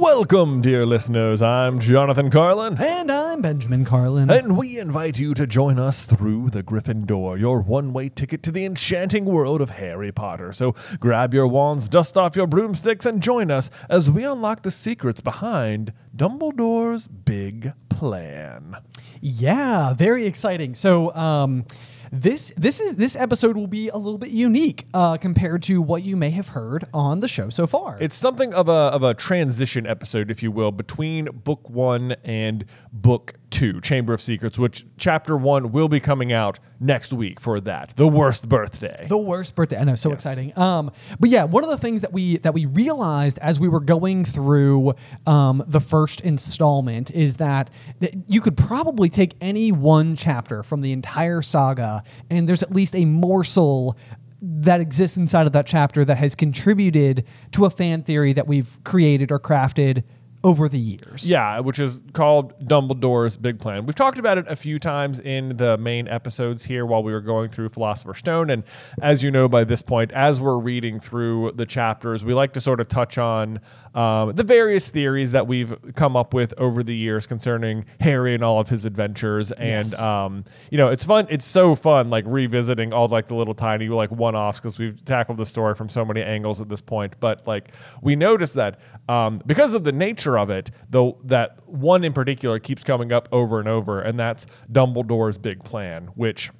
Welcome, 0.00 0.60
dear 0.60 0.84
listeners. 0.84 1.40
I'm 1.40 1.78
Jonathan 1.78 2.28
Carlin. 2.28 2.76
And 2.82 3.12
I'm 3.12 3.40
Benjamin 3.40 3.84
Carlin. 3.84 4.28
And 4.28 4.56
we 4.56 4.80
invite 4.80 5.20
you 5.20 5.34
to 5.34 5.46
join 5.46 5.78
us 5.78 6.04
through 6.04 6.50
the 6.50 6.64
Griffin 6.64 7.06
Door, 7.06 7.38
your 7.38 7.60
one 7.60 7.92
way 7.92 8.08
ticket 8.08 8.42
to 8.42 8.50
the 8.50 8.64
enchanting 8.64 9.24
world 9.24 9.60
of 9.60 9.70
Harry 9.70 10.10
Potter. 10.10 10.52
So 10.52 10.74
grab 10.98 11.32
your 11.32 11.46
wands, 11.46 11.88
dust 11.88 12.16
off 12.16 12.34
your 12.34 12.48
broomsticks, 12.48 13.06
and 13.06 13.22
join 13.22 13.52
us 13.52 13.70
as 13.88 14.10
we 14.10 14.24
unlock 14.24 14.62
the 14.62 14.72
secrets 14.72 15.20
behind 15.20 15.92
Dumbledore's 16.14 17.06
big 17.06 17.72
plan. 17.88 18.76
Yeah, 19.20 19.94
very 19.94 20.26
exciting. 20.26 20.74
So, 20.74 21.14
um, 21.14 21.66
this 22.14 22.52
this 22.56 22.80
is 22.80 22.94
this 22.94 23.16
episode 23.16 23.56
will 23.56 23.66
be 23.66 23.88
a 23.88 23.96
little 23.96 24.18
bit 24.18 24.30
unique 24.30 24.86
uh, 24.94 25.16
compared 25.16 25.64
to 25.64 25.82
what 25.82 26.04
you 26.04 26.16
may 26.16 26.30
have 26.30 26.48
heard 26.48 26.84
on 26.94 27.18
the 27.18 27.26
show 27.26 27.50
so 27.50 27.66
far. 27.66 27.98
It's 28.00 28.14
something 28.14 28.54
of 28.54 28.68
a 28.68 28.72
of 28.72 29.02
a 29.02 29.14
transition 29.14 29.84
episode, 29.84 30.30
if 30.30 30.40
you 30.42 30.52
will, 30.52 30.70
between 30.70 31.24
book 31.26 31.68
one 31.68 32.12
and 32.22 32.66
book 32.92 33.34
two, 33.54 33.80
Chamber 33.80 34.12
of 34.12 34.20
Secrets, 34.20 34.58
which 34.58 34.84
chapter 34.96 35.36
one 35.36 35.70
will 35.70 35.86
be 35.86 36.00
coming 36.00 36.32
out 36.32 36.58
next 36.80 37.12
week 37.12 37.40
for 37.40 37.60
that. 37.60 37.94
The 37.94 38.06
worst 38.06 38.48
birthday. 38.48 39.06
the 39.08 39.16
worst 39.16 39.54
birthday. 39.54 39.78
I 39.78 39.84
know, 39.84 39.94
so 39.94 40.10
exciting. 40.10 40.56
Um, 40.58 40.90
but 41.20 41.30
yeah, 41.30 41.44
one 41.44 41.62
of 41.62 41.70
the 41.70 41.78
things 41.78 42.00
that 42.00 42.12
we 42.12 42.38
that 42.38 42.52
we 42.52 42.66
realized 42.66 43.38
as 43.38 43.60
we 43.60 43.68
were 43.68 43.80
going 43.80 44.24
through 44.24 44.94
um, 45.26 45.62
the 45.68 45.80
first 45.80 46.20
installment 46.22 47.12
is 47.12 47.36
that 47.36 47.70
th- 48.00 48.14
you 48.26 48.40
could 48.40 48.56
probably 48.56 49.08
take 49.08 49.34
any 49.40 49.70
one 49.70 50.16
chapter 50.16 50.64
from 50.64 50.80
the 50.80 50.90
entire 50.90 51.40
saga, 51.40 52.02
and 52.30 52.48
there's 52.48 52.64
at 52.64 52.74
least 52.74 52.96
a 52.96 53.04
morsel 53.04 53.96
that 54.42 54.80
exists 54.80 55.16
inside 55.16 55.46
of 55.46 55.52
that 55.52 55.66
chapter 55.66 56.04
that 56.04 56.18
has 56.18 56.34
contributed 56.34 57.24
to 57.52 57.64
a 57.64 57.70
fan 57.70 58.02
theory 58.02 58.32
that 58.32 58.46
we've 58.46 58.78
created 58.84 59.32
or 59.32 59.38
crafted 59.38 60.02
over 60.44 60.68
the 60.68 60.78
years. 60.78 61.28
Yeah, 61.28 61.58
which 61.60 61.78
is 61.80 62.00
called 62.12 62.52
Dumbledore's 62.68 63.36
Big 63.38 63.58
Plan. 63.58 63.86
We've 63.86 63.94
talked 63.94 64.18
about 64.18 64.36
it 64.38 64.44
a 64.46 64.54
few 64.54 64.78
times 64.78 65.18
in 65.18 65.56
the 65.56 65.78
main 65.78 66.06
episodes 66.06 66.62
here 66.64 66.84
while 66.84 67.02
we 67.02 67.12
were 67.12 67.22
going 67.22 67.48
through 67.48 67.70
Philosopher's 67.70 68.18
Stone. 68.18 68.50
And 68.50 68.62
as 69.00 69.22
you 69.22 69.30
know 69.30 69.48
by 69.48 69.64
this 69.64 69.80
point, 69.82 70.12
as 70.12 70.40
we're 70.40 70.58
reading 70.58 71.00
through 71.00 71.52
the 71.56 71.64
chapters, 71.66 72.24
we 72.24 72.34
like 72.34 72.52
to 72.52 72.60
sort 72.60 72.78
of 72.80 72.88
touch 72.88 73.16
on 73.16 73.58
um, 73.94 74.34
the 74.34 74.42
various 74.42 74.90
theories 74.90 75.32
that 75.32 75.46
we've 75.46 75.74
come 75.94 76.14
up 76.16 76.34
with 76.34 76.52
over 76.58 76.82
the 76.82 76.94
years 76.94 77.26
concerning 77.26 77.86
Harry 78.00 78.34
and 78.34 78.44
all 78.44 78.60
of 78.60 78.68
his 78.68 78.84
adventures. 78.84 79.50
And, 79.52 79.64
Yes. 79.86 79.98
um, 79.98 80.44
you 80.70 80.76
know, 80.76 80.88
it's 80.88 81.04
fun. 81.06 81.26
It's 81.30 81.46
so 81.46 81.74
fun, 81.74 82.10
like 82.10 82.24
revisiting 82.28 82.92
all 82.92 83.08
like 83.08 83.26
the 83.26 83.34
little 83.34 83.54
tiny 83.54 83.88
like 83.88 84.10
one 84.10 84.34
offs 84.36 84.60
because 84.60 84.78
we've 84.78 85.02
tackled 85.06 85.38
the 85.38 85.46
story 85.46 85.74
from 85.74 85.88
so 85.88 86.04
many 86.04 86.22
angles 86.22 86.60
at 86.60 86.68
this 86.68 86.82
point. 86.82 87.14
But 87.18 87.46
like 87.46 87.72
we 88.02 88.14
noticed 88.14 88.54
that 88.54 88.78
um, 89.08 89.40
because 89.46 89.72
of 89.72 89.84
the 89.84 89.92
nature 89.92 90.33
of 90.38 90.50
it, 90.50 90.70
though, 90.90 91.18
that 91.24 91.58
one 91.66 92.04
in 92.04 92.12
particular 92.12 92.58
keeps 92.58 92.84
coming 92.84 93.12
up 93.12 93.28
over 93.32 93.58
and 93.58 93.68
over, 93.68 94.00
and 94.00 94.18
that's 94.18 94.46
Dumbledore's 94.70 95.38
big 95.38 95.62
plan, 95.64 96.08
which. 96.14 96.50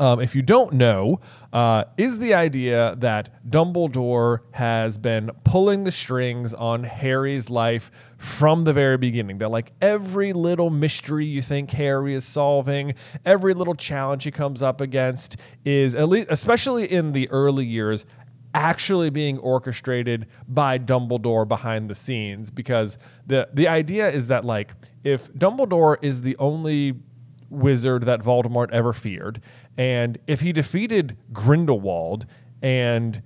Um, 0.00 0.20
if 0.20 0.34
you 0.34 0.42
don't 0.42 0.74
know, 0.74 1.20
uh, 1.52 1.84
is 1.96 2.18
the 2.18 2.34
idea 2.34 2.96
that 2.98 3.48
Dumbledore 3.48 4.40
has 4.50 4.98
been 4.98 5.30
pulling 5.44 5.84
the 5.84 5.92
strings 5.92 6.52
on 6.52 6.82
Harry's 6.82 7.48
life 7.48 7.90
from 8.18 8.64
the 8.64 8.72
very 8.72 8.98
beginning. 8.98 9.38
That, 9.38 9.50
like, 9.50 9.72
every 9.80 10.32
little 10.32 10.70
mystery 10.70 11.24
you 11.24 11.40
think 11.40 11.70
Harry 11.70 12.14
is 12.14 12.24
solving, 12.24 12.94
every 13.24 13.54
little 13.54 13.76
challenge 13.76 14.24
he 14.24 14.32
comes 14.32 14.60
up 14.60 14.80
against 14.80 15.36
is, 15.64 15.94
at 15.94 16.08
least, 16.08 16.26
especially 16.30 16.90
in 16.90 17.12
the 17.12 17.30
early 17.30 17.64
years, 17.64 18.06
actually 18.56 19.10
being 19.10 19.38
orchestrated 19.38 20.26
by 20.48 20.78
Dumbledore 20.78 21.46
behind 21.46 21.88
the 21.88 21.94
scenes. 21.94 22.50
Because 22.50 22.98
the, 23.26 23.48
the 23.54 23.68
idea 23.68 24.10
is 24.10 24.26
that, 24.26 24.44
like, 24.44 24.72
if 25.04 25.32
Dumbledore 25.34 25.98
is 26.02 26.22
the 26.22 26.36
only 26.38 26.94
wizard 27.50 28.04
that 28.06 28.20
Voldemort 28.20 28.70
ever 28.72 28.92
feared. 28.92 29.40
And 29.76 30.18
if 30.26 30.40
he 30.40 30.52
defeated 30.52 31.16
Grindelwald 31.32 32.26
and 32.62 33.22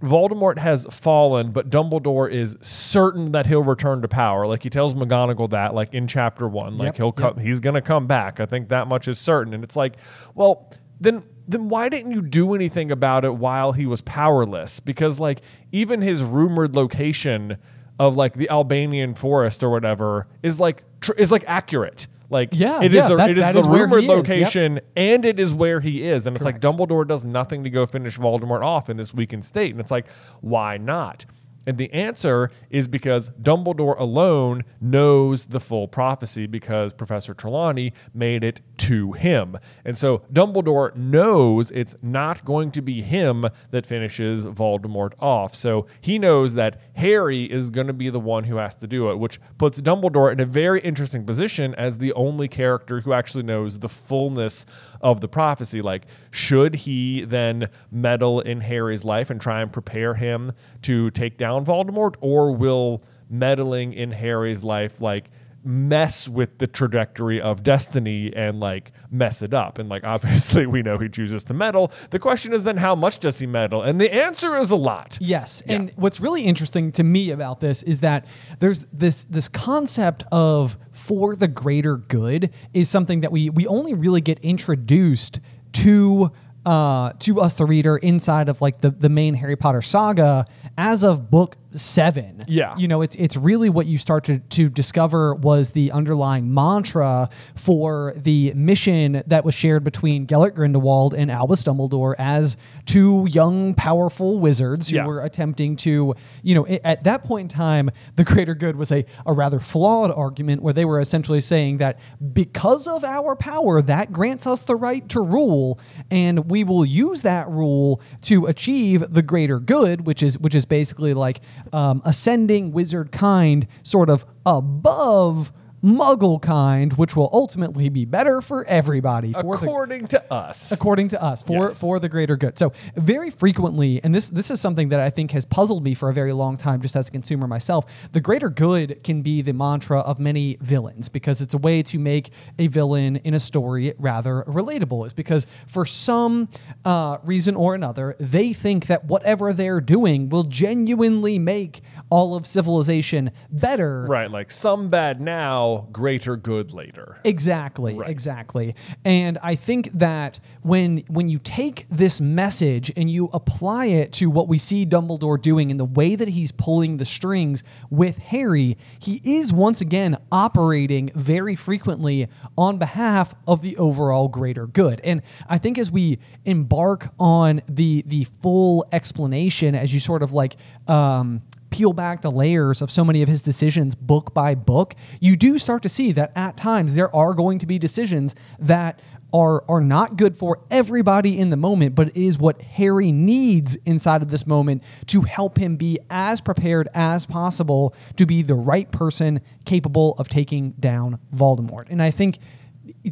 Voldemort 0.00 0.58
has 0.58 0.86
fallen, 0.90 1.50
but 1.50 1.70
Dumbledore 1.70 2.30
is 2.30 2.56
certain 2.60 3.32
that 3.32 3.46
he'll 3.46 3.64
return 3.64 4.02
to 4.02 4.08
power. 4.08 4.46
Like 4.46 4.62
he 4.62 4.70
tells 4.70 4.94
McGonagall 4.94 5.50
that, 5.50 5.74
like 5.74 5.92
in 5.92 6.06
chapter 6.06 6.46
one, 6.46 6.78
like 6.78 6.88
Yep, 6.88 6.96
he'll 6.96 7.06
yep. 7.06 7.16
come, 7.16 7.38
he's 7.38 7.58
gonna 7.58 7.82
come 7.82 8.06
back. 8.06 8.38
I 8.38 8.46
think 8.46 8.68
that 8.68 8.86
much 8.86 9.08
is 9.08 9.18
certain. 9.18 9.54
And 9.54 9.64
it's 9.64 9.76
like, 9.76 9.94
well, 10.34 10.72
then 11.00 11.22
then 11.48 11.68
why 11.68 11.88
didn't 11.88 12.12
you 12.12 12.22
do 12.22 12.54
anything 12.54 12.90
about 12.92 13.24
it 13.24 13.34
while 13.34 13.72
he 13.72 13.86
was 13.86 14.00
powerless? 14.02 14.80
Because 14.80 15.18
like 15.18 15.40
even 15.72 16.02
his 16.02 16.22
rumored 16.22 16.76
location 16.76 17.56
of 17.98 18.14
like 18.16 18.34
the 18.34 18.48
Albanian 18.50 19.14
forest 19.14 19.62
or 19.64 19.70
whatever 19.70 20.26
is 20.42 20.60
like 20.60 20.84
tr- 21.00 21.14
is 21.14 21.32
like 21.32 21.44
accurate. 21.46 22.06
Like 22.30 22.50
Yeah, 22.52 22.82
it 22.82 22.92
is 22.94 23.08
yeah, 23.08 23.14
a, 23.14 23.16
that- 23.16 23.30
it 23.30 23.38
is 23.38 23.52
the 23.52 23.58
is 23.60 23.66
rumored 23.66 24.02
is, 24.04 24.08
yep. 24.08 24.16
location 24.18 24.80
and 24.94 25.24
it 25.24 25.40
is 25.40 25.54
where 25.54 25.80
he 25.80 26.02
is. 26.02 26.26
And 26.26 26.36
it's 26.36 26.44
like 26.44 26.60
Dumbledore 26.60 27.08
does 27.08 27.24
nothing 27.24 27.64
to 27.64 27.70
go 27.70 27.86
finish 27.86 28.18
Voldemort 28.18 28.62
off 28.62 28.90
in 28.90 28.98
this 28.98 29.14
weakened 29.14 29.44
state. 29.46 29.70
And 29.72 29.80
it's 29.80 29.90
like, 29.90 30.06
why 30.42 30.76
not? 30.76 31.24
And 31.68 31.76
the 31.76 31.92
answer 31.92 32.50
is 32.70 32.88
because 32.88 33.28
Dumbledore 33.42 34.00
alone 34.00 34.64
knows 34.80 35.44
the 35.44 35.60
full 35.60 35.86
prophecy 35.86 36.46
because 36.46 36.94
Professor 36.94 37.34
Trelawney 37.34 37.92
made 38.14 38.42
it 38.42 38.62
to 38.78 39.12
him. 39.12 39.58
And 39.84 39.98
so 39.98 40.22
Dumbledore 40.32 40.96
knows 40.96 41.70
it's 41.70 41.94
not 42.00 42.42
going 42.46 42.70
to 42.70 42.80
be 42.80 43.02
him 43.02 43.44
that 43.70 43.84
finishes 43.84 44.46
Voldemort 44.46 45.12
off. 45.18 45.54
So 45.54 45.86
he 46.00 46.18
knows 46.18 46.54
that 46.54 46.80
Harry 46.94 47.44
is 47.44 47.68
going 47.68 47.88
to 47.88 47.92
be 47.92 48.08
the 48.08 48.18
one 48.18 48.44
who 48.44 48.56
has 48.56 48.74
to 48.76 48.86
do 48.86 49.10
it, 49.10 49.18
which 49.18 49.38
puts 49.58 49.78
Dumbledore 49.78 50.32
in 50.32 50.40
a 50.40 50.46
very 50.46 50.80
interesting 50.80 51.26
position 51.26 51.74
as 51.74 51.98
the 51.98 52.14
only 52.14 52.48
character 52.48 53.00
who 53.00 53.12
actually 53.12 53.42
knows 53.42 53.80
the 53.80 53.90
fullness 53.90 54.64
of 55.00 55.20
the 55.20 55.28
prophecy. 55.28 55.80
Like, 55.82 56.06
should 56.30 56.74
he 56.74 57.24
then 57.24 57.68
meddle 57.90 58.40
in 58.40 58.60
Harry's 58.60 59.04
life 59.04 59.30
and 59.30 59.40
try 59.40 59.60
and 59.62 59.72
prepare 59.72 60.14
him 60.14 60.52
to 60.82 61.10
take 61.10 61.36
down 61.38 61.64
Voldemort, 61.64 62.14
or 62.20 62.52
will 62.52 63.02
meddling 63.30 63.92
in 63.92 64.10
Harry's 64.10 64.64
life 64.64 65.00
like 65.00 65.30
mess 65.64 66.28
with 66.28 66.56
the 66.58 66.66
trajectory 66.68 67.40
of 67.40 67.62
destiny 67.64 68.32
and 68.34 68.58
like 68.60 68.92
mess 69.10 69.42
it 69.42 69.52
up? 69.52 69.78
And 69.78 69.88
like, 69.88 70.04
obviously, 70.14 70.66
we 70.66 70.82
know 70.82 70.98
he 70.98 71.08
chooses 71.08 71.44
to 71.44 71.54
meddle. 71.54 71.92
The 72.10 72.18
question 72.18 72.52
is 72.52 72.64
then, 72.64 72.76
how 72.76 72.94
much 72.94 73.18
does 73.18 73.38
he 73.38 73.46
meddle? 73.46 73.82
And 73.82 74.00
the 74.00 74.12
answer 74.12 74.56
is 74.56 74.70
a 74.70 74.76
lot. 74.76 75.18
Yes, 75.20 75.62
Yeah. 75.66 75.74
and 75.74 75.92
what's 75.96 76.20
really 76.20 76.42
interesting 76.42 76.92
to 76.92 77.02
me 77.04 77.30
about 77.30 77.60
this 77.60 77.82
is 77.82 78.00
that 78.00 78.26
there's 78.60 78.84
this 78.92 79.24
this 79.24 79.48
concept 79.48 80.24
of 80.32 80.78
for 81.08 81.34
the 81.34 81.48
greater 81.48 81.96
good 81.96 82.50
is 82.74 82.88
something 82.88 83.22
that 83.22 83.32
we 83.32 83.48
we 83.48 83.66
only 83.66 83.94
really 83.94 84.20
get 84.20 84.38
introduced 84.40 85.40
to 85.72 86.30
uh, 86.66 87.12
to 87.18 87.40
us 87.40 87.54
the 87.54 87.64
reader 87.64 87.96
inside 87.96 88.50
of 88.50 88.60
like 88.60 88.82
the 88.82 88.90
the 88.90 89.08
main 89.08 89.32
Harry 89.32 89.56
Potter 89.56 89.80
saga 89.80 90.44
as 90.76 91.02
of 91.02 91.30
book 91.30 91.56
seven. 91.74 92.44
Yeah. 92.48 92.76
you 92.76 92.88
know, 92.88 93.02
it's 93.02 93.14
it's 93.16 93.36
really 93.36 93.68
what 93.70 93.86
you 93.86 93.98
start 93.98 94.24
to 94.24 94.38
to 94.38 94.68
discover 94.68 95.34
was 95.34 95.72
the 95.72 95.92
underlying 95.92 96.52
mantra 96.52 97.28
for 97.54 98.14
the 98.16 98.52
mission 98.54 99.22
that 99.26 99.44
was 99.44 99.54
shared 99.54 99.84
between 99.84 100.26
Gellert 100.26 100.54
Grindelwald 100.54 101.14
and 101.14 101.30
Albus 101.30 101.62
Dumbledore 101.64 102.14
as 102.18 102.56
two 102.86 103.26
young, 103.30 103.74
powerful 103.74 104.38
wizards 104.38 104.88
who 104.88 104.96
Yeah. 104.96 105.06
were 105.06 105.20
attempting 105.22 105.76
to, 105.76 106.14
you 106.42 106.54
know, 106.54 106.66
at 106.66 107.04
that 107.04 107.22
point 107.22 107.52
in 107.52 107.56
time, 107.56 107.90
the 108.16 108.24
greater 108.24 108.54
good 108.54 108.76
was 108.76 108.90
a, 108.90 109.04
a 109.26 109.32
rather 109.32 109.60
flawed 109.60 110.10
argument 110.10 110.62
where 110.62 110.72
they 110.72 110.84
were 110.84 111.00
essentially 111.00 111.40
saying 111.40 111.78
that 111.78 111.98
because 112.32 112.86
of 112.86 113.04
our 113.04 113.36
power, 113.36 113.82
that 113.82 114.10
grants 114.12 114.46
us 114.46 114.62
the 114.62 114.76
right 114.76 115.06
to 115.10 115.20
rule, 115.20 115.78
and 116.10 116.50
we 116.50 116.64
will 116.64 116.84
use 116.84 117.22
that 117.22 117.48
rule 117.48 118.00
to 118.22 118.46
achieve 118.46 119.04
the 119.12 119.22
greater 119.22 119.60
good, 119.60 120.06
which 120.06 120.22
is 120.22 120.38
which 120.38 120.54
is 120.54 120.64
basically 120.64 121.12
like 121.14 121.40
um, 121.72 122.02
ascending 122.04 122.72
wizard 122.72 123.12
kind, 123.12 123.66
sort 123.82 124.10
of 124.10 124.24
above 124.46 125.52
muggle 125.84 126.40
kind, 126.40 126.92
which 126.94 127.14
will 127.16 127.30
ultimately 127.32 127.88
be 127.88 128.04
better 128.04 128.40
for 128.40 128.64
everybody. 128.66 129.32
For 129.32 129.42
the, 129.42 129.64
According 129.66 130.06
to 130.08 130.32
us. 130.32 130.72
according 130.72 131.08
to 131.08 131.22
us 131.22 131.42
for 131.42 131.66
Yes. 131.68 131.78
for 131.78 131.98
the 131.98 132.08
greater 132.08 132.36
good. 132.36 132.58
So 132.58 132.72
very 132.96 133.30
frequently, 133.30 134.00
and 134.02 134.14
this 134.14 134.28
this 134.30 134.50
is 134.50 134.60
something 134.60 134.88
that 134.90 135.00
I 135.00 135.10
think 135.10 135.30
has 135.32 135.44
puzzled 135.44 135.84
me 135.84 135.94
for 135.94 136.08
a 136.08 136.14
very 136.14 136.32
long 136.32 136.56
time, 136.56 136.80
just 136.80 136.96
as 136.96 137.08
a 137.08 137.10
consumer 137.10 137.46
myself. 137.46 137.84
The 138.12 138.20
greater 138.20 138.50
good 138.50 139.02
can 139.04 139.22
be 139.22 139.42
the 139.42 139.52
mantra 139.52 140.00
of 140.00 140.18
many 140.18 140.56
villains 140.60 141.08
because 141.08 141.40
it's 141.40 141.54
a 141.54 141.58
way 141.58 141.82
to 141.84 141.98
make 141.98 142.30
a 142.58 142.66
villain 142.66 143.16
in 143.16 143.34
a 143.34 143.40
story 143.40 143.94
rather 143.98 144.44
relatable. 144.46 145.04
It's 145.04 145.14
because 145.14 145.46
for 145.66 145.86
some 145.86 146.48
uh, 146.84 147.18
reason 147.24 147.54
or 147.56 147.74
another, 147.74 148.16
they 148.18 148.52
think 148.52 148.86
that 148.86 149.04
whatever 149.04 149.52
they're 149.52 149.80
doing 149.80 150.28
will 150.28 150.44
genuinely 150.44 151.38
make 151.38 151.82
all 152.10 152.34
of 152.34 152.46
civilization 152.46 153.30
better. 153.50 154.06
Right, 154.06 154.30
like 154.30 154.50
some 154.50 154.88
bad 154.90 155.20
now, 155.20 155.67
greater 155.92 156.36
good 156.36 156.72
later. 156.72 157.18
Exactly, 157.24 157.94
Right. 157.94 158.08
exactly. 158.10 158.74
And 159.04 159.38
I 159.42 159.54
think 159.54 159.90
that 159.94 160.40
when 160.62 160.98
when 161.08 161.28
you 161.28 161.38
take 161.38 161.86
this 161.90 162.20
message 162.20 162.90
and 162.96 163.10
you 163.10 163.28
apply 163.32 163.86
it 163.86 164.12
to 164.14 164.30
what 164.30 164.48
we 164.48 164.58
see 164.58 164.86
Dumbledore 164.86 165.40
doing 165.40 165.70
and 165.70 165.78
the 165.78 165.84
way 165.84 166.14
that 166.16 166.28
he's 166.28 166.52
pulling 166.52 166.96
the 166.96 167.04
strings 167.04 167.62
with 167.90 168.18
Harry, 168.18 168.76
he 168.98 169.20
is 169.24 169.52
once 169.52 169.80
again 169.80 170.16
operating 170.32 171.10
very 171.14 171.56
frequently 171.56 172.28
on 172.56 172.78
behalf 172.78 173.34
of 173.46 173.62
the 173.62 173.76
overall 173.76 174.28
greater 174.28 174.66
good. 174.66 175.00
And 175.04 175.22
I 175.48 175.58
think 175.58 175.78
as 175.78 175.90
we 175.90 176.18
embark 176.44 177.08
on 177.18 177.62
the 177.68 178.02
the 178.06 178.24
full 178.42 178.86
explanation, 178.92 179.74
as 179.74 179.92
you 179.92 180.00
sort 180.00 180.22
of 180.22 180.32
like 180.32 180.56
um, 180.86 181.42
peel 181.70 181.92
back 181.92 182.22
the 182.22 182.30
layers 182.30 182.82
of 182.82 182.90
so 182.90 183.04
many 183.04 183.22
of 183.22 183.28
his 183.28 183.42
decisions 183.42 183.94
book 183.94 184.32
by 184.34 184.54
book, 184.54 184.94
you 185.20 185.36
do 185.36 185.58
start 185.58 185.82
to 185.82 185.88
see 185.88 186.12
that 186.12 186.32
at 186.34 186.56
times 186.56 186.94
there 186.94 187.14
are 187.14 187.34
going 187.34 187.58
to 187.58 187.66
be 187.66 187.78
decisions 187.78 188.34
that 188.58 189.00
are 189.32 189.62
are 189.68 189.80
not 189.80 190.16
good 190.16 190.36
for 190.36 190.60
everybody 190.70 191.38
in 191.38 191.50
the 191.50 191.56
moment, 191.56 191.94
but 191.94 192.08
it 192.08 192.16
is 192.16 192.38
what 192.38 192.60
Harry 192.62 193.12
needs 193.12 193.76
inside 193.84 194.22
of 194.22 194.30
this 194.30 194.46
moment 194.46 194.82
to 195.06 195.22
help 195.22 195.58
him 195.58 195.76
be 195.76 195.98
as 196.08 196.40
prepared 196.40 196.88
as 196.94 197.26
possible 197.26 197.94
to 198.16 198.24
be 198.24 198.42
the 198.42 198.54
right 198.54 198.90
person 198.90 199.40
capable 199.64 200.14
of 200.18 200.28
taking 200.28 200.70
down 200.72 201.18
Voldemort. 201.34 201.86
And 201.90 202.02
I 202.02 202.10
think 202.10 202.38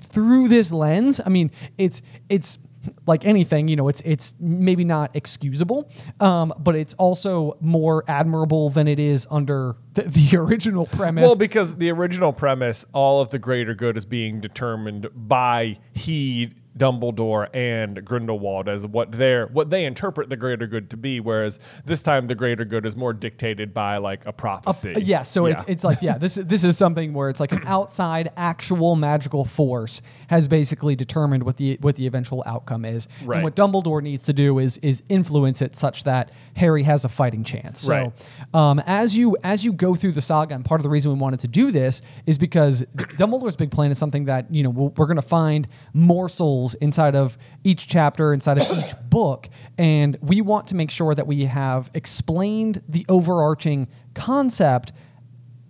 through 0.01 0.49
this 0.49 0.73
lens, 0.73 1.21
I 1.25 1.29
mean, 1.29 1.51
it's 1.77 2.01
it's 2.29 2.59
like 3.07 3.25
anything, 3.25 3.69
you 3.69 3.77
know, 3.77 3.89
it's 3.89 4.01
it's 4.05 4.35
maybe 4.39 4.85
not 4.85 5.15
excusable, 5.15 5.91
um, 6.21 6.53
but 6.59 6.77
it's 6.77 6.95
also 6.95 7.57
more 7.61 8.05
admirable 8.09 8.71
than 8.71 8.89
it 8.89 8.99
is 8.99 9.27
under 9.31 9.77
the, 9.95 10.03
the 10.03 10.37
original 10.37 10.87
premise. 10.87 11.23
Well, 11.23 11.37
because 11.37 11.77
the 11.77 11.91
original 11.91 12.33
premise, 12.33 12.85
all 12.93 13.21
of 13.21 13.31
the 13.31 13.39
greater 13.39 13.75
good 13.75 13.97
is 13.97 14.05
being 14.05 14.41
determined 14.41 15.09
by 15.15 15.79
he, 15.93 16.53
Dumbledore, 16.77 17.49
and 17.55 18.05
Grindelwald 18.05 18.69
as 18.69 18.87
what 18.87 19.13
their 19.13 19.47
what 19.49 19.71
they 19.71 19.85
interpret 19.85 20.29
the 20.29 20.37
greater 20.37 20.67
good 20.67 20.91
to 20.91 20.97
be. 20.97 21.21
Whereas 21.21 21.59
this 21.85 22.03
time, 22.03 22.27
the 22.27 22.35
greater 22.35 22.65
good 22.65 22.85
is 22.87 22.97
more 22.97 23.13
dictated 23.13 23.73
by 23.75 23.97
like 23.99 24.27
a 24.27 24.33
prophecy. 24.33 24.93
yeah, 24.99 25.23
so 25.23 25.47
it's 25.47 25.63
Yeah. 25.67 25.73
it's 25.73 25.85
like 25.85 26.03
yeah, 26.03 26.19
this 26.19 26.37
is 26.37 26.47
this 26.47 26.65
is 26.65 26.77
something 26.77 27.15
where 27.15 27.29
it's 27.31 27.41
like 27.41 27.53
an 27.53 27.63
outside 27.67 28.31
actual 28.37 28.97
magical 28.97 29.45
force 29.45 30.03
has 30.29 30.49
basically 30.49 30.97
determined 30.97 31.43
what 31.43 31.57
the 31.57 31.79
what 31.81 31.97
the 31.97 32.07
eventual 32.07 32.43
outcome 32.47 32.85
is. 32.85 33.09
Right. 33.25 33.37
And 33.37 33.45
what 33.45 33.57
Dumbledore 33.57 34.03
needs 34.03 34.27
to 34.27 34.33
do 34.33 34.59
is 34.59 34.79
is 34.79 35.03
influence 35.09 35.63
it 35.63 35.75
such 35.75 36.05
that 36.05 36.31
Harry 36.57 36.83
has 36.83 37.05
a 37.05 37.09
fighting 37.09 37.45
chance. 37.45 37.81
So 37.81 37.93
Right. 37.93 38.13
um, 38.55 38.81
as 38.87 39.17
you 39.17 39.37
as 39.45 39.65
you 39.65 39.73
go 39.73 39.95
through 39.95 40.13
the 40.13 40.21
saga, 40.21 40.55
and 40.55 40.65
part 40.65 40.81
of 40.81 40.83
the 40.83 40.91
reason 40.91 41.13
we 41.13 41.19
wanted 41.19 41.41
to 41.41 41.49
do 41.49 41.71
this 41.71 42.03
is 42.27 42.39
because 42.39 42.83
Dumbledore's 42.97 43.57
big 43.57 43.71
plan 43.71 43.91
is 43.91 43.99
something 43.99 44.27
that 44.27 44.53
you 44.53 44.63
know 44.63 44.71
we're 44.71 45.07
going 45.07 45.17
to 45.17 45.23
find 45.23 45.69
morsels 45.95 46.66
inside 46.75 47.15
of 47.15 47.37
each 47.65 47.87
chapter, 47.87 48.33
inside 48.33 48.59
of 48.59 48.79
each 48.79 48.93
book, 49.11 49.49
and 49.79 50.17
we 50.21 50.41
want 50.41 50.67
to 50.69 50.75
make 50.75 50.91
sure 50.91 51.15
that 51.15 51.27
we 51.27 51.45
have 51.47 51.91
explained 51.95 52.83
the 52.89 53.05
overarching 53.09 53.89
concept 54.15 54.93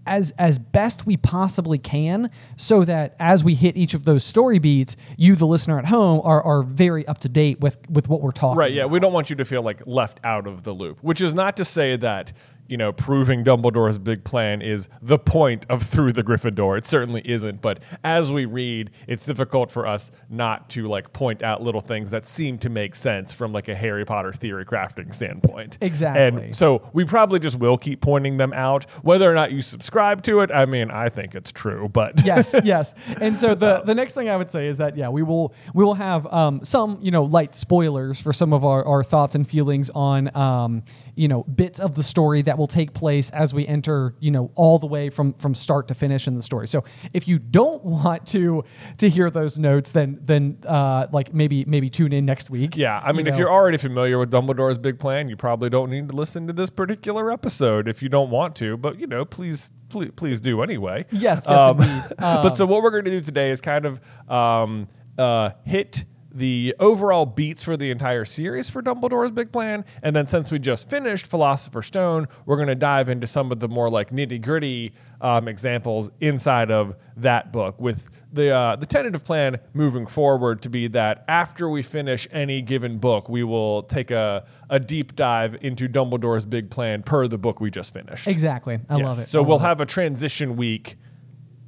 as 0.09 0.33
as 0.39 0.57
best 0.59 1.05
we 1.05 1.17
possibly 1.17 1.79
can 1.79 2.31
so 2.57 2.85
that 2.85 3.17
as 3.19 3.43
we 3.43 3.57
hit 3.57 3.77
each 3.77 3.93
of 3.93 4.05
those 4.05 4.23
story 4.23 4.61
beats 4.61 4.97
you 5.17 5.35
the 5.35 5.45
listener 5.47 5.81
at 5.81 5.87
home 5.87 6.21
are, 6.23 6.41
are 6.45 6.63
very 6.63 7.05
up 7.09 7.19
to 7.19 7.29
date 7.29 7.59
with 7.59 7.77
with 7.91 8.09
what 8.09 8.21
we're 8.23 8.31
talking 8.31 8.57
Right, 8.57 8.73
yeah. 8.73 8.83
about. 8.83 8.93
We 8.93 9.01
don't 9.01 9.13
want 9.13 9.31
you 9.31 9.37
to 9.37 9.45
feel 9.45 9.63
like 9.63 9.85
left 9.85 10.21
out 10.23 10.47
of 10.47 10.63
the 10.63 10.73
loop, 10.73 11.03
which 11.03 11.21
is 11.21 11.35
not 11.35 11.57
to 11.57 11.65
say 11.65 11.97
that, 11.97 12.33
you 12.69 12.77
know, 12.77 12.93
proving 12.93 13.45
Dumbledore's 13.45 13.99
big 13.99 14.25
plan 14.25 14.63
is 14.63 14.89
the 15.03 15.19
point 15.19 15.67
of 15.69 15.83
Through 15.83 16.13
the 16.13 16.23
Griffin 16.23 16.55
Door. 16.55 16.79
It 16.79 16.87
certainly 16.87 17.23
isn't. 17.25 17.63
But 17.63 17.81
as 18.05 18.33
we 18.33 18.45
read, 18.45 18.91
it's 19.07 19.25
difficult 19.25 19.71
for 19.71 19.87
us 19.87 20.11
not 20.29 20.69
to 20.71 20.87
like 20.87 21.13
point 21.13 21.43
out 21.43 21.63
little 21.63 21.81
things 21.81 22.11
that 22.11 22.27
seem 22.27 22.59
to 22.59 22.69
make 22.69 22.95
sense 22.95 23.33
from 23.33 23.53
like 23.53 23.69
a 23.69 23.75
Harry 23.75 24.05
Potter 24.05 24.33
theory 24.33 24.65
crafting 24.65 25.13
standpoint. 25.13 25.79
Exactly. 25.81 26.47
And 26.47 26.57
so 26.57 26.89
we 26.93 27.05
probably 27.05 27.39
just 27.39 27.59
will 27.59 27.79
keep 27.79 28.01
pointing 28.01 28.37
them 28.37 28.53
out. 28.53 28.85
Whether 29.03 29.31
or 29.31 29.35
not 29.35 29.53
you 29.53 29.63
subscribe 29.63 30.23
to 30.25 30.41
it, 30.41 30.51
I 30.53 30.67
mean, 30.67 30.91
I 30.91 31.09
think 31.09 31.35
it's 31.35 31.53
true, 31.53 31.89
but 31.89 32.21
yes, 32.25 32.55
yes. 32.65 32.95
And 33.21 33.39
so 33.39 33.55
the 33.55 33.83
the 33.85 33.95
next 33.95 34.15
thing 34.15 34.29
I 34.29 34.37
would 34.37 34.51
say 34.51 34.67
is 34.67 34.79
that 34.79 34.97
yeah, 34.97 35.09
we 35.09 35.23
will 35.23 35.55
we 35.75 35.85
will 35.85 35.95
have 35.95 36.27
um, 36.33 36.65
some 36.65 36.99
you 37.01 37.11
know 37.11 37.25
light 37.25 37.55
spoilers 37.55 38.21
for 38.21 38.33
some 38.33 38.53
of 38.53 38.65
our, 38.65 38.85
our 38.85 39.05
thoughts 39.05 39.35
and 39.35 39.49
feelings 39.49 39.91
on 39.91 40.35
um, 40.37 40.83
you 41.15 41.29
know 41.29 41.45
bits 41.45 41.81
of 41.81 41.95
the 41.95 42.03
story 42.03 42.43
that 42.43 42.56
will 42.57 42.67
take 42.67 42.93
place 42.95 43.31
as 43.31 43.53
we 43.55 43.67
enter 43.67 44.15
you 44.21 44.31
know 44.31 44.51
all 44.55 44.79
the 44.79 44.87
way 44.87 45.11
from 45.11 45.35
from 45.35 45.55
start 45.55 45.89
to 45.89 45.95
finish 45.95 46.27
in 46.27 46.35
the 46.35 46.43
story. 46.43 46.69
So 46.69 46.85
if 47.15 47.29
you 47.29 47.39
don't 47.39 47.85
want 47.97 48.27
to 48.29 48.65
to 48.99 49.09
hear 49.09 49.31
those 49.31 49.59
notes, 49.59 49.91
then 49.91 50.19
then 50.23 50.59
uh, 50.67 51.07
like 51.13 51.33
maybe 51.35 51.65
maybe 51.67 51.91
tune 51.91 52.13
in 52.13 52.25
next 52.25 52.51
week. 52.51 52.77
Yeah, 52.77 53.01
I 53.01 53.11
you 53.11 53.17
mean, 53.17 53.27
if 53.27 53.35
know. 53.35 53.41
you're 53.41 53.53
already 53.53 53.79
familiar 53.79 54.19
with 54.19 54.31
Dumbledore's 54.31 54.79
big 54.79 54.99
plan, 54.99 55.29
you 55.29 55.37
probably 55.37 55.71
don't 55.71 55.91
need 55.91 56.09
to 56.09 56.17
listen 56.17 56.47
to 56.47 56.53
this 56.53 56.71
particular 56.71 57.31
episode 57.31 57.89
if 57.89 58.03
you 58.03 58.09
don't 58.09 58.31
want 58.31 58.57
to. 58.57 58.77
But 58.77 58.99
you 58.99 59.07
know, 59.07 59.25
please, 59.25 59.71
please, 59.89 60.11
please 60.17 60.41
do 60.41 60.63
anyway. 60.63 61.07
Yes, 61.11 61.45
yes, 61.49 61.71
indeed. 61.71 62.03
but 62.19 62.51
so 62.51 62.67
what 62.67 62.83
we're 62.83 62.91
going 62.91 63.05
to 63.05 63.11
do 63.11 63.21
today 63.21 63.51
is 63.51 63.61
kind 63.61 63.87
of 63.87 64.01
um, 64.31 64.89
uh, 65.19 65.51
hit 65.65 66.05
the 66.37 66.75
overall 66.79 67.25
beats 67.25 67.63
for 67.63 67.77
the 67.77 67.91
entire 67.91 68.25
series 68.27 68.69
for 68.69 68.83
Dumbledore's 68.83 69.31
big 69.31 69.51
plan, 69.53 69.85
and 70.03 70.15
then 70.15 70.27
since 70.27 70.51
we 70.51 70.59
just 70.59 70.89
finished 70.91 71.27
Philosopher's 71.27 71.87
Stone, 71.87 72.29
we're 72.45 72.57
going 72.57 72.69
to 72.69 72.75
dive 72.75 73.09
into 73.09 73.27
some 73.27 73.51
of 73.51 73.59
the 73.61 73.69
more 73.69 73.89
like 73.91 74.11
nitty 74.11 74.43
gritty 74.43 74.93
um, 75.23 75.49
examples 75.49 76.11
inside 76.21 76.71
of 76.71 76.95
that 77.17 77.53
book 77.53 77.81
with 77.81 78.11
the 78.33 78.51
uh, 78.51 78.77
the 78.77 78.85
tentative 78.85 79.25
plan 79.25 79.59
moving 79.73 80.07
forward 80.07 80.61
to 80.61 80.69
be 80.69 80.89
that 80.89 81.25
after 81.27 81.71
we 81.71 81.83
finish 81.83 82.29
any 82.31 82.61
given 82.61 82.99
book, 82.99 83.31
we 83.31 83.43
will 83.43 83.85
take 83.85 84.11
a, 84.11 84.45
a 84.69 84.79
deep 84.79 85.17
dive 85.17 85.57
into 85.63 85.89
Dumbledore's 85.89 86.45
big 86.45 86.69
plan 86.71 87.03
per 87.03 87.27
the 87.29 87.39
book 87.39 87.61
we 87.61 87.71
just 87.71 87.95
finished. 87.95 88.27
exactly, 88.29 88.79
I 88.91 88.97
Yes. 88.99 89.05
love 89.07 89.19
it. 89.21 89.27
So 89.27 89.43
I 89.43 89.47
we'll 89.47 89.57
it. 89.57 89.61
have 89.63 89.81
a 89.81 89.87
transition 89.87 90.57
week 90.57 90.99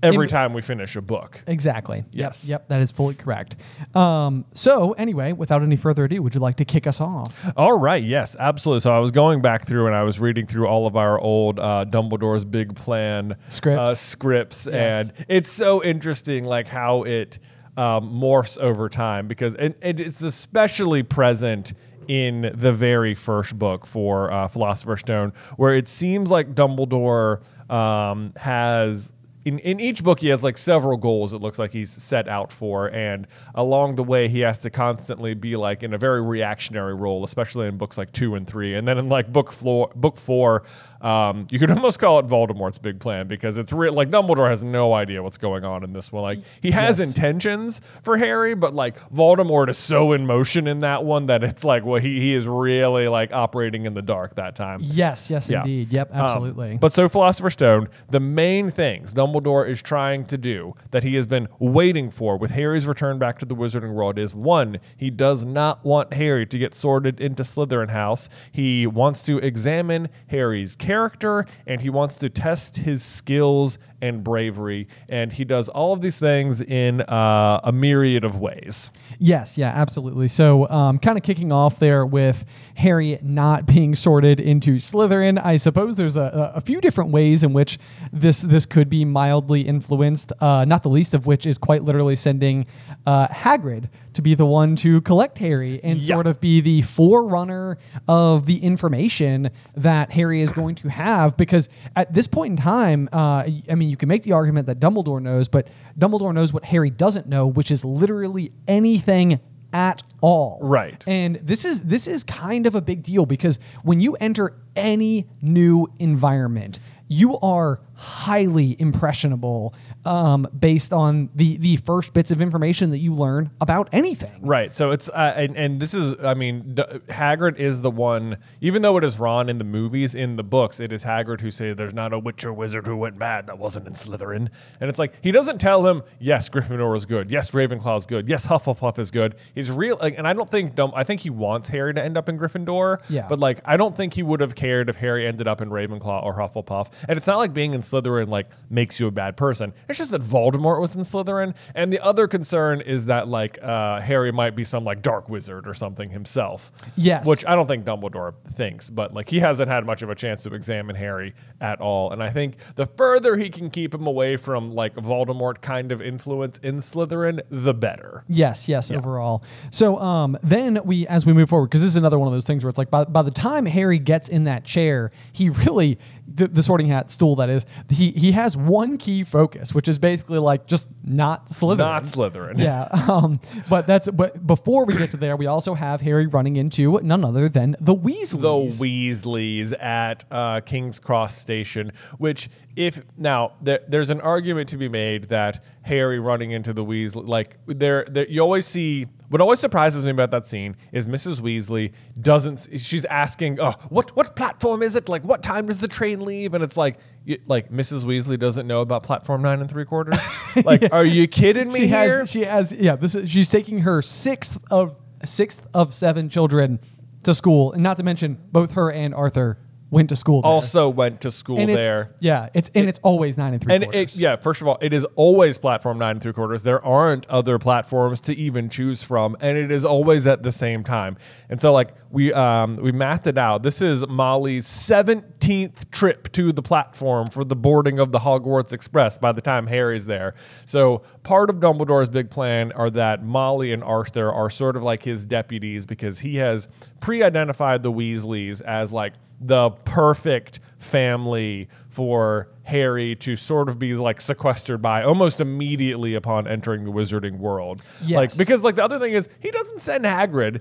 every 0.03 0.27
In- 0.27 0.31
time 0.31 0.53
we 0.53 0.63
finish 0.63 0.95
a 0.97 1.01
book. 1.03 1.41
Exactly. 1.47 2.05
Yes. 2.13 2.45
Yep. 2.49 2.61
Yep. 2.61 2.69
That 2.69 2.81
is 2.81 2.91
fully 2.91 3.15
correct. 3.15 3.57
Um, 3.95 4.45
so 4.55 4.93
anyway, 4.93 5.33
without 5.33 5.63
any 5.63 5.77
further 5.77 6.05
ado, 6.05 6.23
would 6.23 6.35
you 6.35 6.41
like 6.41 6.57
to 6.57 6.65
kick 6.65 6.87
us 6.87 7.01
off? 7.01 7.37
All 7.57 7.79
right, 7.79 8.03
yes, 8.03 8.37
absolutely. 8.39 8.81
So 8.81 8.95
I 8.95 8.99
was 8.99 9.11
going 9.11 9.43
back 9.43 9.67
through 9.67 9.87
and 9.87 9.95
I 9.97 10.03
was 10.03 10.21
reading 10.21 10.47
through 10.47 10.67
all 10.67 10.87
of 10.87 10.97
our 10.97 11.19
old 11.21 11.59
uh, 11.59 11.85
Dumbledore's 11.89 12.45
Big 12.45 12.75
Plan 12.77 13.37
Scripts. 13.49 13.81
uh, 13.81 13.95
scripts, 13.95 14.69
Yes. 14.71 15.09
and 15.11 15.27
it's 15.29 15.51
so 15.51 15.83
interesting, 15.83 16.45
like 16.45 16.69
how 16.69 17.03
it 17.03 17.39
um, 17.77 18.11
morphs 18.13 18.59
over 18.59 18.89
time 18.89 19.29
because 19.29 19.55
and, 19.55 19.75
and 19.83 20.01
it's 20.01 20.21
especially 20.23 21.03
present 21.03 21.75
in 22.09 22.51
the 22.55 22.73
very 22.73 23.15
first 23.15 23.57
book 23.59 23.87
for 23.87 24.33
uh, 24.33 24.49
Philosopher's 24.49 25.01
Stone, 25.01 25.33
where 25.57 25.75
it 25.77 25.87
seems 25.87 26.31
like 26.31 26.55
Dumbledore 26.55 27.41
um, 27.71 28.33
has 28.37 29.13
in, 29.49 29.59
in 29.61 29.81
each 29.81 30.03
book 30.05 30.21
he 30.21 30.29
has 30.29 30.45
like 30.45 30.57
several 30.59 30.97
goals 30.97 31.33
it 31.33 31.41
looks 31.41 31.59
like 31.59 31.73
he's 31.73 31.91
set 31.91 32.29
out 32.29 32.53
for 32.53 32.87
and 32.91 33.27
along 33.55 33.97
the 33.97 34.05
way 34.05 34.29
he 34.29 34.41
has 34.41 34.59
to 34.59 34.71
constantly 34.71 35.35
be 35.35 35.57
like 35.57 35.83
in 35.83 35.95
a 35.95 35.99
very 35.99 36.23
reactionary 36.23 36.95
role 36.95 37.25
especially 37.25 37.67
in 37.67 37.77
books 37.77 37.99
like 37.99 38.13
two 38.13 38.35
and 38.35 38.47
three 38.47 38.75
and 38.75 38.87
then 38.87 38.99
in 38.99 39.09
like 39.09 39.33
book 39.33 39.51
four 39.53 39.91
book 39.97 40.17
four 40.17 40.63
um, 41.01 41.47
you 41.51 41.59
could 41.59 41.71
almost 41.79 41.99
call 41.99 42.19
it 42.19 42.27
voldemort's 42.27 42.79
big 42.79 42.99
plan 43.01 43.27
because 43.29 43.59
it's 43.59 43.73
real 43.73 43.93
like 43.93 44.11
dumbledore 44.11 44.49
has 44.49 44.63
no 44.65 44.93
idea 44.95 45.23
what's 45.23 45.39
going 45.39 45.65
on 45.65 45.83
in 45.85 45.93
this 45.93 46.13
one 46.13 46.23
like 46.23 46.39
he 46.61 46.71
has 46.71 46.99
Yes. 46.99 47.09
intentions 47.09 47.81
for 48.03 48.17
harry 48.19 48.55
but 48.55 48.75
like 48.75 48.99
voldemort 49.11 49.69
is 49.69 49.79
so 49.79 50.13
in 50.13 50.27
motion 50.27 50.67
in 50.67 50.81
that 50.81 51.05
one 51.05 51.27
that 51.27 51.43
it's 51.45 51.65
like 51.65 51.85
well 51.85 52.01
he, 52.01 52.21
he 52.21 52.35
is 52.35 52.47
really 52.47 53.09
like 53.09 53.33
operating 53.33 53.85
in 53.87 53.95
the 53.95 54.03
dark 54.03 54.35
that 54.37 54.55
time 54.57 54.81
Yes. 54.83 55.31
Yes, 55.31 55.49
Yeah. 55.49 55.61
indeed. 55.61 55.89
Yep. 55.93 56.15
um, 56.15 56.21
Absolutely. 56.23 56.77
but 56.79 56.93
so 56.93 57.09
Philosopher's 57.09 57.53
Stone, 57.55 57.89
the 58.11 58.21
main 58.21 58.69
things 58.71 59.15
Dumbledore 59.15 59.38
is 59.67 59.83
trying 59.83 60.25
to 60.27 60.39
do 60.39 60.75
that 60.91 61.05
he 61.05 61.15
has 61.15 61.27
been 61.27 61.49
waiting 61.59 62.11
for 62.11 62.37
with 62.37 62.51
Harry's 62.51 62.87
return 62.87 63.19
back 63.19 63.39
to 63.39 63.47
the 63.47 63.55
Wizarding 63.55 63.95
World 63.95 64.19
is 64.19 64.35
one, 64.35 64.79
he 64.97 65.11
does 65.11 65.45
not 65.45 65.85
want 65.85 66.13
Harry 66.15 66.47
to 66.47 66.59
get 66.59 66.75
sorted 66.75 67.21
into 67.21 67.43
Slytherin 67.43 67.91
House. 67.91 68.29
He 68.53 68.87
wants 68.87 69.23
to 69.25 69.39
examine 69.39 70.09
Harry's 70.29 70.77
character 70.77 71.47
and 71.67 71.81
he 71.81 71.91
wants 71.91 72.17
to 72.19 72.29
test 72.29 72.79
his 72.79 73.03
skills 73.03 73.79
and 74.01 74.23
bravery. 74.23 74.87
And 75.09 75.33
he 75.33 75.45
does 75.45 75.69
all 75.69 75.93
of 75.93 76.01
these 76.01 76.19
things 76.19 76.61
in 76.61 77.01
uh, 77.03 77.61
a 77.65 77.73
myriad 77.73 78.25
of 78.25 78.39
ways. 78.39 78.93
Yes, 79.19 79.59
yeah, 79.59 79.73
absolutely. 79.75 80.29
So, 80.29 80.69
um, 80.69 80.99
kind 80.99 81.17
of 81.17 81.25
kicking 81.25 81.51
off 81.51 81.81
there 81.81 82.07
with 82.07 82.45
Harry 82.77 83.19
not 83.23 83.67
being 83.67 83.95
sorted 83.95 84.39
into 84.39 84.77
Slytherin. 84.77 85.45
I 85.45 85.57
suppose 85.57 85.97
there's 85.97 86.17
a 86.17 86.53
a 86.55 86.61
few 86.61 86.81
different 86.81 87.11
ways 87.11 87.43
in 87.43 87.53
which 87.53 87.79
this 88.13 88.43
this 88.43 88.67
could 88.67 88.89
be 88.89 89.05
mildly 89.23 89.63
influenced. 89.63 90.33
Uh, 90.41 90.65
not 90.65 90.85
the 90.85 90.89
least 90.89 91.13
of 91.13 91.27
which 91.27 91.45
is 91.45 91.59
quite 91.59 91.83
literally 91.83 92.15
sending 92.15 92.67
uh, 93.05 93.27
Hagrid 93.29 93.89
to 94.15 94.23
be 94.23 94.35
the 94.37 94.47
one 94.47 94.77
to 94.77 95.01
collect 95.01 95.39
Harry 95.39 95.81
and 95.83 96.01
Yeah. 96.01 96.15
sort 96.15 96.27
of 96.29 96.41
be 96.41 96.61
the 96.61 96.83
forerunner 96.83 97.79
of 98.07 98.47
the 98.47 98.59
information 98.59 99.51
that 99.77 100.13
Harry 100.13 100.41
is 100.41 100.53
going 100.53 100.77
to 100.77 100.89
have. 100.89 101.37
Because 101.37 101.69
at 101.97 102.13
this 102.15 102.29
point 102.29 102.53
in 102.53 102.57
time, 102.59 103.09
uh, 103.13 103.43
I 103.69 103.75
mean, 103.75 103.91
you 103.91 103.97
can 103.97 104.09
make 104.09 104.23
the 104.23 104.33
argument 104.33 104.67
that 104.69 104.79
Dumbledore 104.79 105.21
knows, 105.21 105.49
but 105.49 105.67
Dumbledore 105.99 106.33
knows 106.33 106.53
what 106.53 106.65
Harry 106.67 106.91
doesn't 106.91 107.27
know, 107.27 107.45
which 107.49 107.71
is 107.73 107.85
literally 107.85 108.53
anything 108.69 109.41
at 109.73 110.03
all. 110.23 110.59
Right. 110.63 111.03
And 111.07 111.37
this 111.37 111.65
is 111.67 111.83
this 111.83 112.07
is 112.09 112.25
kind 112.25 112.67
of 112.67 112.75
a 112.75 112.81
big 112.81 113.03
deal 113.03 113.27
because 113.27 113.59
when 113.83 114.01
you 114.01 114.15
enter 114.15 114.57
any 114.75 115.27
new 115.43 115.87
environment, 115.99 116.81
you 117.09 117.39
are 117.41 117.81
highly 117.95 118.81
impressionable 118.81 119.75
um, 120.05 120.47
based 120.59 120.93
on 120.93 121.29
the 121.35 121.57
the 121.59 121.77
first 121.79 122.13
bits 122.15 122.31
of 122.31 122.41
information 122.41 122.91
that 122.91 122.99
you 122.99 123.13
learn 123.15 123.51
about 123.61 123.89
anything. 123.93 124.41
Right. 124.41 124.73
So 124.73 124.91
it's 124.91 125.09
uh, 125.09 125.35
and, 125.37 125.57
and 125.57 125.81
this 125.81 125.93
is 125.95 126.15
I 126.25 126.35
mean 126.35 126.75
D- 126.75 126.83
Hagrid 127.09 127.57
is 127.57 127.81
the 127.83 127.91
one 127.91 128.39
even 128.61 128.83
though 128.83 128.97
it 128.97 129.05
is 129.05 129.19
Ron 129.19 129.49
in 129.49 129.59
the 129.59 129.65
movies 129.65 130.15
in 130.15 130.37
the 130.37 130.43
books 130.45 130.81
it 130.81 130.93
is 130.93 131.05
Hagrid 131.05 131.41
who 131.41 131.51
say 131.51 131.73
there's 131.73 131.95
not 131.95 132.13
a 132.13 132.19
witch 132.19 132.45
or 132.45 132.53
wizard 132.53 132.87
who 132.87 132.97
went 132.97 133.19
bad 133.19 133.47
that 133.49 133.59
wasn't 133.59 133.87
in 133.87 133.93
Slytherin 133.95 134.49
and 134.81 134.89
it's 134.91 134.99
like 134.99 135.15
he 135.23 135.33
doesn't 135.33 135.59
tell 135.59 135.87
him 135.87 136.03
yes 136.19 136.49
Gryffindor 136.49 136.97
is 136.97 137.05
good 137.07 137.31
yes 137.31 137.51
Ravenclaw 137.51 137.99
is 137.99 138.07
good 138.07 138.29
yes 138.29 138.47
Hufflepuff 138.47 138.99
is 138.99 139.11
good 139.11 139.35
he's 139.55 139.71
real 139.71 139.99
like, 140.01 140.17
and 140.17 140.27
I 140.27 140.33
don't 140.33 140.51
think 140.51 140.75
Dum- 140.75 140.93
I 140.95 141.05
think 141.05 141.21
he 141.21 141.31
wants 141.31 141.69
Harry 141.69 141.93
to 141.95 142.03
end 142.03 142.17
up 142.17 142.29
in 142.29 142.39
Gryffindor 142.39 142.99
Yeah. 143.09 143.27
but 143.29 143.39
like 143.41 143.61
I 143.65 143.77
don't 143.77 143.97
think 143.97 144.15
he 144.15 144.23
would 144.23 144.41
have 144.41 144.55
cared 144.55 144.89
if 144.89 144.97
Harry 144.97 145.27
ended 145.27 145.47
up 145.49 145.61
in 145.61 145.71
Ravenclaw 145.71 146.23
or 146.25 146.35
Hufflepuff 146.35 146.89
and 147.09 147.17
it's 147.17 147.27
not 147.27 147.37
like 147.39 147.53
being 147.53 147.75
in 147.75 147.81
Slytherin 147.83 148.29
like 148.29 148.51
makes 148.71 148.99
you 149.01 149.07
a 149.07 149.11
bad 149.11 149.37
person 149.37 149.73
it's 149.89 149.98
just 149.99 150.11
that 150.13 150.23
Voldemort 150.23 150.81
was 150.81 150.95
in 150.95 151.03
Slytherin 151.03 151.55
and 151.75 151.93
the 151.93 152.01
other 152.01 152.27
concern 152.27 152.81
is 152.81 153.07
that 153.07 153.29
like 153.29 153.59
uh, 153.63 154.01
Harry 154.01 154.33
might 154.33 154.57
be 154.57 154.65
some 154.65 154.85
like 154.85 155.03
dark 155.03 155.29
wizard 155.29 155.67
or 155.67 155.75
something 155.75 156.11
himself 156.11 156.73
Yes. 156.97 157.27
which 157.27 157.45
I 157.47 157.55
don't 157.55 157.67
think 157.67 157.85
Dumbledore 157.85 158.35
thinks 158.55 158.89
but 158.91 159.13
like 159.13 159.29
he 159.29 159.41
hasn't 159.41 159.69
had 159.69 159.85
much 159.85 160.03
of 160.03 160.11
a 160.11 160.15
chance 160.15 160.43
to 160.45 160.55
examine 160.55 160.97
Harry 160.97 161.35
at 161.61 161.81
all 161.81 162.11
and 162.13 162.23
I 162.23 162.31
think 162.31 162.57
the 162.77 162.87
further 162.87 163.37
he 163.37 163.51
can 163.51 163.69
keep 163.71 163.93
him 163.93 164.07
away 164.07 164.37
from 164.37 164.73
like 164.73 164.95
Voldemort 164.95 165.61
kind 165.61 165.93
of 165.93 166.01
influence 166.01 166.59
in 166.59 166.77
Slytherin 166.79 167.41
the 167.51 167.75
better 167.75 168.25
Yes, 168.29 168.69
yes, 168.69 168.91
overall. 168.91 169.43
So 169.71 169.99
um, 169.99 170.37
then 170.43 170.81
we, 170.85 171.07
as 171.09 171.25
we 171.27 171.33
move 171.33 171.49
forward, 171.49 171.67
because 171.69 171.81
this 171.83 171.89
is 171.91 171.97
another 171.97 172.19
one 172.19 172.29
of 172.29 172.33
those 172.35 172.47
things 172.47 172.63
where 172.63 172.69
it's 172.69 172.79
like 172.79 172.91
by, 172.91 173.05
by 173.05 173.23
the 173.23 173.31
time 173.31 173.67
Harry 173.67 173.99
gets 173.99 174.29
in 174.29 174.45
that 174.45 174.65
chair, 174.65 175.11
he 175.33 175.51
really 175.51 175.99
the, 176.33 176.47
the 176.49 176.63
sorting 176.63 176.89
hat 176.89 177.09
stool 177.11 177.37
that 177.37 177.49
is 177.49 177.65
he 177.89 178.11
he 178.11 178.33
has 178.33 178.57
one 178.57 178.99
key 178.99 179.25
focus, 179.25 179.75
which 179.79 179.87
is 179.87 179.97
basically 179.97 180.41
like 180.41 180.67
just 180.67 180.89
not 181.05 181.47
Slytherin. 181.47 181.79
not 181.79 182.03
Slytherin 182.03 182.59
Yeah, 182.59 182.89
um, 183.09 183.39
but 183.71 183.87
that's 183.87 184.11
but 184.11 184.45
before 184.45 184.85
we 184.85 184.97
get 184.97 185.13
to 185.13 185.17
there, 185.17 185.37
we 185.37 185.47
also 185.47 185.73
have 185.75 186.01
Harry 186.01 186.27
running 186.27 186.57
into 186.57 186.99
none 187.05 187.25
other 187.25 187.49
than 187.49 187.77
the 187.79 187.95
Weasleys. 187.95 188.81
the 188.81 188.85
Weasleys 188.85 189.81
at 189.81 190.25
uh, 190.33 190.63
King's 190.63 190.99
Cross 190.99 191.39
Station. 191.39 191.93
Which, 192.17 192.51
if 192.75 193.01
now 193.17 193.53
there, 193.63 193.79
there's 193.87 194.11
an 194.11 194.21
argument 194.21 194.69
to 194.71 194.77
be 194.77 194.89
made 194.89 195.29
that 195.29 195.63
Harry 195.83 196.19
running 196.19 196.51
into 196.51 196.73
the 196.73 196.85
Weasley, 196.85 197.29
like 197.29 197.57
there, 197.69 198.05
there, 198.11 198.27
you 198.27 198.41
always 198.41 198.67
see. 198.67 199.07
What 199.29 199.41
always 199.43 199.59
surprises 199.59 200.05
me 200.05 200.11
about 200.11 200.31
that 200.31 200.47
scene 200.47 200.77
is 200.91 201.07
Mrs. 201.07 201.41
Weasley 201.41 201.93
doesn't. 202.21 202.69
She's 202.79 203.05
asking, 203.05 203.61
"Oh, 203.61 203.75
what 203.91 204.17
what 204.17 204.35
platform 204.37 204.83
is 204.83 204.97
it? 204.97 205.09
Like, 205.09 205.23
what 205.23 205.43
time 205.43 205.67
does 205.67 205.81
the 205.81 205.89
train 205.89 206.25
leave?" 206.25 206.55
And 206.55 206.65
it's 206.65 206.77
like, 206.77 206.99
you, 207.25 207.39
like 207.47 207.71
Mrs. 207.71 208.05
Weasley 208.05 208.39
doesn't 208.39 208.67
know 208.67 208.81
about 208.81 209.03
platform 209.03 209.43
nine 209.43 209.61
and 209.61 209.71
three 209.71 209.85
quarters. 209.85 210.19
Like, 210.65 210.93
are 210.93 211.05
you 211.05 211.29
kidding 211.29 211.69
me 211.69 211.81
she 211.81 211.87
here? 211.87 212.21
has 212.21 212.31
she 212.31 212.45
has 212.45 212.73
yeah 212.73 212.97
this 212.97 213.15
is, 213.15 213.31
she's 213.31 213.49
taking 213.49 213.81
her 213.81 214.03
sixth 214.03 214.59
of 214.71 214.97
sixth 215.25 215.65
of 215.73 215.95
seven 215.95 216.29
children 216.29 216.81
to 217.23 217.33
school 217.35 217.73
and 217.73 217.83
not 217.83 217.97
to 217.99 218.03
mention 218.03 218.39
both 218.51 218.73
her 218.73 218.91
and 218.91 219.15
arthur 219.15 219.59
went 219.91 220.09
to 220.11 220.17
school 220.17 220.43
there. 220.43 220.51
also 220.51 220.89
went 220.89 221.21
to 221.23 221.31
school 221.31 221.59
and 221.59 221.71
it's- 221.71 221.83
there. 221.83 222.11
yeah 222.21 222.49
it's 222.55 222.71
and 222.75 222.89
it's 222.89 222.99
always 223.03 223.37
nine 223.39 223.55
and 223.55 223.63
three 223.63 223.73
And 223.75 223.85
it, 223.85 223.91
quarters 223.91 224.21
yeah, 224.21 224.37
first 224.37 224.61
of 224.61 224.69
all, 224.69 224.79
it 224.83 224.93
is 224.93 225.05
always 225.17 225.57
platform 225.59 225.99
nine 225.99 226.13
and 226.13 226.23
three 226.23 226.33
quarters. 226.33 226.63
There 226.63 226.85
aren't 226.85 227.27
other 227.31 227.59
platforms 227.59 228.21
to 228.23 228.37
even 228.37 228.69
choose 228.69 229.03
from, 229.03 229.37
and 229.41 229.57
it 229.57 229.71
is 229.71 229.85
always 229.85 230.27
at 230.27 230.43
the 230.43 230.53
same 230.53 230.85
time. 230.85 231.17
And 231.49 231.61
so, 231.61 231.73
like 231.73 231.95
we 232.11 232.33
um, 232.33 232.77
we 232.77 232.93
mathed 232.93 233.27
it 233.27 233.39
out. 233.39 233.63
This 233.63 233.81
is 233.81 234.07
Molly's 234.07 234.67
seventeenth 234.67 235.91
trip 235.91 236.31
to 236.33 236.53
the 236.53 236.63
platform 236.63 237.27
for 237.29 237.45
the 237.45 237.57
boarding 237.57 237.99
of 237.99 238.13
the 238.13 238.19
Hogwarts 238.19 238.73
Express. 238.73 239.19
By 239.19 239.33
the 239.33 239.41
time 239.41 239.67
Harry's 239.67 240.07
there, 240.07 240.35
so 240.65 241.03
part 241.23 241.51
of 241.51 241.57
Dumbledore's 241.57 242.09
big 242.09 242.31
plan 242.31 242.73
are 242.73 242.91
that 242.91 243.25
Molly 243.25 243.73
and 243.73 243.83
Arthur 243.83 244.31
are 244.33 244.51
sort 244.51 244.77
of 244.77 244.83
like 244.83 245.03
his 245.03 245.25
deputies 245.27 245.87
because 245.87 246.19
he 246.21 246.37
has 246.37 246.69
pre-identified 247.01 247.83
the 247.83 247.93
Weasleys 247.93 248.61
as 248.63 248.93
like 248.93 249.15
the 249.41 249.71
perfect 249.71 250.61
family 250.79 251.69
for 251.89 252.49
Harry 252.65 253.15
to 253.17 253.37
sort 253.37 253.69
of 253.69 253.79
be 253.79 253.95
like 253.95 254.21
sequestered 254.21 254.83
by 254.83 255.03
almost 255.03 255.41
immediately 255.41 256.15
upon 256.15 256.47
entering 256.47 256.85
the 256.85 256.91
wizarding 256.91 257.39
world. 257.39 257.83
Like 258.01 258.09
Yes. 258.31 258.37
because 258.37 258.63
like 258.63 258.75
the 258.77 258.85
other 258.85 258.99
thing 258.99 259.13
is 259.13 259.29
he 259.41 259.51
doesn't 259.51 259.81
send 259.81 260.05
Hagrid 260.05 260.61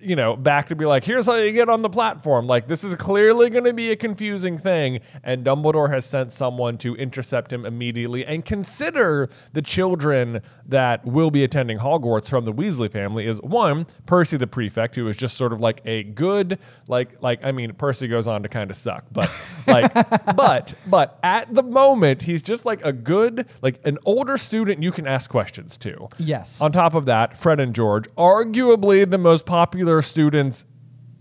you 0.00 0.16
know 0.16 0.34
back 0.34 0.66
to 0.66 0.74
be 0.74 0.84
like 0.84 1.04
here's 1.04 1.26
how 1.26 1.36
you 1.36 1.52
get 1.52 1.68
on 1.68 1.82
the 1.82 1.88
platform. 1.88 2.46
Like 2.46 2.66
this 2.66 2.82
is 2.82 2.94
clearly 2.96 3.48
going 3.48 3.64
to 3.64 3.72
be 3.72 3.92
a 3.92 3.96
confusing 3.96 4.58
thing 4.58 5.00
and 5.22 5.44
Dumbledore 5.44 5.90
has 5.90 6.04
sent 6.04 6.32
someone 6.32 6.78
to 6.78 6.96
intercept 6.96 7.52
him 7.52 7.64
immediately 7.64 8.24
and 8.26 8.44
consider 8.44 9.28
the 9.52 9.62
children 9.62 10.42
that 10.66 11.04
will 11.04 11.30
be 11.30 11.44
attending 11.44 11.78
Hogwarts 11.78 12.28
from 12.28 12.44
the 12.44 12.52
Weasley 12.52 12.90
family 12.90 13.26
is 13.26 13.40
one 13.40 13.86
Percy 14.06 14.36
the 14.36 14.46
prefect 14.46 14.96
who 14.96 15.06
is 15.08 15.16
just 15.16 15.36
sort 15.36 15.52
of 15.52 15.60
like 15.60 15.80
a 15.84 16.02
good 16.02 16.58
like 16.88 17.22
like 17.22 17.38
I 17.44 17.52
mean 17.52 17.72
Percy 17.74 18.08
goes 18.08 18.26
on 18.26 18.42
to 18.42 18.48
kind 18.48 18.70
of 18.70 18.76
suck 18.76 19.04
but 19.12 19.30
like 19.66 19.92
but 20.36 20.74
but 20.88 21.18
at 21.22 21.54
the 21.54 21.62
moment 21.62 22.22
he's 22.22 22.42
just 22.42 22.64
like 22.64 22.84
a 22.84 22.92
good 22.92 23.46
like 23.62 23.80
an 23.86 23.98
older 24.04 24.36
student 24.36 24.82
you 24.82 24.90
can 24.90 25.06
ask 25.06 25.30
questions 25.30 25.76
to. 25.78 26.08
Yes. 26.18 26.60
On 26.60 26.72
top 26.72 26.94
of 26.94 27.06
that, 27.06 27.38
Fred 27.38 27.60
and 27.60 27.74
George, 27.74 28.04
arguably 28.16 29.08
the 29.08 29.18
most 29.18 29.46
popular 29.46 29.67
students 30.02 30.64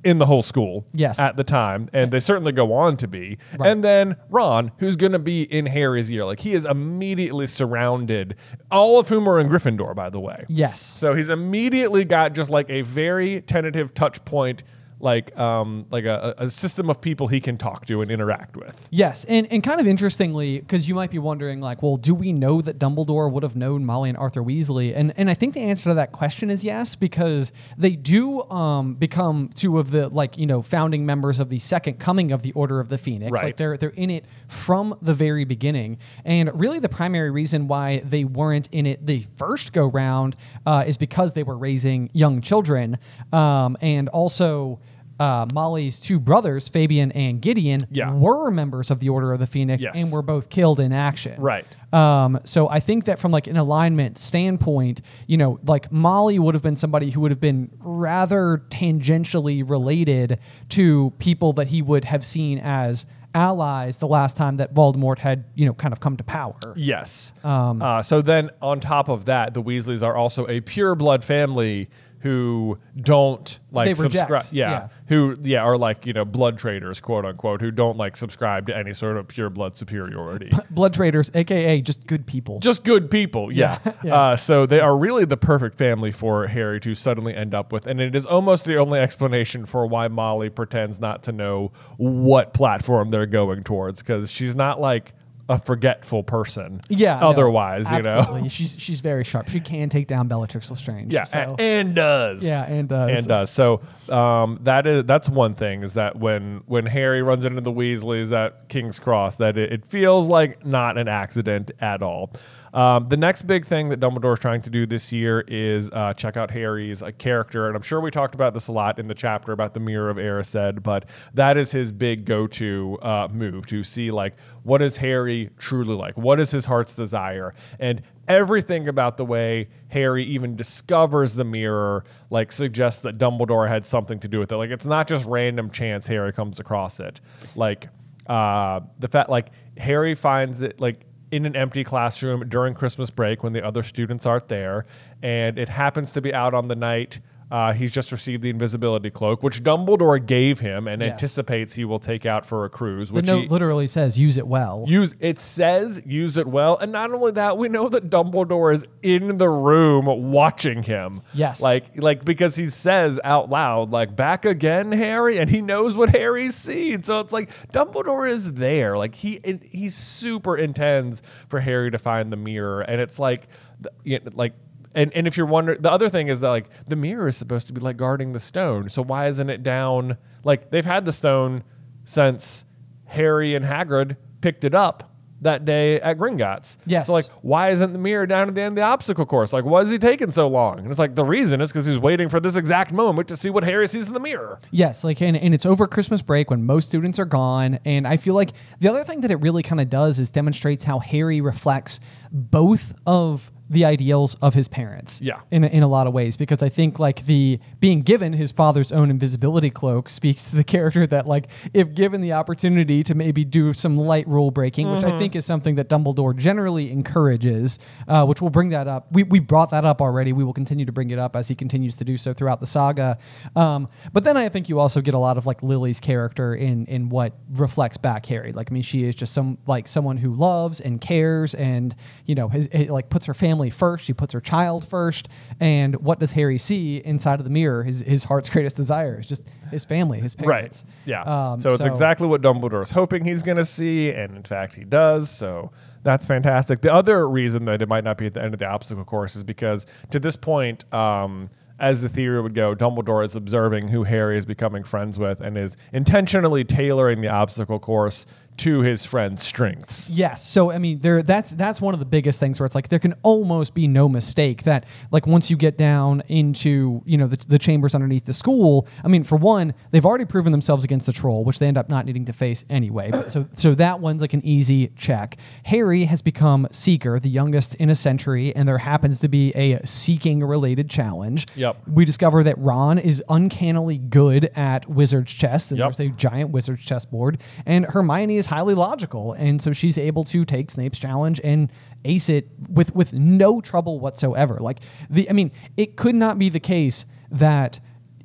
in 0.04 0.20
the 0.20 0.25
whole 0.25 0.44
school 0.44 0.86
Yes. 0.94 1.20
at 1.20 1.36
the 1.38 1.44
time, 1.44 1.89
and 1.92 2.12
they 2.12 2.20
certainly 2.20 2.51
go 2.51 2.72
on 2.72 2.96
to 2.98 3.08
be. 3.08 3.38
Right. 3.58 3.70
And 3.72 3.84
then 3.84 4.16
Ron, 4.30 4.72
who's 4.77 4.96
going 4.96 5.12
to 5.12 5.20
be 5.20 5.42
in 5.44 5.66
Harry's 5.66 6.12
year. 6.12 6.24
Like 6.24 6.39
he 6.39 6.54
is 6.54 6.66
immediately 6.66 7.48
surrounded, 7.48 8.36
all 8.72 9.00
of 9.00 9.10
whom 9.10 9.27
are 9.27 9.39
in 9.39 9.50
Gryffindor, 9.50 9.96
by 9.96 10.10
the 10.10 10.20
way. 10.20 10.46
yes 10.48 10.80
So 10.82 11.13
he's 11.16 11.30
immediately 11.30 12.06
got 12.06 12.34
just 12.34 12.50
like 12.50 12.70
a 12.70 12.84
very 12.84 13.42
tentative 13.42 13.94
touch 13.94 14.24
point, 14.24 14.63
like 15.00 15.38
um 15.38 15.86
like 15.92 16.06
a, 16.06 16.36
a 16.38 16.50
system 16.50 16.89
of 16.89 17.01
people 17.01 17.27
he 17.27 17.39
can 17.39 17.58
talk 17.58 17.86
to 17.86 18.01
and 18.01 18.10
interact 18.10 18.56
with. 18.56 18.88
Yes, 18.89 19.25
and, 19.25 19.48
and 19.51 19.63
kind 19.63 19.80
of 19.80 19.88
interestingly, 19.88 20.60
because 20.60 20.88
you 20.88 20.96
might 20.96 21.12
be 21.12 21.20
wondering, 21.20 21.62
like, 21.62 21.84
well, 21.84 21.98
do 21.98 22.16
we 22.16 22.34
know 22.34 22.62
that 22.62 22.80
Dumbledore 22.80 23.32
would 23.32 23.44
have 23.44 23.56
known 23.56 23.86
Molly 23.86 24.10
and 24.10 24.18
Arthur 24.18 24.42
Weasley? 24.42 24.96
And 24.96 25.13
and 25.18 25.30
I 25.30 25.34
think 25.34 25.54
the 25.54 25.62
answer 25.62 25.84
to 25.89 25.94
that 25.96 26.12
question 26.12 26.50
is 26.50 26.63
yes, 26.63 26.96
because 26.96 27.51
they 27.77 27.96
do 27.96 28.44
um, 28.50 28.96
become 28.96 29.50
two 29.54 29.77
of 29.80 29.92
the 29.92 30.10
like 30.10 30.38
you 30.38 30.46
know 30.46 30.62
founding 30.62 31.06
members 31.06 31.39
of 31.39 31.50
the 31.50 31.60
second 31.60 32.00
coming 32.00 32.32
of 32.32 32.42
the 32.42 32.51
Order 32.54 32.80
of 32.80 32.89
the 32.89 32.98
Phoenix. 32.98 33.32
Right. 33.32 33.46
Like 33.46 33.58
they're 33.58 33.77
they're 33.77 33.89
in 33.89 34.10
it 34.10 34.25
from 34.48 34.98
the 35.01 35.13
very 35.13 35.46
beginning, 35.46 36.00
and 36.25 36.50
really 36.60 36.80
the 36.80 36.89
primary 36.89 37.30
reason 37.30 37.68
why 37.68 38.00
they 38.00 38.24
weren't 38.24 38.68
in 38.72 38.86
it 38.86 39.06
the 39.06 39.25
first 39.36 39.74
go 39.74 39.88
round 39.88 40.36
uh, 40.66 40.84
is 40.88 40.98
because 40.98 41.34
they 41.34 41.44
were 41.44 41.58
raising 41.58 42.10
young 42.13 42.42
children, 42.42 42.98
um, 43.32 43.77
and 43.82 44.10
also. 44.10 44.80
Uh, 45.20 45.48
Molly's 45.54 46.00
two 46.00 46.20
brothers, 46.20 46.68
Fabian 46.70 47.12
and 47.14 47.42
Gideon, 47.42 47.82
Yeah. 47.90 48.14
were 48.14 48.52
members 48.52 48.92
of 48.92 49.00
the 49.00 49.10
Order 49.10 49.34
of 49.34 49.40
the 49.40 49.48
Phoenix 49.48 49.84
Yes. 49.84 49.94
and 49.98 50.12
were 50.12 50.22
both 50.22 50.50
killed 50.50 50.80
in 50.80 50.92
action. 50.94 51.42
Right. 51.42 51.66
Um, 51.92 52.40
so 52.44 52.70
I 52.70 52.80
think 52.80 53.06
that 53.06 53.18
from 53.18 53.32
like 53.32 53.48
an 53.48 53.58
alignment 53.58 54.18
standpoint, 54.18 55.02
you 55.26 55.38
know, 55.38 55.60
like 55.66 55.92
Molly 55.92 56.38
would 56.38 56.54
have 56.54 56.62
been 56.64 56.76
somebody 56.76 57.10
who 57.10 57.22
would 57.22 57.32
have 57.32 57.40
been 57.42 57.70
rather 57.80 58.64
tangentially 58.70 59.68
related 59.68 60.40
to 60.70 61.12
people 61.20 61.54
that 61.54 61.68
he 61.68 61.82
would 61.82 62.06
have 62.06 62.24
seen 62.26 62.60
as 62.60 63.06
allies 63.36 63.98
the 63.98 64.08
last 64.08 64.36
time 64.38 64.58
that 64.58 64.74
Voldemort 64.74 65.20
had, 65.20 65.44
you 65.54 65.66
know, 65.66 65.74
kind 65.74 65.94
of 65.94 66.00
come 66.00 66.18
to 66.18 66.24
power. 66.24 66.56
Yes. 66.76 67.34
Um, 67.44 67.82
uh, 67.82 68.02
so 68.02 68.22
then, 68.22 68.50
on 68.62 68.80
top 68.80 69.10
of 69.10 69.26
that, 69.26 69.54
the 69.54 69.62
Weasleys 69.62 70.02
are 70.04 70.16
also 70.16 70.48
a 70.48 70.62
pure 70.62 70.96
blood 70.96 71.24
family 71.24 71.90
who 72.20 72.78
don't 73.00 73.60
like 73.72 73.96
subscribe. 73.96 74.44
Yeah, 74.52 74.72
yeah. 74.72 74.88
who 75.08 75.36
yeah 75.42 75.62
are 75.62 75.78
like 75.78 76.06
you 76.06 76.14
know 76.14 76.26
blood 76.26 76.58
traitors, 76.58 77.00
quote 77.00 77.26
unquote, 77.26 77.62
who 77.62 77.72
don't 77.72 77.98
like 77.98 78.18
subscribe 78.18 78.68
to 78.68 78.76
any 78.76 78.94
sort 78.94 79.18
of 79.18 79.28
pure 79.28 79.50
blood 79.50 79.78
superiority. 79.78 80.52
Blood 80.72 80.94
traitors, 80.94 81.30
aka 81.34 81.82
just 81.82 82.08
good 82.08 82.26
people. 82.26 82.60
Just 82.60 82.84
good 82.84 83.12
people, 83.12 83.52
yeah. 83.52 83.80
Yeah. 84.04 84.16
Uh, 84.16 84.36
so 84.36 84.66
they 84.66 84.80
are 84.80 84.98
really 84.98 85.26
the 85.26 85.38
perfect 85.38 85.78
family 85.78 86.12
for 86.12 86.48
Harry 86.48 86.80
to 86.82 86.94
suddenly 86.96 87.36
end 87.36 87.54
up 87.54 87.72
with, 87.72 87.88
and 87.88 88.00
it 88.00 88.16
is 88.16 88.26
almost 88.26 88.66
the 88.66 88.78
only 88.78 89.00
explanation 89.00 89.66
for 89.66 89.86
why 89.86 90.08
Molly 90.08 90.50
pretends 90.50 91.00
not 91.00 91.24
to 91.24 91.32
know 91.32 91.72
what 91.98 92.54
platform 92.54 93.12
they're 93.12 93.26
going 93.26 93.64
towards, 93.64 94.02
because 94.02 94.32
she's 94.32 94.56
not 94.56 94.80
like 94.80 95.14
a 95.50 95.58
forgetful 95.58 96.24
person. 96.24 96.82
Yeah. 96.89 97.20
no, 97.20 97.30
Otherwise, 97.30 97.89
you 97.92 98.01
know. 98.01 98.46
she's 98.50 98.75
she's 98.80 99.01
very 99.01 99.24
sharp. 99.24 99.48
She 99.50 99.60
can 99.60 99.89
take 99.89 100.08
down 100.08 100.27
Bellatrix 100.27 100.70
Lestrange. 100.70 101.13
Yeah, 101.13 101.24
So, 101.24 101.56
and 101.58 101.96
does. 101.96 102.46
yeah, 102.46 102.63
and 102.66 102.89
does. 102.89 103.18
and 103.18 103.27
does. 103.27 103.50
So 103.50 103.82
um, 104.10 104.60
that 104.63 104.86
is 104.86 105.06
that's 105.06 105.30
one 105.30 105.56
thing 105.56 105.84
is 105.84 105.94
that 105.94 106.18
when 106.18 106.62
when 106.66 106.86
Harry 106.86 107.22
runs 107.22 107.46
into 107.46 107.62
the 107.62 107.72
Weasleys 107.72 108.32
at 108.36 108.68
King's 108.70 109.00
Cross, 109.00 109.36
that 109.36 109.58
it, 109.58 109.72
it 109.72 109.86
feels 109.86 110.27
like 110.27 110.66
not 110.66 110.98
an 110.98 111.08
accident 111.08 111.72
at 111.80 112.01
all. 112.01 112.32
Um, 112.74 113.08
the 113.10 113.18
next 113.18 113.44
big 113.44 113.66
thing 113.66 113.90
that 113.90 114.00
Dumbledore 114.00 114.34
is 114.34 114.40
trying 114.40 114.62
to 114.62 114.70
do 114.70 114.86
this 114.86 115.12
year 115.12 115.42
is 115.48 115.90
uh, 115.92 116.14
check 116.14 116.38
out 116.38 116.52
Harry's 116.52 117.02
uh, 117.02 117.12
character, 117.18 117.68
and 117.68 117.76
I'm 117.76 117.82
sure 117.82 118.02
we 118.02 118.12
talked 118.12 118.36
about 118.36 118.54
this 118.54 118.68
a 118.68 118.72
lot 118.72 119.00
in 119.00 119.08
the 119.08 119.16
chapter 119.16 119.52
about 119.52 119.74
the 119.74 119.80
Mirror 119.80 120.10
of 120.10 120.18
Erised, 120.18 120.84
but 120.84 121.06
that 121.34 121.58
is 121.58 121.72
his 121.72 121.92
big 121.92 122.26
go-to 122.26 122.98
uh, 123.02 123.28
move 123.32 123.66
to 123.68 123.84
see 123.84 124.12
like 124.12 124.36
what 124.64 124.82
is 124.82 124.98
Harry 124.98 125.50
truly 125.58 125.96
like, 125.96 126.18
what 126.18 126.40
is 126.40 126.52
his 126.52 126.66
heart's 126.66 126.94
desire, 126.94 127.54
and 127.80 128.02
everything 128.28 128.88
about 128.88 129.18
the 129.18 129.26
way 129.26 129.70
Harry 129.90 130.26
even 130.26 130.56
discovers 130.56 131.34
the 131.36 131.46
mirror 131.46 132.04
like 132.30 132.52
suggests 132.52 133.02
that 133.02 133.18
Dumbledore 133.18 133.68
had 133.68 133.86
something 133.86 134.20
to 134.20 134.28
do 134.28 134.40
with 134.40 134.52
it. 134.52 134.58
Like 134.58 134.70
it's 134.70 134.86
not 134.86 135.08
just 135.08 135.26
random 135.26 135.72
chance 135.72 136.08
Harry 136.08 136.34
comes 136.34 136.60
across 136.60 137.00
it. 137.00 137.22
Like 137.56 137.88
uh, 138.28 138.82
the 139.00 139.08
fact 139.08 139.30
like 139.30 139.52
Harry 139.78 140.16
finds 140.16 140.62
it 140.62 140.80
like 140.80 141.06
in 141.31 141.46
an 141.46 141.55
empty 141.55 141.84
classroom 141.84 142.48
during 142.48 142.74
Christmas 142.74 143.10
break 143.10 143.43
when 143.43 143.53
the 143.53 143.65
other 143.65 143.84
students 143.84 144.25
aren't 144.25 144.48
there, 144.48 144.86
and 145.22 145.60
it 145.60 145.69
happens 145.69 146.12
to 146.13 146.22
be 146.22 146.34
out 146.34 146.53
on 146.53 146.67
the 146.67 146.75
night. 146.75 147.19
Uh, 147.50 147.72
he's 147.72 147.92
just 147.92 148.12
received 148.12 148.44
the 148.44 148.50
invisibility 148.50 149.10
cloak, 149.10 149.42
which 149.42 149.63
Dumbledore 149.63 150.24
gave 150.25 150.60
him 150.60 150.86
and 150.88 151.01
Yes. 151.01 151.13
anticipates 151.13 151.74
he 151.74 151.86
will 151.86 152.00
take 152.00 152.25
out 152.25 152.46
for 152.46 152.66
a 152.66 152.70
cruise. 152.70 153.08
the 153.08 153.16
Which 153.16 153.25
note 153.25 153.44
he, 153.44 153.48
literally 153.48 153.88
says 153.88 154.20
use 154.20 154.36
it 154.38 154.46
well. 154.46 154.84
use 154.86 155.16
it 155.22 155.39
says 155.39 156.01
use 156.06 156.36
it 156.38 156.46
well 156.46 156.77
and 156.77 156.92
not 156.92 157.12
only 157.13 157.32
that 157.32 157.58
we 157.58 157.70
know 157.70 157.88
that 157.88 158.10
dumbledore 158.10 158.74
is 158.74 158.84
in 159.01 159.38
the 159.38 159.48
room 159.50 160.06
watching 160.32 160.84
him 160.84 161.22
Yes. 161.34 161.62
like 161.62 161.86
like 161.96 162.25
because 162.25 162.56
he 162.58 162.66
says 162.70 163.18
out 163.24 163.50
loud 163.50 163.92
like 163.92 164.13
back 164.16 164.44
again 164.44 164.92
harry 164.92 165.38
and 165.38 165.50
he 165.50 165.62
knows 165.62 165.96
what 165.96 166.10
harry's 166.10 166.56
seen 166.56 167.01
so 167.04 167.22
it's 167.22 167.32
like 167.32 167.50
dumbledore 167.72 168.30
is 168.30 168.51
there 168.54 168.98
like 168.98 169.16
he 169.16 169.39
he 169.72 169.88
super 169.89 170.58
intends 170.58 171.22
for 171.48 171.62
harry 171.62 171.92
to 171.92 171.98
find 171.98 172.32
the 172.32 172.38
mirror 172.38 172.82
and 172.82 173.00
it's 173.00 173.20
like 173.20 173.48
th- 173.82 173.94
you 174.04 174.20
know, 174.20 174.32
like 174.36 174.54
and, 174.98 175.13
and 175.13 175.27
if 175.27 175.38
you're 175.38 175.46
wondering, 175.46 175.80
the 175.82 175.92
other 175.92 176.10
thing 176.10 176.27
is 176.27 176.42
that 176.42 176.50
like 176.50 176.70
the 176.88 176.96
mirror 176.96 177.27
is 177.27 177.38
supposed 177.38 177.68
to 177.68 177.74
be 177.74 177.80
like 177.80 177.98
guarding 177.98 178.32
the 178.32 178.39
stone. 178.39 178.89
So 178.89 179.04
why 179.04 179.27
isn't 179.27 179.50
it 179.50 179.62
down? 179.62 180.18
Like 180.44 180.72
they've 180.72 180.84
had 180.84 181.06
the 181.06 181.13
stone 181.13 181.63
since 182.04 182.66
Harry 183.06 183.54
and 183.54 183.63
Hagrid 183.63 184.18
picked 184.42 184.66
it 184.66 184.74
up 184.74 185.13
that 185.42 185.66
day 185.66 186.01
at 186.01 186.18
Gringotts. 186.18 186.77
Yes. 186.88 187.06
So 187.06 187.13
like, 187.13 187.27
why 187.44 187.70
isn't 187.70 187.94
the 187.94 188.00
mirror 188.00 188.25
down 188.25 188.48
at 188.48 188.56
the 188.56 188.62
end 188.62 188.72
of 188.72 188.75
the 188.77 188.82
obstacle 188.82 189.27
course? 189.27 189.54
Like, 189.54 189.66
why 189.66 189.82
is 189.82 189.92
he 189.92 190.00
taking 190.00 190.32
so 190.32 190.48
long? 190.48 190.80
And 190.80 190.89
it's 190.89 190.98
like 190.98 191.13
the 191.13 191.24
reason 191.24 191.62
is 191.62 191.70
because 191.72 191.86
he's 191.86 192.00
waiting 192.00 192.27
for 192.27 192.39
this 192.39 192.56
exact 192.56 192.92
moment 192.92 193.27
to 193.27 193.38
see 193.38 193.51
what 193.51 193.63
Harry 193.63 193.88
sees 193.88 194.08
in 194.08 194.16
the 194.16 194.20
mirror. 194.20 194.58
Yes, 194.72 195.04
like 195.04 195.22
and, 195.22 195.38
and 195.38 195.54
it's 195.54 195.66
over 195.68 195.86
Christmas 195.86 196.24
break 196.24 196.50
when 196.50 196.66
most 196.66 196.88
students 196.88 197.20
are 197.20 197.25
gone. 197.25 197.77
And 197.86 198.08
I 198.08 198.18
feel 198.18 198.34
like 198.34 198.54
the 198.80 198.89
other 198.89 199.04
thing 199.04 199.22
that 199.22 199.30
it 199.30 199.36
really 199.36 199.62
kind 199.62 199.80
of 199.80 199.92
does 199.92 200.20
is 200.20 200.32
demonstrates 200.32 200.84
how 200.84 200.98
Harry 200.98 201.39
reflects 201.39 202.00
both 202.32 202.96
of 203.06 203.51
the 203.70 203.84
ideals 203.86 204.36
of 204.42 204.54
his 204.54 204.68
parents. 204.68 205.20
Yeah. 205.22 205.42
In 205.52 205.64
a, 205.64 205.68
in 205.68 205.84
a 205.84 205.88
lot 205.88 206.08
of 206.08 206.14
ways. 206.14 206.38
Because 206.38 206.62
I 206.64 206.70
think 206.70 207.00
like 207.00 207.26
the 207.26 207.60
being 207.80 208.02
given 208.02 208.34
his 208.34 208.52
father's 208.52 208.92
own 208.92 209.10
invisibility 209.10 209.70
cloak 209.70 210.10
speaks 210.10 210.50
to 210.50 210.56
the 210.56 210.64
character 210.64 211.06
that 211.08 211.28
like 211.28 211.48
if 211.74 211.94
given 211.94 212.22
the 212.22 212.34
opportunity 212.34 213.04
to 213.04 213.16
maybe 213.16 213.44
do 213.44 213.74
some 213.74 213.98
light 213.98 214.28
rule 214.28 214.52
breaking, 214.52 214.90
which 214.92 215.04
I 215.04 215.18
think 215.18 215.36
is 215.36 215.46
something 215.46 215.76
that 215.76 215.90
Dumbledore 215.90 216.36
generally 216.36 216.92
encourages, 216.92 217.80
uh, 218.08 218.26
which 218.26 218.42
we'll 218.42 218.50
bring 218.52 218.70
that 218.70 218.88
up. 218.88 219.08
We, 219.12 219.24
we 219.24 219.40
brought 219.40 219.72
that 219.72 219.86
up 219.86 220.02
already. 220.02 220.34
We 220.34 220.44
will 220.44 220.54
continue 220.54 220.86
to 220.86 220.92
bring 220.92 221.10
it 221.12 221.20
up 221.20 221.36
as 221.36 221.48
he 221.48 221.56
continues 221.56 221.96
to 221.98 222.06
do 222.06 222.18
so 222.18 222.34
throughout 222.34 222.60
the 222.60 222.68
saga. 222.68 223.18
Um, 223.56 223.90
but 224.14 224.24
then 224.24 224.38
I 224.38 224.50
think 224.50 224.70
you 224.70 224.80
also 224.80 225.02
get 225.02 225.14
a 225.14 225.20
lot 225.20 225.38
of 225.38 225.46
like 225.46 225.64
Lily's 225.64 226.00
character 226.00 226.56
in 226.56 226.86
in 226.86 227.10
what 227.10 227.34
reflects 227.54 227.98
back 227.98 228.26
Harry. 228.28 228.52
Like 228.54 228.72
I 228.72 228.74
mean, 228.74 228.84
she 228.84 229.04
is 229.04 229.16
just 229.16 229.34
some 229.34 229.58
like 229.68 229.88
someone 229.88 230.18
who 230.18 230.34
loves 230.34 230.80
and 230.80 231.01
cares 231.01 231.53
and 231.53 231.96
you 232.25 232.36
know 232.36 232.48
his, 232.50 232.70
his- 232.72 232.90
like 232.90 233.10
puts 233.10 233.25
her 233.25 233.34
family 233.34 233.56
first. 233.70 234.05
She 234.05 234.13
puts 234.13 234.33
her 234.33 234.41
child 234.41 234.87
first. 234.87 235.27
And 235.59 235.96
what 235.98 236.20
does 236.20 236.31
Harry 236.31 236.57
see 236.57 236.98
inside 236.98 237.39
of 237.39 237.43
the 237.43 237.50
mirror? 237.50 237.83
His 237.83 238.01
his 238.01 238.24
heart's 238.24 238.50
greatest 238.57 238.75
desire 238.75 239.20
is 239.20 239.27
just 239.27 239.43
his 239.72 239.85
family, 239.85 240.20
his 240.20 240.35
parents. 240.35 240.85
Yeah. 241.05 241.24
Um, 241.24 241.59
so 241.59 241.74
it's 241.74 241.85
exactly 241.85 242.27
what 242.27 242.41
Dumbledore 242.41 242.83
is 242.83 242.91
hoping 242.91 243.25
he's 243.25 243.43
going 243.43 243.57
to 243.57 243.65
see, 243.65 244.11
and 244.11 244.35
in 244.35 244.43
fact, 244.43 244.75
he 244.75 244.83
does. 244.83 245.29
So 245.29 245.72
that's 246.03 246.25
fantastic. 246.25 246.81
The 246.81 246.93
other 246.93 247.27
reason 247.27 247.65
that 247.65 247.81
it 247.81 247.89
might 247.89 248.03
not 248.03 248.17
be 248.17 248.27
at 248.27 248.33
the 248.33 248.41
end 248.41 248.53
of 248.53 248.59
the 248.59 248.67
obstacle 248.67 249.03
course 249.03 249.35
is 249.35 249.43
because 249.43 249.85
to 250.11 250.20
this 250.20 250.35
point, 250.35 250.91
um, 250.93 251.50
as 251.79 252.01
the 252.01 252.09
theory 252.09 252.41
would 252.41 252.55
go, 252.55 252.75
Dumbledore 252.75 253.24
is 253.24 253.35
observing 253.35 253.89
who 253.89 254.03
Harry 254.03 254.37
is 254.37 254.46
becoming 254.46 254.83
friends 254.83 255.20
with 255.20 255.41
and 255.41 255.57
is 255.57 255.77
intentionally 255.93 256.63
tailoring 256.63 257.22
the 257.22 257.27
obstacle 257.27 257.79
course 257.79 258.25
to 258.57 258.81
his 258.81 259.05
friend's 259.05 259.43
strengths. 259.43 260.09
Yes. 260.09 260.46
So 260.48 260.72
I 260.72 260.77
mean, 260.77 261.00
there 261.00 261.22
that's 261.22 261.51
that's 261.51 261.79
one 261.81 261.93
of 261.93 262.00
the 262.00 262.05
biggest 262.05 262.39
things 262.39 262.59
where 262.59 262.65
it's 262.65 262.75
like 262.75 262.89
there 262.89 263.00
can 263.00 263.13
almost 263.24 263.74
be 263.74 263.87
no 263.87 264.09
mistake 264.09 264.63
that 264.63 264.85
like 265.11 265.27
once 265.27 265.50
you 265.50 265.57
get 265.57 265.77
down 265.77 266.22
into 266.27 267.01
you 267.05 267.17
know 267.17 267.27
the, 267.27 267.37
the 267.48 267.59
chambers 267.59 267.93
underneath 267.96 268.25
the 268.25 268.33
school. 268.33 268.87
I 269.03 269.07
mean, 269.07 269.24
for 269.24 269.35
one, 269.37 269.74
they've 269.91 270.05
already 270.05 270.25
proven 270.25 270.51
themselves 270.51 270.83
against 270.83 271.05
the 271.05 271.13
troll, 271.13 271.43
which 271.43 271.59
they 271.59 271.67
end 271.67 271.77
up 271.77 271.89
not 271.89 272.05
needing 272.05 272.25
to 272.25 272.33
face 272.33 272.65
anyway. 272.70 273.11
so 273.29 273.48
so 273.53 273.75
that 273.75 274.00
one's 274.00 274.22
like 274.22 274.33
an 274.33 274.46
easy 274.46 274.87
check. 274.96 275.37
Harry 275.65 276.05
has 276.05 276.22
become 276.22 276.67
Seeker, 276.72 277.20
the 277.20 277.29
youngest 277.29 277.75
in 277.75 277.89
a 277.89 277.96
century, 277.96 278.55
and 278.55 278.67
there 278.67 278.77
happens 278.79 279.20
to 279.20 279.27
be 279.27 279.53
a 279.53 279.85
seeking 279.85 280.43
related 280.43 280.89
challenge. 280.89 281.46
Yep. 281.55 281.77
We 281.87 282.05
discover 282.05 282.43
that 282.43 282.57
Ron 282.57 282.98
is 282.98 283.24
uncannily 283.29 283.98
good 283.98 284.46
at 284.55 284.89
wizard's 284.89 285.31
chess, 285.31 285.72
and 285.72 285.77
Yep. 285.79 285.96
there's 285.96 286.09
a 286.09 286.13
giant 286.15 286.50
wizard's 286.51 286.83
chessboard, 286.83 287.39
and 287.65 287.85
Hermione 287.85 288.37
is 288.37 288.47
highly 288.48 288.74
logical, 288.74 289.33
and 289.33 289.62
so 289.62 289.74
she's 289.74 289.98
able 289.98 290.24
to 290.25 290.46
take 290.46 290.72
Snape's 290.72 291.00
challenge 291.00 291.40
and 291.44 291.72
ace 292.05 292.29
it 292.29 292.50
with 292.70 292.94
with 292.96 293.14
no 293.14 293.62
trouble 293.62 294.00
whatsoever. 294.00 294.57
Like 294.60 294.79
the, 295.10 295.29
I 295.29 295.33
mean, 295.33 295.51
it 295.75 295.96
could 295.96 296.16
not 296.16 296.40
be 296.40 296.50
the 296.50 296.60
case 296.60 297.05
that 297.31 297.79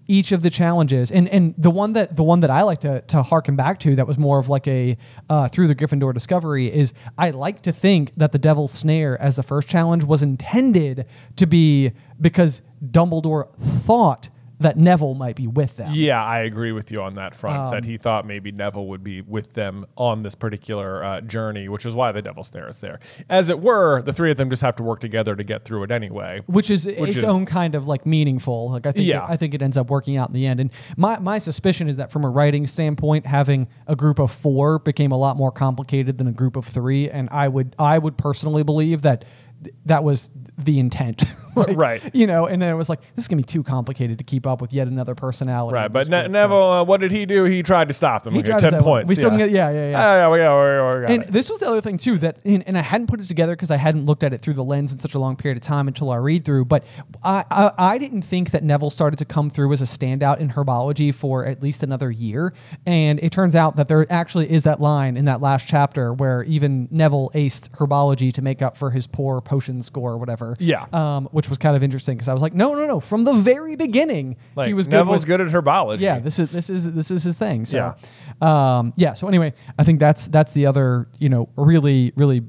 each 0.09 0.33
of 0.33 0.43
the 0.43 0.51
challenges 0.51 1.11
and 1.11 1.29
and 1.29 1.55
the 1.57 1.71
one 1.71 1.93
that 1.93 2.17
the 2.17 2.23
one 2.23 2.41
that 2.41 2.51
I 2.51 2.63
like 2.63 2.81
to 2.81 3.01
to 3.03 3.23
harken 3.23 3.57
back 3.57 3.79
to 3.81 3.95
that 3.97 4.07
was 4.07 4.19
more 4.19 4.39
of 4.39 4.49
like 4.49 4.67
a 4.67 4.97
uh, 5.31 5.49
through 5.49 5.69
the 5.69 5.75
Griffin 5.75 5.99
Door 5.99 6.13
discovery 6.13 6.73
is 6.73 6.93
I 7.17 7.31
like 7.31 7.63
to 7.63 7.73
think 7.73 8.15
that 8.17 8.33
the 8.33 8.39
Devil's 8.39 8.73
Snare 8.73 9.21
as 9.21 9.37
the 9.37 9.43
first 9.43 9.69
challenge 9.69 10.05
was 10.05 10.23
intended 10.23 11.07
to 11.37 11.47
be 11.47 11.93
because 12.21 12.63
Dumbledore 12.85 13.55
thought 13.59 14.29
that 14.63 14.77
Neville 14.77 15.15
might 15.15 15.37
be 15.37 15.47
with 15.47 15.77
them. 15.77 15.91
Yeah, 15.93 16.25
I 16.25 16.41
agree 16.41 16.73
with 16.73 16.91
you 16.91 17.03
on 17.03 17.15
that 17.17 17.35
front. 17.37 17.71
that 17.71 17.79
Um, 17.79 17.83
he 17.85 17.97
thought 17.97 18.27
maybe 18.27 18.51
Neville 18.53 18.87
would 18.89 19.05
be 19.05 19.21
with 19.21 19.53
them 19.53 19.87
on 19.97 20.23
this 20.23 20.35
particular 20.35 21.05
uh, 21.05 21.21
journey, 21.21 21.69
which 21.69 21.85
is 21.87 21.95
why 21.95 22.13
the 22.13 22.23
Devil's 22.23 22.49
Snare 22.49 22.69
is 22.69 22.79
there. 22.79 22.99
As 23.29 23.49
it 23.49 23.61
were, 23.61 24.03
the 24.03 24.13
three 24.13 24.31
of 24.31 24.37
them 24.37 24.51
just 24.51 24.63
have 24.63 24.77
to 24.77 24.83
work 24.83 25.01
together 25.01 25.37
to 25.37 25.45
get 25.45 25.65
through 25.65 25.83
it 25.85 25.91
anyway. 25.91 26.41
which 26.47 26.71
is 26.71 26.87
Which 26.87 27.11
its 27.11 27.17
is- 27.19 27.25
own 27.25 27.47
kind 27.47 27.75
of 27.75 27.87
like 27.87 28.07
meaningful. 28.07 28.71
Like 28.71 28.87
I 28.87 28.93
think, 28.93 29.07
Yeah. 29.07 29.25
it, 29.25 29.31
I 29.31 29.37
think 29.37 29.55
it 29.55 29.63
ends 29.63 29.77
up 29.77 29.91
working 29.91 30.17
out 30.17 30.29
in 30.29 30.35
the 30.35 30.47
end. 30.47 30.61
And 30.61 30.71
my 30.97 31.19
my 31.19 31.39
suspicion 31.39 31.89
is 31.89 31.97
that 31.97 32.11
from 32.13 32.25
a 32.25 32.31
writing 32.31 32.67
standpoint, 32.67 33.27
having 33.27 33.69
a 33.87 33.97
group 33.97 34.19
of 34.19 34.31
four 34.31 34.79
became 34.79 35.13
a 35.13 35.19
lot 35.19 35.37
more 35.37 35.51
complicated 35.53 36.19
than 36.19 36.27
a 36.27 36.33
group 36.33 36.57
of 36.57 36.65
three. 36.65 37.11
And 37.11 37.29
I 37.31 37.49
would 37.49 37.75
I 37.79 37.99
would 37.99 38.17
personally 38.17 38.63
believe 38.63 39.03
that 39.03 39.25
th- 39.63 39.75
that 39.87 40.05
was 40.05 40.31
the 40.59 40.79
intent, 40.79 41.25
Like, 41.63 41.77
Right. 41.77 42.15
You 42.15 42.27
know, 42.27 42.47
and 42.47 42.61
then 42.63 42.71
it 42.73 42.77
was 42.77 42.89
like 42.89 43.01
this 43.15 43.25
is 43.25 43.29
gonna 43.29 43.39
be 43.43 43.45
too 43.47 43.63
complicated 43.63 44.19
to 44.19 44.25
keep 44.25 44.47
up 44.47 44.61
with 44.61 44.73
yet 44.73 44.89
another 44.89 45.15
personality. 45.15 45.75
Right, 45.75 45.93
but 45.93 46.09
ne- 46.09 46.23
group, 46.23 46.27
so- 46.27 46.33
Neville, 46.33 46.63
uh, 46.71 46.85
what 46.85 47.01
did 47.01 47.13
he 47.13 47.27
do? 47.27 47.45
He 47.45 47.63
tried 47.63 47.89
to 47.89 47.95
stop 47.95 48.25
them. 48.25 48.35
He 48.35 48.43
tried 48.43 48.59
to 48.61 48.71
ten 48.71 48.83
points. 48.83 49.09
We 49.09 49.15
still 49.15 49.31
yeah. 49.33 49.39
get- 49.39 49.51
yeah, 49.51 49.71
yeah, 49.71 49.91
yeah. 49.91 49.99
Ah, 50.03 50.15
yeah, 50.17 50.31
we 50.31 50.39
got, 50.39 50.61
we, 50.95 50.99
we 51.01 51.07
got 51.07 51.11
And 51.11 51.23
it. 51.25 51.33
this 51.33 51.51
was 51.51 51.61
the 51.61 51.69
other 51.69 51.81
thing 51.81 51.99
too 51.99 52.19
that, 52.19 52.39
and, 52.45 52.67
and 52.67 52.77
I 52.79 52.83
hadn't 52.83 53.07
put 53.09 53.21
it 53.21 53.25
together 53.25 53.53
because 53.55 53.71
I 53.71 53.77
hadn't 53.77 54.07
looked 54.07 54.23
at 54.23 54.33
it 54.33 54.41
through 54.43 54.55
the 54.55 54.65
lens 54.65 54.93
in 54.93 54.99
such 54.99 55.15
a 55.15 55.19
long 55.19 55.37
period 55.37 55.57
of 55.57 55.63
time 55.63 55.89
until 55.89 56.11
our 56.11 56.23
read 56.23 56.45
through. 56.45 56.65
But 56.67 56.85
I, 57.23 57.45
I, 57.51 57.71
I 57.79 57.99
didn't 57.99 58.23
think 58.23 58.51
that 58.53 58.65
Neville 58.65 58.91
started 58.91 59.19
to 59.19 59.25
come 59.25 59.51
through 59.51 59.73
as 59.73 59.83
a 59.83 59.85
standout 59.85 60.39
in 60.39 60.51
herbology 60.51 61.15
for 61.15 61.45
at 61.45 61.63
least 61.63 61.83
another 61.83 62.11
year. 62.11 62.53
And 62.87 63.21
it 63.23 63.31
turns 63.33 63.55
out 63.55 63.77
that 63.77 63.89
there 63.89 64.07
actually 64.11 64.51
is 64.51 64.63
that 64.65 64.81
line 64.81 65.17
in 65.17 65.27
that 65.27 65.41
last 65.41 65.67
chapter 65.69 66.13
where 66.13 66.43
even 66.45 66.89
Neville 66.91 67.31
aced 67.35 67.71
herbology 67.71 68.33
to 68.33 68.43
make 68.43 68.63
up 68.63 68.77
for 68.77 68.91
his 68.91 69.07
poor 69.07 69.41
potion 69.41 69.83
score 69.83 70.13
or 70.13 70.19
whatever. 70.19 70.57
Yeah. 70.59 70.87
um, 70.93 71.29
which 71.43 71.49
was 71.49 71.59
kind 71.59 71.75
of 71.75 71.83
interesting 71.83 72.17
because 72.17 72.29
I 72.29 72.35
was 72.35 72.41
like, 72.41 72.55
no, 72.55 72.73
no, 72.75 72.87
no. 72.87 73.01
From 73.01 73.25
the 73.25 73.33
very 73.33 73.75
beginning, 73.75 74.37
like, 74.55 74.69
he 74.69 74.75
was 74.75 74.87
good 74.87 74.99
Neville's 74.99 75.23
with- 75.23 75.27
good 75.27 75.41
at 75.41 75.49
herbology. 75.49 75.99
yeah, 75.99 76.21
this 76.21 76.39
is 76.39 76.53
this 76.53 76.71
is 76.71 76.93
this 76.93 77.11
is 77.11 77.25
his 77.25 77.37
thing. 77.37 77.67
So, 77.67 77.93
Yeah. 78.41 78.77
Um, 78.79 78.93
yeah. 78.97 79.15
So 79.15 79.27
anyway, 79.27 79.53
I 79.77 79.83
think 79.83 79.99
that's 79.99 80.29
that's 80.29 80.53
the 80.53 80.67
other 80.67 81.09
you 81.19 81.29
know 81.29 81.49
really 81.57 82.13
really 82.15 82.45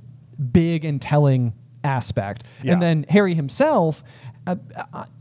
big 0.52 0.86
and 0.86 1.02
telling 1.02 1.54
aspect. 1.84 2.44
Yeah. 2.62 2.74
And 2.74 2.82
then 2.84 3.06
Harry 3.10 3.34
himself. 3.34 4.04
Uh, 4.46 4.58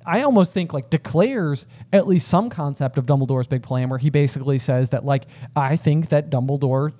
I, 0.04 0.22
almost 0.22 0.52
think 0.52 0.72
like 0.72 0.90
declares 0.90 1.64
at 1.92 2.08
least 2.08 2.26
some 2.26 2.50
concept 2.50 2.98
of 2.98 3.06
Dumbledore's 3.06 3.46
big 3.46 3.62
plan, 3.62 3.88
where 3.88 3.98
he 4.00 4.10
basically 4.10 4.58
says 4.58 4.88
that 4.88 5.04
like 5.04 5.26
I 5.54 5.76
think 5.76 6.08
that 6.08 6.28
Dumbledore 6.28 6.92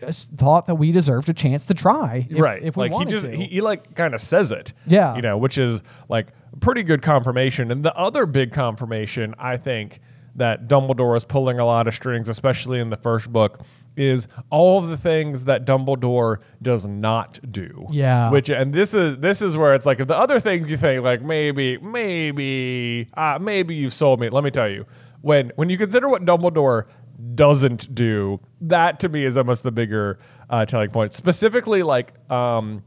thought 0.00 0.66
that 0.66 0.76
we 0.76 0.92
deserved 0.92 1.28
a 1.28 1.34
chance 1.34 1.66
to 1.66 1.74
try, 1.74 2.26
if, 2.30 2.38
right. 2.38 2.62
If 2.62 2.76
we 2.76 2.88
like 2.88 2.98
he 2.98 3.10
just 3.10 3.26
to. 3.26 3.36
he, 3.36 3.44
he 3.46 3.60
like 3.60 3.94
kind 3.94 4.14
of 4.14 4.20
says 4.20 4.52
it. 4.52 4.72
Yeah. 4.86 5.16
You 5.16 5.22
know, 5.22 5.36
which 5.38 5.58
is 5.58 5.82
like 6.08 6.28
pretty 6.60 6.82
good 6.82 7.02
confirmation. 7.02 7.70
And 7.70 7.84
the 7.84 7.94
other 7.94 8.26
big 8.26 8.52
confirmation, 8.52 9.34
I 9.38 9.56
think, 9.56 10.00
that 10.36 10.68
Dumbledore 10.68 11.16
is 11.16 11.24
pulling 11.24 11.58
a 11.58 11.66
lot 11.66 11.88
of 11.88 11.94
strings, 11.94 12.28
especially 12.28 12.80
in 12.80 12.90
the 12.90 12.96
first 12.96 13.32
book, 13.32 13.60
is 13.96 14.28
all 14.48 14.78
of 14.78 14.88
the 14.88 14.96
things 14.96 15.44
that 15.44 15.66
Dumbledore 15.66 16.38
does 16.62 16.86
not 16.86 17.38
do. 17.50 17.86
Yeah. 17.90 18.30
Which 18.30 18.48
and 18.48 18.72
this 18.72 18.94
is 18.94 19.16
this 19.18 19.42
is 19.42 19.56
where 19.56 19.74
it's 19.74 19.86
like 19.86 20.00
if 20.00 20.08
the 20.08 20.16
other 20.16 20.40
things 20.40 20.70
you 20.70 20.76
think 20.76 21.02
like 21.02 21.22
maybe 21.22 21.78
maybe 21.78 23.08
uh, 23.14 23.38
maybe 23.40 23.74
you've 23.74 23.92
sold 23.92 24.20
me. 24.20 24.28
Let 24.28 24.44
me 24.44 24.50
tell 24.50 24.68
you, 24.68 24.86
when 25.22 25.52
when 25.56 25.68
you 25.68 25.76
consider 25.76 26.08
what 26.08 26.24
Dumbledore 26.24 26.86
doesn't 27.34 27.94
do, 27.94 28.40
that 28.60 29.00
to 29.00 29.08
me 29.08 29.24
is 29.24 29.36
almost 29.36 29.62
the 29.62 29.72
bigger 29.72 30.18
uh, 30.48 30.64
telling 30.66 30.90
point. 30.90 31.12
Specifically, 31.14 31.82
like 31.82 32.14
um, 32.30 32.82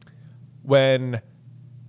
when 0.64 1.22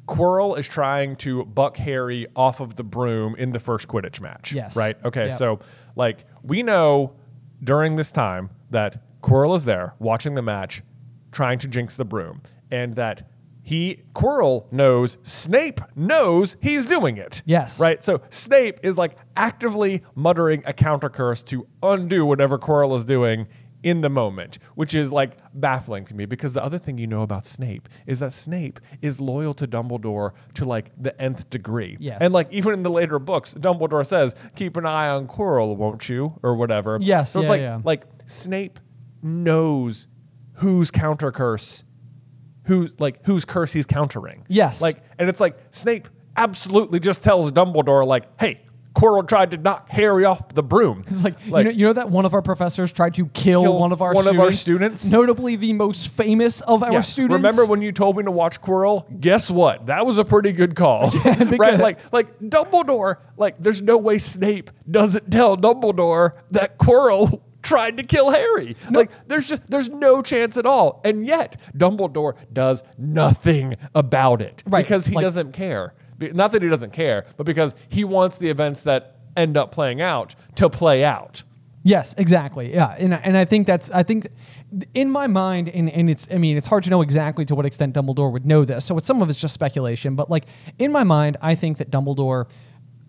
Quirrell 0.06 0.58
is 0.58 0.68
trying 0.68 1.16
to 1.16 1.44
buck 1.44 1.76
Harry 1.76 2.26
off 2.36 2.60
of 2.60 2.76
the 2.76 2.84
broom 2.84 3.34
in 3.36 3.52
the 3.52 3.60
first 3.60 3.88
Quidditch 3.88 4.20
match. 4.20 4.52
Yes. 4.52 4.76
Right. 4.76 4.96
Okay. 5.04 5.26
Yep. 5.26 5.38
So 5.38 5.58
like 5.96 6.26
we 6.42 6.62
know 6.62 7.14
during 7.62 7.96
this 7.96 8.12
time 8.12 8.50
that 8.70 9.02
Quirrell 9.22 9.56
is 9.56 9.64
there 9.64 9.94
watching 9.98 10.34
the 10.34 10.42
match, 10.42 10.82
trying 11.32 11.58
to 11.60 11.68
jinx 11.68 11.96
the 11.96 12.04
broom, 12.04 12.42
and 12.70 12.94
that 12.96 13.28
he 13.64 14.02
Quirrell 14.14 14.70
knows 14.70 15.16
Snape 15.22 15.80
knows 15.96 16.56
he's 16.60 16.84
doing 16.84 17.16
it. 17.16 17.42
Yes. 17.46 17.80
Right. 17.80 18.04
So 18.04 18.20
Snape 18.28 18.78
is 18.82 18.96
like 18.98 19.16
actively 19.36 20.02
muttering 20.14 20.62
a 20.66 20.72
counter 20.72 21.08
curse 21.08 21.42
to 21.44 21.66
undo 21.82 22.26
whatever 22.26 22.58
Quirrell 22.58 22.94
is 22.96 23.06
doing 23.06 23.48
in 23.82 24.02
the 24.02 24.08
moment, 24.10 24.58
which 24.74 24.94
is 24.94 25.10
like 25.10 25.38
baffling 25.54 26.04
to 26.06 26.14
me 26.14 26.26
because 26.26 26.52
the 26.52 26.62
other 26.62 26.78
thing 26.78 26.98
you 26.98 27.06
know 27.06 27.22
about 27.22 27.46
Snape 27.46 27.88
is 28.06 28.18
that 28.18 28.34
Snape 28.34 28.80
is 29.00 29.18
loyal 29.18 29.54
to 29.54 29.66
Dumbledore 29.66 30.32
to 30.54 30.66
like 30.66 30.90
the 31.02 31.18
nth 31.20 31.48
degree. 31.48 31.96
Yes. 31.98 32.18
And 32.20 32.34
like 32.34 32.52
even 32.52 32.74
in 32.74 32.82
the 32.82 32.90
later 32.90 33.18
books, 33.18 33.54
Dumbledore 33.54 34.06
says, 34.06 34.34
"Keep 34.56 34.76
an 34.76 34.84
eye 34.84 35.08
on 35.08 35.26
Quirrell, 35.26 35.74
won't 35.76 36.06
you?" 36.08 36.38
or 36.42 36.54
whatever. 36.54 36.98
Yes, 37.00 37.30
So 37.32 37.40
it's 37.40 37.48
like 37.48 37.60
yeah. 37.62 37.80
like 37.82 38.04
Snape 38.26 38.78
knows 39.22 40.06
whose 40.54 40.90
counter 40.90 41.32
curse 41.32 41.84
who's 42.64 42.98
like 43.00 43.24
whose 43.24 43.44
curse 43.44 43.72
he's 43.72 43.86
countering. 43.86 44.44
Yes. 44.48 44.80
Like 44.82 45.02
and 45.18 45.28
it's 45.28 45.40
like 45.40 45.56
Snape 45.70 46.08
absolutely 46.36 47.00
just 47.00 47.22
tells 47.22 47.52
Dumbledore 47.52 48.06
like, 48.06 48.24
"Hey, 48.40 48.60
Quirrell 48.96 49.26
tried 49.26 49.50
to 49.52 49.56
knock 49.56 49.88
Harry 49.88 50.24
off 50.24 50.48
the 50.48 50.62
broom." 50.62 51.04
It's 51.08 51.22
like, 51.24 51.34
you, 51.46 51.52
know, 51.52 51.60
you 51.70 51.86
know 51.86 51.92
that 51.92 52.10
one 52.10 52.24
of 52.24 52.34
our 52.34 52.42
professors 52.42 52.90
tried 52.92 53.14
to 53.14 53.26
kill, 53.26 53.62
Kill 53.62 53.78
one 53.78 53.92
of 53.92 54.02
our 54.02 54.14
one 54.14 54.26
of 54.26 54.34
students, 54.34 54.40
our 54.44 54.52
students? 54.52 55.04
notably 55.10 55.56
the 55.56 55.72
most 55.72 56.08
famous 56.08 56.60
of 56.62 56.82
our 56.82 56.92
Yeah. 56.92 57.00
students. 57.02 57.36
Remember 57.36 57.66
when 57.66 57.82
you 57.82 57.92
told 57.92 58.16
me 58.16 58.22
to 58.24 58.30
watch 58.30 58.60
Quirrell? 58.60 59.04
Guess 59.20 59.50
what? 59.50 59.86
That 59.86 60.06
was 60.06 60.18
a 60.18 60.24
pretty 60.24 60.52
good 60.52 60.74
call. 60.74 61.10
right? 61.58 61.78
Like 61.78 62.12
like 62.12 62.38
Dumbledore, 62.40 63.16
like 63.36 63.56
there's 63.58 63.82
no 63.82 63.96
way 63.96 64.18
Snape 64.18 64.70
doesn't 64.90 65.30
tell 65.30 65.56
Dumbledore 65.56 66.32
that 66.52 66.78
Quirrell 66.78 67.40
tried 67.64 67.96
to 67.96 68.02
kill 68.04 68.30
Harry. 68.30 68.76
Like 68.90 69.10
there's 69.26 69.48
just 69.48 69.66
there's 69.68 69.88
no 69.88 70.22
chance 70.22 70.56
at 70.56 70.66
all. 70.66 71.00
And 71.04 71.26
yet 71.26 71.56
Dumbledore 71.76 72.34
does 72.52 72.84
nothing 72.98 73.76
about 73.94 74.40
it 74.42 74.62
Right, 74.66 74.84
because 74.84 75.06
he 75.06 75.14
like- 75.16 75.24
doesn't 75.24 75.52
care. 75.52 75.94
Not 76.20 76.52
that 76.52 76.62
he 76.62 76.68
doesn't 76.68 76.92
care, 76.92 77.26
but 77.36 77.44
because 77.44 77.74
he 77.88 78.04
wants 78.04 78.38
the 78.38 78.48
events 78.48 78.84
that 78.84 79.16
end 79.36 79.56
up 79.56 79.72
playing 79.72 80.00
out 80.00 80.36
to 80.54 80.70
play 80.70 81.04
out. 81.04 81.42
Yes, 81.82 82.14
exactly. 82.16 82.72
Yeah, 82.72 82.94
and 82.98 83.12
and 83.12 83.36
I 83.36 83.44
think 83.44 83.66
that's 83.66 83.90
I 83.90 84.04
think 84.04 84.28
in 84.94 85.10
my 85.10 85.26
mind, 85.26 85.68
and 85.68 85.90
and 85.90 86.08
it's 86.08 86.26
I 86.32 86.38
mean 86.38 86.56
it's 86.56 86.66
hard 86.68 86.84
to 86.84 86.90
know 86.90 87.02
exactly 87.02 87.44
to 87.46 87.54
what 87.54 87.66
extent 87.66 87.94
Dumbledore 87.94 88.32
would 88.32 88.46
know 88.46 88.64
this. 88.64 88.84
So 88.86 88.96
it's 88.96 89.06
some 89.06 89.20
of 89.20 89.28
it's 89.28 89.38
just 89.38 89.52
speculation, 89.52 90.14
but 90.14 90.30
like 90.30 90.46
in 90.78 90.92
my 90.92 91.04
mind, 91.04 91.36
I 91.42 91.54
think 91.56 91.78
that 91.78 91.90
Dumbledore 91.90 92.46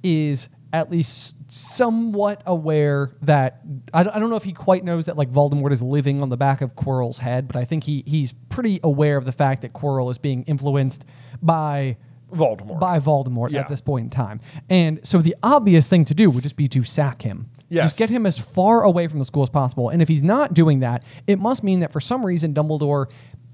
is 0.03 0.49
at 0.73 0.91
least 0.91 1.34
somewhat 1.47 2.41
aware 2.45 3.11
that 3.21 3.61
I, 3.93 4.03
don't- 4.03 4.15
I 4.15 4.19
don't 4.19 4.29
know 4.29 4.35
if 4.35 4.43
he 4.43 4.53
quite 4.53 4.83
knows 4.83 5.05
that 5.05 5.17
like 5.17 5.31
Voldemort 5.31 5.71
is 5.71 5.81
living 5.81 6.21
on 6.21 6.29
the 6.29 6.37
back 6.37 6.61
of 6.61 6.75
Quirrell's 6.75 7.19
head, 7.19 7.47
but 7.47 7.55
I 7.55 7.65
think 7.65 7.83
he 7.83 8.03
he's 8.05 8.33
pretty 8.49 8.79
aware 8.83 9.17
of 9.17 9.25
the 9.25 9.31
fact 9.31 9.61
that 9.61 9.73
Quirrell 9.73 10.09
is 10.11 10.17
being 10.17 10.43
influenced 10.43 11.05
by 11.41 11.97
Voldemort. 12.33 12.79
by 12.79 12.99
Voldemort 12.99 13.51
Yeah. 13.51 13.61
at 13.61 13.69
this 13.69 13.81
point 13.81 14.05
in 14.05 14.09
time. 14.09 14.41
And 14.69 14.99
so 15.03 15.19
the 15.19 15.35
obvious 15.43 15.87
thing 15.87 16.05
to 16.05 16.13
do 16.15 16.29
would 16.29 16.43
just 16.43 16.55
be 16.55 16.67
to 16.69 16.83
sack 16.83 17.21
him. 17.21 17.49
Yes. 17.69 17.85
Just 17.85 17.97
get 17.97 18.09
him 18.09 18.25
as 18.25 18.37
far 18.37 18.83
away 18.83 19.07
from 19.07 19.19
the 19.19 19.25
school 19.25 19.43
as 19.43 19.49
possible. 19.49 19.89
And 19.89 20.01
if 20.01 20.07
he's 20.07 20.21
not 20.21 20.53
doing 20.53 20.81
that, 20.81 21.03
it 21.25 21.39
must 21.39 21.63
mean 21.63 21.79
that 21.79 21.91
for 21.91 21.99
some 21.99 22.25
reason 22.25 22.53
Dumbledore 22.53 23.07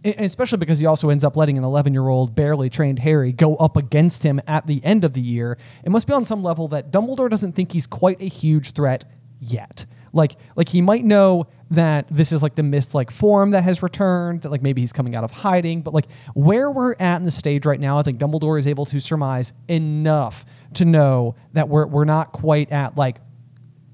especially 0.03 0.57
because 0.57 0.79
he 0.79 0.85
also 0.85 1.09
ends 1.09 1.23
up 1.23 1.37
letting 1.37 1.57
an 1.57 1.63
11 1.63 1.93
year 1.93 2.07
old 2.07 2.33
barely 2.33 2.69
trained 2.69 2.99
Harry 2.99 3.31
go 3.31 3.55
up 3.57 3.77
against 3.77 4.23
him 4.23 4.41
at 4.47 4.65
the 4.65 4.83
end 4.83 5.05
of 5.05 5.13
the 5.13 5.21
year. 5.21 5.57
It 5.83 5.91
must 5.91 6.07
be 6.07 6.13
on 6.13 6.25
some 6.25 6.43
level 6.43 6.67
that 6.69 6.91
Dumbledore 6.91 7.29
doesn't 7.29 7.53
think 7.53 7.71
he's 7.71 7.87
quite 7.87 8.21
a 8.21 8.27
huge 8.27 8.71
threat 8.71 9.05
yet. 9.39 9.85
Like, 10.13 10.35
like 10.55 10.69
he 10.69 10.81
might 10.81 11.05
know 11.05 11.47
that 11.69 12.07
this 12.09 12.31
is 12.31 12.43
like 12.43 12.55
the 12.55 12.63
mist 12.63 12.93
like 12.93 13.11
form 13.11 13.51
that 13.51 13.63
has 13.63 13.81
returned, 13.81 14.41
that 14.41 14.49
like 14.49 14.61
maybe 14.61 14.81
he's 14.81 14.91
coming 14.91 15.15
out 15.15 15.23
of 15.23 15.31
hiding, 15.31 15.81
but 15.81 15.93
like 15.93 16.07
where 16.33 16.69
we're 16.69 16.95
at 16.99 17.17
in 17.17 17.23
the 17.23 17.31
stage 17.31 17.65
right 17.65 17.79
now, 17.79 17.97
I 17.97 18.03
think 18.03 18.19
Dumbledore 18.19 18.59
is 18.59 18.67
able 18.67 18.85
to 18.87 18.99
surmise 18.99 19.53
enough 19.67 20.45
to 20.73 20.85
know 20.85 21.35
that 21.53 21.69
we're 21.69 21.85
we're 21.85 22.05
not 22.05 22.33
quite 22.33 22.71
at 22.71 22.97
like 22.97 23.17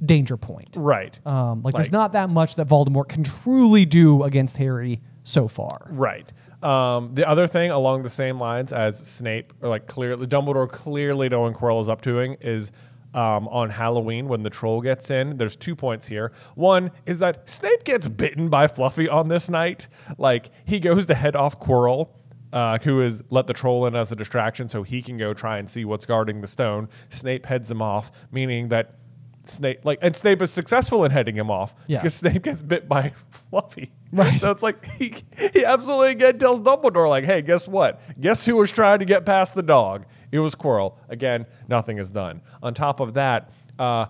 danger 0.06 0.38
point. 0.38 0.70
right. 0.76 1.20
Um, 1.26 1.64
like, 1.64 1.76
there's 1.76 1.92
not 1.92 2.14
that 2.14 2.30
much 2.30 2.56
that 2.56 2.68
Voldemort 2.68 3.10
can 3.10 3.24
truly 3.24 3.86
do 3.86 4.24
against 4.24 4.58
Harry 4.58 5.02
so 5.24 5.48
far. 5.48 5.88
Right. 5.90 6.32
Um, 6.64 7.14
the 7.14 7.28
other 7.28 7.48
thing 7.48 7.70
along 7.70 8.04
the 8.04 8.10
same 8.10 8.40
lines 8.40 8.74
as 8.74 8.98
Snape, 8.98 9.54
or 9.62 9.70
like 9.70 9.88
clearly 9.88 10.26
Dumbledore 10.26 10.70
clearly 10.70 11.30
knowing 11.30 11.54
Quirrell 11.54 11.82
is 11.82 11.90
up 11.90 12.02
to 12.02 12.12
doing 12.12 12.38
is 12.42 12.72
um, 13.14 13.48
on 13.50 13.70
Halloween 13.70 14.28
when 14.28 14.44
the 14.44 14.50
troll 14.50 14.82
gets 14.82 15.12
in. 15.12 15.38
There's 15.38 15.56
two 15.56 15.76
points 15.76 16.08
here. 16.08 16.32
One 16.56 16.92
is 17.06 17.20
that 17.20 17.50
Snape 17.50 17.84
gets 17.84 18.08
bitten 18.08 18.50
by 18.50 18.68
Fluffy 18.68 19.10
on 19.10 19.28
this 19.28 19.50
night. 19.50 19.88
Like 20.18 20.50
he 20.66 20.80
goes 20.80 21.06
to 21.08 21.16
head 21.16 21.36
off 21.36 21.60
Quirrell. 21.60 22.10
Uh, 22.54 22.78
who 22.80 23.02
is 23.02 23.22
let 23.30 23.46
the 23.46 23.54
troll 23.54 23.88
in 23.88 23.96
as 23.96 24.10
a 24.14 24.16
distraction 24.16 24.70
so 24.70 24.82
he 24.82 25.02
can 25.02 25.18
go 25.18 25.34
try 25.34 25.58
and 25.58 25.70
see 25.70 25.84
what's 25.84 26.06
guarding 26.06 26.40
the 26.40 26.48
stone. 26.48 26.88
Snape 27.10 27.46
heads 27.46 27.70
him 27.70 27.82
off, 27.82 28.10
meaning 28.32 28.70
that 28.70 28.97
Snape 29.50 29.80
like 29.84 30.00
and 30.02 30.16
Snape 30.16 30.42
is 30.42 30.52
successful 30.52 31.04
in 31.06 31.12
heading 31.12 31.36
him 31.36 31.50
off 31.52 31.76
Yeah. 31.88 32.00
because 32.00 32.16
Snape 32.16 32.44
gets 32.44 32.62
bit 32.64 32.88
by 32.88 33.14
Fluffy. 33.50 33.92
Right. 34.12 34.40
So 34.40 34.52
it's 34.52 34.64
like 34.64 34.86
he, 34.94 35.16
he 35.54 35.66
absolutely 35.66 36.12
again 36.12 36.38
tells 36.40 36.62
Dumbledore, 36.62 37.10
like, 37.10 37.26
hey, 37.26 37.42
guess 37.42 37.68
what? 37.68 38.00
Guess 38.22 38.46
who 38.46 38.56
was 38.56 38.72
trying 38.72 39.00
to 39.00 39.06
get 39.06 39.26
past 39.26 39.54
the 39.56 39.64
dog? 39.64 40.06
It 40.32 40.40
was 40.40 40.56
Quirrell. 40.56 40.96
Again, 41.10 41.46
nothing 41.68 41.98
is 41.98 42.10
done. 42.10 42.42
On 42.64 42.74
top 42.74 43.00
of 43.00 43.14
that, 43.16 43.50
uh, 43.80 44.08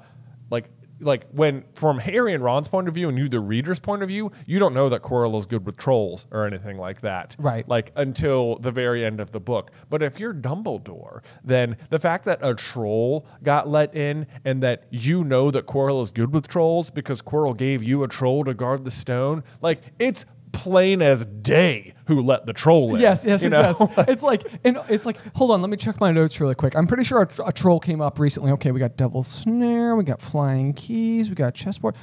like 0.99 1.27
when 1.31 1.63
from 1.75 1.99
Harry 1.99 2.33
and 2.33 2.43
Ron's 2.43 2.67
point 2.67 2.87
of 2.87 2.93
view 2.93 3.09
and 3.09 3.17
you 3.17 3.29
the 3.29 3.39
reader's 3.39 3.79
point 3.79 4.03
of 4.03 4.09
view, 4.09 4.31
you 4.45 4.59
don't 4.59 4.73
know 4.73 4.89
that 4.89 5.01
Quirrell 5.01 5.37
is 5.37 5.45
good 5.45 5.65
with 5.65 5.77
trolls 5.77 6.27
or 6.31 6.45
anything 6.45 6.77
like 6.77 7.01
that. 7.01 7.35
Right. 7.37 7.67
Like 7.67 7.91
until 7.95 8.57
the 8.57 8.71
very 8.71 9.05
end 9.05 9.19
of 9.19 9.31
the 9.31 9.39
book. 9.39 9.71
But 9.89 10.01
if 10.01 10.19
you're 10.19 10.33
Dumbledore, 10.33 11.21
then 11.43 11.77
the 11.89 11.99
fact 11.99 12.25
that 12.25 12.39
a 12.41 12.55
troll 12.55 13.25
got 13.43 13.67
let 13.67 13.95
in 13.95 14.27
and 14.45 14.61
that 14.63 14.87
you 14.89 15.23
know 15.23 15.51
that 15.51 15.65
Quirrell 15.65 16.01
is 16.01 16.11
good 16.11 16.33
with 16.33 16.47
trolls 16.47 16.89
because 16.89 17.21
Quirrell 17.21 17.57
gave 17.57 17.83
you 17.83 18.03
a 18.03 18.07
troll 18.07 18.43
to 18.45 18.53
guard 18.53 18.83
the 18.83 18.91
stone, 18.91 19.43
like 19.61 19.81
it's 19.99 20.25
plain 20.57 21.03
as 21.03 21.23
day 21.25 21.93
who 22.07 22.21
let 22.21 22.47
the 22.47 22.53
troll 22.53 22.95
in. 22.95 23.01
Yes, 23.01 23.23
yes, 23.23 23.43
you 23.43 23.51
yes. 23.51 23.79
know? 23.79 23.91
yes. 23.95 24.05
it's 24.07 24.23
like, 24.23 24.43
and 24.63 24.79
it's 24.89 25.05
like, 25.05 25.17
hold 25.35 25.51
on, 25.51 25.61
let 25.61 25.69
me 25.69 25.77
check 25.77 25.99
my 25.99 26.11
notes 26.11 26.41
really 26.41 26.55
quick. 26.55 26.75
I'm 26.75 26.87
pretty 26.87 27.03
sure 27.03 27.21
a, 27.21 27.47
a 27.49 27.53
troll 27.53 27.79
came 27.79 28.01
up 28.01 28.17
recently. 28.17 28.51
Okay, 28.53 28.71
we 28.71 28.79
got 28.79 28.97
Devil's 28.97 29.27
Snare, 29.27 29.95
we 29.95 30.03
got 30.03 30.19
Flying 30.19 30.73
Keys, 30.73 31.29
we 31.29 31.35
got 31.35 31.53
Chessboard. 31.53 31.95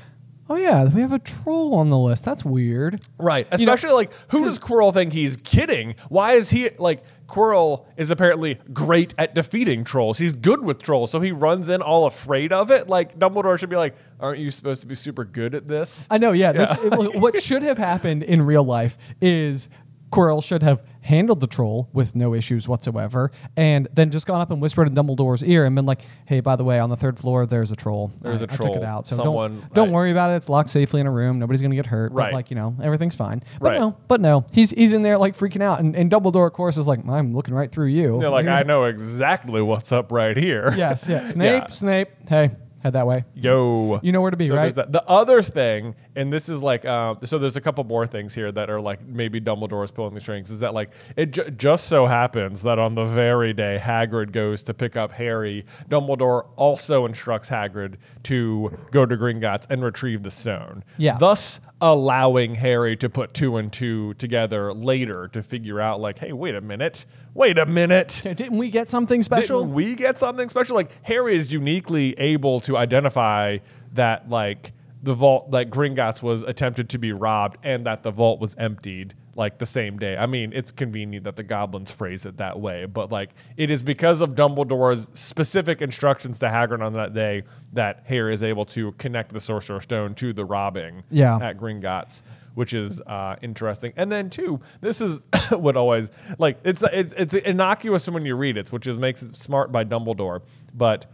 Oh 0.48 0.56
yeah, 0.56 0.84
we 0.84 1.00
have 1.00 1.12
a 1.12 1.18
troll 1.18 1.74
on 1.74 1.90
the 1.90 1.98
list. 1.98 2.24
That's 2.24 2.44
weird. 2.44 3.02
Right. 3.18 3.48
You 3.58 3.66
know- 3.66 3.72
Especially 3.72 3.94
like 3.94 4.12
who 4.28 4.44
does 4.44 4.58
Quirrell 4.58 4.92
think 4.92 5.12
he's 5.12 5.36
kidding? 5.38 5.96
Why 6.10 6.32
is 6.32 6.50
he 6.50 6.70
like 6.78 7.02
Quirrell 7.26 7.86
is 7.96 8.10
apparently 8.10 8.58
great 8.72 9.14
at 9.18 9.34
defeating 9.34 9.84
trolls. 9.84 10.18
He's 10.18 10.32
good 10.34 10.62
with 10.62 10.82
trolls, 10.82 11.10
so 11.10 11.20
he 11.20 11.32
runs 11.32 11.68
in 11.68 11.80
all 11.82 12.06
afraid 12.06 12.52
of 12.52 12.70
it. 12.70 12.88
Like 12.88 13.18
Dumbledore 13.18 13.58
should 13.58 13.70
be 13.70 13.76
like, 13.76 13.94
"Aren't 14.20 14.38
you 14.38 14.50
supposed 14.50 14.80
to 14.82 14.86
be 14.86 14.94
super 14.94 15.24
good 15.24 15.54
at 15.54 15.66
this?" 15.66 16.06
I 16.10 16.18
know, 16.18 16.32
yeah. 16.32 16.52
This, 16.52 16.70
it- 16.70 17.16
what 17.20 17.42
should 17.42 17.62
have 17.62 17.78
happened 17.78 18.22
in 18.22 18.42
real 18.42 18.64
life 18.64 18.98
is 19.20 19.68
Quirrell 20.12 20.44
should 20.44 20.62
have 20.62 20.82
handled 21.00 21.40
the 21.40 21.46
troll 21.46 21.88
with 21.92 22.14
no 22.14 22.32
issues 22.34 22.66
whatsoever, 22.68 23.30
and 23.56 23.88
then 23.92 24.10
just 24.10 24.26
gone 24.26 24.40
up 24.40 24.50
and 24.50 24.62
whispered 24.62 24.86
in 24.86 24.94
Dumbledore's 24.94 25.42
ear 25.42 25.66
and 25.66 25.74
been 25.74 25.86
like, 25.86 26.02
"Hey, 26.26 26.40
by 26.40 26.54
the 26.56 26.62
way, 26.64 26.78
on 26.78 26.88
the 26.88 26.96
third 26.96 27.18
floor, 27.18 27.46
there's 27.46 27.70
a 27.72 27.76
troll. 27.76 28.12
There's 28.22 28.40
I- 28.40 28.46
a 28.46 28.48
I 28.52 28.56
took 28.56 28.76
it 28.76 28.84
out, 28.84 29.06
so 29.06 29.16
Someone- 29.16 29.58
don't 29.60 29.74
don't 29.74 29.88
right. 29.88 29.94
worry 29.94 30.10
about 30.12 30.30
it. 30.30 30.34
It's 30.36 30.48
locked 30.48 30.70
safely 30.70 31.00
in 31.00 31.06
a 31.06 31.10
room. 31.10 31.38
Nobody's 31.40 31.60
gonna 31.62 31.74
get 31.74 31.86
hurt. 31.86 32.12
Right. 32.12 32.26
But 32.30 32.34
like 32.34 32.50
you 32.50 32.54
know, 32.56 32.74
everything's 32.82 33.16
fine. 33.16 33.42
But 33.60 33.70
Right. 33.72 33.80
no, 33.80 33.96
but 34.08 34.20
no, 34.20 34.44
he's 34.52 34.70
he's 34.70 34.92
in 34.92 35.02
there 35.02 35.18
like 35.18 35.36
freaking 35.36 35.62
out, 35.62 35.80
and, 35.80 35.96
and 35.96 36.10
Dumbledore, 36.10 36.46
of 36.46 36.52
course, 36.52 36.78
is 36.78 36.86
like, 36.86 37.00
"I'm 37.08 37.34
looking 37.34 37.54
right 37.54 37.70
through 37.70 37.88
you." 37.88 38.20
They're 38.20 38.30
like, 38.30 38.46
"I 38.46 38.62
know 38.62 38.84
exactly 38.84 39.60
what's 39.62 39.90
up 39.92 40.12
right 40.12 40.36
here." 40.36 40.72
yes, 40.76 41.08
yes. 41.08 41.32
Snape, 41.34 41.64
Yeah. 41.64 41.70
Snape. 41.70 42.08
Hey, 42.28 42.50
head 42.84 42.92
that 42.92 43.06
way. 43.06 43.24
Yo, 43.34 43.98
You 44.02 44.12
know 44.12 44.20
where 44.20 44.30
to 44.30 44.36
be, 44.36 44.46
so 44.46 44.54
right? 44.54 44.74
that. 44.74 44.92
The 44.92 45.02
other 45.08 45.42
thing, 45.42 45.94
and 46.14 46.32
this 46.32 46.48
is 46.48 46.62
like, 46.62 46.84
um, 46.84 47.18
so 47.24 47.38
there's 47.38 47.56
a 47.56 47.60
couple 47.60 47.82
more 47.84 48.06
things 48.06 48.34
here 48.34 48.52
that 48.52 48.68
are 48.70 48.80
like 48.80 49.04
maybe 49.06 49.40
Dumbledore 49.40 49.82
is 49.84 49.90
pulling 49.90 50.14
the 50.14 50.20
strings. 50.20 50.50
Is 50.50 50.60
that 50.60 50.74
like 50.74 50.90
it 51.16 51.32
ju- 51.32 51.50
just 51.50 51.86
so 51.86 52.06
happens 52.06 52.62
that 52.62 52.78
on 52.78 52.94
the 52.94 53.06
very 53.06 53.52
day 53.54 53.80
Hagrid 53.82 54.32
goes 54.32 54.62
to 54.64 54.74
pick 54.74 54.96
up 54.96 55.10
Harry, 55.12 55.64
Dumbledore 55.88 56.46
also 56.56 57.06
instructs 57.06 57.48
Hagrid 57.48 57.94
to 58.24 58.76
go 58.90 59.06
to 59.06 59.16
Gringotts 59.16 59.66
and 59.70 59.82
retrieve 59.82 60.22
the 60.22 60.30
stone. 60.30 60.84
Yeah. 60.98 61.16
Thus 61.18 61.60
allowing 61.80 62.54
Harry 62.54 62.96
to 62.96 63.08
put 63.08 63.34
two 63.34 63.56
and 63.56 63.72
two 63.72 64.14
together 64.14 64.72
later 64.72 65.28
to 65.28 65.42
figure 65.42 65.80
out 65.80 66.00
like, 66.00 66.18
hey, 66.18 66.32
wait 66.32 66.54
a 66.54 66.60
minute, 66.60 67.04
wait 67.34 67.58
a 67.58 67.66
minute. 67.66 68.22
Didn't 68.24 68.56
we 68.56 68.70
get 68.70 68.88
something 68.88 69.22
special? 69.22 69.60
Didn't 69.60 69.74
we 69.74 69.94
get 69.94 70.16
something 70.18 70.48
special? 70.48 70.76
Like 70.76 70.90
Harry 71.02 71.34
is 71.34 71.52
uniquely 71.52 72.18
able 72.18 72.60
to 72.60 72.76
identify 72.76 73.58
that 73.92 74.28
like 74.28 74.72
the 75.02 75.14
vault, 75.14 75.50
like 75.50 75.68
Gringotts 75.70 76.22
was 76.22 76.42
attempted 76.42 76.88
to 76.90 76.98
be 76.98 77.12
robbed, 77.12 77.58
and 77.62 77.84
that 77.86 78.02
the 78.02 78.10
vault 78.10 78.40
was 78.40 78.54
emptied 78.56 79.14
like 79.36 79.58
the 79.58 79.66
same 79.66 79.98
day. 79.98 80.16
I 80.16 80.26
mean, 80.26 80.52
it's 80.54 80.70
convenient 80.70 81.24
that 81.24 81.36
the 81.36 81.42
goblins 81.42 81.90
phrase 81.90 82.24
it 82.26 82.36
that 82.38 82.60
way, 82.60 82.86
but 82.86 83.10
like 83.10 83.30
it 83.56 83.70
is 83.70 83.82
because 83.82 84.20
of 84.20 84.34
Dumbledore's 84.34 85.10
specific 85.14 85.82
instructions 85.82 86.38
to 86.40 86.46
Hagrid 86.46 86.82
on 86.82 86.92
that 86.94 87.14
day 87.14 87.42
that 87.72 88.02
Harry 88.06 88.32
is 88.34 88.42
able 88.42 88.64
to 88.66 88.92
connect 88.92 89.32
the 89.32 89.40
Sorcerer's 89.40 89.82
Stone 89.84 90.14
to 90.16 90.32
the 90.32 90.44
robbing 90.44 91.02
Yeah. 91.10 91.36
at 91.36 91.58
Gringotts, 91.58 92.22
which 92.54 92.72
is 92.72 93.00
uh, 93.02 93.36
interesting. 93.42 93.92
And 93.96 94.10
then 94.12 94.30
two, 94.30 94.60
this 94.80 95.00
is 95.00 95.24
what 95.50 95.76
always 95.76 96.10
like 96.38 96.58
it's 96.64 96.82
it's 96.92 97.12
it's 97.16 97.34
innocuous 97.34 98.08
when 98.08 98.24
you 98.24 98.36
read 98.36 98.56
it, 98.56 98.70
which 98.72 98.86
is 98.86 98.96
makes 98.96 99.22
it 99.22 99.36
smart 99.36 99.72
by 99.72 99.84
Dumbledore. 99.84 100.42
But 100.74 101.06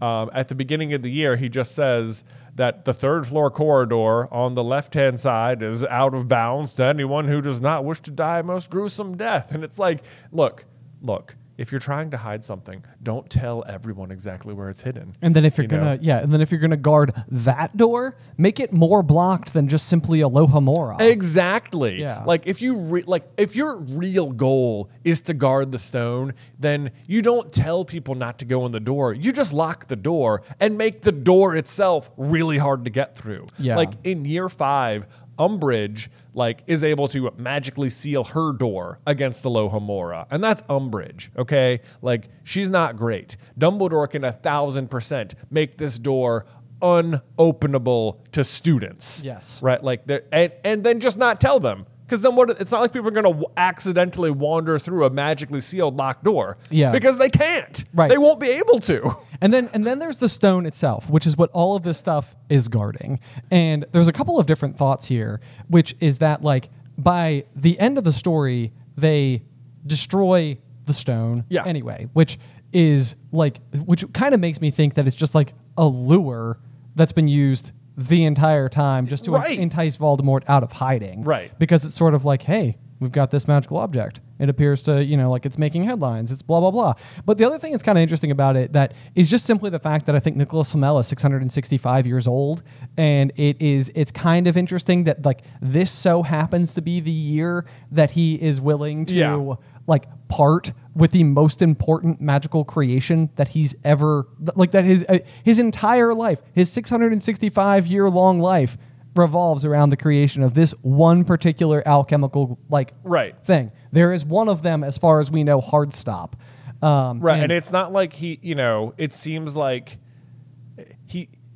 um, 0.00 0.30
at 0.34 0.48
the 0.48 0.54
beginning 0.54 0.92
of 0.92 1.02
the 1.02 1.10
year, 1.10 1.36
he 1.36 1.48
just 1.48 1.74
says 1.74 2.24
that 2.56 2.84
the 2.84 2.94
third 2.94 3.26
floor 3.26 3.50
corridor 3.50 4.32
on 4.32 4.54
the 4.54 4.64
left 4.64 4.94
hand 4.94 5.18
side 5.18 5.62
is 5.62 5.82
out 5.84 6.14
of 6.14 6.28
bounds 6.28 6.74
to 6.74 6.84
anyone 6.84 7.26
who 7.28 7.40
does 7.40 7.60
not 7.60 7.84
wish 7.84 8.00
to 8.00 8.10
die 8.10 8.40
a 8.40 8.42
most 8.42 8.70
gruesome 8.70 9.16
death. 9.16 9.50
And 9.50 9.64
it's 9.64 9.78
like, 9.78 10.04
look, 10.30 10.64
look. 11.00 11.36
If 11.56 11.70
you're 11.70 11.80
trying 11.80 12.10
to 12.10 12.16
hide 12.16 12.44
something, 12.44 12.84
don't 13.02 13.30
tell 13.30 13.64
everyone 13.68 14.10
exactly 14.10 14.52
where 14.54 14.68
it's 14.70 14.82
hidden. 14.82 15.16
And 15.22 15.36
then 15.36 15.44
if 15.44 15.56
you're 15.56 15.64
You 15.64 15.68
gonna 15.68 15.98
yeah, 16.00 16.20
and 16.20 16.32
then 16.32 16.40
if 16.40 16.50
you're 16.50 16.60
gonna 16.60 16.76
guard 16.76 17.12
that 17.28 17.76
door, 17.76 18.16
make 18.36 18.58
it 18.58 18.72
more 18.72 19.02
blocked 19.02 19.52
than 19.52 19.68
just 19.68 19.86
simply 19.86 20.18
Alohomora. 20.20 21.00
Exactly. 21.00 22.00
Yeah. 22.00 22.24
Like 22.24 22.46
if 22.46 22.60
you 22.60 22.76
re- 22.76 23.04
like 23.06 23.24
if 23.36 23.54
your 23.54 23.76
real 23.76 24.32
goal 24.32 24.90
is 25.04 25.20
to 25.22 25.34
guard 25.34 25.70
the 25.70 25.78
stone, 25.78 26.34
then 26.58 26.90
you 27.06 27.22
don't 27.22 27.52
tell 27.52 27.84
people 27.84 28.14
not 28.14 28.38
to 28.40 28.44
go 28.44 28.66
in 28.66 28.72
the 28.72 28.80
door. 28.80 29.12
You 29.12 29.32
just 29.32 29.52
lock 29.52 29.86
the 29.86 29.96
door 29.96 30.42
and 30.58 30.76
make 30.76 31.02
the 31.02 31.12
door 31.12 31.54
itself 31.56 32.10
really 32.16 32.58
hard 32.58 32.84
to 32.84 32.90
get 32.90 33.16
through. 33.16 33.46
Yeah. 33.58 33.76
Like 33.76 33.90
in 34.02 34.24
year 34.24 34.48
5, 34.48 35.06
Umbridge 35.38 36.08
like 36.34 36.62
is 36.66 36.84
able 36.84 37.08
to 37.08 37.30
magically 37.36 37.90
seal 37.90 38.24
her 38.24 38.52
door 38.52 38.98
against 39.06 39.42
the 39.42 39.50
Alohomora, 39.50 40.26
and 40.30 40.42
that's 40.42 40.62
Umbridge. 40.62 41.30
Okay, 41.36 41.80
like 42.02 42.28
she's 42.42 42.70
not 42.70 42.96
great. 42.96 43.36
Dumbledore 43.58 44.08
can 44.10 44.24
a 44.24 44.32
thousand 44.32 44.90
percent 44.90 45.34
make 45.50 45.78
this 45.78 45.98
door 45.98 46.46
unopenable 46.82 48.18
to 48.32 48.44
students. 48.44 49.22
Yes. 49.24 49.62
right. 49.62 49.82
Like 49.82 50.02
and 50.32 50.52
and 50.64 50.84
then 50.84 51.00
just 51.00 51.16
not 51.16 51.40
tell 51.40 51.60
them. 51.60 51.86
Because 52.14 52.22
then 52.22 52.36
what? 52.36 52.48
It's 52.60 52.70
not 52.70 52.80
like 52.80 52.92
people 52.92 53.08
are 53.08 53.10
going 53.10 53.24
to 53.24 53.30
w- 53.30 53.48
accidentally 53.56 54.30
wander 54.30 54.78
through 54.78 55.04
a 55.04 55.10
magically 55.10 55.60
sealed 55.60 55.96
locked 55.96 56.22
door. 56.22 56.56
Yeah. 56.70 56.92
Because 56.92 57.18
they 57.18 57.28
can't. 57.28 57.84
Right. 57.92 58.08
They 58.08 58.18
won't 58.18 58.38
be 58.38 58.50
able 58.50 58.78
to. 58.80 59.16
And 59.40 59.52
then 59.52 59.68
and 59.74 59.84
then 59.84 59.98
there's 59.98 60.18
the 60.18 60.28
stone 60.28 60.64
itself, 60.64 61.10
which 61.10 61.26
is 61.26 61.36
what 61.36 61.50
all 61.50 61.74
of 61.74 61.82
this 61.82 61.98
stuff 61.98 62.36
is 62.48 62.68
guarding. 62.68 63.18
And 63.50 63.84
there's 63.90 64.06
a 64.06 64.12
couple 64.12 64.38
of 64.38 64.46
different 64.46 64.78
thoughts 64.78 65.06
here, 65.06 65.40
which 65.66 65.96
is 65.98 66.18
that 66.18 66.42
like 66.42 66.70
by 66.96 67.44
the 67.56 67.78
end 67.80 67.98
of 67.98 68.04
the 68.04 68.12
story, 68.12 68.72
they 68.96 69.42
destroy 69.84 70.56
the 70.84 70.94
stone 70.94 71.44
Yeah. 71.48 71.64
anyway, 71.66 72.08
which 72.12 72.38
is 72.72 73.16
like 73.32 73.58
which 73.84 74.04
kind 74.12 74.34
of 74.34 74.40
makes 74.40 74.60
me 74.60 74.70
think 74.70 74.94
that 74.94 75.06
it's 75.08 75.16
just 75.16 75.34
like 75.34 75.52
a 75.76 75.84
lure 75.86 76.58
that's 76.94 77.12
been 77.12 77.26
used 77.28 77.72
the 77.96 78.24
entire 78.24 78.68
time 78.68 79.06
just 79.06 79.24
to 79.24 79.30
Right. 79.30 79.58
entice 79.58 79.96
Voldemort 79.96 80.42
out 80.48 80.62
of 80.62 80.72
hiding. 80.72 81.22
Right. 81.22 81.50
Because 81.58 81.84
it's 81.84 81.94
sort 81.94 82.14
of 82.14 82.24
like, 82.24 82.42
hey, 82.42 82.76
we've 83.00 83.12
got 83.12 83.30
this 83.30 83.46
magical 83.46 83.76
object. 83.76 84.20
It 84.40 84.48
appears 84.48 84.82
to, 84.84 85.04
you 85.04 85.16
know, 85.16 85.30
like 85.30 85.46
it's 85.46 85.58
making 85.58 85.84
headlines. 85.84 86.32
It's 86.32 86.42
blah 86.42 86.58
blah 86.58 86.72
blah. 86.72 86.94
But 87.24 87.38
the 87.38 87.44
other 87.44 87.56
thing 87.58 87.70
that's 87.70 87.84
kind 87.84 87.96
of 87.96 88.02
interesting 88.02 88.32
about 88.32 88.56
it 88.56 88.72
that 88.72 88.92
is 89.14 89.30
just 89.30 89.46
simply 89.46 89.70
the 89.70 89.78
fact 89.78 90.06
that 90.06 90.16
I 90.16 90.20
think 90.20 90.36
Nicholas 90.36 90.72
Flamel 90.72 90.98
is 90.98 91.06
665 91.06 92.04
years 92.06 92.26
old, 92.26 92.62
and 92.96 93.32
it 93.36 93.60
is 93.62 93.92
it's 93.94 94.10
kind 94.10 94.48
of 94.48 94.56
interesting 94.56 95.04
that 95.04 95.24
like 95.24 95.42
this 95.62 95.90
so 95.90 96.24
happens 96.24 96.74
to 96.74 96.82
be 96.82 96.98
the 96.98 97.12
year 97.12 97.64
that 97.92 98.10
he 98.12 98.34
is 98.42 98.60
willing 98.60 99.06
to 99.06 99.14
Yeah. 99.14 99.54
Like 99.86 100.04
part 100.28 100.72
with 100.94 101.10
the 101.10 101.24
most 101.24 101.60
important 101.62 102.20
magical 102.20 102.64
creation 102.64 103.30
that 103.36 103.48
he's 103.48 103.74
ever 103.84 104.26
like 104.56 104.70
that 104.72 104.84
his 104.84 105.04
uh, 105.08 105.18
his 105.42 105.58
entire 105.58 106.14
life, 106.14 106.40
his 106.54 106.70
665 106.72 107.86
year 107.86 108.08
long 108.08 108.40
life 108.40 108.76
revolves 109.16 109.64
around 109.64 109.90
the 109.90 109.96
creation 109.96 110.42
of 110.42 110.54
this 110.54 110.72
one 110.82 111.24
particular 111.24 111.82
alchemical 111.86 112.58
like 112.68 112.92
Right. 113.04 113.34
thing. 113.44 113.70
There 113.92 114.12
is 114.12 114.24
one 114.24 114.48
of 114.48 114.62
them 114.62 114.82
as 114.82 114.98
far 114.98 115.20
as 115.20 115.30
we 115.30 115.44
know 115.44 115.60
hard 115.60 115.94
stop. 115.94 116.34
Um, 116.82 117.20
Right, 117.20 117.42
and, 117.42 117.52
it's 117.52 117.70
not 117.70 117.92
like 117.92 118.12
he, 118.12 118.38
you 118.42 118.54
know, 118.56 118.92
it 118.98 119.12
seems 119.12 119.54
like 119.56 119.98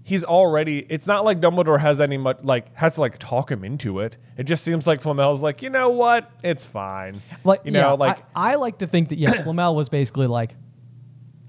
he's 0.09 0.25
already. 0.25 0.87
It's 0.89 1.07
not 1.07 1.27
like 1.27 1.39
Dumbledore 1.39 1.79
has 1.79 2.01
any 2.01 2.17
much 2.17 2.39
like 2.43 2.75
has 2.75 2.95
to 2.95 3.03
like 3.03 3.19
talk 3.19 3.51
him 3.51 3.63
into 3.63 4.01
it. 4.01 4.17
It 4.39 4.45
just 4.45 4.65
seems 4.65 4.87
like 4.87 5.03
Flamel's 5.03 5.43
like, 5.43 5.61
you 5.61 5.69
know 5.69 5.91
what, 5.91 6.31
it's 6.43 6.65
fine. 6.65 7.21
like 7.45 7.61
you 7.65 7.73
know, 7.73 7.81
yeah, 7.81 7.93
like 7.93 8.19
I, 8.35 8.53
I 8.53 8.55
like 8.55 8.79
to 8.79 8.87
think 8.87 9.11
that 9.11 9.19
yeah, 9.19 9.33
Flamel 9.43 9.77
was 9.77 9.91
basically 9.91 10.27
like, 10.27 10.57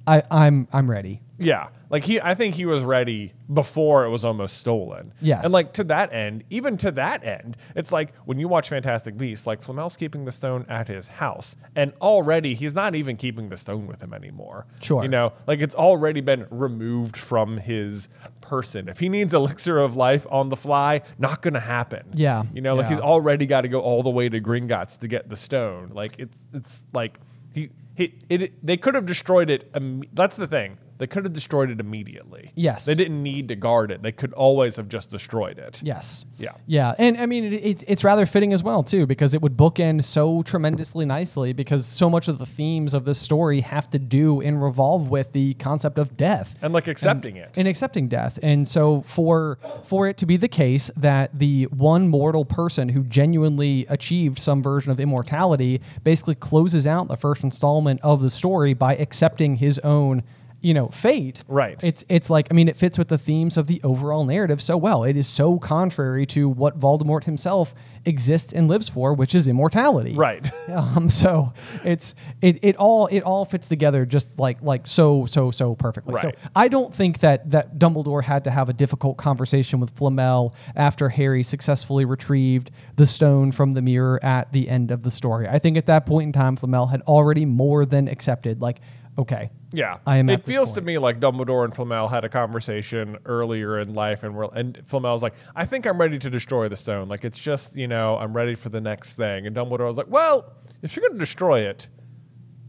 I 0.05 0.23
I'm 0.29 0.67
I'm 0.73 0.91
ready. 0.91 1.21
yeah, 1.37 1.69
like 1.89 2.03
he. 2.03 2.21
I 2.21 2.35
think 2.35 2.55
he 2.55 2.65
was 2.65 2.83
ready 2.83 3.33
before 3.51 4.05
it 4.05 4.09
was 4.09 4.23
almost 4.23 4.57
stolen. 4.57 5.11
Yes. 5.21 5.43
and 5.43 5.51
like 5.51 5.73
to 5.73 5.83
that 5.85 6.13
end, 6.13 6.43
even 6.49 6.77
to 6.77 6.91
that 6.91 7.23
end, 7.23 7.57
it's 7.75 7.91
like 7.91 8.13
when 8.25 8.39
you 8.39 8.47
watch 8.47 8.69
Fantastic 8.69 9.17
Beasts, 9.17 9.47
like 9.47 9.63
Flamel's 9.63 9.97
keeping 9.97 10.25
the 10.25 10.31
stone 10.31 10.65
at 10.69 10.87
his 10.87 11.07
house, 11.07 11.55
and 11.75 11.91
already 11.99 12.53
he's 12.53 12.75
not 12.75 12.93
even 12.93 13.17
keeping 13.17 13.49
the 13.49 13.57
stone 13.57 13.87
with 13.87 14.01
him 14.01 14.13
anymore. 14.13 14.67
Sure. 14.81 15.01
you 15.01 15.09
know, 15.09 15.33
like 15.47 15.61
it's 15.61 15.75
already 15.75 16.21
been 16.21 16.45
removed 16.51 17.17
from 17.17 17.57
his 17.57 18.07
person. 18.41 18.87
If 18.87 18.99
he 18.99 19.09
needs 19.09 19.33
elixir 19.33 19.79
of 19.79 19.95
life 19.95 20.27
on 20.29 20.49
the 20.49 20.57
fly, 20.57 21.01
not 21.17 21.41
gonna 21.41 21.59
happen. 21.59 22.11
Yeah, 22.13 22.43
you 22.53 22.61
know, 22.61 22.75
like 22.75 22.85
yeah. 22.85 22.89
he's 22.91 22.99
already 22.99 23.47
got 23.47 23.61
to 23.61 23.67
go 23.67 23.81
all 23.81 24.03
the 24.03 24.11
way 24.11 24.29
to 24.29 24.39
Gringotts 24.39 24.99
to 24.99 25.07
get 25.07 25.27
the 25.27 25.37
stone. 25.37 25.89
Like 25.93 26.15
it's 26.19 26.37
it's 26.53 26.83
like 26.93 27.19
he. 27.53 27.69
He, 27.95 28.15
it, 28.29 28.65
they 28.65 28.77
could 28.77 28.95
have 28.95 29.05
destroyed 29.05 29.49
it. 29.49 29.69
Im- 29.75 30.05
that's 30.13 30.37
the 30.37 30.47
thing. 30.47 30.77
They 30.99 31.07
could 31.07 31.23
have 31.23 31.33
destroyed 31.33 31.71
it 31.71 31.79
immediately. 31.79 32.51
Yes. 32.55 32.85
They 32.85 32.93
didn't 32.93 33.23
need 33.23 33.47
to 33.47 33.55
guard 33.55 33.89
it. 33.91 34.03
They 34.03 34.11
could 34.11 34.33
always 34.33 34.75
have 34.75 34.87
just 34.89 35.09
destroyed 35.09 35.57
it. 35.57 35.81
Yes. 35.83 36.25
Yeah. 36.37 36.51
Yeah, 36.67 36.93
and 36.99 37.17
I 37.17 37.25
mean 37.25 37.45
it, 37.45 37.53
it's 37.53 37.83
it's 37.87 38.03
rather 38.03 38.25
fitting 38.25 38.53
as 38.53 38.61
well 38.61 38.83
too 38.83 39.07
because 39.07 39.33
it 39.33 39.41
would 39.41 39.57
bookend 39.57 40.03
so 40.03 40.43
tremendously 40.43 41.05
nicely 41.05 41.53
because 41.53 41.85
so 41.85 42.09
much 42.09 42.27
of 42.27 42.37
the 42.37 42.45
themes 42.45 42.93
of 42.93 43.05
this 43.05 43.17
story 43.17 43.61
have 43.61 43.89
to 43.89 43.97
do 43.99 44.41
and 44.41 44.61
revolve 44.61 45.09
with 45.09 45.31
the 45.31 45.53
concept 45.55 45.97
of 45.97 46.15
death 46.15 46.55
And 46.61 46.73
like 46.73 46.87
accepting 46.87 47.37
it. 47.37 47.57
and 47.57 47.67
accepting 47.67 48.07
death. 48.09 48.37
And 48.43 48.67
so 48.67 49.01
for 49.01 49.57
for 49.83 50.07
it 50.07 50.17
to 50.17 50.25
be 50.25 50.37
the 50.37 50.47
case 50.49 50.91
that 50.97 51.37
the 51.39 51.63
one 51.65 52.07
mortal 52.09 52.43
person 52.45 52.89
who 52.89 53.03
genuinely 53.03 53.85
achieved 53.89 54.37
some 54.37 54.61
version 54.61 54.91
of 54.91 54.99
immortality 54.99 55.81
basically 56.03 56.35
closes 56.35 56.85
out 56.85 57.07
the 57.07 57.15
first 57.17 57.43
installment 57.43 58.01
of 58.03 58.21
the 58.21 58.29
story 58.29 58.73
by 58.73 58.95
accepting 58.97 59.55
his 59.55 59.79
own 59.79 60.23
you 60.61 60.73
know 60.73 60.87
fate 60.89 61.43
Right. 61.47 61.81
it's 61.83 62.03
it's 62.09 62.29
like 62.29 62.47
i 62.51 62.53
mean 62.53 62.67
it 62.67 62.75
fits 62.77 62.97
with 62.97 63.07
the 63.07 63.17
themes 63.17 63.57
of 63.57 63.67
the 63.67 63.79
overall 63.83 64.25
narrative 64.25 64.61
so 64.61 64.75
well 64.77 65.03
it 65.03 65.15
is 65.15 65.27
so 65.27 65.57
contrary 65.59 66.25
to 66.27 66.49
what 66.49 66.79
voldemort 66.79 67.23
himself 67.23 67.73
exists 68.05 68.51
and 68.53 68.67
lives 68.67 68.89
for 68.89 69.13
which 69.13 69.35
is 69.35 69.47
immortality 69.47 70.15
right. 70.15 70.51
um, 70.69 71.09
so 71.09 71.53
it's 71.83 72.13
it, 72.41 72.59
it 72.63 72.75
all 72.77 73.07
it 73.07 73.21
all 73.21 73.45
fits 73.45 73.67
together 73.67 74.05
just 74.05 74.29
like 74.37 74.61
like 74.61 74.87
so 74.87 75.25
so 75.25 75.51
so 75.51 75.75
perfectly. 75.75 76.15
So 76.17 76.31
I 76.55 76.67
don't 76.67 76.93
think 76.93 77.19
that 77.19 77.51
that 77.51 77.77
Dumbledore 77.77 78.23
had 78.23 78.43
to 78.45 78.51
have 78.51 78.69
a 78.69 78.73
difficult 78.73 79.17
conversation 79.17 79.79
with 79.79 79.91
Flamel 79.91 80.55
after 80.75 81.09
Harry 81.09 81.43
successfully 81.43 82.05
retrieved 82.05 82.71
the 82.95 83.05
stone 83.05 83.51
from 83.51 83.73
the 83.73 83.81
mirror 83.81 84.19
at 84.23 84.51
the 84.53 84.69
end 84.69 84.91
of 84.91 85.03
the 85.03 85.11
story. 85.11 85.47
I 85.47 85.59
think 85.59 85.77
at 85.77 85.85
that 85.87 86.05
point 86.05 86.27
in 86.27 86.31
time, 86.33 86.55
Flamel 86.55 86.87
had 86.87 87.01
already 87.01 87.45
more 87.45 87.85
than 87.85 88.07
accepted. 88.07 88.61
Like, 88.61 88.79
okay, 89.19 89.51
Yeah, 89.71 89.97
I 90.07 90.17
am 90.17 90.29
It 90.29 90.43
feels 90.45 90.71
to 90.73 90.81
me 90.81 90.97
like 90.97 91.19
Dumbledore 91.19 91.65
and 91.65 91.75
Flamel 91.75 92.07
had 92.07 92.23
a 92.23 92.29
conversation 92.29 93.17
earlier 93.25 93.79
in 93.79 93.93
life, 93.93 94.23
and 94.23 94.33
we're, 94.35 94.49
and 94.53 94.79
Flamel's 94.85 95.21
like, 95.21 95.33
"I 95.55 95.65
think 95.65 95.85
I'm 95.85 95.99
ready 95.99 96.17
to 96.19 96.29
destroy 96.29 96.69
the 96.69 96.75
stone. 96.75 97.07
Like 97.09 97.23
it's 97.25 97.37
just 97.37 97.75
you 97.75 97.87
know 97.87 98.17
I'm 98.17 98.33
ready 98.35 98.55
for 98.55 98.69
the 98.69 98.81
next 98.81 99.15
thing." 99.15 99.45
And 99.45 99.55
Dumbledore 99.55 99.87
was 99.87 99.97
like, 99.97 100.09
"Well, 100.09 100.53
if 100.81 100.95
you're 100.95 101.01
going 101.07 101.13
to 101.13 101.19
destroy 101.19 101.61
it, 101.61 101.89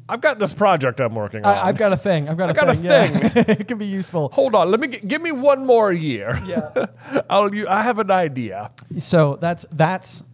I've 0.09 0.21
got 0.21 0.41
this 0.41 0.53
project 0.53 1.01
I'm 1.01 1.15
working 1.15 1.45
on. 1.45 1.57
I, 1.57 1.69
I've 1.69 1.79
got 1.79 1.93
a 1.93 1.97
thing. 1.97 2.29
I've 2.29 2.37
got 2.37 2.51
a 2.51 2.53
got 2.53 2.69
a 2.69 2.75
thing. 2.75 2.85
yeah. 2.85 3.31
it 3.35 3.69
can 3.69 3.79
be 3.79 3.87
useful. 3.87 4.29
Hold 4.33 4.57
on, 4.57 4.71
let 4.71 4.81
me 4.81 4.89
g- 4.89 4.99
give 5.07 5.23
me 5.23 5.31
one 5.31 5.65
more 5.65 5.93
year. 5.93 6.41
Yeah. 6.45 6.87
I'll. 7.31 7.51
I 7.69 7.83
have 7.83 8.01
an 8.01 8.11
idea. 8.11 8.73
So 8.99 9.39
that's 9.41 9.67
that's 9.71 10.25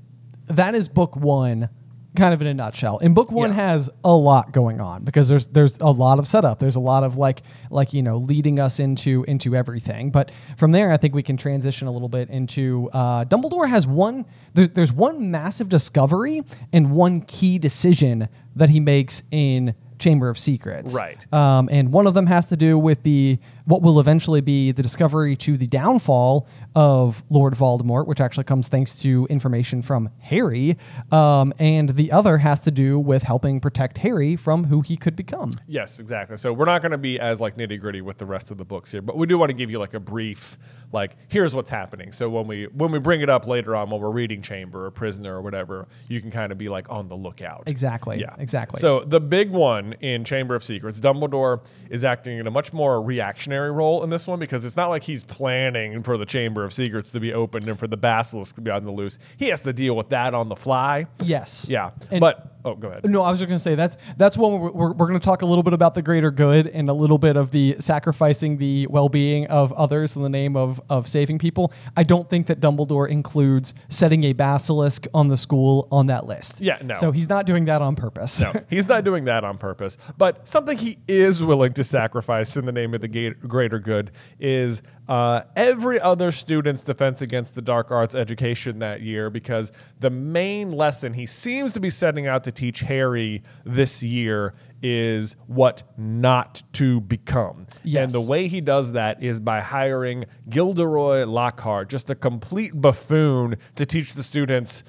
that 0.46 0.74
is 0.74 0.88
book 0.88 1.14
one, 1.14 1.68
kind 2.16 2.34
of 2.34 2.40
in 2.40 2.48
a 2.48 2.54
nutshell. 2.54 2.98
And 3.00 3.14
book 3.14 3.30
one 3.30 3.50
Yeah. 3.50 3.56
has 3.56 3.88
a 4.04 4.14
lot 4.14 4.52
going 4.52 4.80
on 4.80 5.04
because 5.04 5.28
there's 5.28 5.46
there's 5.46 5.78
a 5.80 5.90
lot 5.90 6.18
of 6.18 6.26
setup. 6.26 6.58
There's 6.58 6.76
a 6.76 6.80
lot 6.80 7.04
of 7.04 7.16
like 7.16 7.42
like 7.70 7.92
you 7.92 8.02
know 8.02 8.16
leading 8.16 8.58
us 8.58 8.80
into 8.80 9.24
into 9.28 9.54
everything. 9.54 10.10
But 10.10 10.32
from 10.56 10.72
there, 10.72 10.90
I 10.92 10.96
think 10.96 11.14
we 11.14 11.22
can 11.22 11.36
transition 11.36 11.86
a 11.88 11.92
little 11.92 12.08
bit 12.08 12.28
into 12.30 12.90
uh, 12.92 13.24
Dumbledore 13.26 13.68
has 13.68 13.86
one. 13.86 14.24
There, 14.54 14.66
there's 14.66 14.92
one 14.92 15.30
massive 15.30 15.68
discovery 15.68 16.42
and 16.72 16.90
one 16.92 17.20
key 17.22 17.58
decision 17.58 18.28
that 18.56 18.70
he 18.70 18.80
makes 18.80 19.22
in 19.30 19.74
Chamber 19.98 20.28
of 20.28 20.38
Secrets. 20.38 20.94
Right. 20.94 21.32
Um, 21.32 21.68
and 21.72 21.92
one 21.92 22.06
of 22.06 22.14
them 22.14 22.26
has 22.26 22.48
to 22.50 22.56
do 22.56 22.78
with 22.78 23.02
the 23.02 23.38
what 23.66 23.82
will 23.82 24.00
eventually 24.00 24.40
be 24.40 24.72
the 24.72 24.82
discovery 24.82 25.36
to 25.36 25.56
the 25.56 25.66
downfall 25.66 26.46
of 26.74 27.22
Lord 27.30 27.54
Voldemort, 27.54 28.06
which 28.06 28.20
actually 28.20 28.44
comes 28.44 28.68
thanks 28.68 29.00
to 29.00 29.26
information 29.28 29.82
from 29.82 30.08
Harry. 30.20 30.76
Um, 31.10 31.52
and 31.58 31.90
the 31.90 32.12
other 32.12 32.38
has 32.38 32.60
to 32.60 32.70
do 32.70 32.98
with 32.98 33.24
helping 33.24 33.60
protect 33.60 33.98
Harry 33.98 34.36
from 34.36 34.64
who 34.64 34.82
he 34.82 34.96
could 34.96 35.16
become. 35.16 35.58
Yes, 35.66 35.98
exactly. 35.98 36.36
So 36.36 36.52
we're 36.52 36.64
not 36.66 36.80
going 36.80 36.92
to 36.92 36.98
be 36.98 37.18
as 37.18 37.40
like 37.40 37.56
nitty 37.56 37.80
gritty 37.80 38.02
with 38.02 38.18
the 38.18 38.26
rest 38.26 38.50
of 38.52 38.56
the 38.56 38.64
books 38.64 38.92
here, 38.92 39.02
but 39.02 39.16
we 39.16 39.26
do 39.26 39.36
want 39.36 39.50
to 39.50 39.56
give 39.56 39.70
you 39.70 39.80
like 39.80 39.94
a 39.94 40.00
brief, 40.00 40.58
like 40.92 41.16
here's 41.28 41.54
what's 41.54 41.70
happening. 41.70 42.12
So 42.12 42.30
when 42.30 42.46
we 42.46 42.66
when 42.66 42.92
we 42.92 43.00
bring 43.00 43.20
it 43.20 43.28
up 43.28 43.46
later 43.46 43.74
on 43.74 43.90
when 43.90 44.00
we're 44.00 44.10
reading 44.10 44.42
Chamber 44.42 44.86
or 44.86 44.90
Prisoner 44.92 45.36
or 45.36 45.42
whatever, 45.42 45.88
you 46.08 46.20
can 46.20 46.30
kind 46.30 46.52
of 46.52 46.58
be 46.58 46.68
like 46.68 46.88
on 46.88 47.08
the 47.08 47.16
lookout. 47.16 47.64
Exactly. 47.66 48.20
Yeah, 48.20 48.34
Exactly. 48.38 48.80
So 48.80 49.00
the 49.00 49.20
big 49.20 49.50
one 49.50 49.94
in 49.94 50.24
Chamber 50.24 50.54
of 50.54 50.62
Secrets, 50.62 51.00
Dumbledore 51.00 51.64
is 51.90 52.04
acting 52.04 52.38
in 52.38 52.46
a 52.46 52.50
much 52.50 52.72
more 52.72 53.02
reactionary 53.02 53.55
role 53.56 54.04
in 54.04 54.10
this 54.10 54.26
one 54.26 54.38
because 54.38 54.64
it's 54.64 54.76
not 54.76 54.88
like 54.88 55.02
he's 55.02 55.24
planning 55.24 56.02
for 56.02 56.16
the 56.18 56.26
Chamber 56.26 56.64
of 56.64 56.72
Secrets 56.72 57.10
to 57.12 57.20
be 57.20 57.32
opened 57.32 57.68
and 57.68 57.78
for 57.78 57.86
the 57.86 57.96
basilisk 57.96 58.54
to 58.56 58.60
be 58.60 58.70
on 58.70 58.84
the 58.84 58.90
loose. 58.90 59.18
He 59.36 59.46
has 59.48 59.60
to 59.62 59.72
deal 59.72 59.96
with 59.96 60.08
that 60.10 60.34
on 60.34 60.48
the 60.48 60.56
fly. 60.56 61.06
yes. 61.22 61.66
Yeah, 61.68 61.90
And- 62.10 62.20
but 62.20 62.52
oh, 62.64 62.74
go 62.74 62.88
ahead. 62.88 63.04
No, 63.08 63.22
I 63.22 63.30
was 63.30 63.40
just 63.40 63.48
going 63.48 63.58
to 63.58 63.62
say 63.62 63.74
that's 63.74 63.96
that's 64.16 64.36
when 64.36 64.52
we're, 64.60 64.70
we're, 64.70 64.92
we're 64.92 65.06
going 65.06 65.18
to 65.20 65.24
talk 65.24 65.42
a 65.42 65.46
little 65.46 65.62
bit 65.62 65.72
about 65.72 65.94
the 65.94 66.02
greater 66.02 66.30
good 66.30 66.66
and 66.66 66.88
a 66.88 66.92
little 66.92 67.18
bit 67.18 67.36
of 67.36 67.50
the 67.52 67.76
sacrificing 67.78 68.58
the 68.58 68.86
well-being 68.88 69.46
of 69.46 69.72
others 69.72 70.16
in 70.16 70.22
the 70.22 70.28
name 70.28 70.56
of 70.56 70.80
of 70.90 71.06
saving 71.06 71.38
people. 71.38 71.72
I 71.96 72.02
don't 72.02 72.28
think 72.28 72.46
that 72.48 72.60
Dumbledore 72.60 73.08
includes 73.08 73.72
setting 73.88 74.24
a 74.24 74.32
basilisk 74.32 75.06
on 75.14 75.28
the 75.28 75.36
school 75.36 75.88
on 75.90 76.06
that 76.06 76.26
list. 76.26 76.60
Yeah, 76.60 76.78
no. 76.82 76.94
So 76.94 77.12
he's 77.12 77.28
not 77.28 77.46
doing 77.46 77.64
that 77.66 77.82
on 77.82 77.96
purpose. 77.96 78.40
No, 78.40 78.52
he's 78.68 78.88
not 78.88 79.04
doing 79.04 79.24
that 79.24 79.44
on 79.44 79.58
purpose. 79.58 79.96
But 80.18 80.46
something 80.46 80.76
he 80.78 80.98
is 81.08 81.42
willing 81.42 81.72
to 81.74 81.84
sacrifice 81.84 82.56
in 82.56 82.64
the 82.64 82.72
name 82.72 82.94
of 82.94 83.00
the 83.00 83.08
greater 83.46 83.78
good 83.78 84.10
is 84.38 84.82
uh, 85.08 85.42
every 85.54 86.00
other 86.00 86.32
student's 86.32 86.82
defense 86.82 87.22
against 87.22 87.54
the 87.54 87.62
dark 87.62 87.90
arts 87.90 88.14
education 88.14 88.80
that 88.80 89.02
year, 89.02 89.30
because 89.30 89.72
the 90.00 90.10
main 90.10 90.72
lesson 90.72 91.12
he 91.12 91.26
seems 91.26 91.72
to 91.72 91.80
be 91.80 91.90
setting 91.90 92.26
out 92.26 92.44
to 92.44 92.52
teach 92.52 92.80
Harry 92.80 93.42
this 93.64 94.02
year 94.02 94.54
is 94.82 95.36
what 95.46 95.82
not 95.96 96.62
to 96.72 97.00
become. 97.00 97.66
Yes. 97.82 98.02
And 98.02 98.12
the 98.12 98.20
way 98.20 98.48
he 98.48 98.60
does 98.60 98.92
that 98.92 99.22
is 99.22 99.40
by 99.40 99.60
hiring 99.60 100.24
Gilderoy 100.48 101.24
Lockhart, 101.24 101.88
just 101.88 102.10
a 102.10 102.14
complete 102.14 102.78
buffoon, 102.80 103.56
to 103.76 103.86
teach 103.86 104.14
the 104.14 104.22
students 104.22 104.84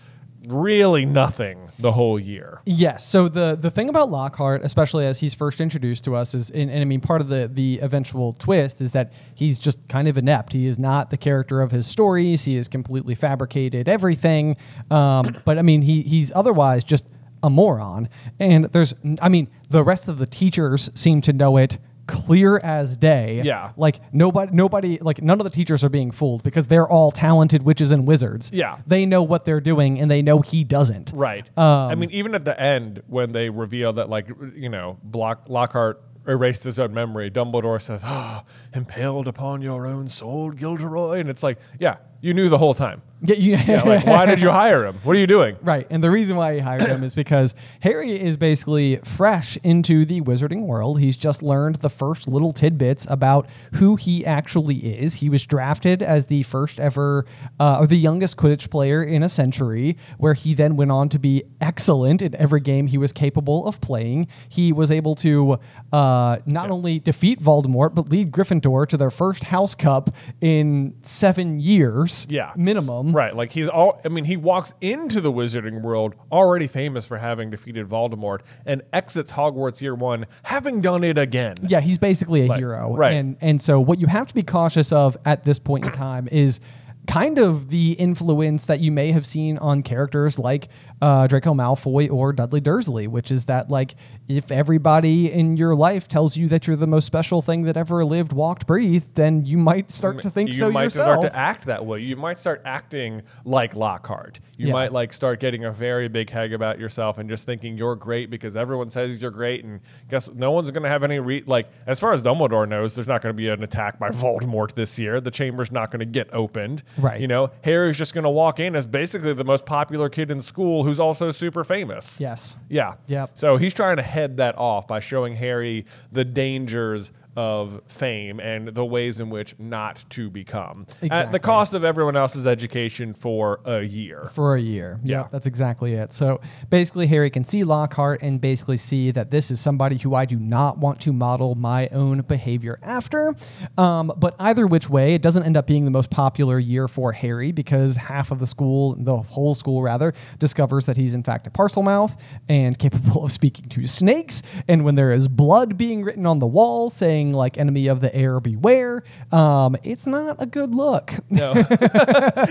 really 0.47 1.06
nothing 1.06 1.69
the 1.80 1.91
whole 1.91 2.19
year. 2.19 2.62
Yes. 2.65 3.06
So 3.08 3.28
the 3.28 3.58
the 3.60 3.71
thing 3.71 3.89
about 3.89 4.10
Lockhart, 4.10 4.63
especially 4.63 5.06
as 5.06 5.19
he's 5.19 5.34
first 5.34 5.60
introduced 5.60 6.04
to 6.06 6.15
us, 6.15 6.34
is 6.36 6.50
and, 6.52 6.69
and 6.69 6.82
I 6.82 6.86
mean 6.86 7.02
part 7.02 7.21
of 7.21 7.28
the 7.28 7.50
the 7.52 7.80
eventual 7.82 8.34
twist 8.34 8.82
is 8.82 8.91
that 8.93 9.12
he's 9.36 9.58
just 9.60 9.86
kind 9.88 10.08
of 10.08 10.17
inept. 10.17 10.54
He 10.54 10.67
is 10.67 10.80
not 10.80 11.10
the 11.10 11.17
character 11.17 11.62
of 11.62 11.71
his 11.71 11.88
stories. 11.88 12.43
He 12.43 12.56
has 12.56 12.67
completely 12.67 13.15
fabricated 13.15 13.89
everything. 13.89 14.58
Um, 14.91 15.38
but 15.45 15.58
I 15.58 15.62
mean 15.62 15.82
he 15.82 16.02
he's 16.02 16.32
otherwise 16.34 16.84
just 16.84 17.08
a 17.43 17.50
moron. 17.50 18.10
And 18.39 18.65
there's 18.65 18.93
I 19.21 19.30
mean 19.30 19.47
the 19.69 19.84
rest 19.84 20.08
of 20.08 20.17
the 20.17 20.28
teachers 20.28 20.89
seem 20.93 21.21
to 21.21 21.34
know 21.34 21.58
it 21.58 21.78
clear 22.08 22.58
as 22.58 22.98
day. 22.98 23.41
Yeah. 23.43 23.72
Like 23.78 24.00
nobody 24.13 24.52
nobody 24.54 24.98
like 25.00 25.22
none 25.22 25.39
of 25.39 25.43
the 25.43 25.50
teachers 25.50 25.84
are 25.84 25.89
being 25.89 26.12
fooled 26.12 26.43
because 26.43 26.67
they're 26.67 26.88
all 26.88 27.12
talented 27.12 27.63
witches 27.63 27.91
and 27.91 28.08
wizards. 28.08 28.52
Yeah. 28.52 28.80
They 28.88 29.06
know 29.06 29.24
what 29.24 29.46
they're 29.46 29.62
doing 29.62 30.00
and 30.00 30.10
they 30.10 30.22
know 30.22 30.41
he 30.41 30.63
doesn't. 30.63 31.12
Right. 31.13 31.48
Um, 31.58 31.91
I 31.91 31.96
mean, 31.96 32.12
even 32.12 32.34
at 32.34 32.46
the 32.46 32.60
end 32.60 33.04
when 33.08 33.32
they 33.32 33.50
reveal 33.50 33.93
that, 33.93 34.10
like, 34.10 34.28
you 34.56 34.70
know, 34.70 34.98
Block, 35.04 35.50
Lockhart 35.50 36.02
erased 36.28 36.63
his 36.63 36.78
own 36.78 36.93
memory, 36.93 37.32
Dumbledore 37.32 37.82
says, 37.82 38.02
"Ah, 38.04 38.43
impaled 38.74 39.28
upon 39.28 39.62
your 39.62 39.88
own 39.88 40.08
soul, 40.08 40.52
Gilderoy," 40.52 41.20
and 41.20 41.30
it's 41.30 41.41
like, 41.41 41.58
yeah, 41.80 41.98
you 42.22 42.34
knew 42.34 42.50
the 42.50 42.58
whole 42.58 42.74
time. 42.74 43.02
Yeah, 43.21 43.36
you, 43.36 43.56
Yeah, 43.56 43.84
like, 43.84 44.06
why 44.06 44.25
did 44.25 44.41
you 44.41 44.49
hire 44.51 44.86
him? 44.86 44.99
What 45.03 45.15
are 45.15 45.19
you 45.19 45.27
doing? 45.27 45.58
Right. 45.62 45.88
And 45.89 46.03
the 46.03 46.12
reason 46.12 46.38
why 46.38 46.53
he 46.53 46.60
hired 46.60 46.84
him 46.84 47.03
is 47.03 47.15
because 47.23 47.56
Harry 47.80 48.12
is 48.12 48.38
basically 48.38 48.97
fresh 48.97 49.58
into 49.63 50.06
the 50.06 50.21
wizarding 50.21 50.65
world. 50.65 50.99
He's 50.99 51.17
just 51.17 51.41
learned 51.41 51.77
the 51.77 51.89
first 51.89 52.27
little 52.27 52.53
tidbits 52.53 53.08
about 53.10 53.47
who 53.73 53.95
he 53.95 54.25
actually 54.25 54.77
is. 54.77 55.15
He 55.15 55.30
was 55.30 55.45
drafted 55.45 56.03
as 56.03 56.25
the 56.25 56.43
first 56.43 56.80
ever, 56.80 57.25
uh, 57.60 57.80
or 57.80 57.88
the 57.88 57.97
youngest 57.97 58.38
Quidditch 58.38 58.69
player 58.69 59.03
in 59.03 59.23
a 59.23 59.30
century, 59.30 59.97
where 60.19 60.34
he 60.34 60.53
then 60.53 60.75
went 60.75 60.91
on 60.91 61.10
to 61.10 61.17
be 61.19 61.43
excellent 61.60 62.21
in 62.21 62.36
every 62.36 62.62
game 62.62 62.88
he 62.88 62.97
was 62.97 63.12
capable 63.12 63.65
of 63.67 63.82
playing. 63.82 64.27
He 64.47 64.71
was 64.71 64.91
able 64.91 65.15
to 65.15 65.60
uh, 65.91 66.38
not 66.45 66.69
only 66.69 66.99
defeat 66.99 67.41
Voldemort, 67.41 67.95
but 67.95 68.10
lead 68.10 68.32
Gryffindor 68.32 68.88
to 68.89 68.97
their 68.97 69.10
first 69.10 69.45
House 69.45 69.73
Cup 69.73 70.12
in 70.39 70.93
seven 71.01 71.60
years. 71.60 72.27
Yeah. 72.30 72.53
Minimum. 72.56 73.07
Right. 73.13 73.36
Like 73.36 73.52
he's 73.52 73.67
all 73.67 74.00
I 74.06 74.10
mean, 74.10 74.26
he 74.26 74.38
walks 74.38 74.74
into 74.82 75.22
the 75.22 75.32
wizarding 75.32 75.82
world 75.82 76.15
already 76.32 76.67
famous 76.67 77.06
for 77.06 77.17
having 77.17 77.50
defeated 77.50 77.88
Voldemort 77.88 78.41
and 78.65 78.82
exits 78.93 79.32
Hogwarts 79.32 79.82
year 79.82 79.96
one 79.96 80.26
having 80.43 80.82
done 80.82 81.04
it 81.04 81.17
again. 81.17 81.56
Yeah, 81.67 81.80
he's 81.80 81.98
basically 81.98 82.46
a 82.46 82.48
Like, 82.48 82.60
hero. 82.60 82.96
right. 82.96 83.13
And 83.13 83.38
and 83.41 83.62
so 83.62 83.80
what 83.80 84.00
you 84.00 84.08
have 84.08 84.28
to 84.28 84.34
be 84.34 84.43
cautious 84.43 84.91
of 84.91 85.17
at 85.26 85.43
this 85.43 85.60
point 85.60 85.86
in 85.86 85.91
time 85.91 86.28
is 86.32 86.60
kind 87.08 87.39
of 87.39 87.70
the 87.70 87.93
influence 87.93 88.65
that 88.65 88.82
you 88.82 88.91
may 88.91 89.12
have 89.13 89.26
seen 89.26 89.58
on 89.60 89.82
characters 89.82 90.38
like 90.38 90.67
uh, 91.01 91.27
Draco 91.27 91.53
Malfoy 91.53 92.12
or 92.12 92.33
Dudley 92.33 92.60
Dursley, 92.60 93.07
which 93.07 93.31
is 93.31 93.45
that 93.45 93.69
like 93.69 93.95
if 94.27 94.51
everybody 94.51 95.31
in 95.31 95.55
your 95.55 95.75
life 95.75 96.07
tells 96.07 96.36
you 96.36 96.47
that 96.49 96.67
you're 96.67 96.75
the 96.75 96.88
most 96.88 97.05
special 97.05 97.41
thing 97.41 97.63
that 97.63 97.77
ever 97.77 98.03
lived, 98.03 98.33
walked, 98.33 98.65
breathed, 98.67 99.13
then 99.15 99.45
you 99.45 99.57
might 99.57 99.91
start 99.91 100.21
to 100.23 100.29
think 100.29 100.49
so. 100.49 100.53
you 100.53 100.60
so 100.60 100.71
might 100.71 100.83
yourself. 100.86 101.19
start 101.19 101.21
to 101.21 101.36
act 101.38 101.65
that 101.67 101.86
way. 101.86 101.99
You 101.99 102.15
might 102.15 102.39
start 102.39 102.62
acting 102.65 103.21
like 103.45 103.75
Lockhart. 103.75 104.39
You 104.57 104.67
Yeah. 104.67 104.73
might 104.73 104.91
like 104.91 105.13
start 105.13 105.39
getting 105.39 105.65
a 105.65 105.71
very 105.71 106.07
big 106.07 106.29
head 106.29 106.51
about 106.51 106.79
yourself 106.79 107.17
and 107.17 107.29
just 107.29 107.45
thinking 107.45 107.77
you're 107.77 107.95
great 107.95 108.29
because 108.29 108.55
everyone 108.57 108.89
says 108.89 109.21
you're 109.21 109.31
great. 109.31 109.63
And 109.63 109.79
guess 110.10 110.29
no 110.33 110.51
one's 110.51 110.71
going 110.71 110.83
to 110.83 110.89
have 110.89 111.03
any 111.03 111.19
re- 111.19 111.43
like 111.45 111.69
as 111.86 111.99
far 111.99 112.13
as 112.13 112.21
Dumbledore 112.21 112.67
knows, 112.67 112.95
there's 112.95 113.07
not 113.07 113.21
going 113.21 113.33
to 113.33 113.38
be 113.38 113.49
an 113.49 113.63
attack 113.63 113.99
by 113.99 114.10
Voldemort 114.10 114.73
this 114.73 114.97
year. 114.97 115.21
The 115.21 115.31
chamber's 115.31 115.71
not 115.71 115.91
going 115.91 115.99
to 115.99 116.05
get 116.05 116.33
opened. 116.33 116.83
Right. 116.97 117.21
You 117.21 117.27
know, 117.27 117.51
Harry's 117.63 117.97
just 117.97 118.13
going 118.13 118.23
to 118.23 118.29
walk 118.29 118.60
in 118.60 118.75
as 118.75 118.86
basically 118.86 119.33
the 119.33 119.43
most 119.43 119.65
popular 119.65 120.10
kid 120.10 120.31
in 120.31 120.41
school 120.41 120.83
who's 120.88 121.02
also 121.02 121.32
super 121.32 121.65
famous. 121.65 122.19
yes. 122.21 122.56
Yeah. 122.69 122.93
Yep. 123.08 123.32
So 123.34 123.58
he's 123.58 123.73
trying 123.73 123.97
to 123.97 124.04
head 124.04 124.38
that 124.38 124.58
off 124.58 124.88
by 124.88 125.02
showing 125.02 125.36
Harry 125.36 125.86
the 126.13 126.23
dangers 126.23 127.12
of 127.38 127.82
fame 127.88 128.39
and 128.39 128.67
the 128.69 128.84
ways 128.84 129.19
in 129.19 129.30
which 129.30 129.56
not 129.60 130.04
to 130.10 130.30
become 130.30 130.88
at 131.12 131.32
the 131.32 131.39
cost 131.39 131.73
of 131.76 131.84
everyone 131.84 132.15
else's 132.17 132.47
education 132.47 133.13
for 133.13 133.60
a 133.63 133.84
year. 133.84 134.26
for 134.34 134.56
a 134.56 134.60
year. 134.60 135.00
Yeah, 135.04 135.21
Yeah. 135.21 135.28
that's 135.32 135.45
exactly 135.47 135.93
it. 135.93 136.12
So 136.13 136.41
basically, 136.69 137.06
Harry 137.08 137.30
can 137.30 137.43
see 137.45 137.63
Lockhart 137.63 138.21
and 138.23 138.41
basically 138.41 138.78
see 138.78 139.12
that 139.12 139.30
this 139.30 139.52
is 139.52 139.62
somebody 139.62 139.97
who 139.97 140.15
I 140.15 140.26
do 140.26 140.38
not 140.38 140.80
want 140.80 141.00
to 141.02 141.13
model 141.13 141.54
my 141.56 141.88
own 141.89 142.21
behavior 142.21 142.80
after. 142.82 143.36
Um, 143.78 144.12
but 144.17 144.36
either 144.39 144.65
which 144.65 144.89
way, 144.89 145.13
it 145.13 145.21
doesn't 145.21 145.43
end 145.43 145.56
up 145.56 145.67
being 145.67 145.86
the 145.86 145.91
most 145.91 146.10
popular 146.10 146.58
year 146.58 146.88
for 146.88 147.12
Harry 147.12 147.52
because 147.52 147.95
half 147.95 148.32
of 148.32 148.39
the 148.39 148.47
school, 148.47 148.95
the 148.97 149.17
whole 149.17 149.54
school 149.54 149.84
rather, 149.84 150.13
discovers 150.39 150.88
that 150.88 150.97
he's 150.97 151.13
in 151.13 151.21
fact 151.21 151.45
a 151.45 151.52
Parselmouth 151.52 152.17
and 152.50 152.80
capable 152.88 153.23
of 153.26 153.32
speaking 153.32 153.69
to 153.69 153.86
snakes. 153.86 154.41
And 154.67 154.84
when 154.84 154.95
there 154.95 155.12
is 155.12 155.28
blood 155.28 155.78
being 155.78 156.04
written 156.04 156.26
on 156.26 156.39
the 156.39 156.47
wall 156.47 156.89
saying 156.89 157.26
like 157.34 157.57
"enemy 157.57 157.88
of 157.88 158.01
the 158.01 158.13
heir 158.15 158.39
beware," 158.39 159.03
um, 159.32 159.75
it's 159.84 160.05
not 160.07 160.36
a 160.41 160.45
good 160.45 160.73
look. 160.75 161.13
No, 161.30 161.53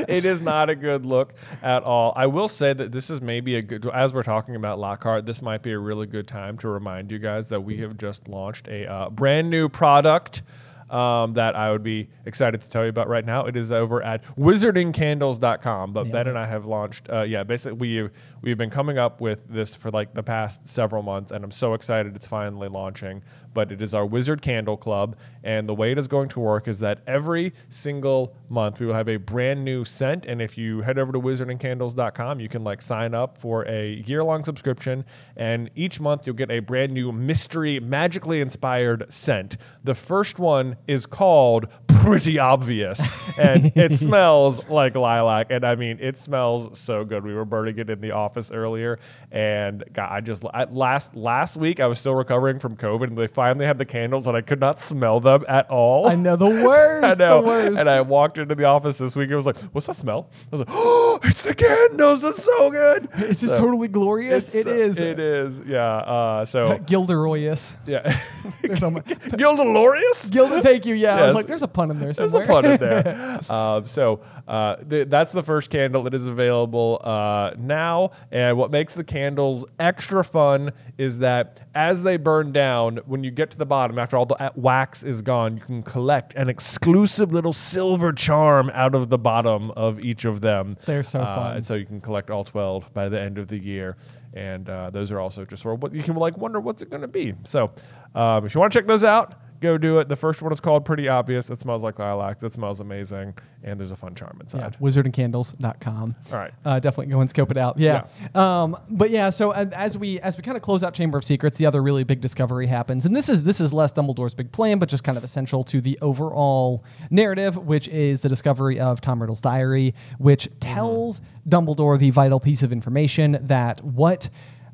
it 0.08 0.24
is 0.24 0.40
not 0.40 0.70
a 0.70 0.74
good 0.74 1.04
look 1.06 1.34
at 1.62 1.82
all. 1.82 2.12
I 2.16 2.26
will 2.26 2.48
say 2.48 2.72
that 2.72 2.92
this 2.92 3.10
is 3.10 3.20
maybe 3.20 3.56
a 3.56 3.62
good, 3.62 3.86
as 3.86 4.12
we're 4.12 4.22
talking 4.22 4.56
about 4.56 4.78
Lockhart, 4.78 5.26
this 5.26 5.42
might 5.42 5.62
be 5.62 5.72
a 5.72 5.78
really 5.78 6.06
good 6.06 6.26
time 6.26 6.58
to 6.58 6.68
remind 6.68 7.10
you 7.10 7.18
guys 7.18 7.48
that 7.48 7.60
we 7.60 7.78
have 7.78 7.96
just 7.98 8.28
launched 8.28 8.68
a 8.68 8.90
uh, 8.90 9.10
brand 9.10 9.50
new 9.50 9.68
product. 9.68 10.42
um, 10.90 11.34
that 11.34 11.56
I 11.56 11.72
would 11.72 11.82
be 11.82 12.08
excited 12.26 12.60
to 12.60 12.70
tell 12.70 12.84
you 12.84 12.90
about 12.90 13.08
right 13.08 13.24
now. 13.24 13.46
It 13.46 13.56
is 13.56 13.72
over 13.72 14.02
at 14.02 14.22
wizardingcandles.com. 14.36 15.92
But 15.92 16.12
Ben 16.12 16.28
and 16.28 16.38
I 16.38 16.46
have 16.46 16.64
launched, 16.64 17.10
uh, 17.10 17.22
yeah, 17.22 17.42
basically 17.42 17.76
we 17.76 18.08
we've 18.46 18.56
been 18.56 18.70
coming 18.70 18.96
up 18.96 19.20
with 19.20 19.42
this 19.48 19.74
for 19.74 19.90
like 19.90 20.14
the 20.14 20.22
past 20.22 20.68
several 20.68 21.02
months, 21.02 21.32
and 21.32 21.44
I'm 21.44 21.50
so 21.50 21.74
excited 21.74 22.14
it's 22.14 22.28
finally 22.28 22.68
launching. 22.68 23.22
But 23.52 23.72
it 23.72 23.82
is 23.82 23.92
our 23.92 24.06
Wizard 24.06 24.40
Candle 24.40 24.76
Club, 24.76 25.16
and 25.42 25.68
the 25.68 25.74
way 25.74 25.90
it 25.90 25.98
is 25.98 26.06
going 26.06 26.28
to 26.30 26.40
work 26.40 26.68
is 26.68 26.78
that 26.78 27.00
every 27.08 27.52
single 27.68 28.36
month 28.48 28.78
we 28.78 28.86
will 28.86 28.94
have 28.94 29.08
a 29.08 29.16
brand 29.16 29.64
new 29.64 29.84
scent, 29.84 30.26
and 30.26 30.40
if 30.40 30.56
you 30.56 30.82
head 30.82 30.96
over 30.96 31.10
to 31.10 31.20
wizardingcandles.com, 31.20 32.38
you 32.38 32.48
can 32.48 32.62
like 32.62 32.80
sign 32.80 33.14
up 33.14 33.36
for 33.36 33.66
a 33.66 33.94
year 34.06 34.22
long 34.22 34.44
subscription, 34.44 35.04
and 35.36 35.68
each 35.74 35.98
month 35.98 36.26
you'll 36.26 36.36
get 36.36 36.50
a 36.50 36.60
brand 36.60 36.92
new 36.92 37.10
mystery, 37.10 37.80
magically 37.80 38.40
inspired 38.40 39.12
scent. 39.12 39.56
The 39.82 39.94
first 39.94 40.38
one 40.38 40.76
is 40.86 41.04
called 41.04 41.66
Pretty 42.06 42.38
Obvious, 42.38 43.02
and 43.36 43.72
it 43.74 43.92
smells 43.98 44.64
like 44.68 44.94
lilac, 44.94 45.48
and 45.50 45.66
I 45.66 45.74
mean 45.74 45.98
it 46.00 46.16
smells 46.16 46.78
so 46.78 47.04
good. 47.04 47.24
We 47.24 47.34
were 47.34 47.44
burning 47.44 47.78
it 47.78 47.90
in 47.90 48.00
the 48.00 48.12
office 48.12 48.52
earlier, 48.52 49.00
and 49.32 49.82
God, 49.92 50.08
I 50.12 50.20
just 50.20 50.44
I, 50.54 50.64
last 50.64 51.16
last 51.16 51.56
week 51.56 51.80
I 51.80 51.86
was 51.88 51.98
still 51.98 52.14
recovering 52.14 52.60
from 52.60 52.76
COVID, 52.76 53.08
and 53.08 53.18
they 53.18 53.26
finally 53.26 53.66
had 53.66 53.76
the 53.78 53.84
candles, 53.84 54.28
and 54.28 54.36
I 54.36 54.40
could 54.40 54.60
not 54.60 54.78
smell 54.78 55.18
them 55.18 55.44
at 55.48 55.68
all. 55.68 56.06
I 56.08 56.14
know 56.14 56.36
the 56.36 56.46
worst. 56.46 57.04
I 57.20 57.24
know. 57.24 57.42
The 57.42 57.48
worst. 57.48 57.78
And 57.80 57.88
I 57.90 58.00
walked 58.02 58.38
into 58.38 58.54
the 58.54 58.64
office 58.64 58.98
this 58.98 59.16
week. 59.16 59.26
and 59.26 59.36
was 59.36 59.46
like, 59.46 59.58
"What's 59.72 59.88
that 59.88 59.96
smell?" 59.96 60.30
I 60.32 60.46
was 60.52 60.60
like, 60.60 60.68
"Oh, 60.70 61.18
it's 61.24 61.42
the 61.42 61.56
candles. 61.56 62.22
It's 62.22 62.44
so 62.44 62.70
good." 62.70 63.08
It's 63.14 63.40
just 63.40 63.56
So, 63.56 63.58
totally 63.58 63.88
glorious. 63.88 64.54
It 64.54 64.68
is. 64.68 65.00
It 65.00 65.18
is. 65.18 65.60
Yeah. 65.66 65.96
Uh, 65.96 66.44
so 66.44 66.78
Gilderoyous. 66.86 67.74
yeah. 67.84 68.20
There's 68.62 68.84
a 68.84 68.90
Gildalorious. 68.90 70.30
Gilder. 70.30 70.60
Thank 70.60 70.86
you. 70.86 70.94
Yeah, 70.94 71.16
I 71.16 71.26
was 71.26 71.34
like, 71.34 71.46
there's 71.46 71.62
a 71.62 71.68
pun 71.68 71.90
in 71.90 71.95
there 71.98 72.12
There's 72.12 72.32
somewhere. 72.32 72.42
a 72.42 72.46
pun 72.46 72.64
in 72.64 72.76
there. 72.78 73.40
um, 73.50 73.86
so 73.86 74.20
uh, 74.48 74.76
th- 74.76 75.08
that's 75.08 75.32
the 75.32 75.42
first 75.42 75.70
candle 75.70 76.02
that 76.04 76.14
is 76.14 76.26
available 76.26 77.00
uh, 77.04 77.52
now. 77.58 78.10
And 78.30 78.56
what 78.58 78.70
makes 78.70 78.94
the 78.94 79.04
candles 79.04 79.64
extra 79.78 80.24
fun 80.24 80.72
is 80.98 81.18
that 81.18 81.60
as 81.74 82.02
they 82.02 82.16
burn 82.16 82.52
down, 82.52 82.98
when 83.06 83.24
you 83.24 83.30
get 83.30 83.50
to 83.52 83.58
the 83.58 83.66
bottom, 83.66 83.98
after 83.98 84.16
all 84.16 84.26
the 84.26 84.40
uh, 84.42 84.50
wax 84.54 85.02
is 85.02 85.22
gone, 85.22 85.56
you 85.56 85.62
can 85.62 85.82
collect 85.82 86.34
an 86.34 86.48
exclusive 86.48 87.32
little 87.32 87.52
silver 87.52 88.12
charm 88.12 88.70
out 88.74 88.94
of 88.94 89.08
the 89.08 89.18
bottom 89.18 89.70
of 89.72 90.00
each 90.00 90.24
of 90.24 90.40
them. 90.40 90.76
They're 90.86 91.02
so 91.02 91.20
Uh, 91.20 91.36
fun. 91.36 91.56
and 91.56 91.64
so 91.66 91.74
you 91.74 91.86
can 91.86 92.00
collect 92.00 92.30
all 92.30 92.44
12 92.44 92.92
by 92.94 93.08
the 93.08 93.20
end 93.20 93.38
of 93.38 93.48
the 93.48 93.58
year. 93.58 93.96
And 94.34 94.68
uh, 94.68 94.90
those 94.90 95.10
are 95.10 95.18
also 95.18 95.44
just 95.46 95.62
sort 95.62 95.76
of 95.76 95.82
what 95.82 95.94
you 95.94 96.02
can 96.02 96.14
like 96.16 96.36
wonder 96.36 96.60
what's 96.60 96.82
it 96.82 96.90
going 96.90 97.00
to 97.02 97.08
be. 97.08 97.32
So 97.44 97.70
um, 98.14 98.44
if 98.44 98.54
you 98.54 98.60
want 98.60 98.72
to 98.72 98.78
check 98.78 98.86
those 98.86 99.02
out, 99.04 99.34
go 99.60 99.78
do 99.78 99.98
it. 99.98 100.08
The 100.08 100.16
first 100.16 100.42
one 100.42 100.52
is 100.52 100.60
called 100.60 100.84
Pretty 100.84 101.08
Obvious. 101.08 101.50
It 101.50 101.60
smells 101.60 101.82
like 101.82 101.98
lilac. 101.98 102.42
It 102.42 102.52
smells 102.52 102.80
amazing. 102.80 103.34
And 103.62 103.80
there's 103.80 103.90
a 103.90 103.96
fun 103.96 104.14
charm 104.14 104.36
Yeah, 104.36 104.42
inside. 104.66 104.76
wizardingcandles.com. 104.80 106.14
All 106.32 106.38
right. 106.38 106.52
Uh, 106.64 106.78
definitely 106.78 107.12
go 107.12 107.20
and 107.20 107.28
scope 107.30 107.50
it 107.50 107.56
out. 107.56 107.78
Yeah. 107.78 108.06
Um, 108.34 108.76
but 108.88 109.10
yeah, 109.10 109.30
so 109.30 109.50
as 109.52 109.98
we 109.98 110.20
as 110.20 110.36
we 110.36 110.42
kind 110.42 110.56
of 110.56 110.62
close 110.62 110.82
out 110.82 110.94
Chamber 110.94 111.18
of 111.18 111.24
Secrets, 111.24 111.58
the 111.58 111.66
other 111.66 111.82
really 111.82 112.04
big 112.04 112.20
discovery 112.20 112.66
happens, 112.66 113.06
and 113.06 113.14
this 113.16 113.28
is 113.28 113.42
this 113.44 113.60
is 113.60 113.72
less 113.72 113.92
Dumbledore's 113.92 114.34
big 114.34 114.52
plan, 114.52 114.78
but 114.78 114.88
just 114.88 115.04
kind 115.04 115.18
of 115.18 115.24
essential 115.24 115.64
to 115.64 115.80
the 115.80 115.98
overall 116.02 116.84
narrative, 117.10 117.56
which 117.56 117.88
is 117.88 118.20
the 118.20 118.28
discovery 118.28 118.78
of 118.78 119.00
Tom 119.00 119.20
Riddle's 119.20 119.40
diary, 119.40 119.94
which 120.18 120.48
tells 120.60 121.20
Dumbledore 121.48 121.98
the 121.98 122.10
vital 122.10 122.40
piece 122.40 122.62
of 122.62 122.72
information 122.72 123.38
that 123.42 123.82
what 123.82 124.28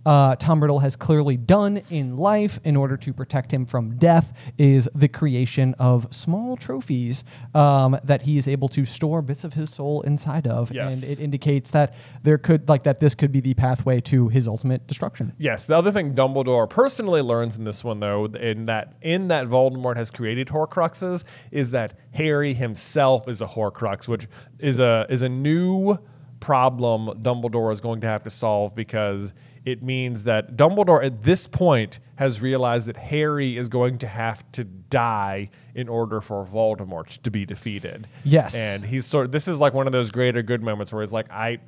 uh, 0.04 0.36
Tom 0.36 0.60
Riddle 0.60 0.80
has 0.80 0.96
clearly 0.96 1.36
done 1.36 1.82
in 1.90 2.16
life 2.16 2.58
in 2.64 2.76
order 2.76 2.96
to 2.96 3.12
protect 3.12 3.52
him 3.52 3.66
from 3.66 3.96
death 3.96 4.32
is 4.58 4.88
the 4.94 5.08
creation 5.08 5.74
of 5.78 6.08
small 6.12 6.56
trophies 6.56 7.24
um, 7.54 7.98
that 8.04 8.22
he 8.22 8.36
is 8.36 8.48
able 8.48 8.68
to 8.70 8.84
store 8.84 9.22
bits 9.22 9.44
of 9.44 9.54
his 9.54 9.70
soul 9.70 10.02
inside 10.02 10.46
of, 10.46 10.72
Yes. 10.72 10.94
and 10.94 11.04
it 11.12 11.20
indicates 11.20 11.70
that 11.70 11.94
there 12.22 12.38
could 12.38 12.68
like 12.68 12.82
that 12.84 13.00
this 13.00 13.14
could 13.14 13.30
be 13.32 13.40
the 13.40 13.54
pathway 13.54 14.00
to 14.02 14.28
his 14.28 14.48
ultimate 14.48 14.86
destruction. 14.86 15.32
Yes, 15.38 15.66
the 15.66 15.76
other 15.76 15.92
thing 15.92 16.14
Dumbledore 16.14 16.68
personally 16.68 17.22
learns 17.22 17.56
in 17.56 17.64
this 17.64 17.84
one, 17.84 18.00
though, 18.00 18.24
in 18.26 18.66
that 18.66 18.94
in 19.02 19.28
that 19.28 19.46
Voldemort 19.46 19.96
has 19.96 20.10
created 20.10 20.48
Horcruxes, 20.48 21.24
is 21.50 21.70
that 21.70 21.98
Harry 22.12 22.54
himself 22.54 23.28
is 23.28 23.40
a 23.40 23.46
Horcrux, 23.46 24.08
which 24.08 24.26
is 24.58 24.80
a 24.80 25.06
is 25.08 25.22
a 25.22 25.28
new 25.28 25.98
problem 26.40 27.22
Dumbledore 27.22 27.72
is 27.72 27.80
going 27.80 28.00
to 28.00 28.08
have 28.08 28.24
to 28.24 28.30
solve 28.30 28.74
because 28.74 29.32
it 29.64 29.82
means 29.82 30.24
that 30.24 30.56
Dumbledore 30.56 31.04
at 31.04 31.22
this 31.22 31.46
point 31.46 32.00
has 32.16 32.40
realized 32.40 32.86
that 32.86 32.96
Harry 32.96 33.56
is 33.56 33.68
going 33.68 33.98
to 33.98 34.08
have 34.08 34.50
to 34.52 34.64
die 34.64 35.50
in 35.74 35.88
order 35.88 36.20
for 36.20 36.44
Voldemort 36.44 37.22
to 37.22 37.30
be 37.30 37.46
defeated. 37.46 38.08
Yes. 38.24 38.54
and 38.54 38.84
he's 38.84 39.06
sort. 39.06 39.30
This 39.30 39.46
is 39.46 39.60
like 39.60 39.72
one 39.72 39.86
of 39.86 39.92
those 39.92 40.10
greater 40.10 40.42
good 40.42 40.62
moments 40.62 40.92
where 40.92 41.02
he's 41.02 41.12
like, 41.12 41.30
I 41.30 41.58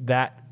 that 0.00 0.42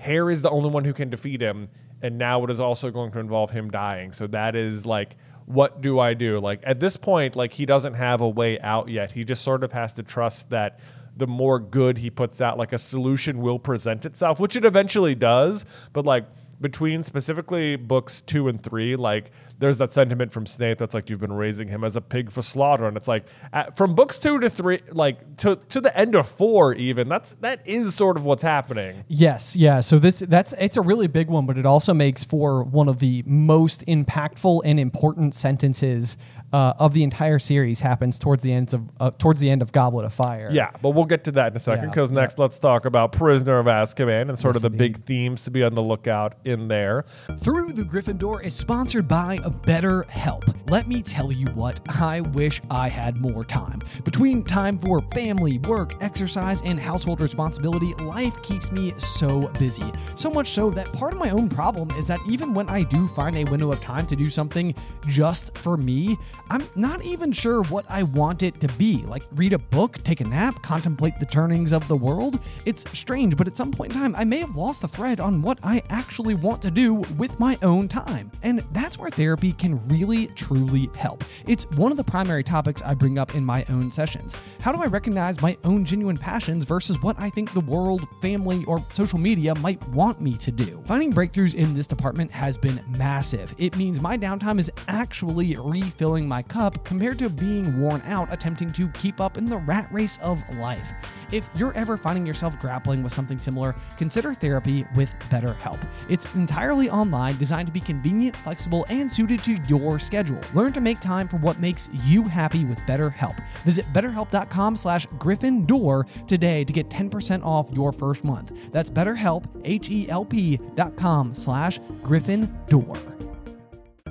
Harry 0.00 0.32
is 0.32 0.42
the 0.42 0.50
only 0.50 0.70
one 0.70 0.84
who 0.84 0.92
can 0.92 1.10
defeat 1.10 1.40
him, 1.40 1.68
and 2.02 2.18
now 2.18 2.44
it 2.44 2.50
is 2.50 2.60
also 2.60 2.90
going 2.90 3.10
to 3.12 3.18
involve 3.18 3.50
him 3.50 3.70
dying. 3.70 4.12
So 4.12 4.26
that 4.28 4.54
is 4.54 4.86
like, 4.86 5.16
what 5.46 5.80
do 5.80 5.98
I 5.98 6.14
do? 6.14 6.38
Like 6.40 6.60
at 6.64 6.78
this 6.80 6.96
point, 6.96 7.34
like 7.36 7.52
he 7.52 7.66
doesn't 7.66 7.94
have 7.94 8.20
a 8.20 8.28
way 8.28 8.60
out 8.60 8.88
yet. 8.88 9.12
He 9.12 9.24
just 9.24 9.42
sort 9.42 9.64
of 9.64 9.72
has 9.72 9.92
to 9.94 10.02
trust 10.02 10.50
that 10.50 10.80
the 11.16 11.26
more 11.26 11.58
good 11.58 11.98
he 11.98 12.10
puts 12.10 12.40
out, 12.40 12.58
like 12.58 12.72
a 12.72 12.78
solution 12.78 13.40
will 13.40 13.58
present 13.58 14.04
itself, 14.04 14.38
which 14.38 14.56
it 14.56 14.64
eventually 14.64 15.14
does. 15.14 15.64
But 15.92 16.04
like 16.04 16.26
between 16.60 17.02
specifically 17.02 17.76
books 17.76 18.22
two 18.22 18.48
and 18.48 18.62
three, 18.62 18.96
like 18.96 19.30
there's 19.58 19.78
that 19.78 19.92
sentiment 19.92 20.32
from 20.32 20.46
Snape 20.46 20.78
that's 20.78 20.94
like 20.94 21.10
you've 21.10 21.20
been 21.20 21.32
raising 21.32 21.68
him 21.68 21.84
as 21.84 21.96
a 21.96 22.00
pig 22.00 22.30
for 22.30 22.42
slaughter, 22.42 22.86
and 22.86 22.96
it's 22.96 23.08
like 23.08 23.26
at, 23.52 23.76
from 23.76 23.94
books 23.94 24.18
two 24.18 24.38
to 24.40 24.50
three, 24.50 24.80
like 24.90 25.36
to 25.38 25.56
to 25.70 25.80
the 25.80 25.96
end 25.96 26.14
of 26.14 26.28
four, 26.28 26.74
even 26.74 27.08
that's 27.08 27.32
that 27.40 27.60
is 27.66 27.94
sort 27.94 28.16
of 28.16 28.24
what's 28.24 28.42
happening. 28.42 29.04
Yes, 29.08 29.56
yeah. 29.56 29.80
So 29.80 29.98
this 29.98 30.20
that's 30.20 30.54
it's 30.58 30.76
a 30.76 30.82
really 30.82 31.06
big 31.06 31.28
one, 31.28 31.46
but 31.46 31.58
it 31.58 31.66
also 31.66 31.94
makes 31.94 32.24
for 32.24 32.62
one 32.62 32.88
of 32.88 33.00
the 33.00 33.22
most 33.26 33.84
impactful 33.86 34.62
and 34.64 34.80
important 34.80 35.34
sentences 35.34 36.16
uh, 36.56 36.72
of 36.78 36.94
the 36.94 37.02
entire 37.02 37.38
series 37.38 37.80
happens 37.80 38.18
towards 38.18 38.42
the 38.42 38.50
ends 38.50 38.72
of 38.72 38.88
uh, 38.98 39.10
towards 39.18 39.40
the 39.40 39.50
end 39.50 39.60
of 39.60 39.72
Goblet 39.72 40.06
of 40.06 40.14
Fire. 40.14 40.48
Yeah, 40.50 40.70
but 40.80 40.90
we'll 40.90 41.04
get 41.04 41.24
to 41.24 41.32
that 41.32 41.52
in 41.52 41.56
a 41.56 41.60
second 41.60 41.84
Yeah, 41.84 41.90
because 41.90 42.10
next 42.10 42.38
let's 42.38 42.58
talk 42.58 42.86
about 42.86 43.12
Prisoner 43.12 43.58
of 43.58 43.66
Azkaban 43.66 44.30
and 44.30 44.38
sort 44.38 44.54
Yes, 44.54 44.62
of 44.64 44.72
the 44.72 44.74
indeed. 44.74 44.94
big 44.94 45.04
themes 45.04 45.44
to 45.44 45.50
be 45.50 45.62
on 45.62 45.74
the 45.74 45.82
lookout 45.82 46.36
in 46.46 46.68
there. 46.68 47.04
Through 47.40 47.74
the 47.74 47.84
Griffin 47.84 48.16
Door 48.16 48.40
is 48.42 48.54
sponsored 48.54 49.06
by 49.06 49.38
a 49.44 49.50
Better 49.50 50.04
Help. 50.08 50.44
Let 50.70 50.88
me 50.88 51.02
tell 51.02 51.30
you 51.30 51.46
what, 51.48 51.78
I 52.00 52.22
wish 52.22 52.62
I 52.70 52.88
had 52.88 53.18
more 53.18 53.44
time. 53.44 53.82
Between 54.04 54.42
time 54.42 54.78
for 54.78 55.02
family, 55.12 55.58
work, 55.58 55.94
exercise, 56.02 56.62
and 56.62 56.80
household 56.80 57.20
responsibility, 57.20 57.92
life 58.02 58.40
keeps 58.42 58.72
me 58.72 58.94
so 58.96 59.48
busy. 59.58 59.92
So 60.14 60.30
much 60.30 60.52
so 60.52 60.70
that 60.70 60.90
part 60.94 61.12
of 61.12 61.18
my 61.18 61.30
own 61.30 61.50
problem 61.50 61.90
is 61.98 62.06
that 62.06 62.18
even 62.26 62.54
when 62.54 62.66
I 62.70 62.82
do 62.84 63.06
find 63.08 63.36
a 63.36 63.44
window 63.50 63.70
of 63.70 63.82
time 63.82 64.06
to 64.06 64.16
do 64.16 64.30
something 64.30 64.74
just 65.06 65.56
for 65.58 65.76
me, 65.76 66.16
I'm 66.48 66.66
not 66.76 67.04
even 67.04 67.32
sure 67.32 67.62
what 67.64 67.84
I 67.88 68.04
want 68.04 68.42
it 68.42 68.60
to 68.60 68.68
be. 68.74 69.02
Like 69.04 69.24
read 69.32 69.52
a 69.52 69.58
book, 69.58 69.98
take 70.04 70.20
a 70.20 70.24
nap, 70.24 70.62
contemplate 70.62 71.18
the 71.18 71.26
turnings 71.26 71.72
of 71.72 71.86
the 71.88 71.96
world. 71.96 72.40
It's 72.64 72.88
strange, 72.96 73.36
but 73.36 73.46
at 73.46 73.56
some 73.56 73.72
point 73.72 73.92
in 73.92 73.98
time, 73.98 74.14
I 74.16 74.24
may 74.24 74.38
have 74.38 74.54
lost 74.54 74.80
the 74.80 74.88
thread 74.88 75.20
on 75.20 75.42
what 75.42 75.58
I 75.62 75.82
actually 75.90 76.34
want 76.34 76.62
to 76.62 76.70
do 76.70 76.94
with 76.94 77.38
my 77.40 77.58
own 77.62 77.88
time. 77.88 78.30
And 78.42 78.60
that's 78.72 78.98
where 78.98 79.10
therapy 79.10 79.52
can 79.52 79.86
really, 79.88 80.28
truly 80.28 80.88
help. 80.96 81.24
It's 81.46 81.66
one 81.76 81.90
of 81.90 81.96
the 81.96 82.04
primary 82.04 82.44
topics 82.44 82.82
I 82.82 82.94
bring 82.94 83.18
up 83.18 83.34
in 83.34 83.44
my 83.44 83.64
own 83.68 83.90
sessions. 83.90 84.36
How 84.60 84.72
do 84.72 84.82
I 84.82 84.86
recognize 84.86 85.40
my 85.40 85.56
own 85.64 85.84
genuine 85.84 86.16
passions 86.16 86.64
versus 86.64 87.02
what 87.02 87.18
I 87.18 87.30
think 87.30 87.52
the 87.52 87.60
world, 87.60 88.06
family, 88.20 88.64
or 88.66 88.84
social 88.92 89.18
media 89.18 89.54
might 89.56 89.86
want 89.88 90.20
me 90.20 90.36
to 90.38 90.50
do? 90.50 90.82
Finding 90.86 91.12
breakthroughs 91.12 91.54
in 91.54 91.74
this 91.74 91.86
department 91.86 92.30
has 92.30 92.56
been 92.56 92.80
massive. 92.98 93.54
It 93.58 93.76
means 93.76 94.00
my 94.00 94.16
downtime 94.16 94.58
is 94.58 94.70
actually 94.88 95.56
refilling 95.58 96.28
my 96.28 96.35
cup 96.42 96.84
compared 96.84 97.18
to 97.18 97.28
being 97.28 97.80
worn 97.80 98.02
out 98.04 98.32
attempting 98.32 98.72
to 98.72 98.88
keep 98.88 99.20
up 99.20 99.36
in 99.36 99.44
the 99.44 99.58
rat 99.58 99.88
race 99.92 100.18
of 100.22 100.42
life. 100.56 100.92
If 101.32 101.50
you're 101.56 101.72
ever 101.74 101.96
finding 101.96 102.26
yourself 102.26 102.58
grappling 102.58 103.02
with 103.02 103.12
something 103.12 103.38
similar, 103.38 103.74
consider 103.96 104.32
therapy 104.34 104.86
with 104.94 105.14
BetterHelp. 105.30 105.80
It's 106.08 106.32
entirely 106.34 106.88
online, 106.88 107.36
designed 107.36 107.66
to 107.66 107.72
be 107.72 107.80
convenient, 107.80 108.36
flexible, 108.36 108.86
and 108.88 109.10
suited 109.10 109.42
to 109.44 109.54
your 109.68 109.98
schedule. 109.98 110.40
Learn 110.54 110.72
to 110.72 110.80
make 110.80 111.00
time 111.00 111.26
for 111.26 111.36
what 111.38 111.58
makes 111.58 111.90
you 112.04 112.22
happy 112.22 112.64
with 112.64 112.78
BetterHelp. 112.80 113.36
Visit 113.64 113.86
betterhelp.com 113.92 114.76
slash 114.76 115.06
gryffindor 115.18 116.06
today 116.26 116.64
to 116.64 116.72
get 116.72 116.88
10% 116.88 117.44
off 117.44 117.68
your 117.72 117.92
first 117.92 118.24
month. 118.24 118.52
That's 118.72 118.90
betterhelp, 118.90 119.44
H-E-L-P 119.64 120.60
dot 120.74 120.96
com 120.96 121.34
slash 121.34 121.80
gryffindor. 122.02 123.25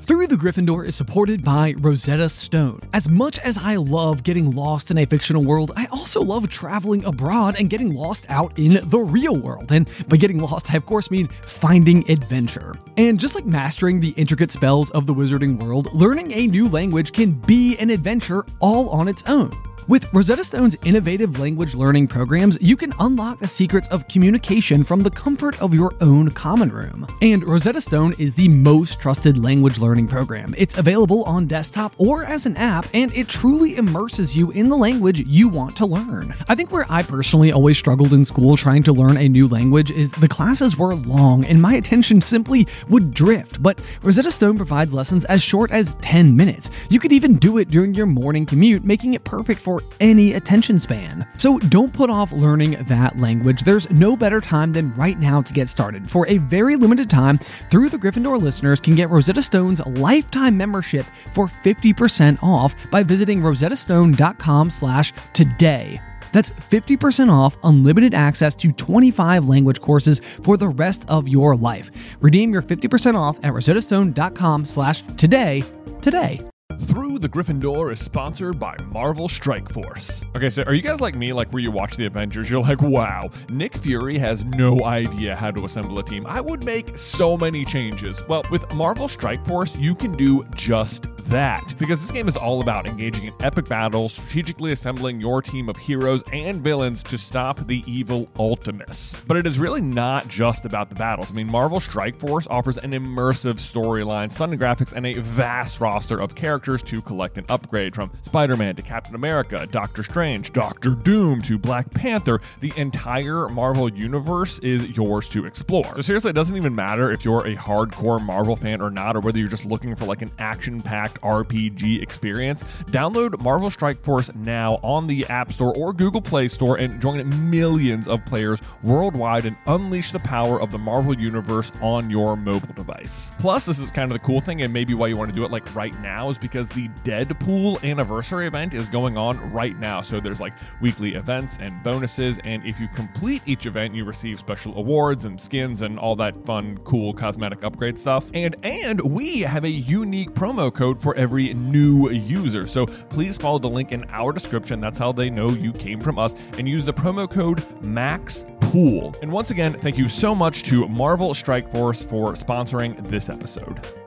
Through 0.02 0.28
the 0.28 0.36
Griffin 0.36 0.66
Door 0.66 0.86
is 0.86 0.96
supported 0.96 1.42
by 1.44 1.74
Rosetta 1.78 2.28
Stone. 2.28 2.82
As 2.92 3.10
much 3.10 3.40
as 3.40 3.58
I 3.58 3.78
love 3.78 4.24
getting 4.24 4.52
lost 4.52 4.92
in 4.92 4.98
a 4.98 5.06
fictional 5.06 5.42
world, 5.42 5.72
I 5.78 5.86
also 5.86 6.22
love 6.22 6.50
traveling 6.50 7.06
abroad 7.06 7.56
and 7.58 7.70
getting 7.70 7.96
lost 7.96 8.26
out 8.28 8.60
in 8.60 8.80
the 8.90 9.00
real 9.00 9.40
world. 9.40 9.72
And 9.72 9.90
by 10.10 10.18
getting 10.18 10.40
lost, 10.40 10.72
I 10.72 10.76
of 10.76 10.86
course 10.86 11.10
mean 11.10 11.30
finding 11.44 12.10
adventure. 12.12 12.76
And 12.98 13.18
just 13.18 13.36
like 13.36 13.46
mastering 13.46 14.02
the 14.02 14.10
intricate 14.18 14.52
spells 14.52 14.90
of 14.90 15.06
the 15.06 15.14
wizarding 15.14 15.64
world, 15.64 15.92
learning 15.94 16.34
a 16.34 16.48
new 16.48 16.68
language 16.68 17.14
can 17.14 17.32
be 17.32 17.78
an 17.78 17.90
adventure 17.90 18.46
all 18.60 18.90
on 18.90 19.08
its 19.08 19.24
own. 19.28 19.52
With 19.88 20.12
Rosetta 20.12 20.44
Stone's 20.44 20.76
innovative 20.84 21.38
language 21.38 21.76
learning 21.76 22.08
programs, 22.08 22.58
you 22.60 22.76
can 22.76 22.92
unlock 23.00 23.38
the 23.38 23.48
secrets 23.48 23.88
of 23.90 24.08
communication 24.08 24.84
from 24.84 25.02
the 25.02 25.12
comfort 25.12 25.62
of 25.62 25.76
your 25.76 25.94
own 26.02 26.32
common 26.32 26.72
room. 26.72 27.06
And 27.22 27.44
Rosetta 27.44 27.80
Stone 27.80 28.16
is 28.18 28.34
the 28.34 28.50
most 28.50 29.00
trusted 29.00 29.38
language 29.38 29.78
learning 29.78 30.08
program. 30.08 30.56
It's 30.58 30.80
available 30.80 31.24
on 31.26 31.46
desktop 31.46 31.94
or 32.00 32.24
as 32.26 32.48
an 32.48 32.58
app, 32.58 32.88
and 32.96 33.14
it 33.14 33.30
truly 33.30 33.78
immerses 33.78 34.36
you 34.36 34.50
in 34.50 34.70
the 34.70 34.76
language 34.76 35.20
you 35.20 35.50
want 35.50 35.78
to 35.78 35.86
learn. 35.86 36.34
I 36.50 36.56
think 36.56 36.72
where 36.72 36.88
I 36.90 37.04
personally 37.04 37.52
always 37.52 37.78
struggled 37.78 38.12
in 38.12 38.26
school 38.26 38.58
trying 38.58 38.82
to 38.84 38.94
learn 38.94 39.18
a 39.18 39.30
new 39.30 39.48
language 39.48 39.92
is 39.92 40.10
the 40.14 40.28
classes 40.28 40.76
were 40.76 40.96
long 40.96 41.46
and 41.46 41.62
my 41.62 41.76
attention 41.76 42.22
simply 42.22 42.66
would 42.90 43.14
drift. 43.14 43.62
But 43.62 43.84
Rosetta 44.02 44.32
Stone 44.32 44.58
provides 44.58 44.96
lessons 44.96 45.26
as 45.26 45.44
short 45.44 45.70
as 45.70 45.94
10 46.02 46.36
minutes. 46.36 46.72
You 46.90 47.00
could 47.00 47.14
even 47.14 47.36
do 47.36 47.60
it 47.60 47.68
during 47.68 47.94
your 47.94 48.08
morning 48.08 48.48
commute, 48.48 48.84
making 48.84 49.14
it 49.14 49.24
perfect 49.24 49.62
for 49.62 49.75
any 50.00 50.34
attention 50.34 50.80
span. 50.80 51.28
So 51.38 51.60
don't 51.60 51.94
put 51.94 52.10
off 52.10 52.32
learning 52.32 52.72
that 52.88 53.20
language. 53.20 53.62
There's 53.62 53.90
no 53.92 54.16
better 54.16 54.42
time 54.42 54.74
than 54.74 54.94
right 54.96 55.20
now 55.20 55.42
to 55.42 55.54
get 55.54 55.70
started. 55.70 56.10
For 56.10 56.28
a 56.28 56.38
very 56.40 56.76
limited 56.76 57.10
time, 57.10 57.38
through 57.70 57.90
the 57.90 57.98
Griffin 57.98 58.24
Door 58.24 58.40
listeners 58.40 58.80
can 58.80 58.96
get 58.96 59.10
Rosetta 59.10 59.42
Stone's 59.42 59.86
lifetime 59.86 60.58
membership 60.58 61.06
for 61.34 61.48
50% 61.48 62.42
off 62.42 62.76
by 62.92 63.04
visiting 63.04 63.42
rosettastone.com 63.42 64.70
slash 64.70 65.14
today. 65.34 66.00
That's 66.32 66.50
50% 66.50 67.32
off 67.32 67.58
unlimited 67.64 68.14
access 68.14 68.56
to 68.58 68.74
25 68.74 69.48
language 69.48 69.80
courses 69.80 70.20
for 70.44 70.58
the 70.58 70.68
rest 70.68 71.06
of 71.08 71.30
your 71.30 71.56
life. 71.56 71.90
Redeem 72.20 72.52
your 72.52 72.62
50% 72.62 73.16
off 73.16 73.38
at 73.38 73.54
rosettastone.com 73.54 74.66
slash 74.66 75.02
today 75.02 75.64
today. 76.02 76.42
Through 76.80 77.20
the 77.20 77.28
Griffin 77.28 77.60
Door 77.60 77.92
is 77.92 78.00
sponsored 78.00 78.60
by 78.60 78.76
Marvel 78.92 79.30
Strike 79.30 79.70
Force. 79.70 80.26
Okay, 80.36 80.50
so 80.50 80.64
are 80.64 80.74
you 80.74 80.82
guys 80.82 81.00
like 81.00 81.16
me, 81.16 81.32
like 81.32 81.52
where 81.52 81.62
you 81.62 81.72
watch 81.72 81.96
the 81.96 82.06
Avengers? 82.06 82.50
You're 82.50 82.62
like, 82.62 82.82
wow, 82.82 83.30
Nick 83.50 83.78
Fury 83.78 84.18
has 84.18 84.44
no 84.46 84.84
idea 84.84 85.36
how 85.36 85.52
to 85.52 85.66
assemble 85.66 85.98
a 86.00 86.04
team. 86.04 86.26
I 86.28 86.42
would 86.42 86.66
make 86.66 86.98
so 86.98 87.38
many 87.38 87.64
changes. 87.64 88.22
Well, 88.28 88.44
with 88.52 88.74
Marvel 88.76 89.08
Strike 89.08 89.46
Force, 89.46 89.78
you 89.78 89.96
can 89.96 90.18
do 90.18 90.46
just 90.56 91.08
that. 91.28 91.74
Because 91.80 92.02
this 92.02 92.12
game 92.12 92.28
is 92.28 92.36
all 92.36 92.62
about 92.62 92.88
engaging 92.88 93.26
in 93.26 93.34
epic 93.42 93.66
battles, 93.66 94.14
strategically 94.14 94.72
assembling 94.72 95.20
your 95.20 95.42
team 95.42 95.70
of 95.70 95.78
heroes 95.78 96.24
and 96.34 96.62
villains 96.62 97.02
to 97.04 97.18
stop 97.18 97.66
the 97.68 97.84
evil 97.88 98.28
Ultimus. 98.38 99.22
But 99.28 99.38
it 99.38 99.48
is 99.48 99.58
really 99.60 99.82
not 99.82 100.28
just 100.28 100.66
about 100.66 100.90
the 100.90 100.96
battles. 100.96 101.32
I 101.32 101.36
mean, 101.36 101.52
Marvel 101.52 101.80
Strike 101.80 102.20
Force 102.20 102.48
offers 102.50 102.78
an 102.78 102.92
immersive 102.92 103.56
storyline, 103.56 104.32
stunning 104.32 104.60
graphics, 104.60 104.94
and 104.94 105.06
a 105.06 105.14
vast 105.16 105.80
roster 105.80 106.22
of 106.22 106.36
characters 106.36 106.65
to 106.66 107.02
collect 107.02 107.38
and 107.38 107.50
upgrade 107.50 107.94
from 107.94 108.12
Spider 108.24 108.58
Man 108.58 108.76
to 108.76 108.82
Captain 108.82 109.14
America, 109.14 109.68
Doctor 109.70 110.02
Strange, 110.02 110.52
Doctor 110.52 110.96
Doom 110.96 111.42
to 111.44 111.60
Black 111.60 111.92
Panther. 111.92 112.42
The 112.60 112.74
entire 112.76 113.48
Marvel 113.50 113.88
universe 113.94 114.58
is 114.60 114.90
yours 114.98 115.30
to 115.30 115.46
explore. 115.46 115.86
So, 115.96 116.02
seriously, 116.02 116.32
it 116.32 116.36
doesn't 116.36 116.58
even 116.58 116.74
matter 116.74 117.12
if 117.12 117.24
you're 117.24 117.46
a 117.46 117.56
hardcore 117.56 118.20
Marvel 118.20 118.56
fan 118.56 118.82
or 118.82 118.90
not, 118.90 119.16
or 119.16 119.20
whether 119.20 119.38
you're 119.38 119.48
just 119.48 119.66
looking 119.66 119.96
for 119.96 120.06
like 120.06 120.24
an 120.24 120.32
action 120.40 120.82
packed 120.82 121.22
RPG 121.22 122.02
experience. 122.02 122.64
Download 122.88 123.40
Marvel 123.44 123.70
Strike 123.70 124.02
Force 124.04 124.34
now 124.34 124.80
on 124.82 125.06
the 125.06 125.26
App 125.28 125.52
Store 125.52 125.76
or 125.78 125.94
Google 125.94 126.22
Play 126.22 126.48
Store 126.48 126.78
and 126.78 127.00
join 127.00 127.50
millions 127.50 128.08
of 128.08 128.26
players 128.26 128.60
worldwide 128.82 129.46
and 129.46 129.56
unleash 129.68 130.12
the 130.12 130.20
power 130.20 130.60
of 130.60 130.72
the 130.72 130.80
Marvel 130.80 131.16
Universe 131.16 131.72
on 131.82 132.10
your 132.10 132.36
mobile 132.36 132.74
device. 132.74 133.32
Plus, 133.38 133.66
this 133.66 133.78
is 133.78 133.92
kind 133.92 134.12
of 134.12 134.14
the 134.14 134.26
cool 134.26 134.42
thing, 134.42 134.62
and 134.64 134.74
maybe 134.74 134.94
why 134.94 135.08
you 135.08 135.18
want 135.18 135.30
to 135.30 135.36
do 135.36 135.46
it 135.46 135.52
like 135.52 135.76
right 135.76 135.98
now 136.02 136.30
is 136.30 136.38
because 136.38 136.55
the 136.64 136.88
Deadpool 137.04 137.84
anniversary 137.84 138.48
event 138.48 138.74
is 138.74 138.88
going 138.88 139.18
on 139.18 139.52
right 139.52 139.78
now. 139.78 140.02
So 140.02 140.20
there's 140.20 140.40
like 140.40 140.54
weekly 140.82 141.14
events 141.16 141.58
and 141.60 141.84
bonuses, 141.84 142.40
and 142.46 142.66
if 142.66 142.80
you 142.80 142.88
complete 142.88 143.42
each 143.46 143.66
event, 143.66 143.94
you 143.94 144.06
receive 144.06 144.40
special 144.40 144.78
awards 144.78 145.26
and 145.26 145.40
skins 145.40 145.82
and 145.82 146.00
all 146.00 146.16
that 146.16 146.46
fun, 146.46 146.78
cool 146.80 147.14
cosmetic 147.14 147.64
upgrade 147.64 148.00
stuff. 148.00 148.30
And 148.34 148.56
and 148.64 149.02
we 149.02 149.42
have 149.42 149.64
a 149.64 149.70
unique 149.70 150.32
promo 150.32 150.74
code 150.74 151.02
for 151.02 151.16
every 151.16 151.54
new 151.54 152.10
user. 152.10 152.68
So 152.68 152.86
please 152.86 153.38
follow 153.38 153.60
the 153.60 153.70
link 153.70 153.92
in 153.92 154.06
our 154.10 154.32
description. 154.32 154.80
That's 154.80 154.98
how 154.98 155.12
they 155.12 155.30
know 155.30 155.50
you 155.50 155.74
came 155.74 156.00
from 156.00 156.18
us, 156.18 156.36
and 156.58 156.68
use 156.68 156.86
the 156.86 156.94
promo 156.94 157.30
code 157.30 157.64
MAX 157.84 158.46
Pool. 158.62 159.14
And 159.22 159.32
once 159.32 159.52
again, 159.52 159.74
thank 159.74 159.98
you 159.98 160.10
so 160.10 160.34
much 160.34 160.64
to 160.64 160.88
Marvel 160.88 161.34
Strike 161.34 161.72
Force 161.72 162.04
for 162.04 162.34
sponsoring 162.34 163.06
this 163.08 163.30
episode. 163.30 164.05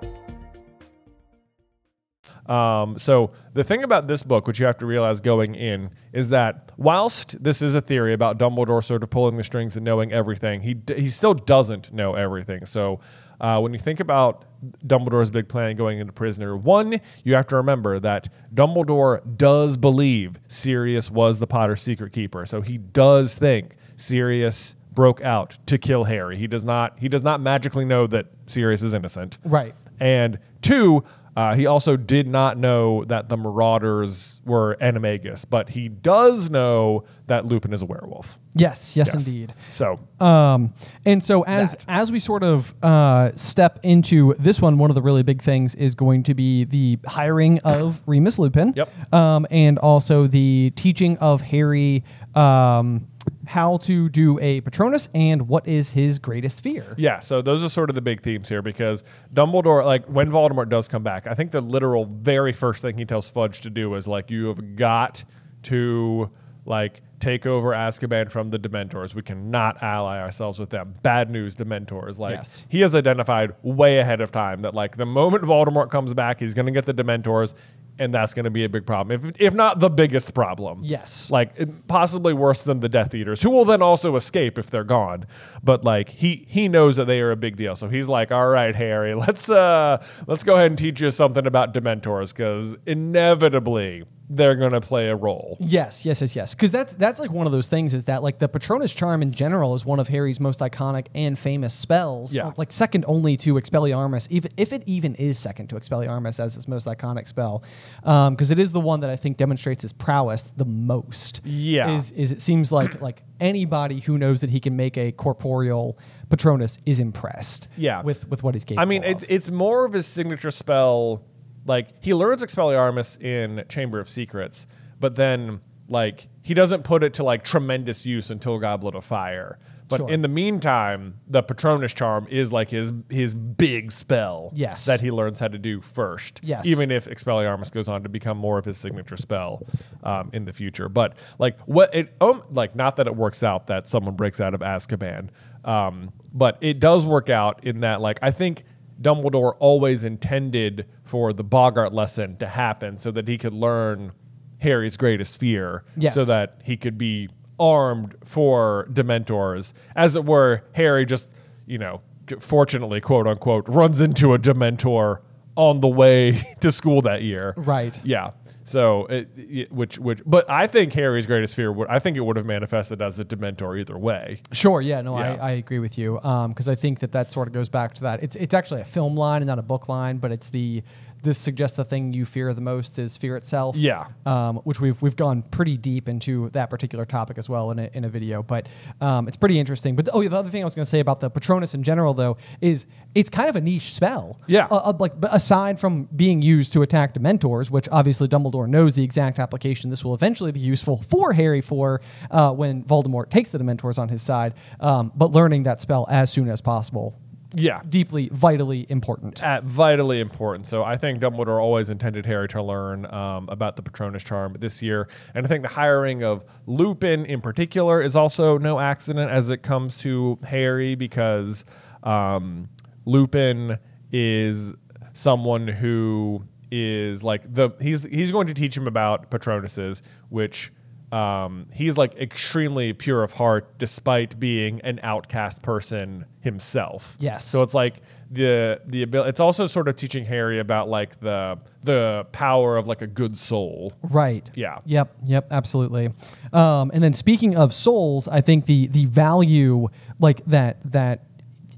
Um, 2.48 2.96
so 2.96 3.32
the 3.52 3.62
thing 3.62 3.84
about 3.84 4.08
this 4.08 4.22
book, 4.22 4.46
which 4.46 4.58
you 4.58 4.66
have 4.66 4.78
to 4.78 4.86
realize 4.86 5.20
going 5.20 5.54
in, 5.54 5.90
is 6.12 6.30
that 6.30 6.72
whilst 6.78 7.42
this 7.42 7.60
is 7.60 7.74
a 7.74 7.80
theory 7.80 8.14
about 8.14 8.38
Dumbledore 8.38 8.82
sort 8.82 9.02
of 9.02 9.10
pulling 9.10 9.36
the 9.36 9.44
strings 9.44 9.76
and 9.76 9.84
knowing 9.84 10.12
everything, 10.12 10.62
he 10.62 10.74
d- 10.74 10.98
he 10.98 11.10
still 11.10 11.34
doesn't 11.34 11.92
know 11.92 12.14
everything. 12.14 12.64
So 12.64 13.00
uh, 13.40 13.60
when 13.60 13.72
you 13.72 13.78
think 13.78 14.00
about 14.00 14.46
Dumbledore's 14.86 15.30
big 15.30 15.48
plan 15.48 15.76
going 15.76 15.98
into 15.98 16.12
prisoner, 16.12 16.56
one 16.56 17.00
you 17.22 17.34
have 17.34 17.46
to 17.48 17.56
remember 17.56 17.98
that 18.00 18.28
Dumbledore 18.54 19.20
does 19.36 19.76
believe 19.76 20.40
Sirius 20.48 21.10
was 21.10 21.38
the 21.38 21.46
Potter's 21.46 21.82
secret 21.82 22.12
keeper. 22.12 22.46
So 22.46 22.62
he 22.62 22.78
does 22.78 23.34
think 23.34 23.76
Sirius 23.96 24.74
broke 24.92 25.20
out 25.20 25.58
to 25.66 25.78
kill 25.78 26.04
Harry. 26.04 26.38
He 26.38 26.46
does 26.46 26.64
not 26.64 26.98
he 26.98 27.08
does 27.08 27.22
not 27.22 27.40
magically 27.40 27.84
know 27.84 28.06
that 28.06 28.26
Sirius 28.46 28.82
is 28.82 28.94
innocent. 28.94 29.38
Right. 29.44 29.74
And 30.00 30.38
two, 30.62 31.04
uh, 31.38 31.54
he 31.54 31.66
also 31.66 31.96
did 31.96 32.26
not 32.26 32.58
know 32.58 33.04
that 33.04 33.28
the 33.28 33.36
Marauders 33.36 34.40
were 34.44 34.76
Animagus, 34.80 35.44
but 35.48 35.68
he 35.68 35.88
does 35.88 36.50
know 36.50 37.04
that 37.28 37.46
Lupin 37.46 37.72
is 37.72 37.80
a 37.82 37.86
werewolf. 37.86 38.38
Yes, 38.54 38.96
yes, 38.96 39.10
Yes. 39.12 39.26
indeed. 39.28 39.54
So, 39.70 40.00
Um, 40.18 40.72
and 41.04 41.22
so 41.22 41.42
as 41.44 41.72
That. 41.72 41.84
as 41.86 42.10
we 42.10 42.18
sort 42.18 42.42
of 42.42 42.74
uh, 42.82 43.30
step 43.36 43.78
into 43.84 44.34
this 44.40 44.60
one, 44.60 44.78
one 44.78 44.90
of 44.90 44.96
the 44.96 45.02
really 45.02 45.22
big 45.22 45.40
things 45.40 45.76
is 45.76 45.94
going 45.94 46.24
to 46.24 46.34
be 46.34 46.64
the 46.64 46.98
hiring 47.06 47.60
of 47.60 48.00
Remus 48.06 48.38
Lupin. 48.40 48.72
Yep. 48.74 49.14
Um, 49.14 49.46
and 49.50 49.78
also 49.78 50.26
the 50.26 50.72
teaching 50.74 51.16
of 51.18 51.40
Harry 51.42 52.02
um, 52.34 53.06
how 53.48 53.78
to 53.78 54.10
do 54.10 54.38
a 54.40 54.60
Patronus 54.60 55.08
and 55.14 55.48
what 55.48 55.66
is 55.66 55.90
his 55.90 56.18
greatest 56.18 56.60
fear. 56.62 56.94
yeah, 56.98 57.18
so 57.18 57.40
those 57.40 57.64
are 57.64 57.70
sort 57.70 57.88
of 57.88 57.94
the 57.94 58.02
big 58.02 58.22
themes 58.22 58.46
here 58.46 58.60
because 58.60 59.02
Dumbledore, 59.32 59.84
like 59.84 60.04
when 60.04 60.30
Voldemort 60.30 60.68
does 60.68 60.86
come 60.86 61.02
back, 61.02 61.26
I 61.26 61.34
think 61.34 61.50
the 61.50 61.62
literal 61.62 62.04
very 62.04 62.52
first 62.52 62.82
thing 62.82 62.98
he 62.98 63.06
tells 63.06 63.26
Fudge 63.28 63.62
to 63.62 63.70
do 63.70 63.94
is 63.94 64.06
like, 64.06 64.30
you 64.30 64.48
have 64.48 64.76
got 64.76 65.24
to 65.62 66.30
like 66.66 67.00
take 67.20 67.46
over 67.46 67.70
Azkaban 67.70 68.30
from 68.30 68.50
the 68.50 68.58
Dementors. 68.58 69.14
We 69.14 69.22
cannot 69.22 69.82
ally 69.82 70.20
ourselves 70.20 70.58
with 70.58 70.70
them. 70.70 70.94
Bad 71.02 71.30
news, 71.30 71.54
Dementors. 71.56 72.18
Like 72.18 72.36
Yes. 72.36 72.64
he 72.68 72.80
has 72.80 72.94
identified 72.94 73.52
way 73.62 73.98
ahead 73.98 74.20
of 74.20 74.30
time 74.32 74.62
that 74.62 74.74
like 74.74 74.96
the 74.96 75.06
moment 75.06 75.44
Voldemort 75.44 75.90
comes 75.90 76.14
back, 76.14 76.38
he's 76.40 76.54
going 76.54 76.66
to 76.66 76.72
get 76.72 76.86
the 76.86 76.94
Dementors, 76.94 77.54
and 78.00 78.14
that's 78.14 78.32
going 78.32 78.44
to 78.44 78.50
be 78.50 78.62
a 78.62 78.68
big 78.68 78.86
problem, 78.86 79.26
if 79.26 79.32
if 79.40 79.54
not 79.54 79.80
the 79.80 79.90
biggest 79.90 80.32
problem. 80.32 80.80
Yes. 80.84 81.30
like 81.32 81.86
possibly 81.88 82.32
worse 82.32 82.62
than 82.62 82.78
the 82.78 82.88
Death 82.88 83.12
Eaters, 83.12 83.42
who 83.42 83.50
will 83.50 83.64
then 83.64 83.82
also 83.82 84.14
escape 84.14 84.56
if 84.56 84.70
they're 84.70 84.84
gone. 84.84 85.26
But 85.64 85.82
like 85.82 86.08
he 86.10 86.44
he 86.48 86.68
knows 86.68 86.94
that 86.94 87.06
they 87.06 87.20
are 87.20 87.32
a 87.32 87.36
big 87.36 87.56
deal, 87.56 87.74
so 87.74 87.88
he's 87.88 88.06
like, 88.08 88.30
all 88.30 88.46
right, 88.46 88.76
Harry, 88.76 89.14
let's 89.14 89.50
uh 89.50 90.00
let's 90.28 90.44
go 90.44 90.54
ahead 90.54 90.66
and 90.70 90.78
teach 90.78 91.00
you 91.00 91.10
something 91.10 91.44
about 91.46 91.74
Dementors 91.74 92.32
because 92.32 92.76
inevitably 92.86 94.04
they're 94.30 94.54
going 94.56 94.72
to 94.72 94.80
play 94.80 95.08
a 95.08 95.16
role. 95.16 95.56
Yes, 95.58 96.04
yes, 96.04 96.20
yes, 96.20 96.36
yes. 96.36 96.54
Because 96.54 96.70
that's 96.70 96.94
that's 96.94 97.18
like 97.18 97.30
one 97.30 97.46
of 97.46 97.52
those 97.52 97.68
things 97.68 97.94
is 97.94 98.04
that 98.04 98.22
like 98.22 98.38
the 98.38 98.48
Patronus 98.48 98.92
charm 98.92 99.22
in 99.22 99.32
general 99.32 99.74
is 99.74 99.84
one 99.84 100.00
of 100.00 100.08
Harry's 100.08 100.38
most 100.38 100.60
iconic 100.60 101.06
and 101.14 101.38
famous 101.38 101.72
spells. 101.72 102.34
Yeah. 102.34 102.52
Like 102.56 102.70
second 102.70 103.04
only 103.08 103.36
to 103.38 103.54
Expelliarmus, 103.54 104.28
even 104.30 104.50
if 104.56 104.72
it 104.72 104.82
even 104.86 105.14
is 105.14 105.38
second 105.38 105.68
to 105.68 105.76
Expelliarmus 105.76 106.40
as 106.40 106.54
his 106.54 106.68
most 106.68 106.86
iconic 106.86 107.26
spell, 107.26 107.62
um, 108.04 108.34
because 108.34 108.50
it 108.50 108.58
is 108.58 108.72
the 108.72 108.80
one 108.80 109.00
that 109.00 109.10
I 109.10 109.16
think 109.16 109.38
demonstrates 109.38 109.82
his 109.82 109.92
prowess 109.92 110.52
the 110.56 110.66
most. 110.66 111.40
Yeah. 111.44 111.90
is 111.90 112.10
is 112.12 112.32
it 112.32 112.42
seems 112.42 112.70
like 112.70 113.00
like 113.00 113.22
anybody 113.40 114.00
who 114.00 114.18
knows 114.18 114.42
that 114.42 114.50
he 114.50 114.60
can 114.60 114.76
make 114.76 114.98
a 114.98 115.12
corporeal 115.12 115.98
Patronus 116.28 116.78
is 116.84 117.00
impressed. 117.00 117.68
Yeah. 117.76 118.02
with 118.02 118.28
with 118.28 118.42
what 118.42 118.54
he's 118.54 118.64
capable. 118.64 118.82
I 118.82 118.84
mean, 118.84 119.04
of. 119.04 119.10
it's 119.10 119.24
it's 119.28 119.50
more 119.50 119.86
of 119.86 119.94
his 119.94 120.06
signature 120.06 120.50
spell. 120.50 121.22
Like 121.68 121.90
he 122.02 122.14
learns 122.14 122.42
Expelliarmus 122.42 123.20
in 123.22 123.64
Chamber 123.68 124.00
of 124.00 124.08
Secrets, 124.08 124.66
but 124.98 125.14
then 125.14 125.60
like 125.88 126.28
he 126.42 126.54
doesn't 126.54 126.82
put 126.82 127.02
it 127.02 127.14
to 127.14 127.22
like 127.22 127.44
tremendous 127.44 128.04
use 128.04 128.30
until 128.30 128.58
Goblet 128.58 128.94
of 128.96 129.04
Fire. 129.04 129.58
But 129.90 129.98
Sure. 129.98 130.10
in 130.10 130.20
the 130.20 130.28
meantime, 130.28 131.14
the 131.26 131.42
Patronus 131.42 131.94
charm 131.94 132.26
is 132.30 132.52
like 132.52 132.68
his 132.68 132.92
his 133.08 133.32
big 133.34 133.90
spell 133.90 134.50
Yes. 134.54 134.84
that 134.84 135.00
he 135.00 135.10
learns 135.10 135.40
how 135.40 135.48
to 135.48 135.56
do 135.58 135.80
first. 135.80 136.40
Yes. 136.42 136.66
Even 136.66 136.90
if 136.90 137.06
Expelliarmus 137.06 137.72
goes 137.72 137.88
on 137.88 138.02
to 138.02 138.08
become 138.10 138.36
more 138.36 138.58
of 138.58 138.66
his 138.66 138.76
signature 138.76 139.16
spell 139.16 139.62
um, 140.04 140.28
in 140.34 140.44
the 140.44 140.52
future. 140.52 140.90
But 140.90 141.16
like 141.38 141.58
what 141.60 141.94
it 141.94 142.14
um, 142.20 142.42
like 142.50 142.76
not 142.76 142.96
that 142.96 143.06
it 143.06 143.16
works 143.16 143.42
out 143.42 143.66
that 143.68 143.88
someone 143.88 144.14
breaks 144.14 144.40
out 144.42 144.52
of 144.52 144.60
Azkaban, 144.60 145.30
um, 145.64 146.12
but 146.34 146.58
it 146.60 146.80
does 146.80 147.06
work 147.06 147.30
out 147.30 147.64
in 147.64 147.80
that 147.80 148.02
like 148.02 148.18
I 148.20 148.30
think 148.30 148.64
Dumbledore 149.00 149.54
always 149.60 150.04
intended 150.04 150.86
for 151.04 151.32
the 151.32 151.44
Boggart 151.44 151.92
lesson 151.92 152.36
to 152.38 152.46
happen 152.48 152.98
so 152.98 153.10
that 153.12 153.28
he 153.28 153.38
could 153.38 153.54
learn 153.54 154.12
Harry's 154.58 154.96
greatest 154.96 155.38
fear, 155.38 155.84
Yes. 155.96 156.14
so 156.14 156.24
that 156.24 156.60
he 156.64 156.76
could 156.76 156.98
be 156.98 157.28
armed 157.60 158.16
for 158.24 158.88
Dementors, 158.92 159.72
as 159.94 160.16
it 160.16 160.24
were. 160.24 160.64
Harry 160.72 161.04
just 161.06 161.30
you 161.66 161.78
know 161.78 162.00
fortunately 162.40 163.00
quote 163.00 163.26
unquote 163.26 163.66
runs 163.68 164.00
into 164.00 164.34
a 164.34 164.38
Dementor 164.38 165.20
on 165.58 165.80
the 165.80 165.88
way 165.88 166.54
to 166.60 166.70
school 166.70 167.02
that 167.02 167.22
year. 167.22 167.52
Right. 167.56 168.00
Yeah. 168.04 168.30
So, 168.62 169.06
it, 169.06 169.28
it- 169.36 169.72
which, 169.72 169.98
which, 169.98 170.20
but 170.24 170.48
I 170.48 170.66
think 170.68 170.92
Harry's 170.92 171.26
greatest 171.26 171.54
fear 171.56 171.72
would, 171.72 171.88
I 171.88 171.98
think 171.98 172.16
it 172.16 172.20
would 172.20 172.36
have 172.36 172.46
manifested 172.46 173.02
as 173.02 173.18
a 173.18 173.24
Dementor 173.24 173.78
either 173.80 173.98
way. 173.98 174.40
Sure. 174.52 174.80
Yeah. 174.80 175.00
No, 175.00 175.18
Yeah. 175.18 175.32
I, 175.40 175.48
I 175.48 175.50
agree 175.52 175.80
with 175.80 175.98
you. 175.98 176.20
Um, 176.22 176.52
because 176.52 176.68
I 176.68 176.74
think 176.76 177.00
that 177.00 177.10
that 177.12 177.32
sort 177.32 177.48
of 177.48 177.54
goes 177.54 177.68
back 177.68 177.94
to 177.94 178.02
that. 178.02 178.22
It's 178.22 178.36
it's 178.36 178.54
actually 178.54 178.82
a 178.82 178.84
film 178.84 179.16
line 179.16 179.42
and 179.42 179.48
not 179.48 179.58
a 179.58 179.62
book 179.62 179.88
line, 179.88 180.18
but 180.18 180.30
it's 180.30 180.50
the 180.50 180.82
this 181.22 181.38
suggests 181.38 181.76
the 181.76 181.84
thing 181.84 182.12
you 182.12 182.24
fear 182.24 182.52
the 182.54 182.60
most 182.60 182.98
is 182.98 183.16
fear 183.16 183.36
itself. 183.36 183.76
Yeah. 183.76 184.06
Um, 184.26 184.56
which 184.58 184.80
we've 184.80 185.00
we've 185.02 185.16
gone 185.16 185.42
pretty 185.42 185.76
deep 185.76 186.08
into 186.08 186.50
that 186.50 186.70
particular 186.70 187.04
topic 187.04 187.38
as 187.38 187.48
well 187.48 187.70
in 187.70 187.78
a, 187.78 187.90
in 187.92 188.04
a 188.04 188.08
video, 188.08 188.42
but 188.42 188.68
um, 189.00 189.28
it's 189.28 189.36
pretty 189.36 189.58
interesting. 189.58 189.96
But 189.96 190.08
oh, 190.12 190.20
yeah, 190.20 190.28
the 190.28 190.36
other 190.36 190.50
thing 190.50 190.62
I 190.62 190.64
was 190.64 190.74
going 190.74 190.84
to 190.84 190.90
say 190.90 191.00
about 191.00 191.20
the 191.20 191.30
Patronus 191.30 191.74
in 191.74 191.82
general, 191.82 192.14
though, 192.14 192.36
is 192.60 192.86
it's 193.14 193.30
kind 193.30 193.48
of 193.48 193.56
a 193.56 193.60
niche 193.60 193.94
spell. 193.94 194.40
Yeah. 194.46 194.66
Uh, 194.70 194.76
uh, 194.76 194.92
like 194.98 195.12
aside 195.22 195.78
from 195.78 196.08
being 196.14 196.42
used 196.42 196.72
to 196.74 196.82
attack 196.82 197.14
Dementors, 197.14 197.70
which 197.70 197.88
obviously 197.90 198.28
Dumbledore 198.28 198.68
knows 198.68 198.94
the 198.94 199.02
exact 199.02 199.38
application 199.38 199.90
this 199.90 200.04
will 200.04 200.14
eventually 200.14 200.52
be 200.52 200.60
useful 200.60 201.02
for 201.02 201.32
Harry 201.32 201.60
for 201.60 202.00
uh, 202.30 202.52
when 202.52 202.84
Voldemort 202.84 203.30
takes 203.30 203.50
the 203.50 203.58
Dementors 203.58 203.98
on 203.98 204.08
his 204.08 204.22
side, 204.22 204.54
um, 204.80 205.12
but 205.14 205.32
learning 205.32 205.64
that 205.64 205.80
spell 205.80 206.06
as 206.08 206.30
soon 206.30 206.48
as 206.48 206.60
possible, 206.60 207.18
Yeah. 207.54 207.80
deeply, 207.88 208.28
vitally 208.32 208.86
important. 208.88 209.42
At 209.42 209.64
vitally 209.64 210.20
important. 210.20 210.68
So 210.68 210.84
I 210.84 210.96
think 210.96 211.20
Dumbledore 211.20 211.60
always 211.60 211.90
intended 211.90 212.26
Harry 212.26 212.48
to 212.48 212.62
learn 212.62 213.06
um, 213.06 213.48
about 213.48 213.76
the 213.76 213.82
Patronus 213.82 214.22
charm 214.22 214.56
this 214.58 214.82
year, 214.82 215.08
and 215.34 215.46
I 215.46 215.48
think 215.48 215.62
the 215.62 215.68
hiring 215.68 216.22
of 216.24 216.44
Lupin 216.66 217.24
in 217.24 217.40
particular 217.40 218.02
is 218.02 218.16
also 218.16 218.58
no 218.58 218.78
accident 218.78 219.30
as 219.30 219.48
it 219.50 219.62
comes 219.62 219.96
to 219.98 220.38
Harry 220.44 220.94
because 220.94 221.64
um, 222.02 222.68
Lupin 223.04 223.78
is 224.12 224.72
someone 225.12 225.66
who 225.68 226.44
is 226.70 227.22
like 227.22 227.52
the 227.52 227.70
he's 227.80 228.02
he's 228.04 228.30
going 228.30 228.46
to 228.46 228.54
teach 228.54 228.76
him 228.76 228.86
about 228.86 229.30
Patronuses, 229.30 230.02
which 230.28 230.72
um, 231.12 231.66
he's 231.72 231.96
like 231.96 232.14
extremely 232.16 232.92
pure 232.92 233.22
of 233.22 233.32
heart 233.32 233.78
despite 233.78 234.38
being 234.38 234.80
an 234.82 235.00
outcast 235.02 235.62
person 235.62 236.26
himself. 236.40 237.16
Yes. 237.18 237.46
So 237.46 237.62
it's 237.62 237.74
like 237.74 237.94
the 238.30 238.80
the 238.86 239.02
ability. 239.02 239.30
It's 239.30 239.40
also 239.40 239.66
sort 239.66 239.88
of 239.88 239.96
teaching 239.96 240.24
Harry 240.26 240.58
about 240.58 240.88
like 240.88 241.18
the 241.20 241.58
the 241.82 242.26
power 242.32 242.76
of 242.76 242.86
like 242.86 243.00
a 243.00 243.06
good 243.06 243.38
soul. 243.38 243.92
Right. 244.02 244.50
Yeah. 244.54 244.78
Yep. 244.84 245.14
Yep. 245.24 245.46
Absolutely. 245.50 246.12
Um, 246.52 246.90
and 246.92 247.02
then 247.02 247.14
speaking 247.14 247.56
of 247.56 247.72
souls, 247.72 248.28
I 248.28 248.42
think 248.42 248.66
the 248.66 248.88
the 248.88 249.06
value 249.06 249.88
like 250.18 250.44
that 250.46 250.78
that 250.92 251.24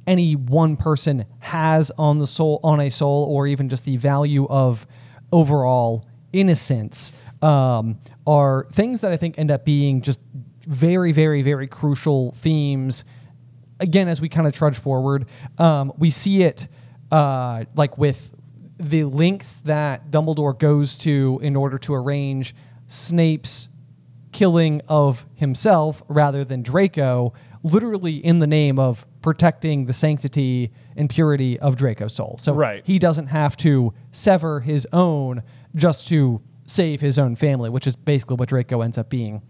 any 0.07 0.35
one 0.35 0.77
person 0.77 1.25
has 1.39 1.93
on 1.97 2.19
the 2.19 2.27
soul 2.27 2.59
on 2.65 2.81
a 2.81 2.91
soul, 2.91 3.27
or 3.31 3.47
even 3.47 3.69
just 3.69 3.85
the 3.85 3.97
value 3.97 4.47
of 4.49 4.87
overall 5.33 6.05
innocence, 6.33 7.13
um, 7.43 7.99
are 8.27 8.67
things 8.73 9.01
that 9.01 9.13
I 9.13 9.17
think 9.17 9.39
end 9.39 9.51
up 9.51 9.65
being 9.65 10.03
just 10.03 10.21
very, 10.67 11.13
very, 11.13 11.43
very 11.43 11.67
crucial 11.67 12.33
themes 12.33 13.05
again, 13.81 14.09
as 14.09 14.21
we 14.21 14.29
kind 14.29 14.47
of 14.47 14.53
trudge 14.53 14.79
forward, 14.79 15.27
um, 15.59 15.93
we 15.99 16.11
see 16.11 16.43
it 16.43 16.69
uh, 17.11 17.65
like 17.75 17.99
with 17.99 18.35
the 18.79 19.05
links 19.05 19.59
that 19.65 20.11
Dumbledore 20.11 20.57
goes 20.59 20.97
to 20.99 21.41
in 21.43 21.57
order 21.57 21.79
to 21.79 21.95
arrange 21.95 22.55
Snape's 22.87 23.69
killing 24.33 24.81
of 24.89 25.27
himself 25.35 26.03
rather 26.09 26.45
than 26.45 26.63
Draco, 26.63 27.33
literally 27.63 28.17
in 28.25 28.39
the 28.39 28.47
name 28.47 28.79
of 28.79 29.07
protecting 29.23 29.87
the 29.87 29.93
sanctity 29.93 30.71
and 30.97 31.11
purity 31.11 31.59
of 31.59 31.77
Draco's 31.77 32.15
soul. 32.15 32.37
So 32.41 32.53
Right. 32.55 32.83
he 32.87 32.99
doesn't 32.99 33.27
have 33.27 33.57
to 33.59 33.93
sever 34.13 34.61
his 34.61 34.87
own 34.93 35.43
just 35.75 36.07
to 36.09 36.41
save 36.71 37.01
his 37.01 37.19
own 37.19 37.35
family, 37.35 37.69
which 37.69 37.87
is 37.87 37.97
basically 37.97 38.37
what 38.37 38.49
Draco 38.49 38.81
ends 38.81 38.97
up 38.97 39.11
being. 39.11 39.43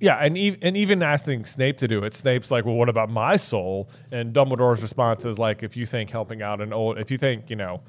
Yeah, 0.00 0.16
and 0.16 0.36
e- 0.36 0.58
and 0.60 0.76
even 0.76 1.00
asking 1.00 1.44
Snape 1.44 1.78
to 1.78 1.86
do 1.86 2.02
it, 2.02 2.12
Snape's 2.12 2.50
like, 2.50 2.64
"Well, 2.64 2.74
what 2.74 2.88
about 2.88 3.08
my 3.08 3.36
soul?" 3.36 3.88
And 4.10 4.34
Dumbledore's 4.34 4.82
response 4.82 5.24
is 5.24 5.38
like, 5.38 5.62
"If 5.62 5.76
you 5.76 5.86
think 5.86 6.10
helping 6.10 6.42
out 6.42 6.60
an 6.60 6.72
old, 6.72 6.98
if 6.98 7.12
you 7.12 7.18
think 7.18 7.48
you 7.48 7.54
know, 7.54 7.82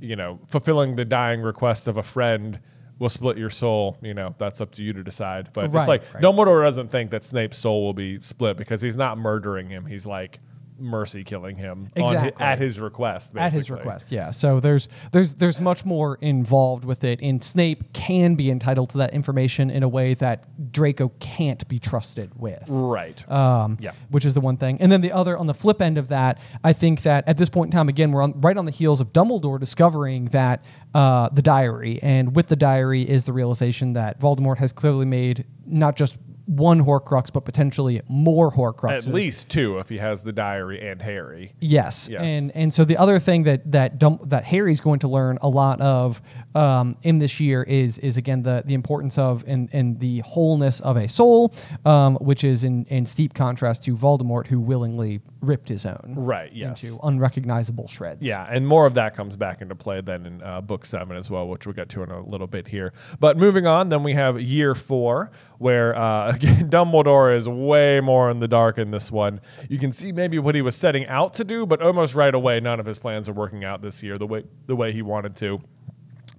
you 0.00 0.14
know, 0.14 0.38
fulfilling 0.46 0.94
the 0.94 1.04
dying 1.04 1.42
request 1.42 1.88
of 1.88 1.96
a 1.96 2.04
friend 2.04 2.60
will 3.00 3.08
split 3.08 3.36
your 3.36 3.50
soul, 3.50 3.98
you 4.00 4.14
know, 4.14 4.34
that's 4.38 4.60
up 4.60 4.70
to 4.76 4.82
you 4.84 4.92
to 4.92 5.02
decide." 5.02 5.48
But 5.52 5.72
Right, 5.72 5.80
it's 5.80 5.88
like 5.88 6.14
right. 6.14 6.22
Dumbledore 6.22 6.62
doesn't 6.62 6.92
think 6.92 7.10
that 7.10 7.24
Snape's 7.24 7.58
soul 7.58 7.82
will 7.82 7.94
be 7.94 8.20
split 8.20 8.56
because 8.56 8.80
he's 8.82 8.94
not 8.96 9.18
murdering 9.18 9.68
him; 9.68 9.86
he's 9.86 10.06
like 10.06 10.38
mercy 10.78 11.24
killing 11.24 11.56
him 11.56 11.90
Exactly. 11.96 12.44
at 12.44 12.58
his 12.58 12.78
request. 12.78 13.36
at 13.36 13.52
his 13.52 13.70
request 13.70 14.12
yeah 14.12 14.30
so 14.30 14.60
there's 14.60 14.88
there's 15.12 15.34
there's 15.34 15.60
much 15.60 15.84
more 15.84 16.18
involved 16.20 16.84
with 16.84 17.02
it 17.04 17.20
and 17.22 17.42
snape 17.42 17.92
can 17.92 18.34
be 18.34 18.50
entitled 18.50 18.90
to 18.90 18.98
that 18.98 19.12
information 19.14 19.70
in 19.70 19.82
a 19.82 19.88
way 19.88 20.14
that 20.14 20.44
draco 20.72 21.10
can't 21.20 21.66
be 21.68 21.78
trusted 21.78 22.30
with 22.38 22.62
Right. 22.68 23.28
um, 23.30 23.78
Yeah. 23.80 23.92
which 24.10 24.24
is 24.24 24.34
the 24.34 24.40
one 24.40 24.56
thing. 24.56 24.78
And 24.80 24.90
then 24.92 25.00
the 25.00 25.12
other, 25.12 25.36
on 25.38 25.46
the 25.46 25.54
flip 25.54 25.80
end 25.80 25.98
of 25.98 26.08
that, 26.08 26.38
I 26.64 26.72
think 26.72 27.02
that 27.02 27.26
at 27.28 27.38
this 27.38 27.48
point 27.48 27.68
in 27.72 27.76
time, 27.78 27.88
again, 27.88 28.12
we're 28.12 28.22
on, 28.22 28.40
right 28.40 28.56
on 28.56 28.64
the 28.64 28.72
heels 28.72 29.00
of 29.00 29.12
Dumbledore 29.12 29.58
discovering 29.60 30.26
that 30.26 30.64
uh, 30.94 31.28
the 31.30 31.42
diary, 31.42 31.98
and 32.02 32.34
with 32.34 32.48
the 32.48 32.56
diary 32.56 33.02
is 33.02 33.24
the 33.24 33.32
realization 33.32 33.92
that 33.94 34.20
Voldemort 34.20 34.58
has 34.58 34.72
clearly 34.72 35.06
made 35.06 35.44
not 35.66 35.96
just 35.96 36.16
one 36.46 36.84
Horcrux, 36.84 37.32
but 37.32 37.44
potentially 37.44 38.00
more 38.08 38.50
Horcruxes. 38.52 39.08
At 39.08 39.14
least 39.14 39.48
two, 39.48 39.78
if 39.78 39.88
he 39.88 39.98
has 39.98 40.22
the 40.22 40.32
diary 40.32 40.88
and 40.88 41.02
Harry. 41.02 41.52
Yes. 41.60 42.08
Yes. 42.10 42.30
And 42.30 42.52
and 42.54 42.72
so 42.72 42.84
the 42.84 42.96
other 42.96 43.18
thing 43.18 43.42
that 43.44 43.70
that 43.72 43.98
Dum- 43.98 44.20
that 44.24 44.44
Harry's 44.44 44.80
going 44.80 45.00
to 45.00 45.08
learn 45.08 45.38
a 45.42 45.48
lot 45.48 45.80
of 45.80 46.22
um, 46.54 46.96
in 47.02 47.18
this 47.18 47.40
year 47.40 47.62
is 47.64 47.98
is 47.98 48.16
again 48.16 48.42
the 48.42 48.62
the 48.64 48.74
importance 48.74 49.18
of 49.18 49.44
and 49.46 49.68
and 49.72 49.98
the 50.00 50.20
wholeness 50.20 50.80
of 50.80 50.96
a 50.96 51.08
soul, 51.08 51.52
um, 51.84 52.16
which 52.16 52.44
is 52.44 52.64
in 52.64 52.84
in 52.86 53.04
steep 53.04 53.34
contrast 53.34 53.82
to 53.84 53.96
Voldemort, 53.96 54.46
who 54.46 54.60
willingly 54.60 55.20
ripped 55.40 55.68
his 55.68 55.84
own 55.86 56.14
Right, 56.16 56.52
yes. 56.52 56.82
into 56.82 56.98
unrecognizable 57.04 57.88
shreds. 57.88 58.22
Yeah, 58.22 58.46
and 58.50 58.66
more 58.66 58.86
of 58.86 58.94
that 58.94 59.14
comes 59.14 59.36
back 59.36 59.62
into 59.62 59.74
play 59.74 60.00
then 60.00 60.26
in 60.26 60.42
uh, 60.42 60.60
book 60.60 60.84
seven 60.86 61.16
as 61.16 61.30
well, 61.30 61.46
which 61.48 61.66
we'll 61.66 61.74
get 61.74 61.88
to 61.90 62.02
in 62.02 62.10
a 62.10 62.20
little 62.26 62.46
bit 62.46 62.68
here. 62.68 62.92
But 63.20 63.36
moving 63.36 63.66
on, 63.66 63.88
then 63.88 64.02
we 64.02 64.14
have 64.14 64.40
year 64.40 64.74
four, 64.74 65.30
where 65.58 65.96
uh, 65.96 66.32
again 66.34 66.70
Dumbledore 66.70 67.34
is 67.34 67.48
way 67.48 68.00
more 68.00 68.30
in 68.30 68.40
the 68.40 68.48
dark 68.48 68.78
in 68.78 68.90
this 68.90 69.10
one. 69.10 69.40
You 69.68 69.78
can 69.78 69.92
see 69.92 70.12
maybe 70.12 70.38
what 70.38 70.54
he 70.54 70.62
was 70.62 70.76
setting 70.76 71.06
out 71.06 71.34
to 71.34 71.44
do, 71.44 71.66
but 71.66 71.82
almost 71.82 72.14
right 72.14 72.34
away, 72.34 72.60
none 72.60 72.80
of 72.80 72.86
his 72.86 72.98
plans 72.98 73.28
are 73.28 73.32
working 73.32 73.64
out 73.64 73.82
this 73.82 74.02
year 74.02 74.18
the 74.18 74.26
way 74.26 74.44
the 74.66 74.76
way 74.76 74.92
he 74.92 75.02
wanted 75.02 75.36
to. 75.36 75.60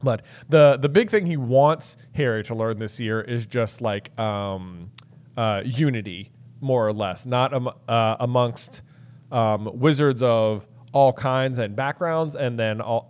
But 0.04 0.24
the 0.50 0.78
the 0.80 0.90
big 0.90 1.10
thing 1.10 1.26
he 1.26 1.38
wants 1.38 1.98
Harry 2.14 2.44
to 2.46 2.56
learn 2.56 2.80
this 2.80 3.00
year 3.00 3.22
is 3.22 3.46
just 3.46 3.82
like 3.82 4.18
um, 4.20 4.92
uh, 5.36 5.64
unity, 5.66 6.32
more 6.62 6.88
or 6.88 6.94
less, 6.94 7.26
not 7.26 7.54
am, 7.54 7.70
uh, 7.88 8.16
amongst 8.20 8.82
um, 9.32 9.70
wizards 9.74 10.22
of 10.22 10.68
all 10.94 11.14
kinds 11.14 11.60
and 11.60 11.76
backgrounds, 11.76 12.36
and 12.36 12.60
then 12.60 12.82
all. 12.82 13.10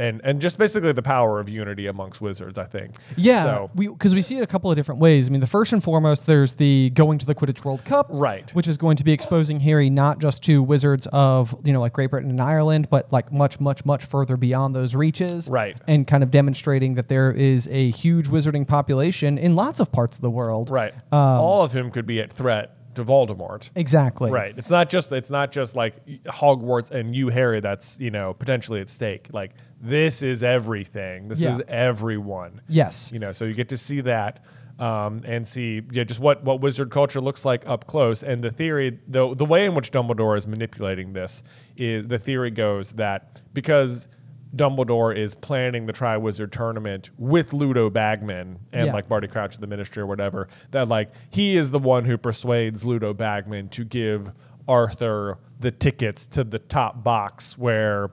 And, 0.00 0.20
and 0.24 0.40
just 0.40 0.56
basically 0.56 0.92
the 0.92 1.02
power 1.02 1.40
of 1.40 1.48
unity 1.48 1.86
amongst 1.86 2.20
wizards, 2.20 2.56
I 2.58 2.64
think. 2.64 2.96
Yeah, 3.16 3.42
So, 3.42 3.70
we 3.74 3.88
because 3.88 4.14
we 4.14 4.22
see 4.22 4.38
it 4.38 4.42
a 4.42 4.46
couple 4.46 4.70
of 4.70 4.76
different 4.76 5.00
ways. 5.00 5.28
I 5.28 5.30
mean, 5.30 5.40
the 5.40 5.46
first 5.46 5.72
and 5.72 5.84
foremost, 5.84 6.26
there's 6.26 6.54
the 6.54 6.90
going 6.94 7.18
to 7.18 7.26
the 7.26 7.34
Quidditch 7.34 7.64
World 7.64 7.84
Cup, 7.84 8.06
Right. 8.08 8.50
Which 8.54 8.66
is 8.66 8.76
going 8.76 8.96
to 8.96 9.04
be 9.04 9.12
exposing 9.12 9.60
Harry 9.60 9.90
not 9.90 10.18
just 10.18 10.42
to 10.44 10.62
wizards 10.62 11.06
of 11.12 11.54
you 11.64 11.72
know 11.72 11.80
like 11.80 11.92
Great 11.92 12.10
Britain 12.10 12.30
and 12.30 12.40
Ireland, 12.40 12.88
but 12.88 13.12
like 13.12 13.30
much, 13.30 13.60
much, 13.60 13.84
much 13.84 14.04
further 14.06 14.36
beyond 14.36 14.74
those 14.74 14.94
reaches, 14.94 15.48
Right. 15.48 15.76
And 15.86 16.06
kind 16.06 16.22
of 16.22 16.30
demonstrating 16.30 16.94
that 16.94 17.08
there 17.08 17.30
is 17.30 17.68
a 17.68 17.90
huge 17.90 18.28
wizarding 18.28 18.66
population 18.66 19.36
in 19.36 19.54
lots 19.54 19.80
of 19.80 19.92
parts 19.92 20.16
of 20.16 20.22
the 20.22 20.30
world, 20.30 20.70
right. 20.70 20.94
Um, 21.12 21.20
all 21.20 21.62
of 21.62 21.72
him 21.72 21.90
could 21.90 22.06
be 22.06 22.20
at 22.20 22.32
threat 22.32 22.76
to 22.94 23.04
Voldemort. 23.04 23.70
Exactly, 23.74 24.30
Right. 24.30 24.56
It's 24.58 24.70
not 24.70 24.90
just 24.90 25.12
it's 25.12 25.30
not 25.30 25.52
just 25.52 25.76
like 25.76 26.04
Hogwarts 26.24 26.90
and 26.90 27.14
you, 27.14 27.28
Harry. 27.28 27.60
That's 27.60 27.98
you 28.00 28.10
know 28.10 28.34
potentially 28.34 28.80
at 28.80 28.90
stake. 28.90 29.28
Like 29.32 29.52
this 29.80 30.22
is 30.22 30.42
everything. 30.42 31.28
This 31.28 31.40
Yeah. 31.40 31.54
is 31.56 31.62
everyone. 31.68 32.60
Yes. 32.68 33.10
You 33.12 33.18
know, 33.18 33.32
so 33.32 33.44
you 33.44 33.54
get 33.54 33.68
to 33.70 33.76
see 33.76 34.00
that. 34.02 34.44
um, 34.78 35.20
and 35.26 35.46
see 35.46 35.82
yeah, 35.92 36.04
just 36.04 36.20
what, 36.20 36.42
what 36.42 36.62
wizard 36.62 36.90
culture 36.90 37.20
looks 37.20 37.44
like 37.44 37.62
up 37.66 37.86
close. 37.86 38.22
And 38.22 38.42
the 38.42 38.50
theory, 38.50 38.98
the, 39.06 39.34
the 39.34 39.44
way 39.44 39.66
in 39.66 39.74
which 39.74 39.92
Dumbledore 39.92 40.38
is 40.38 40.46
manipulating 40.46 41.12
this, 41.12 41.42
is 41.76 42.06
the 42.08 42.18
theory 42.18 42.50
goes 42.50 42.92
that 42.92 43.42
because 43.52 44.08
Dumbledore 44.54 45.16
is 45.16 45.34
planning 45.34 45.86
the 45.86 45.92
Triwizard 45.92 46.50
Tournament 46.50 47.10
with 47.18 47.52
Ludo 47.52 47.88
Bagman 47.90 48.58
and 48.72 48.86
Yeah. 48.86 48.92
like 48.92 49.08
Barty 49.08 49.28
Crouch 49.28 49.54
of 49.54 49.60
the 49.60 49.66
Ministry 49.66 50.02
or 50.02 50.06
whatever, 50.06 50.48
that 50.72 50.88
like 50.88 51.10
he 51.30 51.56
is 51.56 51.70
the 51.70 51.78
one 51.78 52.04
who 52.04 52.18
persuades 52.18 52.84
Ludo 52.84 53.14
Bagman 53.14 53.68
to 53.70 53.84
give 53.84 54.32
Arthur 54.66 55.38
the 55.58 55.70
tickets 55.70 56.26
to 56.26 56.44
the 56.44 56.58
top 56.58 57.02
box 57.04 57.56
where 57.58 58.10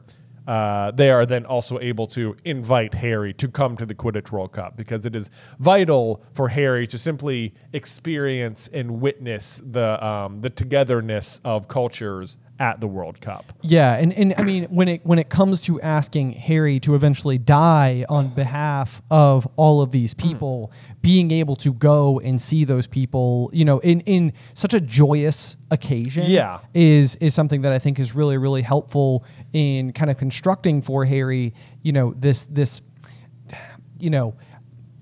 uh, 0.48 0.92
they 0.92 1.12
are 1.12 1.26
then 1.26 1.46
also 1.46 1.78
able 1.82 2.08
to 2.08 2.34
invite 2.46 2.94
Harry 2.94 3.34
to 3.34 3.50
come 3.50 3.76
to 3.76 3.86
the 3.86 3.94
Quidditch 3.94 4.32
World 4.32 4.54
Cup 4.54 4.78
because 4.78 5.06
it 5.06 5.14
is 5.14 5.30
vital 5.60 6.24
for 6.32 6.48
Harry 6.48 6.88
to 6.88 6.98
simply 6.98 7.54
experience 7.74 8.70
and 8.72 9.02
witness 9.02 9.60
the 9.66 10.04
um, 10.06 10.40
the 10.42 10.50
togetherness 10.50 11.42
of 11.44 11.68
cultures 11.68 12.38
at 12.60 12.82
the 12.82 12.88
World 12.88 13.22
Cup. 13.22 13.46
Yeah, 13.62 13.94
and, 13.96 14.12
and 14.14 14.34
I 14.38 14.44
mean 14.44 14.64
when 14.66 14.88
it 14.88 15.06
when 15.06 15.20
it 15.20 15.30
comes 15.30 15.62
to 15.62 15.80
asking 15.82 16.34
Harry 16.34 16.80
to 16.82 16.96
eventually 16.96 17.38
die 17.38 18.06
on 18.10 18.30
behalf 18.30 19.02
of 19.12 19.48
all 19.56 19.82
of 19.82 19.92
these 19.92 20.14
Hmm. 20.14 20.28
people, 20.28 20.72
being 21.02 21.32
able 21.32 21.56
to 21.58 21.74
go 21.74 22.20
and 22.20 22.42
see 22.42 22.64
those 22.66 22.88
people, 22.88 23.50
you 23.54 23.64
know, 23.66 23.80
in 23.80 24.00
in 24.02 24.34
such 24.54 24.74
a 24.74 24.82
joyous 24.82 25.56
occasion, 25.72 26.30
Yeah. 26.30 26.60
is 26.74 27.16
is 27.18 27.34
something 27.34 27.62
that 27.62 27.72
I 27.74 27.80
think 27.80 28.00
is 28.00 28.16
really 28.16 28.38
really 28.38 28.62
helpful 28.64 29.24
in 29.54 29.92
kind 29.94 30.10
of 30.10 30.18
constructing 30.18 30.82
for 30.82 31.06
Harry, 31.06 31.54
you 31.84 31.92
know, 31.92 32.14
this 32.18 32.46
this 32.46 32.82
you 34.00 34.10
know, 34.12 34.36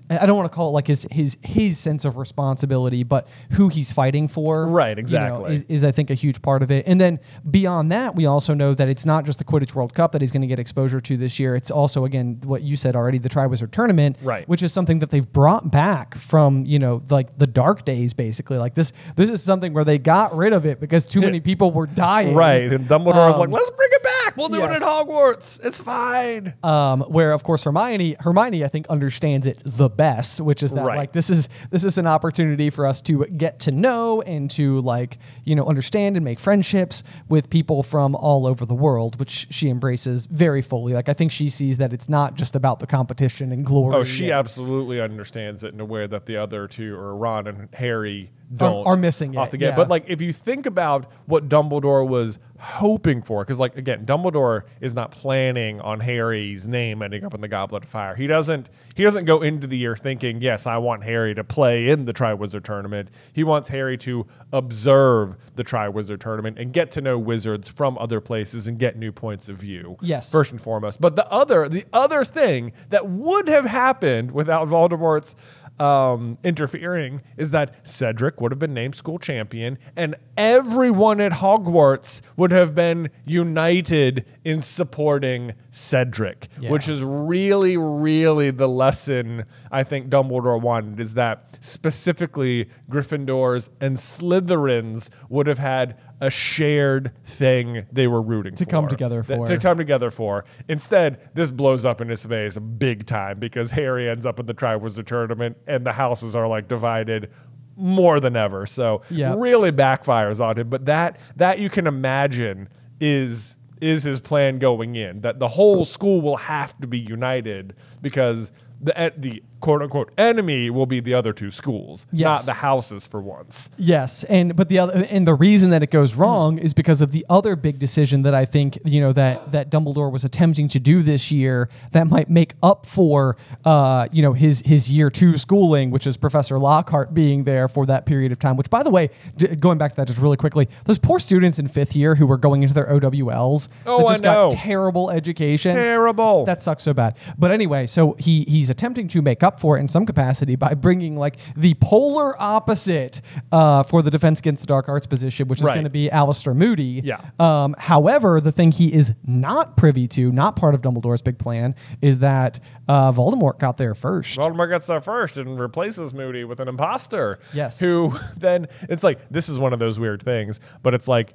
I 0.08 0.26
don't 0.26 0.36
want 0.36 0.50
to 0.50 0.54
call 0.54 0.68
it 0.68 0.72
like 0.72 0.86
his 0.86 1.06
his 1.10 1.36
his 1.42 1.78
sense 1.78 2.04
of 2.04 2.16
responsibility, 2.16 3.02
but 3.02 3.26
who 3.52 3.68
he's 3.68 3.92
fighting 3.92 4.28
for, 4.28 4.66
Right, 4.66 4.90
you 4.90 4.94
know, 4.96 5.00
exactly. 5.00 5.56
is, 5.56 5.62
is 5.68 5.84
I 5.84 5.92
think 5.92 6.10
a 6.10 6.14
huge 6.14 6.42
part 6.42 6.62
of 6.62 6.70
it. 6.70 6.86
And 6.86 7.00
then 7.00 7.18
beyond 7.50 7.90
that, 7.92 8.14
we 8.14 8.26
also 8.26 8.54
know 8.54 8.74
that 8.74 8.88
it's 8.88 9.04
not 9.04 9.24
just 9.24 9.38
the 9.38 9.44
Quidditch 9.44 9.74
World 9.74 9.94
Cup 9.94 10.12
that 10.12 10.20
he's 10.20 10.30
going 10.30 10.42
to 10.42 10.46
get 10.46 10.58
exposure 10.58 11.00
to 11.00 11.16
this 11.16 11.38
year. 11.40 11.56
It's 11.56 11.70
also 11.70 12.04
again 12.04 12.40
what 12.44 12.62
you 12.62 12.76
said 12.76 12.94
already, 12.94 13.18
the 13.18 13.28
Triwizard 13.28 13.70
Tournament, 13.72 14.16
Right. 14.22 14.48
Which 14.48 14.62
is 14.62 14.72
something 14.72 15.00
that 15.00 15.10
they've 15.10 15.30
brought 15.30 15.70
back 15.70 16.14
from 16.14 16.64
you 16.66 16.78
know 16.78 17.02
like 17.10 17.36
the 17.38 17.46
dark 17.46 17.84
days, 17.84 18.12
basically. 18.14 18.58
Like 18.58 18.74
this, 18.74 18.92
this 19.16 19.30
is 19.30 19.42
something 19.42 19.72
where 19.72 19.84
they 19.84 19.98
got 19.98 20.36
rid 20.36 20.52
of 20.52 20.66
it 20.66 20.80
because 20.80 21.04
too 21.04 21.20
many 21.20 21.40
people 21.50 21.72
were 21.72 21.86
dying, 21.86 22.34
Right. 22.34 22.72
And 22.72 22.86
Dumbledore 22.88 23.26
was 23.26 23.34
Um, 23.34 23.40
like, 23.40 23.50
let's 23.50 23.70
bring 23.70 23.88
it 23.92 24.02
back. 24.02 24.36
We'll 24.36 24.48
do 24.48 24.62
it 24.62 24.70
at 24.70 24.82
Hogwarts. 24.82 25.58
It's 25.64 25.80
fine. 25.80 26.54
um, 26.62 27.00
where 27.02 27.32
of 27.32 27.42
course 27.42 27.64
Hermione 27.64 28.16
Hermione 28.20 28.64
I 28.64 28.68
think 28.68 28.86
understands 28.88 29.46
it 29.46 29.58
the 29.64 29.88
best, 29.96 30.40
which 30.40 30.62
is 30.62 30.72
that 30.72 30.84
Right. 30.84 30.96
like 30.98 31.12
this 31.12 31.30
is 31.30 31.48
this 31.70 31.84
is 31.84 31.98
an 31.98 32.06
opportunity 32.06 32.70
for 32.70 32.86
us 32.86 33.00
to 33.02 33.24
get 33.26 33.58
to 33.60 33.72
know 33.72 34.20
and 34.22 34.50
to 34.52 34.78
like 34.80 35.18
you 35.44 35.54
know 35.54 35.66
understand 35.66 36.16
and 36.16 36.24
make 36.24 36.38
friendships 36.38 37.02
with 37.28 37.48
people 37.50 37.82
from 37.82 38.14
all 38.14 38.46
over 38.46 38.64
the 38.66 38.74
world, 38.74 39.18
which 39.18 39.46
she 39.50 39.68
embraces 39.68 40.26
very 40.26 40.62
fully. 40.62 40.92
Like 40.92 41.08
I 41.08 41.12
think 41.12 41.32
she 41.32 41.48
sees 41.48 41.78
that 41.78 41.92
it's 41.92 42.08
not 42.08 42.34
just 42.34 42.54
about 42.56 42.78
the 42.78 42.86
competition 42.86 43.52
and 43.52 43.64
glory. 43.64 43.96
Oh, 43.96 44.04
she 44.04 44.30
absolutely 44.32 45.00
understands 45.00 45.64
it 45.64 45.72
in 45.74 45.80
a 45.80 45.84
way 45.84 46.06
that 46.06 46.26
the 46.26 46.36
other 46.36 46.66
two, 46.68 46.94
or 46.94 47.16
Ron 47.16 47.46
and 47.46 47.68
Harry, 47.74 48.30
Are- 48.52 48.56
don't. 48.58 48.86
are 48.86 48.96
missing 48.96 49.36
off 49.36 49.48
it, 49.48 49.50
the 49.52 49.56
get. 49.58 49.70
yeah. 49.70 49.76
But 49.76 49.88
like, 49.88 50.04
if 50.08 50.20
you 50.20 50.32
think 50.32 50.66
about 50.66 51.10
what 51.26 51.48
Dumbledore 51.48 52.06
was 52.06 52.38
hoping 52.58 53.22
for, 53.22 53.44
because 53.44 53.58
like 53.58 53.76
again, 53.76 54.04
Dumbledore 54.06 54.62
is 54.80 54.94
not 54.94 55.10
planning 55.10 55.80
on 55.80 56.00
Harry's 56.00 56.66
name 56.66 57.02
ending 57.02 57.24
up 57.24 57.34
in 57.34 57.40
the 57.40 57.48
Goblet 57.48 57.84
of 57.84 57.88
Fire. 57.88 58.14
He 58.14 58.26
doesn't. 58.26 58.70
He 58.94 59.02
doesn't 59.02 59.24
go 59.24 59.42
into 59.42 59.66
the 59.66 59.76
year 59.76 59.96
thinking, 59.96 60.40
"Yes, 60.40 60.66
I 60.66 60.78
want 60.78 61.04
Harry 61.04 61.34
to 61.34 61.44
play 61.44 61.88
in 61.88 62.04
the 62.04 62.12
Triwizard 62.12 62.64
Tournament." 62.64 63.10
He 63.32 63.44
wants 63.44 63.68
Harry 63.68 63.96
to 63.98 64.26
observe 64.52 65.36
the 65.54 65.64
Triwizard 65.64 66.20
Tournament 66.20 66.58
and 66.58 66.72
get 66.72 66.90
to 66.92 67.00
know 67.00 67.18
wizards 67.18 67.68
from 67.68 67.98
other 67.98 68.20
places 68.20 68.68
and 68.68 68.78
get 68.78 68.96
new 68.96 69.12
points 69.12 69.48
of 69.48 69.56
view. 69.56 69.96
Yes. 70.00 70.30
First 70.30 70.52
and 70.52 70.60
foremost. 70.60 71.00
But 71.00 71.16
the 71.16 71.28
other, 71.30 71.68
the 71.68 71.84
other 71.92 72.24
thing 72.24 72.72
that 72.90 73.08
would 73.08 73.48
have 73.48 73.66
happened 73.66 74.30
without 74.30 74.68
Voldemort's 74.68 75.34
um, 75.78 76.38
interfering 76.42 77.22
is 77.36 77.50
that 77.50 77.86
Cedric 77.86 78.40
would 78.40 78.52
have 78.52 78.58
been 78.58 78.74
named 78.74 78.94
school 78.94 79.18
champion, 79.18 79.78
and 79.96 80.14
everyone 80.36 81.20
at 81.20 81.32
Hogwarts 81.32 82.22
would 82.36 82.50
have 82.52 82.74
been 82.74 83.10
united 83.24 84.24
in 84.44 84.62
supporting 84.62 85.52
Cedric, 85.70 86.48
Yeah. 86.60 86.70
which 86.70 86.88
is 86.88 87.02
really, 87.02 87.76
really 87.76 88.50
the 88.50 88.68
lesson 88.68 89.44
I 89.70 89.82
think 89.84 90.08
Dumbledore 90.08 90.60
wanted. 90.60 91.00
Is 91.00 91.14
that 91.14 91.58
specifically 91.60 92.68
Gryffindors 92.90 93.68
and 93.80 93.96
Slytherins 93.96 95.10
would 95.28 95.46
have 95.46 95.58
had 95.58 95.96
a 96.20 96.30
shared 96.30 97.12
thing 97.24 97.84
they 97.92 98.06
were 98.06 98.22
rooting 98.22 98.54
To 98.54 98.64
for 98.64 98.70
come 98.70 98.88
together 98.88 99.22
for. 99.22 99.46
to 99.46 99.58
come 99.58 99.76
together 99.76 100.10
for. 100.10 100.44
Instead, 100.68 101.20
this 101.34 101.50
blows 101.50 101.84
up 101.84 102.00
in 102.00 102.08
his 102.08 102.24
face 102.24 102.56
big 102.58 103.04
time 103.06 103.38
because 103.38 103.70
Harry 103.72 104.08
ends 104.08 104.24
up 104.24 104.40
in 104.40 104.46
the 104.46 104.54
Triwizard 104.54 105.06
Tournament 105.06 105.56
and 105.66 105.84
the 105.84 105.92
houses 105.92 106.34
are 106.34 106.48
like 106.48 106.68
divided 106.68 107.30
more 107.76 108.18
than 108.20 108.36
ever. 108.36 108.64
So 108.66 109.02
Yeah. 109.10 109.34
really 109.36 109.70
backfires 109.72 110.40
on 110.40 110.56
him. 110.56 110.70
But 110.70 110.86
that 110.86 111.18
that 111.36 111.58
you 111.58 111.68
can 111.68 111.86
imagine 111.86 112.68
is 113.00 113.56
is 113.82 114.02
his 114.04 114.18
plan 114.18 114.58
going 114.58 114.96
in 114.96 115.20
that 115.20 115.38
the 115.38 115.48
whole 115.48 115.84
school 115.84 116.22
will 116.22 116.38
have 116.38 116.74
to 116.80 116.86
be 116.86 116.98
united 116.98 117.74
because 118.00 118.50
the 118.80 119.08
e- 119.08 119.10
the 119.18 119.42
quote 119.66 119.82
unquote 119.82 120.12
enemy 120.16 120.70
will 120.70 120.86
be 120.86 121.00
the 121.00 121.12
other 121.12 121.32
two 121.32 121.50
schools, 121.50 122.06
Yes. 122.12 122.24
not 122.24 122.46
the 122.46 122.52
houses 122.52 123.04
for 123.04 123.20
once. 123.20 123.68
Yes, 123.76 124.22
and 124.24 124.54
but 124.54 124.68
the 124.68 124.78
other 124.78 125.04
and 125.10 125.26
the 125.26 125.34
reason 125.34 125.70
that 125.70 125.82
it 125.82 125.90
goes 125.90 126.14
wrong 126.14 126.56
is 126.58 126.72
because 126.72 127.00
of 127.00 127.10
the 127.10 127.26
other 127.28 127.56
big 127.56 127.80
decision 127.80 128.22
that 128.22 128.32
I 128.32 128.44
think 128.44 128.78
you 128.84 129.00
know 129.00 129.12
that 129.14 129.50
that 129.50 129.68
Dumbledore 129.70 130.12
was 130.12 130.24
attempting 130.24 130.68
to 130.68 130.78
do 130.78 131.02
this 131.02 131.32
year 131.32 131.68
that 131.90 132.06
might 132.06 132.30
make 132.30 132.54
up 132.62 132.86
for 132.86 133.36
uh, 133.64 134.06
you 134.12 134.22
know 134.22 134.34
his 134.34 134.62
his 134.64 134.88
year 134.88 135.10
two 135.10 135.36
schooling, 135.36 135.90
which 135.90 136.06
is 136.06 136.16
Professor 136.16 136.60
Lockhart 136.60 137.12
being 137.12 137.42
there 137.42 137.66
for 137.66 137.86
that 137.86 138.06
period 138.06 138.30
of 138.30 138.38
time. 138.38 138.56
Which, 138.56 138.70
by 138.70 138.84
the 138.84 138.90
way, 138.90 139.10
d- 139.36 139.48
going 139.56 139.78
back 139.78 139.90
to 139.92 139.96
that 139.96 140.06
just 140.06 140.20
really 140.20 140.36
quickly, 140.36 140.68
those 140.84 140.98
poor 140.98 141.18
students 141.18 141.58
in 141.58 141.66
fifth 141.66 141.96
year 141.96 142.14
who 142.14 142.26
were 142.26 142.38
going 142.38 142.62
into 142.62 142.72
their 142.74 142.86
OWLs 142.86 143.68
Oh, 143.84 143.98
that 143.98 144.06
I 144.06 144.12
just 144.12 144.22
know. 144.22 144.50
got 144.50 144.52
terrible 144.52 145.10
education. 145.10 145.74
Terrible. 145.74 146.44
That 146.44 146.62
sucks 146.62 146.84
so 146.84 146.94
bad. 146.94 147.16
But 147.36 147.50
anyway, 147.50 147.88
so 147.88 148.14
he 148.20 148.44
he's 148.44 148.70
attempting 148.70 149.08
to 149.08 149.22
make 149.22 149.42
up 149.42 149.55
for 149.60 149.76
it 149.76 149.80
in 149.80 149.88
some 149.88 150.06
capacity 150.06 150.56
by 150.56 150.74
bringing 150.74 151.16
like 151.16 151.36
the 151.56 151.74
polar 151.80 152.40
opposite 152.40 153.20
uh, 153.52 153.82
for 153.82 154.02
the 154.02 154.10
defense 154.10 154.38
against 154.40 154.62
the 154.62 154.66
dark 154.66 154.88
arts 154.88 155.06
position, 155.06 155.48
which 155.48 155.60
is 155.60 155.64
Right. 155.66 155.74
going 155.74 155.84
to 155.84 155.90
be 155.90 156.08
Alastor 156.08 156.54
Moody. 156.54 157.00
Yeah. 157.04 157.20
Um, 157.38 157.74
however, 157.78 158.40
the 158.40 158.52
thing 158.52 158.72
he 158.72 158.92
is 158.92 159.12
not 159.26 159.76
privy 159.76 160.06
to, 160.08 160.30
not 160.32 160.56
part 160.56 160.74
of 160.74 160.82
Dumbledore's 160.82 161.22
big 161.22 161.38
plan, 161.38 161.74
is 162.00 162.18
that 162.20 162.60
uh, 162.88 163.12
Voldemort 163.12 163.58
got 163.58 163.76
there 163.76 163.94
first. 163.94 164.38
Voldemort 164.38 164.70
gets 164.70 164.86
there 164.86 165.00
first 165.00 165.36
and 165.36 165.58
replaces 165.58 166.14
Moody 166.14 166.44
with 166.44 166.60
an 166.60 166.68
imposter. 166.68 167.38
Yes. 167.52 167.80
Who 167.80 168.14
then 168.36 168.68
it's 168.88 169.02
like 169.04 169.28
this 169.30 169.48
is 169.48 169.58
one 169.58 169.72
of 169.72 169.78
those 169.78 169.98
weird 169.98 170.22
things, 170.22 170.60
but 170.82 170.94
it's 170.94 171.08
like 171.08 171.34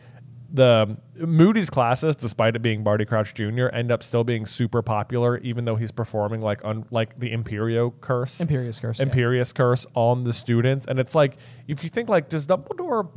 the 0.53 0.97
Moody's 1.15 1.69
classes, 1.69 2.15
despite 2.15 2.55
it 2.55 2.61
being 2.61 2.83
Barty 2.83 3.05
Crouch 3.05 3.33
Jr., 3.33 3.67
end 3.67 3.91
up 3.91 4.03
still 4.03 4.23
being 4.23 4.45
super 4.45 4.81
popular, 4.81 5.37
even 5.39 5.65
though 5.65 5.75
he's 5.75 5.91
performing 5.91 6.41
like 6.41 6.63
un, 6.65 6.85
like 6.91 7.17
the 7.19 7.31
Imperio 7.31 7.91
curse, 8.01 8.39
Imperius 8.39 8.81
curse, 8.81 8.99
yeah. 8.99 9.05
Imperius 9.05 9.53
curse 9.53 9.85
on 9.93 10.23
the 10.23 10.33
students. 10.33 10.85
And 10.87 10.99
it's 10.99 11.15
like 11.15 11.37
if 11.67 11.83
you 11.83 11.89
think 11.89 12.09
like, 12.09 12.29
does 12.29 12.45
Dumbledore 12.47 13.09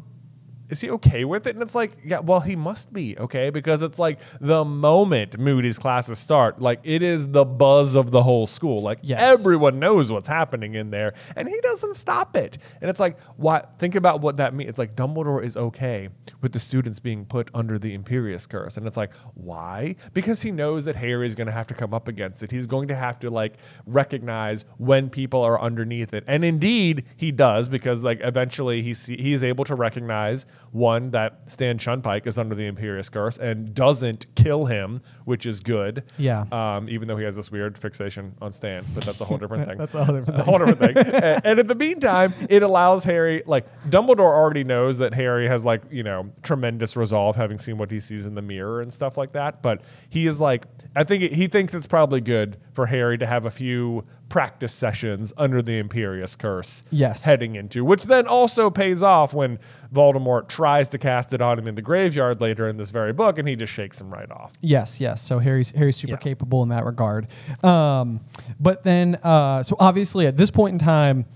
is 0.75 0.81
he 0.81 0.91
okay 0.91 1.25
with 1.25 1.47
it? 1.47 1.55
And 1.55 1.62
it's 1.62 1.75
like, 1.77 1.97
yeah, 2.05 2.18
well, 2.18 2.41
he 2.41 2.57
must 2.57 2.93
be 2.93 3.16
okay 3.18 3.51
because 3.51 3.81
it's 3.83 3.97
like 3.99 4.18
the 4.41 4.64
moment 4.64 5.39
Moody's 5.39 5.79
classes 5.79 6.18
start, 6.18 6.61
like 6.61 6.81
it 6.83 7.01
is 7.01 7.29
the 7.29 7.45
buzz 7.45 7.95
of 7.95 8.11
the 8.11 8.22
whole 8.25 8.47
school. 8.49 8.83
Like 8.83 8.99
Yes. 9.03 9.39
everyone 9.39 9.79
knows 9.79 10.11
what's 10.11 10.27
happening 10.27 10.75
in 10.75 10.91
there, 10.91 11.14
and 11.37 11.49
he 11.49 11.61
doesn't 11.61 11.95
stop 11.95 12.37
it. 12.37 12.59
And 12.81 12.91
it's 12.91 12.99
like, 12.99 13.20
why? 13.37 13.64
Think 13.79 13.95
about 13.95 14.20
what 14.20 14.37
that 14.39 14.53
means. 14.53 14.68
It's 14.70 14.79
like 14.79 14.97
Dumbledore 14.97 15.43
is 15.45 15.57
okay 15.57 16.09
with 16.43 16.53
the 16.53 16.59
students 16.59 16.99
being 16.99 17.25
put 17.25 17.51
under 17.55 17.79
the 17.79 17.97
Imperius 17.97 18.49
curse, 18.49 18.77
and 18.77 18.85
it's 18.87 18.97
like, 18.97 19.14
why? 19.35 19.95
Because 20.12 20.43
he 20.43 20.51
knows 20.51 20.85
that 20.87 20.97
Harry 20.97 21.25
is 21.27 21.37
going 21.37 21.47
to 21.47 21.53
have 21.53 21.68
to 21.68 21.75
come 21.75 21.95
up 21.95 22.09
against 22.09 22.43
it. 22.43 22.51
He's 22.51 22.66
going 22.66 22.89
to 22.89 22.97
have 22.97 23.20
to 23.20 23.31
like 23.31 23.55
recognize 23.87 24.64
when 24.79 25.09
people 25.09 25.41
are 25.43 25.61
underneath 25.61 26.12
it, 26.12 26.25
and 26.27 26.45
indeed 26.45 27.05
he 27.16 27.31
does 27.31 27.68
because 27.68 28.03
like 28.03 28.18
eventually 28.22 28.83
he 28.83 28.93
see, 28.93 29.16
he's 29.16 29.45
able 29.45 29.64
to 29.64 29.77
recognize 29.77 30.47
one 30.73 31.11
that 31.11 31.41
Stan 31.47 31.79
Shunpike 31.79 32.27
is 32.27 32.39
under 32.39 32.55
the 32.55 32.71
Imperius 32.71 33.11
curse 33.11 33.39
and 33.39 33.75
doesn't 33.75 34.27
kill 34.35 34.65
him, 34.65 35.03
which 35.25 35.47
is 35.47 35.61
good. 35.61 36.05
Yeah. 36.19 36.45
Um, 36.53 36.89
even 36.89 37.09
though 37.09 37.17
he 37.17 37.25
has 37.25 37.37
this 37.37 37.51
weird 37.51 37.79
fixation 37.79 38.35
on 38.41 38.53
Stan, 38.53 38.85
but 38.95 39.05
that's 39.05 39.21
a 39.21 39.25
whole 39.25 39.39
different 39.39 39.65
thing. 39.69 39.79
That's 39.79 39.95
a 39.95 40.05
whole 40.05 40.17
different 40.17 40.41
A 40.41 40.45
whole 40.45 40.59
different 40.59 40.79
thing. 40.79 40.97
and, 41.15 41.41
and 41.45 41.61
in 41.61 41.67
the 41.67 41.75
meantime, 41.75 42.35
it 42.49 42.62
allows 42.62 43.05
Harry, 43.05 43.43
like 43.47 43.67
Dumbledore 43.89 44.21
already 44.21 44.65
knows 44.65 44.99
that 44.99 45.15
Harry 45.15 45.47
has 45.49 45.65
like 45.65 45.83
you 45.91 46.03
know 46.03 46.31
tremendous 46.43 46.97
resolve, 46.97 47.37
having 47.37 47.59
seen 47.59 47.79
what 47.79 47.91
he 47.91 48.01
sees 48.01 48.27
in 48.27 48.35
the 48.35 48.43
mirror 48.43 48.81
and 48.81 48.93
stuff 48.93 49.17
like 49.17 49.33
that. 49.33 49.62
But 49.62 49.83
he 50.09 50.27
is 50.27 50.41
like, 50.41 50.67
I 50.97 51.05
think 51.05 51.23
it, 51.23 51.35
he 51.35 51.47
thinks 51.47 51.75
it's 51.75 51.87
probably 51.87 52.21
good 52.21 52.57
for 52.73 52.87
Harry 52.87 53.19
to 53.19 53.27
have 53.27 53.47
a 53.47 53.51
few 53.51 54.05
practice 54.35 54.72
sessions 54.74 55.32
under 55.39 55.62
the 55.62 55.80
Imperius 55.80 56.37
curse 56.37 56.82
Yes. 56.91 57.22
heading 57.22 57.55
into, 57.55 57.85
which 57.85 58.03
then 58.07 58.26
also 58.26 58.68
pays 58.68 59.01
off 59.01 59.32
when 59.32 59.61
Voldemort 59.95 60.49
tries 60.49 60.89
to 60.89 60.99
cast 60.99 61.32
it 61.32 61.41
on 61.41 61.57
him 61.57 61.68
in 61.68 61.76
the 61.76 61.82
graveyard 61.82 62.41
later 62.41 62.66
in 62.66 62.76
this 62.76 62.91
very 62.91 63.12
book, 63.12 63.39
and 63.39 63.47
he 63.49 63.55
just 63.55 63.72
shakes 63.72 64.01
him 64.01 64.12
right 64.12 64.28
off. 64.32 64.53
Yes, 64.61 65.01
yes. 65.01 65.22
So 65.22 65.39
Harry's 65.39 65.70
Harry's 65.70 65.95
super 65.99 66.14
Yeah. 66.14 66.16
capable 66.16 66.64
in 66.64 66.70
that 66.70 66.85
regard. 66.85 67.28
Um, 67.62 68.22
but 68.59 68.82
then, 68.82 69.18
uh, 69.22 69.62
so 69.62 69.76
obviously 69.78 70.26
at 70.26 70.37
this 70.37 70.51
point 70.51 70.72
in 70.72 70.78
time, 70.80 71.26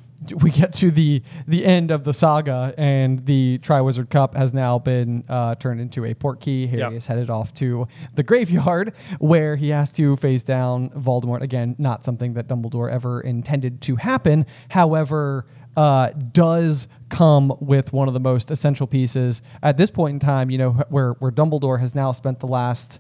we 0.43 0.51
get 0.51 0.73
to 0.75 0.91
the 0.91 1.23
the 1.47 1.65
end 1.65 1.91
of 1.91 2.05
the 2.05 2.13
saga, 2.13 2.75
and 2.77 3.25
the 3.27 3.59
Triwizard 3.63 4.11
Cup 4.11 4.35
has 4.35 4.53
now 4.53 4.79
been 4.79 5.25
uh, 5.29 5.55
turned 5.55 5.81
into 5.81 6.05
a 6.05 6.15
Portkey. 6.15 6.69
Harry 6.69 6.81
Yep. 6.83 6.93
is 6.93 7.07
headed 7.07 7.31
off 7.31 7.55
to 7.55 7.87
the 8.15 8.23
graveyard, 8.23 8.93
where 9.21 9.57
he 9.57 9.69
has 9.71 9.93
to 9.93 10.17
face 10.17 10.43
down 10.43 10.91
Voldemort 10.91 11.41
again. 11.43 11.77
Not 11.79 12.05
something 12.05 12.35
that 12.35 12.49
Dumbledore 12.49 12.91
ever 12.91 13.21
intended 13.21 13.81
to 13.83 13.97
happen. 13.97 14.47
However. 14.69 15.47
Uh, 15.77 16.11
does 16.33 16.89
come 17.09 17.57
with 17.61 17.93
one 17.93 18.09
of 18.09 18.15
the 18.15 18.19
most 18.19 18.51
essential 18.51 18.85
pieces 18.85 19.43
at 19.63 19.77
this 19.77 19.93
point 19.93 20.15
in 20.15 20.19
time. 20.19 20.51
You 20.51 20.59
know, 20.59 20.71
where 20.89 21.13
where 21.21 21.31
Dumbledore 21.31 21.79
has 21.79 21.95
now 21.95 22.11
spent 22.11 22.41
the 22.41 22.49
last 22.49 22.99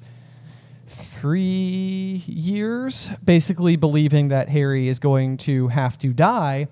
three 0.86 2.22
years, 2.26 3.08
basically 3.24 3.74
believing 3.76 4.28
that 4.28 4.48
Harry 4.48 4.88
is 4.88 4.98
going 4.98 5.36
to 5.38 5.68
have 5.68 5.98
to 5.98 6.12
die. 6.12 6.68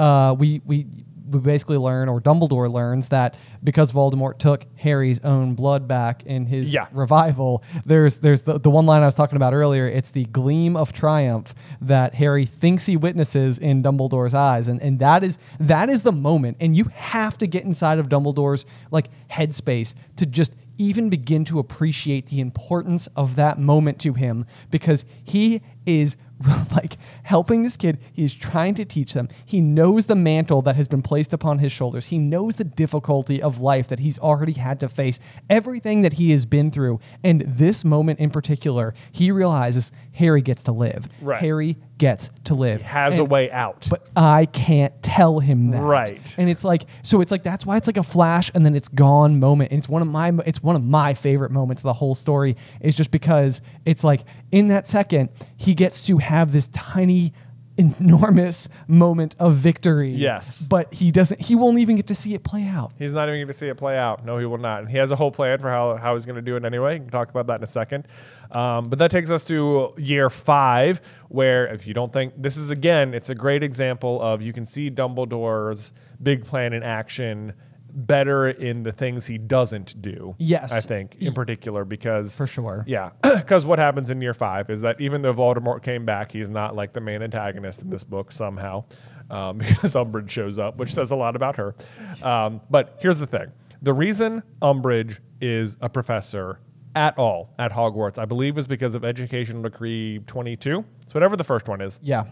Uh, 0.00 0.34
we 0.38 0.60
we 0.64 0.86
we 1.30 1.38
basically 1.38 1.76
learn, 1.76 2.08
or 2.08 2.20
Dumbledore 2.20 2.68
learns, 2.72 3.06
that 3.08 3.36
because 3.62 3.92
Voldemort 3.92 4.38
took 4.38 4.66
Harry's 4.76 5.20
own 5.20 5.54
blood 5.54 5.86
back 5.86 6.24
in 6.24 6.44
his 6.46 6.72
Yeah. 6.74 6.86
revival, 6.92 7.62
there's 7.84 8.16
there's 8.16 8.42
the, 8.42 8.58
the 8.58 8.70
one 8.70 8.84
line 8.86 9.02
I 9.02 9.06
was 9.06 9.14
talking 9.14 9.36
about 9.36 9.54
earlier. 9.54 9.86
It's 9.86 10.10
the 10.10 10.24
gleam 10.24 10.76
of 10.76 10.92
triumph 10.92 11.54
that 11.82 12.14
Harry 12.14 12.46
thinks 12.46 12.86
he 12.86 12.96
witnesses 12.96 13.58
in 13.58 13.80
Dumbledore's 13.82 14.34
eyes, 14.34 14.66
and 14.66 14.80
and 14.82 14.98
that 14.98 15.22
is 15.22 15.38
that 15.60 15.88
is 15.88 16.02
the 16.02 16.12
moment. 16.12 16.56
And 16.60 16.76
you 16.76 16.84
have 16.94 17.38
to 17.38 17.46
get 17.46 17.62
inside 17.64 17.98
of 18.00 18.08
Dumbledore's 18.08 18.64
like 18.90 19.08
headspace 19.30 19.94
to 20.16 20.26
just 20.26 20.52
even 20.78 21.10
begin 21.10 21.44
to 21.44 21.58
appreciate 21.58 22.26
the 22.26 22.40
importance 22.40 23.06
of 23.14 23.36
that 23.36 23.58
moment 23.58 23.98
to 24.00 24.14
him 24.14 24.46
because 24.70 25.04
he 25.22 25.60
is 25.84 26.16
like 26.72 26.96
helping 27.22 27.62
this 27.62 27.76
kid. 27.76 27.98
He 28.12 28.24
is 28.24 28.34
trying 28.34 28.74
to 28.76 28.84
teach 28.84 29.12
them. 29.12 29.28
He 29.44 29.60
knows 29.60 30.06
the 30.06 30.16
mantle 30.16 30.62
that 30.62 30.76
has 30.76 30.88
been 30.88 31.02
placed 31.02 31.32
upon 31.32 31.58
his 31.58 31.72
shoulders. 31.72 32.06
He 32.06 32.18
knows 32.18 32.56
the 32.56 32.64
difficulty 32.64 33.42
of 33.42 33.60
life 33.60 33.88
that 33.88 33.98
he's 33.98 34.18
already 34.18 34.52
had 34.52 34.80
to 34.80 34.88
face, 34.88 35.20
everything 35.48 36.00
that 36.02 36.14
he 36.14 36.30
has 36.30 36.46
been 36.46 36.70
through. 36.70 37.00
And 37.22 37.42
this 37.42 37.84
moment 37.84 38.20
in 38.20 38.30
particular, 38.30 38.94
he 39.12 39.30
realizes 39.30 39.92
Harry 40.12 40.42
gets 40.42 40.64
to 40.64 40.72
live. 40.72 41.08
Right. 41.20 41.40
Harry 41.40 41.76
gets 41.98 42.30
to 42.44 42.54
live. 42.54 42.82
Has 42.82 43.18
a 43.18 43.24
way 43.24 43.50
out. 43.50 43.86
but 43.90 44.08
I 44.16 44.46
can't 44.46 45.02
tell 45.02 45.38
him 45.38 45.70
that. 45.70 45.82
Right. 45.82 46.34
And 46.38 46.50
it's 46.50 46.64
like 46.64 46.84
so 47.02 47.20
it's 47.20 47.30
like 47.30 47.42
that's 47.42 47.64
why 47.64 47.76
it's 47.76 47.86
like 47.86 47.96
a 47.96 48.02
flash 48.02 48.50
and 48.54 48.64
then 48.64 48.74
it's 48.74 48.88
gone 48.88 49.38
moment. 49.38 49.70
And 49.70 49.78
it's 49.78 49.88
one 49.88 50.02
of 50.02 50.08
my 50.08 50.32
it's 50.46 50.62
one 50.62 50.76
of 50.76 50.84
my 50.84 51.14
favorite 51.14 51.50
moments 51.50 51.80
of 51.80 51.84
the 51.84 51.92
whole 51.94 52.14
story 52.14 52.56
is 52.80 52.94
just 52.94 53.10
because 53.10 53.60
it's 53.84 54.04
like 54.04 54.22
in 54.50 54.68
that 54.68 54.88
second 54.88 55.30
he 55.56 55.74
gets 55.74 56.06
to 56.06 56.18
have 56.18 56.52
this 56.52 56.68
tiny 56.68 57.32
enormous 57.80 58.68
moment 58.86 59.34
of 59.38 59.54
victory. 59.54 60.10
Yes. 60.10 60.62
But 60.62 60.92
he 60.92 61.10
doesn't 61.10 61.40
he 61.40 61.56
won't 61.56 61.78
even 61.78 61.96
get 61.96 62.06
to 62.08 62.14
see 62.14 62.34
it 62.34 62.44
play 62.44 62.64
out. 62.64 62.92
He's 62.98 63.12
not 63.12 63.28
even 63.28 63.38
going 63.38 63.46
to 63.48 63.52
see 63.52 63.68
it 63.68 63.76
play 63.76 63.96
out. 63.96 64.24
No, 64.24 64.38
he 64.38 64.46
will 64.46 64.58
not. 64.58 64.80
And 64.80 64.88
he 64.90 64.98
has 64.98 65.10
a 65.10 65.16
whole 65.16 65.30
plan 65.30 65.58
for 65.58 65.70
how, 65.70 65.96
how 65.96 66.14
he's 66.14 66.26
going 66.26 66.36
to 66.36 66.42
do 66.42 66.56
it 66.56 66.64
anyway. 66.64 66.94
We 66.94 67.00
can 67.00 67.10
talk 67.10 67.30
about 67.30 67.46
that 67.48 67.56
in 67.56 67.64
a 67.64 67.66
second. 67.66 68.06
Um, 68.50 68.84
but 68.84 68.98
that 68.98 69.10
takes 69.10 69.30
us 69.30 69.44
to 69.44 69.92
year 69.96 70.28
five, 70.30 71.00
where 71.28 71.66
if 71.68 71.86
you 71.86 71.94
don't 71.94 72.12
think 72.12 72.34
this 72.36 72.56
is 72.56 72.70
again, 72.70 73.14
it's 73.14 73.30
a 73.30 73.34
great 73.34 73.62
example 73.62 74.20
of 74.20 74.42
you 74.42 74.52
can 74.52 74.66
see 74.66 74.90
Dumbledore's 74.90 75.92
big 76.22 76.44
plan 76.44 76.72
in 76.72 76.82
action 76.82 77.54
better 77.94 78.48
in 78.48 78.82
the 78.82 78.92
things 78.92 79.26
he 79.26 79.38
doesn't 79.38 80.00
do. 80.00 80.34
Yes. 80.38 80.72
I 80.72 80.80
think 80.80 81.16
in 81.20 81.32
particular 81.34 81.84
because 81.84 82.36
For 82.36 82.46
sure. 82.46 82.84
yeah, 82.86 83.10
because 83.22 83.66
what 83.66 83.78
happens 83.78 84.10
in 84.10 84.20
year 84.20 84.34
five 84.34 84.70
is 84.70 84.80
that 84.82 85.00
even 85.00 85.22
though 85.22 85.34
Voldemort 85.34 85.82
came 85.82 86.04
back, 86.04 86.32
he's 86.32 86.50
not 86.50 86.74
like 86.76 86.92
the 86.92 87.00
main 87.00 87.22
antagonist 87.22 87.82
in 87.82 87.90
this 87.90 88.04
book 88.04 88.32
somehow, 88.32 88.84
um, 89.30 89.58
because 89.58 89.94
Umbridge 89.94 90.30
shows 90.30 90.58
up, 90.58 90.76
which 90.76 90.92
says 90.94 91.10
a 91.10 91.16
lot 91.16 91.36
about 91.36 91.56
her. 91.56 91.74
Um, 92.22 92.60
but 92.70 92.96
here's 93.00 93.18
the 93.18 93.26
thing: 93.26 93.52
the 93.82 93.92
reason 93.92 94.42
Umbridge 94.62 95.18
is 95.40 95.76
a 95.80 95.88
professor 95.88 96.60
at 96.96 97.16
all 97.18 97.54
at 97.58 97.70
Hogwarts, 97.72 98.18
I 98.18 98.24
believe, 98.24 98.58
is 98.58 98.66
because 98.66 98.94
of 98.94 99.04
Educational 99.04 99.62
Decree 99.62 100.18
22. 100.26 100.84
So 101.06 101.12
whatever 101.12 101.36
the 101.36 101.44
first 101.44 101.68
one 101.68 101.80
is, 101.80 102.00
Yeah. 102.02 102.24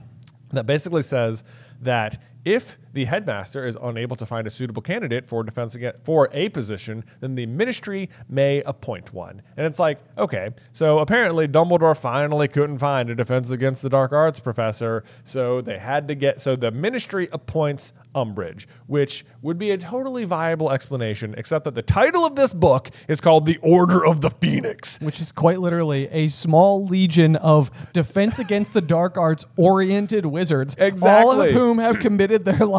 that 0.52 0.66
basically 0.66 1.02
says 1.02 1.44
that 1.82 2.18
if 2.44 2.76
the 2.92 3.04
headmaster 3.04 3.66
is 3.66 3.76
unable 3.82 4.16
to 4.16 4.26
find 4.26 4.46
a 4.46 4.50
suitable 4.50 4.82
candidate 4.82 5.26
for 5.26 5.42
defense 5.42 5.74
against, 5.74 6.04
for 6.04 6.28
a 6.32 6.48
position, 6.48 7.04
then 7.20 7.34
the 7.34 7.46
ministry 7.46 8.08
may 8.28 8.62
appoint 8.62 9.12
one. 9.12 9.42
And 9.56 9.66
it's 9.66 9.78
like, 9.78 9.98
okay, 10.16 10.50
so 10.72 10.98
apparently 10.98 11.46
Dumbledore 11.46 11.96
finally 11.96 12.48
couldn't 12.48 12.78
find 12.78 13.10
a 13.10 13.14
defense 13.14 13.50
against 13.50 13.82
the 13.82 13.88
dark 13.88 14.12
arts 14.12 14.40
professor, 14.40 15.04
so 15.24 15.60
they 15.60 15.78
had 15.78 16.08
to 16.08 16.14
get 16.14 16.40
so 16.40 16.56
the 16.56 16.70
ministry 16.70 17.28
appoints 17.32 17.92
Umbridge, 18.14 18.66
which 18.86 19.24
would 19.42 19.58
be 19.58 19.70
a 19.70 19.78
totally 19.78 20.24
viable 20.24 20.70
explanation, 20.70 21.34
except 21.36 21.64
that 21.64 21.74
the 21.74 21.82
title 21.82 22.24
of 22.24 22.36
this 22.36 22.52
book 22.52 22.90
is 23.06 23.20
called 23.20 23.46
The 23.46 23.58
Order 23.58 24.04
of 24.04 24.20
the 24.20 24.30
Phoenix. 24.30 24.98
which 25.00 25.20
is 25.20 25.30
quite 25.30 25.60
literally 25.60 26.08
a 26.08 26.28
small 26.28 26.84
legion 26.86 27.36
of 27.36 27.70
defense 27.92 28.38
against 28.38 28.72
the 28.72 28.80
dark 28.80 29.16
arts 29.16 29.44
oriented 29.56 30.26
wizards, 30.26 30.74
all 31.02 31.40
of 31.40 31.50
whom 31.50 31.78
have 31.78 31.98
committed 31.98 32.44
their 32.44 32.66
lives 32.66 32.77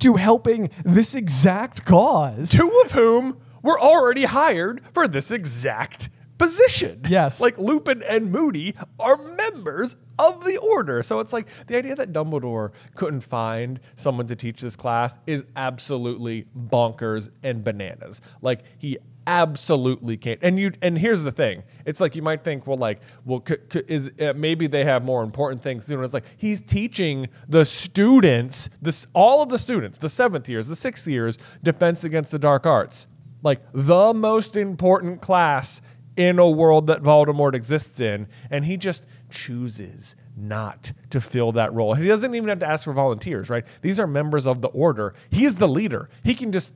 to 0.00 0.14
helping 0.14 0.70
this 0.84 1.14
exact 1.14 1.84
cause. 1.84 2.50
two 2.50 2.82
of 2.84 2.92
whom 2.92 3.38
were 3.62 3.80
already 3.80 4.24
hired 4.24 4.82
for 4.92 5.08
this 5.08 5.30
exact 5.30 6.10
position. 6.38 7.00
Yes. 7.08 7.40
Like 7.40 7.58
Lupin 7.58 8.02
and 8.08 8.30
Moody 8.30 8.74
are 8.98 9.16
members 9.16 9.96
of 10.18 10.44
the 10.44 10.58
order. 10.58 11.02
So 11.02 11.20
it's 11.20 11.32
like 11.32 11.48
the 11.66 11.76
idea 11.76 11.94
that 11.96 12.12
Dumbledore 12.12 12.72
couldn't 12.94 13.22
find 13.22 13.80
someone 13.94 14.26
to 14.28 14.36
teach 14.36 14.60
this 14.60 14.76
class 14.76 15.18
is 15.26 15.44
absolutely 15.56 16.46
bonkers 16.56 17.30
and 17.42 17.64
bananas. 17.64 18.20
Like 18.42 18.64
he 18.78 18.98
absolutely 19.26 20.16
can't. 20.16 20.38
And 20.42 20.58
you 20.58 20.72
and 20.82 20.98
here's 20.98 21.22
the 21.22 21.32
thing. 21.32 21.62
It's 21.84 22.00
like 22.00 22.16
you 22.16 22.22
might 22.22 22.44
think, 22.44 22.66
well, 22.66 22.76
like, 22.76 23.00
well, 23.24 23.42
c- 23.46 23.56
c- 23.72 23.82
is 23.88 24.10
uh, 24.20 24.32
maybe 24.36 24.66
they 24.66 24.84
have 24.84 25.04
more 25.04 25.22
important 25.22 25.62
things 25.62 25.86
do. 25.86 25.94
And 25.94 26.04
it's 26.04 26.14
like 26.14 26.24
he's 26.36 26.60
teaching 26.60 27.28
the 27.48 27.64
students, 27.64 28.68
this 28.82 29.06
all 29.14 29.42
of 29.42 29.48
the 29.48 29.58
students, 29.58 29.98
the 29.98 30.08
seventh 30.08 30.48
years, 30.48 30.68
the 30.68 30.76
sixth 30.76 31.06
years, 31.06 31.38
defense 31.62 32.04
against 32.04 32.30
the 32.30 32.38
dark 32.38 32.66
arts, 32.66 33.06
like 33.42 33.60
the 33.72 34.12
most 34.14 34.56
important 34.56 35.20
class 35.20 35.80
in 36.16 36.38
a 36.38 36.48
world 36.48 36.86
that 36.86 37.02
Voldemort 37.02 37.54
exists 37.54 38.00
in, 38.00 38.28
and 38.50 38.64
he 38.64 38.76
just 38.76 39.06
chooses 39.30 40.14
not 40.36 40.92
to 41.10 41.20
fill 41.20 41.52
that 41.52 41.72
role. 41.72 41.94
He 41.94 42.06
doesn't 42.06 42.34
even 42.34 42.48
have 42.48 42.60
to 42.60 42.66
ask 42.66 42.84
for 42.84 42.92
volunteers, 42.92 43.50
right? 43.50 43.64
These 43.82 43.98
are 43.98 44.06
members 44.06 44.46
of 44.46 44.60
the 44.60 44.68
order. 44.68 45.14
He's 45.30 45.56
the 45.56 45.68
leader. 45.68 46.08
He 46.22 46.34
can 46.34 46.52
just 46.52 46.72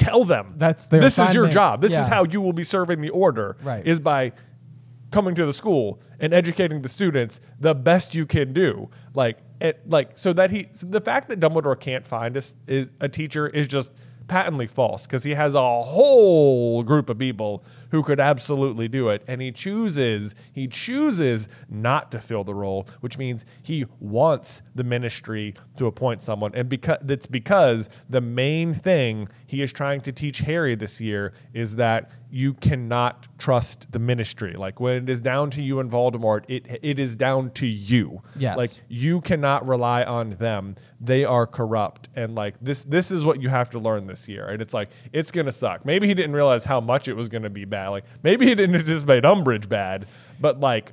tell 0.00 0.24
them 0.24 0.54
That's 0.56 0.86
their 0.86 1.00
this 1.00 1.14
is 1.18 1.34
your 1.34 1.44
assignment. 1.44 1.52
job. 1.52 1.82
This 1.82 1.92
is 1.92 1.98
Yeah. 2.08 2.08
how 2.14 2.24
you 2.24 2.40
will 2.40 2.52
be 2.54 2.64
serving 2.64 3.00
the 3.00 3.10
order. 3.10 3.56
Right. 3.62 3.86
Is 3.86 4.00
by 4.00 4.32
coming 5.12 5.34
to 5.34 5.44
the 5.46 5.52
school 5.52 6.00
and 6.18 6.32
educating 6.32 6.82
the 6.82 6.88
students 6.88 7.40
the 7.60 7.74
best 7.74 8.14
you 8.14 8.26
can 8.26 8.52
do. 8.52 8.88
Like 9.14 9.38
it, 9.60 9.82
like 9.88 10.16
so 10.16 10.32
that 10.32 10.50
he 10.50 10.68
so 10.72 10.86
the 10.86 11.00
fact 11.00 11.28
that 11.28 11.38
Dumbledore 11.40 11.78
can't 11.78 12.06
find 12.06 12.36
us 12.36 12.54
is 12.66 12.90
a 13.00 13.08
teacher 13.08 13.46
is 13.48 13.68
just 13.68 13.92
patently 14.28 14.66
false 14.66 15.02
because 15.06 15.22
he 15.24 15.34
has 15.34 15.54
a 15.54 15.82
whole 15.82 16.82
group 16.82 17.10
of 17.10 17.18
people 17.18 17.64
who 17.90 18.02
could 18.02 18.20
absolutely 18.20 18.88
do 18.88 19.08
it. 19.08 19.22
And 19.26 19.40
he 19.40 19.52
chooses 19.52 20.34
he 20.52 20.66
chooses 20.66 21.48
not 21.68 22.10
to 22.12 22.20
fill 22.20 22.44
the 22.44 22.54
role 22.54 22.86
which 23.00 23.18
means 23.18 23.44
he 23.62 23.86
wants 23.98 24.62
the 24.74 24.84
ministry 24.84 25.54
to 25.76 25.86
appoint 25.86 26.22
someone. 26.22 26.52
And 26.54 26.68
because 26.68 26.98
that's 27.02 27.26
because 27.26 27.88
the 28.08 28.20
main 28.20 28.74
thing 28.74 29.28
he 29.46 29.62
is 29.62 29.72
trying 29.72 30.00
to 30.02 30.12
teach 30.12 30.38
Harry 30.38 30.74
this 30.74 31.00
year 31.00 31.32
is 31.52 31.76
that 31.76 32.10
you 32.32 32.54
cannot 32.54 33.26
trust 33.38 33.90
the 33.92 33.98
ministry. 33.98 34.54
Like 34.54 34.78
when 34.78 34.96
it 35.02 35.08
is 35.08 35.20
down 35.20 35.50
to 35.50 35.62
you 35.62 35.80
and 35.80 35.90
Voldemort 35.90 36.44
it 36.48 36.66
it 36.82 36.98
is 36.98 37.16
down 37.16 37.50
to 37.52 37.66
you. 37.66 38.22
Yes. 38.36 38.56
like 38.56 38.70
you 38.88 39.20
cannot 39.20 39.66
rely 39.66 40.04
on 40.04 40.30
them. 40.30 40.76
They 41.00 41.24
are 41.24 41.46
corrupt. 41.46 42.08
And 42.14 42.34
like 42.34 42.54
this 42.60 42.82
this 42.82 43.10
is 43.10 43.24
what 43.24 43.42
you 43.42 43.48
have 43.48 43.70
to 43.70 43.78
learn 43.78 44.06
this 44.06 44.28
year. 44.28 44.46
And 44.46 44.62
it's 44.62 44.74
like 44.74 44.90
it's 45.12 45.32
gonna 45.32 45.52
suck. 45.52 45.84
Maybe 45.84 46.06
he 46.06 46.14
didn't 46.14 46.34
realize 46.34 46.64
how 46.64 46.80
much 46.80 47.08
it 47.08 47.14
was 47.14 47.28
gonna 47.28 47.50
be 47.50 47.64
bad 47.64 47.79
like 47.88 48.04
maybe 48.22 48.46
he 48.46 48.54
didn't 48.54 48.74
just 48.78 48.88
anticipate 48.88 49.24
umbridge 49.24 49.68
bad 49.68 50.06
but 50.40 50.60
like 50.60 50.92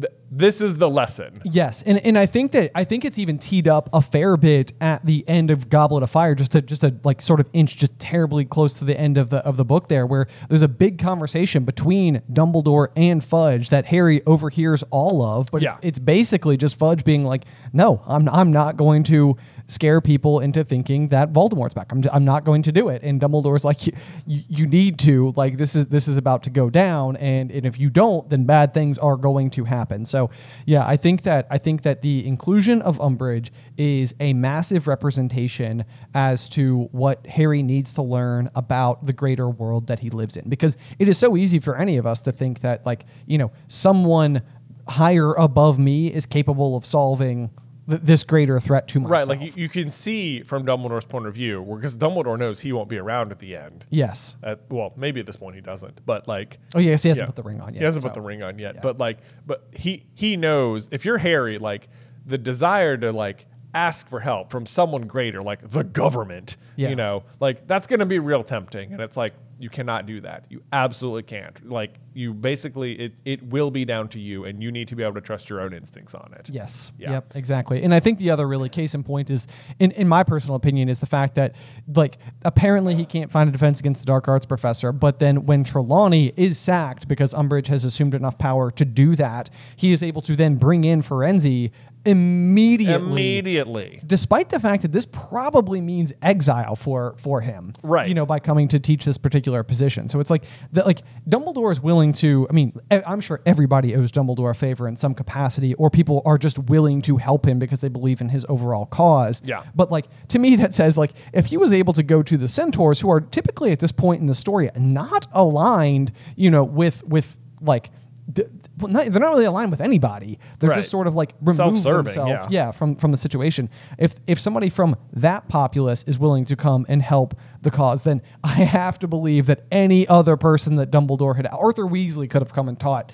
th- 0.00 0.12
this 0.28 0.60
is 0.60 0.76
the 0.78 0.90
lesson. 0.90 1.32
Yes, 1.44 1.82
and 1.82 1.98
and 2.04 2.18
I 2.18 2.26
think 2.26 2.50
that 2.52 2.72
I 2.74 2.82
think 2.82 3.04
it's 3.04 3.16
even 3.18 3.38
teed 3.38 3.68
up 3.68 3.88
a 3.92 4.02
fair 4.02 4.36
bit 4.36 4.72
at 4.80 5.06
the 5.06 5.26
end 5.28 5.50
of 5.52 5.70
Goblet 5.70 6.02
of 6.02 6.10
Fire, 6.10 6.34
just 6.34 6.50
to 6.52 6.60
just 6.62 6.82
a 6.82 6.92
like 7.04 7.22
sort 7.22 7.38
of 7.38 7.48
inch 7.52 7.76
just 7.76 7.96
terribly 8.00 8.44
close 8.44 8.76
to 8.80 8.84
the 8.84 8.98
end 8.98 9.16
of 9.18 9.30
the 9.30 9.38
of 9.38 9.56
the 9.56 9.64
book 9.64 9.86
there, 9.88 10.04
where 10.04 10.26
there's 10.48 10.62
a 10.62 10.68
big 10.68 10.98
conversation 10.98 11.64
between 11.64 12.22
Dumbledore 12.32 12.88
and 12.96 13.22
Fudge 13.22 13.70
that 13.70 13.86
Harry 13.86 14.20
overhears 14.26 14.82
all 14.90 15.22
of, 15.22 15.48
but 15.52 15.62
Yeah. 15.62 15.76
it's, 15.76 15.86
it's 15.86 15.98
basically 16.00 16.56
just 16.56 16.76
Fudge 16.76 17.04
being 17.04 17.22
like, 17.24 17.44
"No, 17.72 18.02
I'm 18.06 18.28
I'm 18.28 18.50
not 18.50 18.76
going 18.76 19.04
to." 19.04 19.36
Scare 19.68 20.00
people 20.00 20.38
into 20.40 20.62
thinking 20.62 21.08
that 21.08 21.32
Voldemort's 21.32 21.74
back. 21.74 21.90
I'm, 21.90 22.02
I'm 22.12 22.24
not 22.24 22.44
going 22.44 22.62
to 22.62 22.72
do 22.72 22.88
it. 22.88 23.02
And 23.02 23.20
Dumbledore's 23.20 23.64
like, 23.64 23.86
you, 23.86 23.92
you 24.26 24.66
need 24.66 24.98
to. 25.00 25.32
Like 25.36 25.56
this 25.56 25.74
is 25.74 25.86
this 25.88 26.06
is 26.06 26.16
about 26.16 26.44
to 26.44 26.50
go 26.50 26.70
down, 26.70 27.16
and, 27.16 27.50
and 27.50 27.66
if 27.66 27.78
you 27.78 27.90
don't, 27.90 28.30
then 28.30 28.44
bad 28.44 28.72
things 28.72 28.96
are 28.98 29.16
going 29.16 29.50
to 29.50 29.64
happen. 29.64 30.04
So, 30.04 30.30
yeah, 30.66 30.86
I 30.86 30.96
think 30.96 31.22
that 31.22 31.48
I 31.50 31.58
think 31.58 31.82
that 31.82 32.02
the 32.02 32.26
inclusion 32.26 32.80
of 32.82 32.98
Umbridge 32.98 33.50
is 33.76 34.14
a 34.20 34.34
massive 34.34 34.86
representation 34.86 35.84
as 36.14 36.48
to 36.50 36.88
what 36.92 37.26
Harry 37.26 37.62
needs 37.62 37.92
to 37.94 38.02
learn 38.02 38.50
about 38.54 39.04
the 39.04 39.12
greater 39.12 39.48
world 39.48 39.88
that 39.88 39.98
he 39.98 40.10
lives 40.10 40.36
in. 40.36 40.48
Because 40.48 40.76
it 40.98 41.08
is 41.08 41.18
so 41.18 41.36
easy 41.36 41.58
for 41.58 41.76
any 41.76 41.96
of 41.96 42.06
us 42.06 42.20
to 42.20 42.32
think 42.32 42.60
that, 42.60 42.86
like, 42.86 43.04
you 43.26 43.36
know, 43.36 43.50
someone 43.66 44.42
higher 44.88 45.34
above 45.34 45.78
me 45.78 46.06
is 46.12 46.24
capable 46.24 46.76
of 46.76 46.86
solving 46.86 47.50
th- 47.88 48.00
this 48.02 48.24
greater 48.24 48.58
threat 48.60 48.88
to 48.88 49.00
myself. 49.00 49.28
Right, 49.28 49.38
like 49.40 49.56
you, 49.56 49.62
you 49.62 49.68
can 49.68 49.90
see 49.90 50.42
from 50.42 50.64
Dumbledore's 50.66 51.04
point 51.04 51.26
of 51.26 51.34
view, 51.34 51.62
because 51.76 51.96
Dumbledore 51.96 52.38
knows 52.38 52.60
he 52.60 52.72
won't 52.72 52.88
be 52.88 52.98
around 52.98 53.32
at 53.32 53.38
the 53.38 53.56
end. 53.56 53.84
yes. 53.90 54.36
At, 54.42 54.60
well, 54.70 54.92
maybe 54.96 55.20
at 55.20 55.26
this 55.26 55.36
point 55.36 55.54
he 55.54 55.60
doesn't, 55.60 56.04
but 56.06 56.26
like, 56.28 56.58
Oh 56.74 56.78
yes, 56.78 57.02
he 57.02 57.08
hasn't 57.08 57.24
yeah. 57.24 57.26
put 57.26 57.36
the 57.36 57.42
ring 57.42 57.60
on 57.60 57.74
yet. 57.74 57.80
He 57.80 57.84
hasn't 57.84 58.02
so- 58.02 58.08
put 58.08 58.14
the 58.14 58.20
ring 58.20 58.42
on 58.42 58.58
yet, 58.58 58.76
yeah. 58.76 58.80
but 58.80 58.98
like, 58.98 59.18
but 59.46 59.66
he 59.76 60.04
he 60.14 60.36
knows 60.36 60.88
if 60.90 61.04
you're 61.04 61.18
Harry, 61.18 61.58
like 61.58 61.88
the 62.24 62.38
desire 62.38 62.96
to 62.96 63.12
like 63.12 63.46
ask 63.76 64.08
for 64.08 64.20
help 64.20 64.50
from 64.50 64.64
someone 64.64 65.02
greater, 65.02 65.42
like 65.42 65.68
the 65.68 65.84
government, 65.84 66.56
Yeah. 66.76 66.88
you 66.88 66.96
know, 66.96 67.24
like 67.40 67.66
that's 67.66 67.86
going 67.86 68.00
to 68.00 68.06
be 68.06 68.18
real 68.18 68.42
tempting, 68.42 68.92
and 68.92 69.00
it's 69.02 69.16
like 69.16 69.34
you 69.58 69.70
cannot 69.70 70.04
do 70.04 70.20
that. 70.20 70.44
You 70.50 70.62
absolutely 70.70 71.22
can't. 71.22 71.66
Like 71.68 71.94
you 72.14 72.34
basically, 72.34 72.92
it 72.98 73.12
it 73.24 73.42
will 73.42 73.70
be 73.70 73.84
down 73.84 74.08
to 74.08 74.18
you, 74.20 74.44
and 74.44 74.62
you 74.62 74.70
need 74.72 74.88
to 74.88 74.96
be 74.96 75.02
able 75.02 75.14
to 75.14 75.20
trust 75.20 75.48
your 75.50 75.60
own 75.60 75.72
instincts 75.74 76.14
on 76.14 76.34
it. 76.38 76.48
Yes. 76.50 76.92
Yeah. 76.98 77.12
Yep. 77.12 77.36
Exactly. 77.36 77.82
And 77.82 77.94
I 77.94 78.00
think 78.00 78.18
the 78.18 78.30
other 78.30 78.46
really 78.48 78.68
case 78.68 78.94
in 78.94 79.02
point 79.02 79.30
is, 79.30 79.46
in, 79.78 79.90
in 79.92 80.08
my 80.08 80.24
personal 80.24 80.56
opinion, 80.56 80.88
is 80.88 80.98
the 81.00 81.06
fact 81.06 81.34
that 81.36 81.54
like 81.94 82.18
apparently 82.44 82.94
he 82.94 83.04
can't 83.06 83.30
find 83.30 83.48
a 83.48 83.52
defense 83.52 83.80
against 83.80 84.00
the 84.00 84.06
dark 84.06 84.26
arts 84.28 84.46
professor, 84.46 84.92
but 84.92 85.18
then 85.20 85.44
when 85.46 85.64
Trelawney 85.64 86.32
is 86.36 86.58
sacked 86.58 87.08
because 87.08 87.32
Umbridge 87.34 87.66
has 87.68 87.84
assumed 87.84 88.14
enough 88.14 88.38
power 88.38 88.70
to 88.70 88.84
do 88.84 89.14
that, 89.16 89.48
he 89.76 89.92
is 89.92 90.02
able 90.02 90.22
to 90.22 90.34
then 90.36 90.56
bring 90.56 90.84
in 90.84 91.02
Firenze 91.02 91.70
immediately. 92.06 93.12
Immediately. 93.38 94.00
Despite 94.06 94.50
the 94.50 94.60
fact 94.60 94.82
that 94.82 94.92
this 94.92 95.06
probably 95.06 95.80
means 95.80 96.12
exile 96.22 96.76
for 96.76 97.14
for 97.18 97.40
him, 97.40 97.74
Right. 97.82 98.08
You 98.08 98.14
know, 98.14 98.26
by 98.26 98.38
coming 98.38 98.68
to 98.68 98.78
teach 98.80 99.04
this 99.04 99.18
particular 99.18 99.62
position. 99.62 100.08
So 100.08 100.20
it's 100.20 100.30
like 100.30 100.44
that. 100.72 100.86
Like 100.86 101.02
Dumbledore 101.28 101.72
is 101.72 101.80
willing 101.80 102.12
to. 102.14 102.46
I 102.48 102.52
mean, 102.52 102.72
I'm 102.90 103.20
sure 103.20 103.40
everybody 103.46 103.94
owes 103.96 104.12
Dumbledore 104.12 104.50
a 104.50 104.54
favor 104.54 104.88
in 104.88 104.96
some 104.96 105.14
capacity, 105.14 105.74
or 105.74 105.90
people 105.90 106.22
are 106.24 106.38
just 106.38 106.58
willing 106.58 107.02
to 107.02 107.16
help 107.16 107.46
him 107.46 107.58
because 107.58 107.80
they 107.80 107.88
believe 107.88 108.20
in 108.20 108.28
his 108.28 108.46
overall 108.48 108.86
cause. 108.86 109.42
Yeah. 109.44 109.62
But 109.74 109.90
like 109.90 110.06
to 110.28 110.38
me, 110.38 110.56
that 110.56 110.74
says 110.74 110.96
like 110.96 111.12
if 111.32 111.46
he 111.46 111.56
was 111.56 111.72
able 111.72 111.92
to 111.94 112.02
go 112.02 112.22
to 112.22 112.36
the 112.36 112.48
Centaurs, 112.48 113.00
who 113.00 113.10
are 113.10 113.20
typically 113.20 113.72
at 113.72 113.80
this 113.80 113.92
point 113.92 114.20
in 114.20 114.26
the 114.26 114.34
story 114.34 114.70
not 114.76 115.26
aligned, 115.32 116.12
you 116.36 116.50
know, 116.50 116.64
with 116.64 117.04
with 117.04 117.36
like. 117.60 117.90
D- 118.32 118.42
well, 118.78 118.92
not, 118.92 119.06
they're 119.10 119.20
not 119.20 119.30
really 119.30 119.44
aligned 119.46 119.70
with 119.70 119.80
anybody. 119.80 120.38
They're 120.58 120.70
Right. 120.70 120.76
just 120.76 120.90
sort 120.90 121.06
of 121.06 121.14
like 121.14 121.34
remove 121.40 121.56
themselves. 122.04 122.14
yeah. 122.16 122.46
yeah, 122.50 122.70
from 122.72 122.94
from 122.96 123.10
the 123.10 123.16
situation. 123.16 123.70
If 123.98 124.16
if 124.26 124.38
somebody 124.38 124.68
from 124.68 124.96
that 125.12 125.48
populace 125.48 126.02
is 126.04 126.18
willing 126.18 126.44
to 126.46 126.56
come 126.56 126.84
and 126.88 127.00
help 127.02 127.34
the 127.62 127.70
cause, 127.70 128.02
then 128.02 128.22
I 128.44 128.48
have 128.48 128.98
to 129.00 129.08
believe 129.08 129.46
that 129.46 129.64
any 129.72 130.06
other 130.08 130.36
person 130.36 130.76
that 130.76 130.90
Dumbledore 130.90 131.36
had, 131.36 131.46
Arthur 131.46 131.84
Weasley 131.84 132.28
could 132.28 132.42
have 132.42 132.52
come 132.52 132.68
and 132.68 132.78
taught 132.78 133.12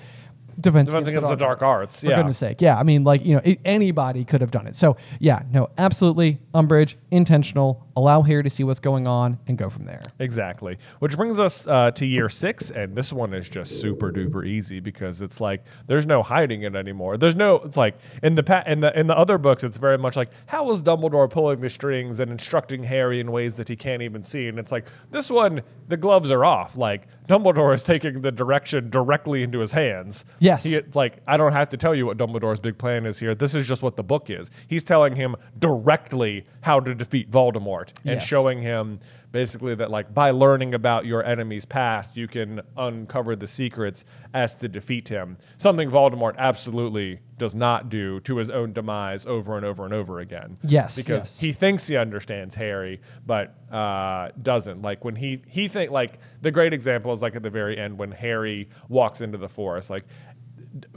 defense, 0.59 0.89
Defense 0.89 1.07
against 1.07 1.29
the 1.29 1.35
dark 1.35 1.61
arts, 1.61 2.01
For 2.01 2.07
yeah. 2.07 2.17
goodness 2.17 2.37
sake, 2.37 2.61
yeah. 2.61 2.77
I 2.77 2.83
mean, 2.83 3.03
like 3.03 3.25
you 3.25 3.35
know, 3.35 3.41
it, 3.43 3.59
anybody 3.65 4.25
could 4.25 4.41
have 4.41 4.51
done 4.51 4.67
it. 4.67 4.75
So 4.75 4.97
yeah, 5.19 5.43
no, 5.51 5.69
absolutely, 5.77 6.39
Umbridge, 6.53 6.95
intentional. 7.11 7.85
Allow 7.95 8.23
Harry 8.23 8.41
to 8.41 8.49
see 8.49 8.63
what's 8.63 8.79
going 8.79 9.05
on 9.05 9.37
and 9.45 9.55
go 9.55 9.69
from 9.69 9.85
there. 9.85 10.01
Exactly. 10.17 10.79
Which 10.97 11.15
brings 11.15 11.39
us 11.39 11.67
uh, 11.67 11.91
to 11.91 12.05
year 12.07 12.27
six, 12.27 12.71
and 12.71 12.95
this 12.95 13.13
one 13.13 13.35
is 13.35 13.47
just 13.47 13.79
super 13.79 14.11
duper 14.11 14.47
easy 14.47 14.79
because 14.79 15.21
it's 15.21 15.39
like 15.39 15.63
there's 15.85 16.07
no 16.07 16.23
hiding 16.23 16.63
it 16.63 16.75
anymore. 16.75 17.17
There's 17.17 17.35
no. 17.35 17.57
It's 17.57 17.77
like 17.77 17.95
in 18.23 18.33
the 18.35 18.41
pa- 18.41 18.63
in 18.65 18.79
the 18.79 18.97
in 18.99 19.05
the 19.07 19.17
other 19.17 19.37
books, 19.37 19.63
it's 19.63 19.77
very 19.77 19.97
much 19.99 20.15
like 20.15 20.31
how 20.47 20.71
is 20.71 20.81
Dumbledore 20.81 21.29
pulling 21.29 21.61
the 21.61 21.69
strings 21.69 22.19
and 22.19 22.31
instructing 22.31 22.83
Harry 22.83 23.19
in 23.19 23.31
ways 23.31 23.57
that 23.57 23.69
he 23.69 23.75
can't 23.75 24.01
even 24.01 24.23
see, 24.23 24.47
and 24.47 24.57
it's 24.57 24.71
like 24.71 24.85
this 25.11 25.29
one, 25.29 25.61
the 25.87 25.97
gloves 25.97 26.31
are 26.31 26.43
off. 26.43 26.75
Like 26.75 27.07
Dumbledore 27.27 27.73
is 27.73 27.83
taking 27.83 28.21
the 28.21 28.31
direction 28.31 28.89
directly 28.89 29.43
into 29.43 29.59
his 29.59 29.71
hands. 29.71 30.25
Yes. 30.39 30.63
He, 30.63 30.79
like 30.93 31.17
I 31.27 31.37
don't 31.37 31.53
have 31.53 31.69
to 31.69 31.77
tell 31.77 31.95
you 31.95 32.05
what 32.05 32.17
Dumbledore's 32.17 32.59
big 32.59 32.77
plan 32.77 33.05
is 33.05 33.17
here. 33.19 33.33
This 33.35 33.55
is 33.55 33.67
just 33.67 33.81
what 33.81 33.95
the 33.95 34.03
book 34.03 34.29
is. 34.29 34.51
He's 34.67 34.83
telling 34.83 35.15
him 35.15 35.35
directly 35.59 36.45
how 36.61 36.79
to 36.81 36.93
defeat 36.93 37.31
Voldemort 37.31 37.89
and 38.05 38.15
Yes. 38.15 38.25
showing 38.25 38.61
him 38.61 38.99
basically 39.33 39.73
that 39.75 39.91
like 39.91 40.13
by 40.13 40.31
learning 40.31 40.73
about 40.73 41.05
your 41.05 41.25
enemy's 41.25 41.65
past, 41.65 42.15
you 42.15 42.27
can 42.29 42.61
uncover 42.77 43.35
the 43.35 43.47
secrets 43.47 44.05
as 44.33 44.53
to 44.53 44.69
defeat 44.69 45.09
him. 45.09 45.37
Something 45.57 45.89
Voldemort 45.89 46.37
absolutely 46.37 47.19
does 47.37 47.55
not 47.55 47.89
do 47.89 48.21
to 48.21 48.37
his 48.37 48.49
own 48.49 48.71
demise 48.71 49.25
over 49.25 49.57
and 49.57 49.65
over 49.65 49.83
and 49.83 49.93
over 49.93 50.19
again. 50.19 50.55
Yes, 50.61 50.95
because 50.95 51.23
yes. 51.23 51.39
he 51.39 51.51
thinks 51.51 51.87
he 51.87 51.97
understands 51.97 52.55
Harry, 52.55 53.01
but 53.25 53.55
uh, 53.73 54.29
doesn't. 54.41 54.81
Like 54.83 55.03
when 55.03 55.15
he 55.15 55.41
he 55.47 55.67
think 55.67 55.91
like 55.91 56.19
the 56.41 56.51
great 56.51 56.71
example 56.71 57.11
is 57.11 57.21
like 57.21 57.35
at 57.35 57.43
the 57.43 57.49
very 57.49 57.77
end 57.77 57.97
when 57.97 58.11
Harry 58.11 58.69
walks 58.87 59.19
into 59.19 59.37
the 59.37 59.49
forest, 59.49 59.89
like. 59.89 60.05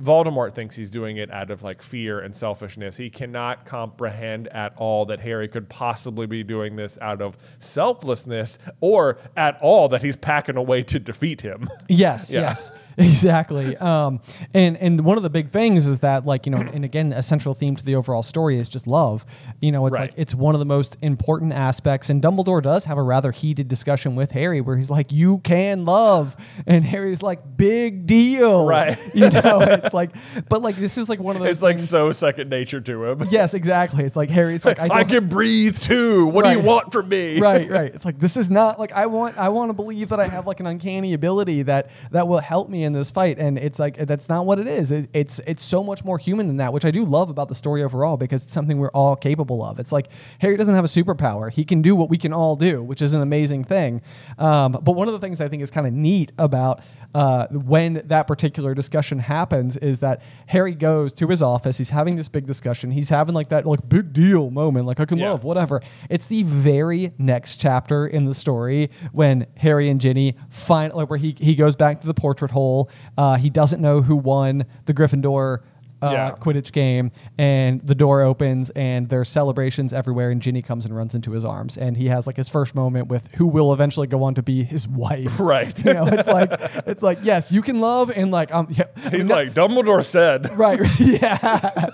Voldemort 0.00 0.54
thinks 0.54 0.74
he's 0.74 0.88
doing 0.88 1.18
it 1.18 1.30
out 1.30 1.50
of 1.50 1.62
like 1.62 1.82
fear 1.82 2.20
and 2.20 2.34
selfishness. 2.34 2.96
He 2.96 3.10
cannot 3.10 3.66
comprehend 3.66 4.48
at 4.48 4.72
all 4.76 5.04
that 5.06 5.20
Harry 5.20 5.48
could 5.48 5.68
possibly 5.68 6.26
be 6.26 6.42
doing 6.42 6.76
this 6.76 6.96
out 7.02 7.20
of 7.20 7.36
selflessness 7.58 8.58
or 8.80 9.18
at 9.36 9.58
all 9.60 9.88
that 9.90 10.02
he's 10.02 10.16
packing 10.16 10.56
away 10.56 10.82
to 10.84 10.98
defeat 10.98 11.42
him. 11.42 11.68
Yes, 11.88 12.32
Yeah. 12.36 12.40
yes, 12.40 12.70
exactly. 13.16 13.76
Um, 13.76 14.20
and 14.54 14.76
and 14.78 15.00
one 15.02 15.16
of 15.16 15.22
the 15.22 15.30
big 15.30 15.50
things 15.50 15.86
is 15.86 16.00
that 16.00 16.24
like 16.26 16.46
you 16.46 16.52
know, 16.52 16.58
and 16.58 16.84
again, 16.84 17.12
a 17.12 17.22
central 17.22 17.54
theme 17.54 17.76
to 17.76 17.84
the 17.84 17.94
overall 17.94 18.22
story 18.22 18.58
is 18.58 18.68
just 18.68 18.86
love. 18.86 19.24
You 19.60 19.72
know, 19.72 19.86
it's 19.86 19.92
Right. 19.94 20.00
like 20.10 20.14
it's 20.16 20.34
one 20.34 20.54
of 20.54 20.58
the 20.58 20.64
most 20.66 20.96
important 21.02 21.52
aspects. 21.52 22.10
And 22.10 22.22
Dumbledore 22.22 22.62
does 22.62 22.84
have 22.86 22.98
a 22.98 23.02
rather 23.02 23.32
heated 23.32 23.68
discussion 23.68 24.16
with 24.16 24.30
Harry, 24.32 24.60
where 24.60 24.76
he's 24.76 24.90
like, 24.90 25.12
"You 25.12 25.38
can 25.38 25.84
love," 25.84 26.36
and 26.66 26.84
Harry's 26.84 27.22
like, 27.22 27.40
"Big 27.56 28.06
deal," 28.06 28.66
Right. 28.66 28.98
You 29.14 29.30
know, 29.30 29.60
it's 29.60 29.94
like, 29.94 30.10
but 30.48 30.62
like 30.62 30.76
this 30.76 30.98
is 30.98 31.08
like 31.08 31.20
one 31.20 31.36
of 31.36 31.42
those. 31.42 31.50
it's 31.50 31.62
like 31.62 31.76
things- 31.78 31.88
so 31.88 32.12
second 32.12 32.50
nature 32.50 32.80
to 32.80 33.04
him. 33.04 33.28
Yes, 33.36 33.54
exactly. 33.54 34.04
It's 34.04 34.16
like 34.16 34.30
Harry's 34.30 34.64
like, 34.64 34.78
I, 34.78 34.88
I, 34.90 35.04
can 35.04 35.28
breathe 35.28 35.76
too. 35.76 36.26
What 36.26 36.44
do 36.44 36.52
you 36.52 36.60
want 36.60 36.92
from 36.92 37.08
me? 37.08 37.38
right, 37.40 37.68
right. 37.68 37.94
It's 37.94 38.04
like 38.04 38.18
this 38.18 38.36
is 38.36 38.50
not 38.50 38.78
like 38.78 38.92
I 38.92 39.06
want. 39.06 39.36
I 39.36 39.48
want 39.50 39.68
to 39.68 39.74
believe 39.74 40.08
that 40.10 40.20
I 40.20 40.28
have 40.28 40.46
like 40.46 40.60
an 40.60 40.66
uncanny 40.66 41.12
ability 41.12 41.62
that 41.62 41.90
that 42.12 42.28
will 42.28 42.38
help 42.38 42.68
me 42.70 42.84
in 42.86 42.94
this 42.94 43.10
fight, 43.10 43.38
and 43.38 43.58
it's 43.58 43.78
like 43.78 43.96
that's 44.06 44.28
not 44.28 44.46
what 44.46 44.58
it 44.58 44.66
is. 44.66 44.90
It, 44.90 45.10
it's 45.12 45.40
it's 45.46 45.62
so 45.62 45.84
much 45.84 46.04
more 46.04 46.16
human 46.16 46.46
than 46.46 46.56
that, 46.56 46.72
which 46.72 46.86
I 46.86 46.90
do 46.90 47.04
love 47.04 47.28
about 47.28 47.48
the 47.48 47.54
story 47.54 47.82
overall 47.82 48.16
because 48.16 48.44
it's 48.44 48.52
something 48.52 48.78
we're 48.78 48.88
all 48.90 49.16
capable 49.16 49.62
of. 49.62 49.78
It's 49.78 49.92
like 49.92 50.08
Harry 50.38 50.56
doesn't 50.56 50.74
have 50.74 50.84
a 50.84 50.88
superpower; 50.88 51.50
he 51.50 51.64
can 51.64 51.82
do 51.82 51.94
what 51.94 52.08
we 52.08 52.16
can 52.16 52.32
all 52.32 52.56
do, 52.56 52.82
which 52.82 53.02
is 53.02 53.12
an 53.12 53.20
amazing 53.20 53.64
thing. 53.64 54.00
Um, 54.38 54.72
but 54.72 54.92
one 54.92 55.08
of 55.08 55.12
the 55.12 55.20
things 55.20 55.40
I 55.42 55.48
think 55.48 55.62
is 55.62 55.70
kind 55.70 55.86
of 55.86 55.92
neat 55.92 56.32
about 56.38 56.80
uh, 57.16 57.46
when 57.48 58.02
that 58.04 58.26
particular 58.26 58.74
discussion 58.74 59.18
happens 59.18 59.78
is 59.78 60.00
that 60.00 60.20
Harry 60.48 60.74
goes 60.74 61.14
to 61.14 61.26
his 61.28 61.40
office. 61.42 61.78
He's 61.78 61.88
having 61.88 62.16
this 62.16 62.28
big 62.28 62.44
discussion. 62.46 62.90
He's 62.90 63.08
having 63.08 63.34
like 63.34 63.48
that 63.48 63.64
like 63.64 63.88
big 63.88 64.12
deal 64.12 64.50
moment, 64.50 64.84
like 64.84 65.00
I 65.00 65.06
can 65.06 65.16
Yeah. 65.16 65.30
love 65.30 65.42
whatever. 65.42 65.80
It's 66.10 66.26
the 66.26 66.42
very 66.42 67.12
next 67.16 67.56
chapter 67.56 68.06
in 68.06 68.26
the 68.26 68.34
story 68.34 68.90
when 69.12 69.46
Harry 69.56 69.88
and 69.88 69.98
Ginny 69.98 70.36
find 70.50 70.92
like 70.92 71.08
where 71.08 71.18
he 71.18 71.34
he 71.38 71.54
goes 71.54 71.74
back 71.74 72.00
to 72.00 72.06
the 72.06 72.12
portrait 72.14 72.50
hole. 72.50 72.90
Uh, 73.16 73.36
he 73.36 73.48
doesn't 73.48 73.80
know 73.80 74.02
who 74.02 74.14
won 74.16 74.66
the 74.84 74.92
Gryffindor. 74.92 75.60
Uh, 76.02 76.10
Yeah. 76.12 76.30
Quidditch 76.32 76.72
game, 76.72 77.10
and 77.38 77.80
the 77.80 77.94
door 77.94 78.20
opens, 78.20 78.68
and 78.70 79.08
there's 79.08 79.30
celebrations 79.30 79.94
everywhere, 79.94 80.30
and 80.30 80.42
Ginny 80.42 80.60
comes 80.60 80.84
and 80.84 80.94
runs 80.94 81.14
into 81.14 81.30
his 81.32 81.42
arms, 81.44 81.78
and 81.78 81.96
he 81.96 82.08
has 82.08 82.26
like 82.26 82.36
his 82.36 82.50
first 82.50 82.74
moment 82.74 83.08
with 83.08 83.26
who 83.36 83.46
will 83.46 83.72
eventually 83.72 84.06
go 84.06 84.22
on 84.22 84.34
to 84.34 84.42
be 84.42 84.62
his 84.62 84.86
wife. 84.86 85.40
Right. 85.46 85.76
You 85.84 85.94
know, 85.94 86.06
it's 86.06 86.28
like 86.28 86.50
it's 86.86 87.02
like 87.02 87.18
yes, 87.22 87.50
you 87.50 87.62
can 87.62 87.80
love, 87.80 88.10
and 88.14 88.30
like 88.30 88.52
um, 88.52 88.68
yeah, 88.70 88.84
He's 89.10 89.26
no- 89.26 89.36
like 89.36 89.54
Dumbledore 89.54 90.04
said. 90.04 90.50
Right. 90.56 90.80
Yeah. 91.00 91.90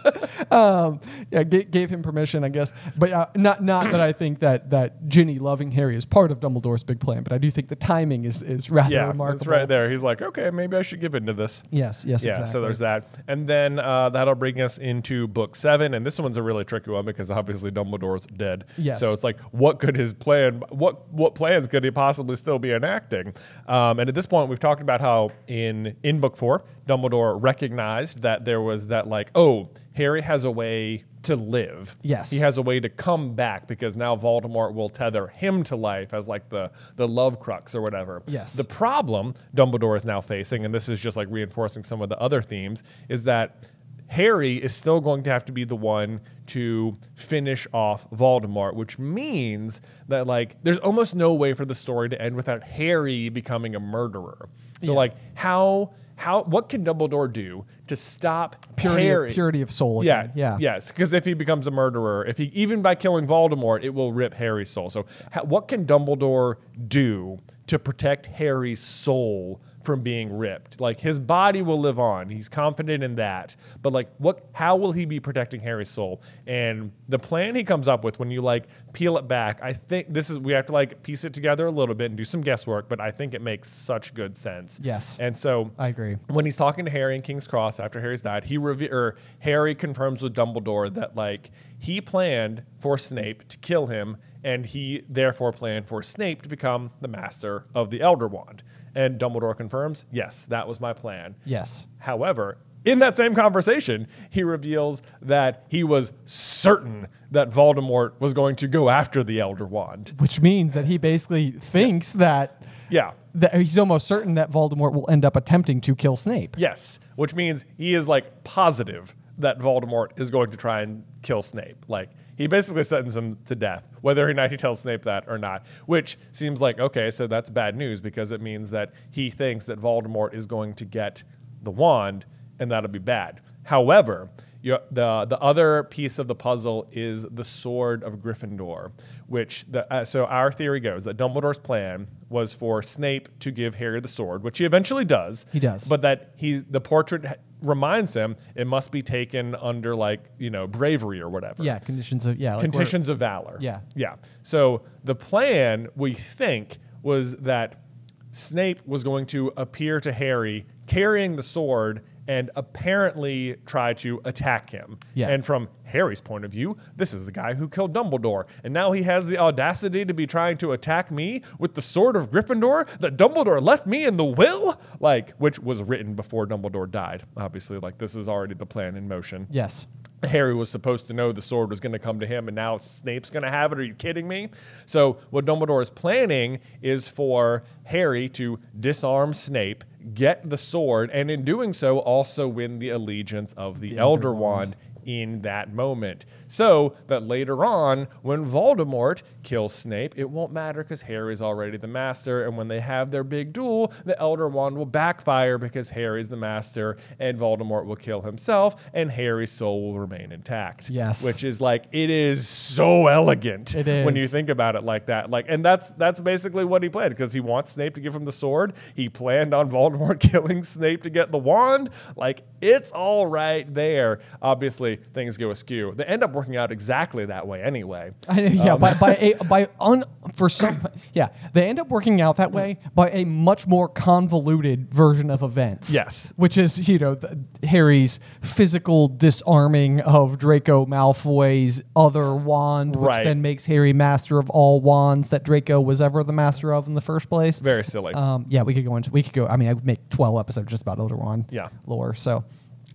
um, 0.50 1.00
yeah, 1.30 1.44
g- 1.44 1.64
gave 1.64 1.90
him 1.90 2.02
permission, 2.02 2.44
I 2.44 2.48
guess. 2.48 2.72
But 2.96 3.12
uh, 3.12 3.26
not 3.36 3.62
not 3.62 3.90
that 3.92 4.00
I 4.00 4.12
think 4.12 4.40
that 4.40 4.70
that 4.70 5.06
Ginny 5.08 5.38
loving 5.38 5.70
Harry 5.72 5.96
is 5.96 6.04
part 6.04 6.30
of 6.30 6.40
Dumbledore's 6.40 6.82
big 6.84 7.00
plan, 7.00 7.22
but 7.22 7.32
I 7.32 7.38
do 7.38 7.50
think 7.50 7.68
the 7.68 7.76
timing 7.76 8.24
is 8.24 8.42
is 8.42 8.70
rather 8.70 8.92
Yeah, 8.92 9.06
remarkable. 9.08 9.38
that's 9.38 9.46
right 9.46 9.68
there. 9.68 9.88
He's 9.90 10.02
like, 10.02 10.22
okay, 10.22 10.50
maybe 10.50 10.76
I 10.76 10.82
should 10.82 11.00
give 11.00 11.14
into 11.14 11.32
this. 11.32 11.62
Yes, 11.70 12.04
yes, 12.04 12.24
yeah, 12.24 12.30
exactly. 12.32 12.52
so 12.52 12.60
there's 12.60 12.78
that. 12.80 13.06
And 13.28 13.48
then 13.48 13.78
uh, 13.92 14.08
that'll 14.08 14.34
bring 14.34 14.60
us 14.60 14.78
into 14.78 15.26
book 15.28 15.54
seven. 15.54 15.94
And 15.94 16.06
this 16.06 16.18
one's 16.18 16.36
a 16.36 16.42
really 16.42 16.64
tricky 16.64 16.90
one 16.90 17.04
because 17.04 17.30
obviously 17.30 17.70
Dumbledore's 17.70 18.26
dead. 18.26 18.64
Yes. 18.78 19.00
So 19.00 19.12
it's 19.12 19.24
like, 19.24 19.38
what 19.52 19.80
could 19.80 19.96
his 19.96 20.12
plan, 20.12 20.62
what 20.70 21.12
what 21.12 21.34
plans 21.34 21.68
could 21.68 21.84
he 21.84 21.90
possibly 21.90 22.36
still 22.36 22.58
be 22.58 22.72
enacting? 22.72 23.34
Um, 23.66 23.98
and 23.98 24.08
at 24.08 24.14
this 24.14 24.26
point, 24.26 24.48
we've 24.48 24.60
talked 24.60 24.80
about 24.80 25.00
how 25.00 25.30
in, 25.46 25.96
in 26.02 26.20
book 26.20 26.36
four, 26.36 26.64
Dumbledore 26.88 27.42
recognized 27.42 28.22
that 28.22 28.44
there 28.44 28.60
was 28.60 28.86
that, 28.86 29.06
like, 29.06 29.30
oh, 29.34 29.68
Harry 29.94 30.22
has 30.22 30.44
a 30.44 30.50
way 30.50 31.04
to 31.22 31.36
live. 31.36 31.96
Yes. 32.02 32.30
He 32.30 32.38
has 32.38 32.58
a 32.58 32.62
way 32.62 32.80
to 32.80 32.88
come 32.88 33.34
back 33.34 33.68
because 33.68 33.94
now 33.94 34.16
Voldemort 34.16 34.74
will 34.74 34.88
tether 34.88 35.28
him 35.28 35.62
to 35.64 35.76
life 35.76 36.14
as 36.14 36.26
like 36.26 36.48
the, 36.48 36.70
the 36.96 37.06
love 37.06 37.38
crux 37.38 37.74
or 37.74 37.82
whatever. 37.82 38.22
Yes. 38.26 38.54
The 38.54 38.64
problem 38.64 39.34
Dumbledore 39.54 39.96
is 39.96 40.04
now 40.04 40.20
facing, 40.20 40.64
and 40.64 40.74
this 40.74 40.88
is 40.88 40.98
just 40.98 41.16
like 41.16 41.28
reinforcing 41.30 41.84
some 41.84 42.02
of 42.02 42.08
the 42.08 42.18
other 42.18 42.42
themes, 42.42 42.82
is 43.08 43.22
that 43.24 43.68
Harry 44.12 44.56
is 44.62 44.74
still 44.74 45.00
going 45.00 45.22
to 45.22 45.30
have 45.30 45.42
to 45.46 45.52
be 45.52 45.64
the 45.64 45.74
one 45.74 46.20
to 46.48 46.98
finish 47.14 47.66
off 47.72 48.08
Voldemort, 48.10 48.74
which 48.74 48.98
means 48.98 49.80
that 50.08 50.26
like 50.26 50.62
there's 50.62 50.76
almost 50.78 51.14
no 51.14 51.32
way 51.32 51.54
for 51.54 51.64
the 51.64 51.74
story 51.74 52.10
to 52.10 52.20
end 52.20 52.36
without 52.36 52.62
Harry 52.62 53.30
becoming 53.30 53.74
a 53.74 53.80
murderer. 53.80 54.50
So 54.82 54.92
Yeah. 54.92 54.96
like 54.98 55.14
how 55.34 55.94
how 56.16 56.42
what 56.42 56.68
can 56.68 56.84
Dumbledore 56.84 57.32
do 57.32 57.64
to 57.88 57.96
stop 57.96 58.66
purity, 58.76 59.06
Harry? 59.06 59.28
of, 59.30 59.34
purity 59.34 59.62
of 59.62 59.72
soul. 59.72 60.04
Yeah, 60.04 60.24
Again. 60.24 60.32
yeah, 60.36 60.56
yes. 60.60 60.92
Because 60.92 61.14
if 61.14 61.24
he 61.24 61.32
becomes 61.32 61.66
a 61.66 61.70
murderer, 61.70 62.26
if 62.26 62.36
he 62.36 62.44
even 62.54 62.82
by 62.82 62.94
killing 62.94 63.26
Voldemort, 63.26 63.82
it 63.82 63.94
will 63.94 64.12
rip 64.12 64.34
Harry's 64.34 64.68
soul. 64.68 64.90
So, 64.90 65.06
ha- 65.32 65.42
what 65.42 65.68
can 65.68 65.86
Dumbledore 65.86 66.56
do 66.86 67.38
to 67.66 67.78
protect 67.78 68.26
Harry's 68.26 68.80
soul 68.80 69.62
from 69.84 70.00
being 70.02 70.36
ripped? 70.36 70.80
Like 70.80 71.00
his 71.00 71.18
body 71.18 71.62
will 71.62 71.78
live 71.78 71.98
on. 71.98 72.28
He's 72.28 72.48
confident 72.48 73.02
in 73.02 73.16
that. 73.16 73.56
But 73.80 73.92
like, 73.92 74.08
what? 74.18 74.46
How 74.52 74.76
will 74.76 74.92
he 74.92 75.04
be 75.04 75.20
protecting 75.20 75.60
Harry's 75.60 75.88
soul? 75.88 76.22
And 76.46 76.92
the 77.08 77.18
plan 77.18 77.54
he 77.54 77.64
comes 77.64 77.88
up 77.88 78.04
with, 78.04 78.18
when 78.18 78.30
you 78.30 78.42
like 78.42 78.64
peel 78.92 79.16
it 79.18 79.28
back, 79.28 79.60
I 79.62 79.72
think 79.72 80.12
this 80.12 80.30
is 80.30 80.38
we 80.38 80.52
have 80.52 80.66
to 80.66 80.72
like 80.72 81.02
piece 81.02 81.24
it 81.24 81.32
together 81.32 81.66
a 81.66 81.70
little 81.70 81.94
bit 81.94 82.06
and 82.06 82.16
do 82.16 82.24
some 82.24 82.40
guesswork. 82.40 82.88
But 82.88 83.00
I 83.00 83.10
think 83.10 83.34
it 83.34 83.42
makes 83.42 83.70
such 83.70 84.14
good 84.14 84.36
sense. 84.36 84.80
Yes. 84.82 85.18
And 85.20 85.36
so 85.36 85.70
I 85.78 85.88
agree. 85.88 86.16
when 86.28 86.44
he's 86.44 86.56
talking 86.56 86.84
to 86.84 86.90
Harry 86.90 87.14
in 87.14 87.22
King's 87.22 87.46
Cross 87.46 87.80
after 87.80 88.00
Harry's 88.00 88.22
died, 88.22 88.44
he 88.44 88.58
reve- 88.58 88.92
or 88.92 89.16
Harry 89.40 89.74
confirms 89.74 90.22
with 90.22 90.34
Dumbledore 90.34 90.92
that 90.94 91.16
like 91.16 91.50
he 91.78 92.00
planned 92.00 92.62
for 92.78 92.96
Snape 92.96 93.48
to 93.48 93.58
kill 93.58 93.86
him, 93.86 94.16
and 94.44 94.66
he 94.66 95.02
therefore 95.08 95.52
planned 95.52 95.88
for 95.88 96.02
Snape 96.02 96.42
to 96.42 96.48
become 96.48 96.90
the 97.00 97.08
master 97.08 97.66
of 97.74 97.90
the 97.90 98.00
Elder 98.00 98.28
Wand. 98.28 98.62
And 98.94 99.18
Dumbledore 99.18 99.56
confirms, 99.56 100.04
yes, 100.12 100.46
that 100.46 100.68
was 100.68 100.80
my 100.80 100.92
plan. 100.92 101.34
Yes. 101.44 101.86
However, 101.98 102.58
in 102.84 102.98
that 102.98 103.14
same 103.16 103.34
conversation, 103.34 104.08
he 104.28 104.42
reveals 104.42 105.02
that 105.22 105.64
he 105.68 105.84
was 105.84 106.12
certain 106.24 107.06
that 107.30 107.48
Voldemort 107.50 108.12
was 108.20 108.34
going 108.34 108.56
to 108.56 108.68
go 108.68 108.90
after 108.90 109.22
the 109.22 109.40
Elder 109.40 109.64
Wand. 109.66 110.12
Which 110.18 110.40
means 110.40 110.74
that 110.74 110.84
he 110.86 110.98
basically 110.98 111.52
thinks 111.52 112.12
that 112.12 112.62
Yeah. 112.90 113.12
that 113.34 113.54
he's 113.54 113.78
almost 113.78 114.06
certain 114.06 114.34
that 114.34 114.50
Voldemort 114.50 114.92
will 114.92 115.08
end 115.08 115.24
up 115.24 115.36
attempting 115.36 115.80
to 115.82 115.94
kill 115.94 116.16
Snape. 116.16 116.56
Yes, 116.58 116.98
which 117.16 117.34
means 117.34 117.64
he 117.78 117.94
is 117.94 118.06
like 118.08 118.44
positive 118.44 119.14
that 119.38 119.58
Voldemort 119.58 120.08
is 120.20 120.30
going 120.30 120.50
to 120.50 120.58
try 120.58 120.82
and 120.82 121.04
kill 121.22 121.40
Snape. 121.42 121.86
Like 121.88 122.10
he 122.36 122.46
basically 122.46 122.82
sentenced 122.82 123.16
him 123.16 123.38
to 123.46 123.54
death, 123.54 123.86
whether 124.00 124.28
or 124.28 124.32
not 124.34 124.50
he 124.50 124.56
tells 124.56 124.80
Snape 124.80 125.02
that 125.02 125.24
or 125.28 125.38
not. 125.38 125.64
Which 125.86 126.18
seems 126.32 126.60
like 126.60 126.78
okay, 126.78 127.10
so 127.10 127.26
that's 127.26 127.50
bad 127.50 127.76
news 127.76 128.00
because 128.00 128.32
it 128.32 128.40
means 128.40 128.70
that 128.70 128.92
he 129.10 129.30
thinks 129.30 129.66
that 129.66 129.80
Voldemort 129.80 130.34
is 130.34 130.46
going 130.46 130.74
to 130.74 130.84
get 130.84 131.22
the 131.62 131.70
wand, 131.70 132.26
and 132.58 132.70
that'll 132.70 132.90
be 132.90 132.98
bad. 132.98 133.40
However, 133.64 134.30
you, 134.62 134.78
the 134.90 135.26
the 135.28 135.38
other 135.40 135.84
piece 135.84 136.18
of 136.18 136.28
the 136.28 136.34
puzzle 136.34 136.88
is 136.92 137.24
the 137.24 137.44
sword 137.44 138.02
of 138.04 138.14
Gryffindor, 138.14 138.92
which 139.26 139.64
the, 139.66 139.92
uh, 139.92 140.04
so 140.04 140.24
our 140.26 140.52
theory 140.52 140.80
goes 140.80 141.02
that 141.04 141.16
Dumbledore's 141.16 141.58
plan 141.58 142.06
was 142.28 142.52
for 142.52 142.82
Snape 142.82 143.28
to 143.40 143.50
give 143.50 143.74
Harry 143.74 144.00
the 144.00 144.08
sword, 144.08 144.42
which 144.42 144.58
he 144.58 144.64
eventually 144.64 145.04
does. 145.04 145.46
He 145.52 145.58
does. 145.58 145.86
but 145.86 146.02
that 146.02 146.32
he 146.36 146.58
the 146.58 146.80
portrait 146.80 147.40
reminds 147.62 148.14
him 148.14 148.36
it 148.54 148.66
must 148.66 148.90
be 148.90 149.02
taken 149.02 149.54
under 149.54 149.94
like 149.94 150.20
you 150.38 150.50
know 150.50 150.66
bravery 150.66 151.20
or 151.20 151.28
whatever. 151.28 151.62
Yeah, 151.62 151.78
conditions 151.78 152.26
of 152.26 152.38
yeah, 152.38 152.54
like 152.54 152.62
conditions 152.62 153.08
of 153.08 153.18
valor. 153.18 153.56
Yeah. 153.60 153.80
yeah. 153.94 154.16
So 154.42 154.82
the 155.04 155.14
plan 155.14 155.88
we 155.96 156.14
think 156.14 156.78
was 157.02 157.36
that 157.36 157.82
Snape 158.30 158.80
was 158.86 159.04
going 159.04 159.26
to 159.26 159.52
appear 159.56 160.00
to 160.00 160.12
Harry 160.12 160.66
carrying 160.86 161.36
the 161.36 161.42
sword 161.42 162.02
and 162.28 162.50
apparently 162.56 163.56
try 163.66 163.94
to 163.94 164.20
attack 164.24 164.70
him. 164.70 164.98
Yeah. 165.14 165.28
And 165.28 165.44
from 165.44 165.68
Harry's 165.84 166.20
point 166.20 166.44
of 166.44 166.50
view, 166.50 166.76
this 166.96 167.12
is 167.12 167.24
the 167.24 167.32
guy 167.32 167.54
who 167.54 167.68
killed 167.68 167.92
Dumbledore. 167.92 168.44
And 168.64 168.72
now 168.72 168.92
he 168.92 169.02
has 169.02 169.26
the 169.26 169.38
audacity 169.38 170.04
to 170.04 170.14
be 170.14 170.26
trying 170.26 170.56
to 170.58 170.72
attack 170.72 171.10
me 171.10 171.42
with 171.58 171.74
the 171.74 171.82
sword 171.82 172.16
of 172.16 172.30
Gryffindor 172.30 172.86
that 173.00 173.16
Dumbledore 173.16 173.60
left 173.60 173.86
me 173.86 174.04
in 174.04 174.16
the 174.16 174.24
will? 174.24 174.80
Like, 175.00 175.32
which 175.38 175.58
was 175.58 175.82
written 175.82 176.14
before 176.14 176.46
Dumbledore 176.46 176.90
died. 176.90 177.24
Obviously, 177.36 177.78
like, 177.78 177.98
this 177.98 178.14
is 178.14 178.28
already 178.28 178.54
the 178.54 178.66
plan 178.66 178.96
in 178.96 179.08
motion. 179.08 179.46
Yes. 179.50 179.86
Harry 180.24 180.54
was 180.54 180.70
supposed 180.70 181.08
to 181.08 181.14
know 181.14 181.32
the 181.32 181.42
sword 181.42 181.70
was 181.70 181.80
going 181.80 181.92
to 181.92 181.98
come 181.98 182.20
to 182.20 182.26
him, 182.26 182.48
and 182.48 182.54
now 182.54 182.78
Snape's 182.78 183.28
going 183.28 183.42
to 183.42 183.50
have 183.50 183.72
it. 183.72 183.78
Are 183.78 183.84
you 183.84 183.94
kidding 183.94 184.28
me? 184.28 184.50
So, 184.86 185.18
what 185.30 185.44
Dumbledore 185.44 185.82
is 185.82 185.90
planning 185.90 186.60
is 186.80 187.08
for 187.08 187.64
Harry 187.84 188.28
to 188.30 188.60
disarm 188.78 189.32
Snape, 189.34 189.82
get 190.14 190.48
the 190.48 190.56
sword, 190.56 191.10
and 191.12 191.30
in 191.30 191.44
doing 191.44 191.72
so, 191.72 191.98
also 191.98 192.48
win 192.48 192.78
the 192.78 192.90
allegiance 192.90 193.52
of 193.54 193.80
the, 193.80 193.98
Elder, 193.98 194.28
Elder 194.28 194.34
Wand. 194.34 194.40
Wand. 194.42 194.76
In 195.04 195.42
that 195.42 195.72
moment, 195.74 196.26
so 196.52 196.94
that 197.06 197.22
later 197.26 197.64
on, 197.64 198.06
when 198.20 198.44
Voldemort 198.44 199.22
kills 199.42 199.74
Snape, 199.74 200.12
it 200.18 200.28
won't 200.28 200.52
matter 200.52 200.82
because 200.82 201.00
Harry's 201.00 201.40
already 201.40 201.78
the 201.78 201.86
master. 201.86 202.44
And 202.44 202.58
when 202.58 202.68
they 202.68 202.78
have 202.78 203.10
their 203.10 203.24
big 203.24 203.54
duel, 203.54 203.90
the 204.04 204.18
Elder 204.20 204.48
Wand 204.48 204.76
will 204.76 204.84
backfire 204.84 205.56
because 205.56 205.88
Harry's 205.88 206.28
the 206.28 206.36
master, 206.36 206.98
and 207.18 207.38
Voldemort 207.38 207.86
will 207.86 207.96
kill 207.96 208.20
himself, 208.20 208.76
and 208.92 209.10
Harry's 209.10 209.50
soul 209.50 209.80
will 209.80 209.98
remain 209.98 210.30
intact. 210.30 210.90
Yes. 210.90 211.24
which 211.24 211.42
is 211.42 211.58
like 211.58 211.86
it 211.90 212.10
is 212.10 212.46
so 212.46 213.06
elegant. 213.06 213.74
It 213.74 214.04
when 214.04 214.14
you 214.14 214.28
think 214.28 214.50
about 214.50 214.76
it 214.76 214.84
like 214.84 215.06
that. 215.06 215.30
Like, 215.30 215.46
and 215.48 215.64
that's 215.64 215.88
that's 215.92 216.20
basically 216.20 216.66
what 216.66 216.82
he 216.82 216.90
planned 216.90 217.14
because 217.14 217.32
he 217.32 217.40
wants 217.40 217.72
Snape 217.72 217.94
to 217.94 218.02
give 218.02 218.14
him 218.14 218.26
the 218.26 218.32
sword. 218.32 218.74
He 218.94 219.08
planned 219.08 219.54
on 219.54 219.70
Voldemort 219.70 220.20
killing 220.30 220.62
Snape 220.64 221.02
to 221.04 221.10
get 221.10 221.32
the 221.32 221.38
wand. 221.38 221.88
Like, 222.14 222.42
it's 222.60 222.90
all 222.90 223.26
right 223.26 223.72
there. 223.72 224.20
Obviously, 224.42 224.96
things 225.14 225.38
go 225.38 225.50
askew. 225.50 225.94
They 225.96 226.04
end 226.04 226.22
up 226.22 226.41
working 226.42 226.56
out 226.56 226.72
exactly 226.72 227.24
that 227.26 227.46
way 227.46 227.62
anyway. 227.62 228.10
I, 228.28 228.40
yeah, 228.40 228.74
Um, 228.74 228.80
by 228.80 228.94
by 228.94 229.14
a 229.16 229.34
by 229.48 229.68
un 229.80 230.02
for 230.34 230.48
some 230.48 230.88
yeah, 231.12 231.28
they 231.52 231.68
end 231.68 231.78
up 231.78 231.88
working 231.88 232.20
out 232.20 232.36
that 232.38 232.50
way 232.50 232.78
by 232.96 233.10
a 233.10 233.24
much 233.24 233.66
more 233.68 233.88
convoluted 233.88 234.92
version 234.92 235.30
of 235.30 235.42
events. 235.42 235.92
Yes. 235.94 236.32
which 236.36 236.58
is 236.58 236.88
you 236.88 236.98
know 236.98 237.14
the, 237.14 237.38
Harry's 237.66 238.18
physical 238.40 239.06
disarming 239.06 240.00
of 240.00 240.38
Draco 240.38 240.84
Malfoy's 240.86 241.80
other 241.94 242.34
wand, 242.34 242.96
which 242.96 243.06
Right. 243.08 243.24
then 243.24 243.40
makes 243.40 243.66
Harry 243.66 243.92
master 243.92 244.38
of 244.40 244.50
all 244.50 244.80
wands 244.80 245.28
that 245.28 245.44
Draco 245.44 245.80
was 245.80 246.00
ever 246.00 246.24
the 246.24 246.32
master 246.32 246.72
of 246.74 246.88
in 246.88 246.94
the 246.94 247.00
first 247.00 247.28
place. 247.28 247.60
Very 247.60 247.84
silly. 247.84 248.14
Um, 248.14 248.46
yeah, 248.48 248.62
we 248.62 248.74
could 248.74 248.84
go 248.84 248.96
into 248.96 249.10
we 249.10 249.22
could 249.22 249.32
go. 249.32 249.46
I 249.46 249.56
mean, 249.56 249.68
I 249.68 249.74
would 249.74 249.86
make 249.86 250.08
twelve 250.10 250.38
episodes 250.40 250.68
just 250.70 250.82
about 250.82 250.98
Elder 250.98 251.16
Wand. 251.16 251.44
Yeah. 251.50 251.68
lore. 251.86 252.14
So 252.14 252.44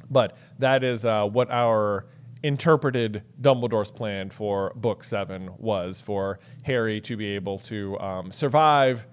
But 0.09 0.35
that 0.59 0.83
is 0.83 1.05
uh, 1.05 1.25
what 1.27 1.49
our 1.51 2.05
interpreted 2.43 3.23
Dumbledore's 3.41 3.91
plan 3.91 4.29
for 4.29 4.71
Book 4.75 5.03
Seven 5.03 5.49
was 5.57 6.01
for 6.01 6.39
Harry 6.63 7.01
to 7.01 7.17
be 7.17 7.27
able 7.35 7.59
to 7.59 7.99
um, 7.99 8.31
survive 8.31 9.07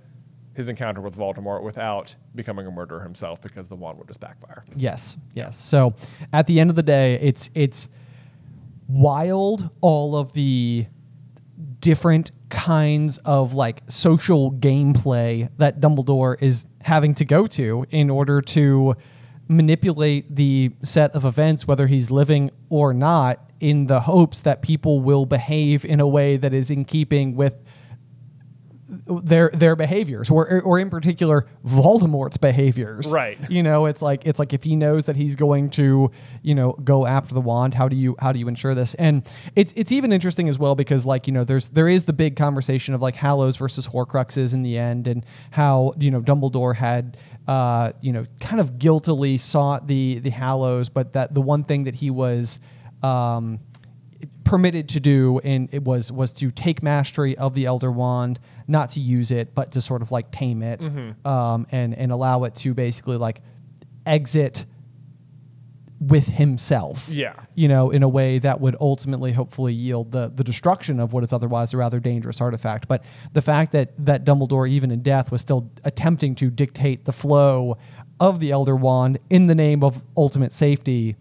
his 0.55 0.69
encounter 0.69 1.01
with 1.01 1.17
Voldemort 1.17 1.63
without 1.63 2.15
becoming 2.35 2.67
a 2.67 2.71
murderer 2.71 3.01
himself 3.01 3.41
because 3.41 3.69
the 3.69 3.75
wand 3.75 3.99
would 3.99 4.07
just 4.07 4.21
backfire. 4.21 4.65
Yes, 4.77 5.17
yes. 5.35 5.59
So 5.59 5.95
at 6.33 6.47
the 6.47 6.61
end 6.61 6.71
of 6.71 6.77
the 6.77 6.83
day, 6.83 7.15
it's 7.21 7.51
it's 7.55 7.89
wild 8.89 9.71
all 9.81 10.17
of 10.17 10.33
the 10.33 10.87
different 11.81 12.31
kinds 12.51 13.19
of 13.19 13.55
like 13.55 13.83
social 13.89 14.53
gameplay 14.53 15.49
that 15.59 15.81
Dumbledore 15.81 16.41
is 16.41 16.67
having 16.81 17.15
to 17.17 17.25
go 17.25 17.47
to 17.49 17.85
in 17.91 18.11
order 18.11 18.41
to 18.41 18.95
manipulate 19.49 20.35
the 20.35 20.71
set 20.83 21.15
of 21.15 21.25
events 21.25 21.67
whether 21.67 21.87
he's 21.87 22.11
living 22.11 22.51
or 22.71 22.95
not 22.95 23.51
in 23.61 23.87
the 23.87 24.01
hopes 24.01 24.41
that 24.41 24.63
people 24.63 25.01
will 25.01 25.27
behave 25.27 25.85
in 25.85 26.01
a 26.01 26.07
way 26.07 26.37
that 26.37 26.53
is 26.53 26.71
in 26.71 26.85
keeping 26.85 27.37
with 27.37 27.55
their 28.87 29.49
their 29.55 29.75
behaviors 29.77 30.29
or 30.31 30.61
or 30.61 30.79
in 30.79 30.91
particular 30.91 31.47
Voldemort's 31.67 32.37
behaviors 32.37 33.11
Right. 33.11 33.39
you 33.51 33.63
know 33.63 33.87
it's 33.87 34.03
like 34.03 34.27
it's 34.27 34.39
like 34.39 34.53
if 34.53 34.63
he 34.63 34.77
knows 34.77 35.07
that 35.07 35.17
he's 35.17 35.37
going 35.37 35.71
to 35.71 36.11
you 36.43 36.55
know 36.55 36.73
go 36.73 37.07
after 37.07 37.33
the 37.35 37.41
wand 37.41 37.73
how 37.73 37.89
do 37.89 37.97
you 37.97 38.15
how 38.19 38.31
do 38.31 38.39
you 38.39 38.47
ensure 38.47 38.75
this 38.75 38.93
and 38.95 39.27
it's 39.57 39.73
it's 39.75 39.91
even 39.91 40.13
interesting 40.13 40.51
as 40.51 40.59
well 40.59 40.75
because 40.75 41.07
like 41.07 41.27
you 41.27 41.33
know 41.33 41.45
there's 41.45 41.69
there 41.69 41.89
is 41.89 42.05
the 42.05 42.13
big 42.13 42.37
conversation 42.37 42.93
of 42.93 43.01
like 43.01 43.17
Hallows 43.17 43.57
versus 43.57 43.89
Horcruxes 43.89 44.53
in 44.53 44.63
the 44.63 44.77
end 44.77 45.07
and 45.07 45.25
how 45.51 45.95
you 45.99 46.11
know 46.11 46.21
Dumbledore 46.21 46.77
had 46.77 47.17
uh 47.49 47.93
you 48.03 48.13
know 48.13 48.27
kind 48.41 48.61
of 48.61 48.79
guiltily 48.79 49.39
sought 49.39 49.87
the 49.87 50.19
the 50.19 50.31
Hallows 50.31 50.91
but 50.91 51.15
that 51.15 51.33
the 51.33 51.41
one 51.41 51.65
thing 51.65 51.85
that 51.85 51.95
he 51.95 52.11
was 52.11 52.59
um 53.03 53.61
permitted 54.45 54.91
to 54.91 55.01
do 55.01 55.41
and 55.43 55.69
it 55.73 55.83
was 55.83 56.13
was 56.13 56.33
to 56.35 56.51
take 56.51 56.83
mastery 56.83 57.37
of 57.39 57.55
the 57.55 57.65
elder 57.65 57.91
wand 57.91 58.39
not 58.67 58.91
to 58.91 59.01
use 59.01 59.31
it 59.31 59.55
but 59.55 59.73
to 59.73 59.81
sort 59.81 60.03
of 60.03 60.11
like 60.11 60.31
tame 60.31 60.63
it 60.63 60.81
um, 61.27 61.67
and 61.71 61.95
and 61.95 62.11
allow 62.13 62.45
it 62.45 62.55
to 62.55 62.75
basically 62.75 63.17
like 63.17 63.41
exit 64.07 64.65
with 66.01 66.27
himself 66.27 67.09
Yeah. 67.09 67.35
you 67.55 67.69
know 67.69 67.91
in 67.91 68.03
a 68.03 68.09
way 68.09 68.39
that 68.41 68.61
would 68.61 68.77
ultimately 68.81 69.33
hopefully 69.33 69.73
yield 69.73 70.13
the 70.13 70.31
the 70.35 70.45
destruction 70.45 71.01
of 71.01 71.13
what 71.13 71.23
is 71.25 71.33
otherwise 71.33 71.73
a 71.73 71.77
rather 71.79 71.99
dangerous 72.01 72.41
artifact 72.41 72.89
but 72.89 73.03
the 73.33 73.41
fact 73.41 73.73
that 73.73 73.93
that 74.05 74.25
Dumbledore 74.25 74.69
even 74.69 74.91
in 74.91 75.03
death 75.03 75.31
was 75.33 75.41
still 75.41 75.71
attempting 75.85 76.35
to 76.37 76.51
dictate 76.51 77.05
the 77.05 77.13
flow 77.13 77.79
of 78.21 78.39
the 78.41 78.51
elder 78.51 78.77
wand 78.77 79.19
in 79.31 79.47
the 79.47 79.55
name 79.55 79.83
of 79.83 80.03
ultimate 80.17 80.53
safety 80.53 81.17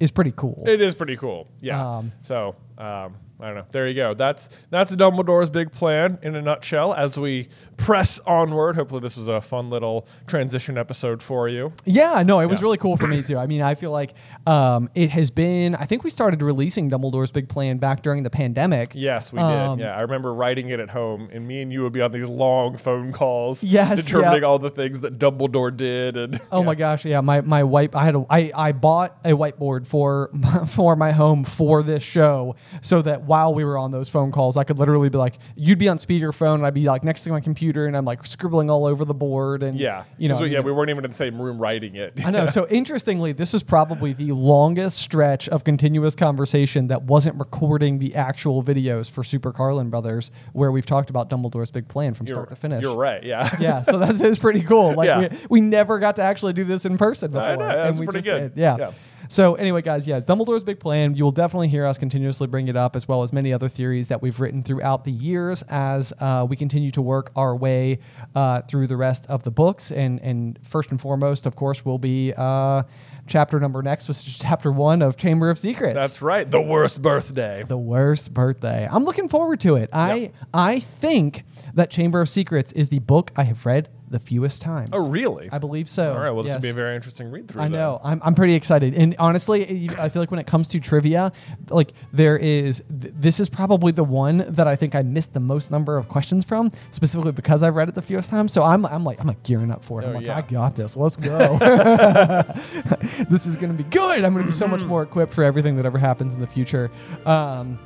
is 0.00 0.10
pretty 0.10 0.32
cool 0.34 0.64
It 0.66 0.80
is 0.80 0.94
pretty 0.94 1.16
cool. 1.16 1.46
Yeah. 1.60 1.96
Um, 1.98 2.12
so 2.22 2.56
um, 2.76 3.14
I 3.40 3.46
don't 3.46 3.56
know. 3.56 3.64
There 3.72 3.88
you 3.88 3.94
go. 3.94 4.14
That's 4.14 4.48
that's 4.70 4.94
Dumbledore's 4.94 5.50
big 5.50 5.72
plan 5.72 6.18
in 6.22 6.36
a 6.36 6.40
nutshell. 6.42 6.94
As 6.94 7.18
we 7.18 7.48
press 7.76 8.20
onward, 8.20 8.76
hopefully 8.76 9.00
this 9.00 9.16
was 9.16 9.26
a 9.26 9.40
fun 9.40 9.70
little 9.70 10.06
transition 10.28 10.78
episode 10.78 11.20
for 11.20 11.48
you. 11.48 11.72
Yeah, 11.84 12.22
no, 12.22 12.38
it 12.38 12.46
was 12.46 12.60
Yeah. 12.60 12.64
really 12.64 12.78
cool 12.78 12.96
for 12.96 13.08
me 13.08 13.22
too. 13.22 13.36
I 13.36 13.46
mean, 13.48 13.60
I 13.60 13.74
feel 13.74 13.90
like 13.90 14.14
um, 14.46 14.88
it 14.94 15.10
has 15.10 15.30
been. 15.32 15.74
I 15.74 15.84
think 15.84 16.04
we 16.04 16.10
started 16.10 16.42
releasing 16.42 16.88
Dumbledore's 16.88 17.32
Big 17.32 17.48
Plan 17.48 17.78
back 17.78 18.02
during 18.02 18.22
the 18.22 18.30
pandemic. 18.30 18.92
Yes, 18.94 19.32
we 19.32 19.40
Um, 19.40 19.78
did. 19.78 19.84
Yeah, 19.84 19.96
I 19.96 20.02
remember 20.02 20.32
writing 20.32 20.68
it 20.70 20.78
at 20.78 20.90
home, 20.90 21.28
and 21.32 21.46
me 21.48 21.60
and 21.60 21.72
you 21.72 21.82
would 21.82 21.92
be 21.92 22.02
on 22.02 22.12
these 22.12 22.28
long 22.28 22.76
phone 22.76 23.10
calls, 23.12 23.64
Yes, 23.64 24.04
determining 24.06 24.42
yeah. 24.42 24.48
all 24.48 24.60
the 24.60 24.70
things 24.70 25.00
that 25.00 25.18
Dumbledore 25.18 25.76
did. 25.76 26.16
And 26.16 26.40
Oh 26.52 26.62
my 26.62 26.76
gosh, 26.76 27.04
yeah, 27.04 27.20
my 27.20 27.40
my 27.40 27.64
white. 27.64 27.96
I 27.96 28.04
had 28.04 28.14
a. 28.14 28.24
I 28.30 28.52
I 28.54 28.70
bought 28.72 29.18
a 29.24 29.32
whiteboard 29.32 29.88
for 29.88 30.30
for 30.68 30.94
my 30.94 31.10
home 31.10 31.42
for 31.42 31.82
this 31.82 32.02
show, 32.04 32.54
so 32.80 33.02
that 33.02 33.23
while 33.26 33.54
we 33.54 33.64
were 33.64 33.76
on 33.78 33.90
those 33.90 34.08
phone 34.08 34.32
calls, 34.32 34.56
I 34.56 34.64
could 34.64 34.78
literally 34.78 35.08
be 35.08 35.18
like, 35.18 35.38
you'd 35.56 35.78
be 35.78 35.88
on 35.88 35.98
speakerphone, 35.98 36.56
and 36.56 36.66
I'd 36.66 36.74
be 36.74 36.84
like 36.84 37.04
next 37.04 37.24
to 37.24 37.30
my 37.30 37.40
computer, 37.40 37.86
and 37.86 37.96
I'm 37.96 38.04
like 38.04 38.26
scribbling 38.26 38.70
all 38.70 38.86
over 38.86 39.04
the 39.04 39.14
board, 39.14 39.62
and 39.62 39.78
yeah, 39.78 40.04
you 40.18 40.28
know, 40.28 40.34
So, 40.34 40.44
yeah, 40.44 40.60
we 40.60 40.72
weren't 40.72 40.90
even 40.90 41.04
in 41.04 41.10
the 41.10 41.16
same 41.16 41.40
room 41.40 41.58
writing 41.58 41.96
it. 41.96 42.24
I 42.24 42.30
know. 42.30 42.46
So 42.46 42.66
interestingly, 42.70 43.32
this 43.32 43.54
is 43.54 43.62
probably 43.62 44.12
the 44.12 44.32
longest 44.32 44.98
stretch 44.98 45.48
of 45.48 45.64
continuous 45.64 46.14
conversation 46.14 46.88
that 46.88 47.02
wasn't 47.02 47.38
recording 47.38 47.98
the 47.98 48.14
actual 48.14 48.62
videos 48.62 49.10
for 49.10 49.24
Super 49.24 49.52
Carlin 49.52 49.90
Brothers, 49.90 50.30
where 50.52 50.70
we've 50.70 50.86
talked 50.86 51.10
about 51.10 51.30
Dumbledore's 51.30 51.70
big 51.70 51.88
plan 51.88 52.14
from 52.14 52.26
you're, 52.26 52.36
start 52.36 52.50
to 52.50 52.56
finish. 52.56 52.82
You're 52.82 52.96
right. 52.96 53.22
Yeah. 53.22 53.50
Yeah, 53.60 53.82
so 53.82 53.98
that's 53.98 54.38
pretty 54.38 54.62
cool. 54.62 54.94
Like 54.94 55.06
Yeah. 55.14 55.18
we, 55.18 55.28
we 55.48 55.60
never 55.60 55.98
got 55.98 56.16
to 56.16 56.22
actually 56.22 56.52
do 56.54 56.64
this 56.64 56.84
in 56.84 56.98
person 56.98 57.30
before. 57.30 57.56
Know, 57.56 57.66
that's 57.68 57.98
we 57.98 58.06
pretty 58.06 58.18
just 58.18 58.26
good. 58.26 58.54
did. 58.54 58.60
Yeah. 58.60 58.76
Yeah. 58.78 58.90
So 59.28 59.54
anyway, 59.54 59.82
guys, 59.82 60.06
yeah, 60.06 60.20
Dumbledore's 60.20 60.64
big 60.64 60.80
plan. 60.80 61.14
You 61.14 61.24
will 61.24 61.32
definitely 61.32 61.68
hear 61.68 61.84
us 61.86 61.98
continuously 61.98 62.46
bring 62.46 62.68
it 62.68 62.76
up, 62.76 62.96
as 62.96 63.08
well 63.08 63.22
as 63.22 63.32
many 63.32 63.52
other 63.52 63.68
theories 63.68 64.08
that 64.08 64.22
we've 64.22 64.38
written 64.40 64.62
throughout 64.62 65.04
the 65.04 65.12
years 65.12 65.62
as 65.68 66.12
uh, 66.20 66.46
we 66.48 66.56
continue 66.56 66.90
to 66.92 67.02
work 67.02 67.30
our 67.36 67.56
way 67.56 67.98
uh, 68.34 68.62
through 68.62 68.86
the 68.86 68.96
rest 68.96 69.26
of 69.26 69.42
the 69.42 69.50
books. 69.50 69.90
And 69.90 70.20
and 70.20 70.58
first 70.62 70.90
and 70.90 71.00
foremost, 71.00 71.46
of 71.46 71.56
course, 71.56 71.84
will 71.84 71.98
be 71.98 72.32
uh, 72.36 72.82
chapter 73.26 73.58
number 73.60 73.82
next, 73.82 74.08
which 74.08 74.26
is 74.26 74.38
chapter 74.38 74.70
one 74.70 75.02
of 75.02 75.16
Chamber 75.16 75.50
of 75.50 75.58
Secrets. 75.58 75.94
That's 75.94 76.22
right. 76.22 76.48
The 76.50 76.60
worst 76.60 77.02
birthday. 77.02 77.64
the 77.66 77.76
worst 77.78 78.32
birthday. 78.34 78.86
I'm 78.90 79.04
looking 79.04 79.28
forward 79.28 79.60
to 79.60 79.76
it. 79.76 79.90
I 79.92 80.14
Yep. 80.14 80.34
I 80.52 80.80
think 80.80 81.44
that 81.74 81.90
Chamber 81.90 82.20
of 82.20 82.28
Secrets 82.28 82.72
is 82.72 82.88
the 82.88 83.00
book 83.00 83.32
I 83.36 83.44
have 83.44 83.64
read 83.66 83.88
the 84.08 84.18
fewest 84.18 84.60
times. 84.60 84.90
Oh, 84.92 85.08
really? 85.08 85.48
I 85.50 85.58
believe 85.58 85.88
so. 85.88 86.12
All 86.12 86.18
right. 86.20 86.30
Well, 86.30 86.42
this 86.42 86.50
Yes. 86.50 86.56
will 86.56 86.62
be 86.62 86.68
a 86.70 86.74
very 86.74 86.94
interesting 86.94 87.30
read 87.30 87.48
through. 87.48 87.62
I 87.62 87.68
know. 87.68 88.00
I'm, 88.04 88.20
I'm 88.24 88.34
pretty 88.34 88.54
excited. 88.54 88.94
And 88.94 89.16
honestly, 89.18 89.90
I 89.98 90.08
feel 90.08 90.20
like 90.22 90.30
when 90.30 90.40
it 90.40 90.46
comes 90.46 90.68
to 90.68 90.80
trivia, 90.80 91.32
like 91.70 91.92
there 92.12 92.36
is, 92.36 92.82
th- 93.00 93.14
this 93.16 93.40
is 93.40 93.48
probably 93.48 93.92
the 93.92 94.04
one 94.04 94.44
that 94.48 94.66
I 94.68 94.76
think 94.76 94.94
I 94.94 95.02
missed 95.02 95.32
the 95.32 95.40
most 95.40 95.70
number 95.70 95.96
of 95.96 96.08
questions 96.08 96.44
from, 96.44 96.70
specifically 96.90 97.32
because 97.32 97.62
I've 97.62 97.74
read 97.74 97.88
it 97.88 97.94
the 97.94 98.02
fewest 98.02 98.30
times. 98.30 98.52
So 98.52 98.62
I'm, 98.62 98.84
I'm 98.86 99.04
like, 99.04 99.20
I'm 99.20 99.26
like 99.26 99.42
gearing 99.42 99.70
up 99.70 99.82
for 99.82 100.00
it. 100.02 100.04
I'm 100.04 100.10
Oh, 100.10 100.14
like, 100.16 100.26
yeah. 100.26 100.36
I 100.36 100.42
got 100.42 100.76
this. 100.76 100.96
Let's 100.96 101.16
go. 101.16 101.56
this 103.30 103.46
is 103.46 103.56
going 103.56 103.76
to 103.76 103.82
be 103.82 103.88
good. 103.90 104.24
I'm 104.24 104.32
going 104.32 104.44
to 104.44 104.48
be 104.48 104.52
so 104.52 104.68
much 104.68 104.84
more 104.84 105.02
equipped 105.02 105.32
for 105.32 105.44
everything 105.44 105.76
that 105.76 105.86
ever 105.86 105.98
happens 105.98 106.34
in 106.34 106.40
the 106.40 106.46
future. 106.46 106.90
Um, 107.26 107.78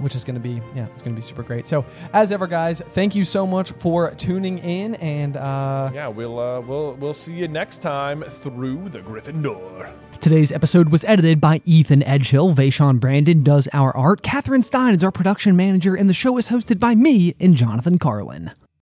which 0.00 0.14
is 0.14 0.24
going 0.24 0.34
to 0.34 0.40
be 0.40 0.60
yeah 0.74 0.86
it's 0.92 1.02
going 1.02 1.14
to 1.14 1.20
be 1.20 1.26
super 1.26 1.42
great 1.42 1.66
so 1.68 1.84
as 2.12 2.32
ever 2.32 2.46
guys 2.46 2.82
thank 2.90 3.14
you 3.14 3.24
so 3.24 3.46
much 3.46 3.72
for 3.72 4.10
tuning 4.12 4.58
in 4.58 4.94
and 4.96 5.36
uh 5.36 5.90
Yeah, 5.92 6.08
we'll 6.08 6.38
uh, 6.38 6.60
we'll 6.60 6.94
we'll 6.94 7.12
see 7.14 7.34
you 7.34 7.48
next 7.48 7.82
time 7.82 8.22
through 8.22 8.88
the 8.90 9.00
Griffin 9.00 9.42
Door. 9.42 9.90
Today's 10.20 10.52
episode 10.52 10.90
was 10.90 11.02
edited 11.04 11.40
by 11.40 11.62
Ethan 11.64 12.02
Edghill. 12.02 12.54
Vaishon 12.54 13.00
Brandon 13.00 13.42
does 13.42 13.68
our 13.72 13.96
art. 13.96 14.22
Catherine 14.22 14.62
Stein 14.62 14.94
is 14.94 15.02
our 15.02 15.10
production 15.10 15.56
manager, 15.56 15.94
and 15.94 16.08
the 16.10 16.14
show 16.14 16.36
is 16.36 16.48
hosted 16.50 16.78
by 16.78 16.94
me 16.94 17.34
and 17.40 17.56
Jonathan 17.56 17.98
Carlin. 17.98 18.50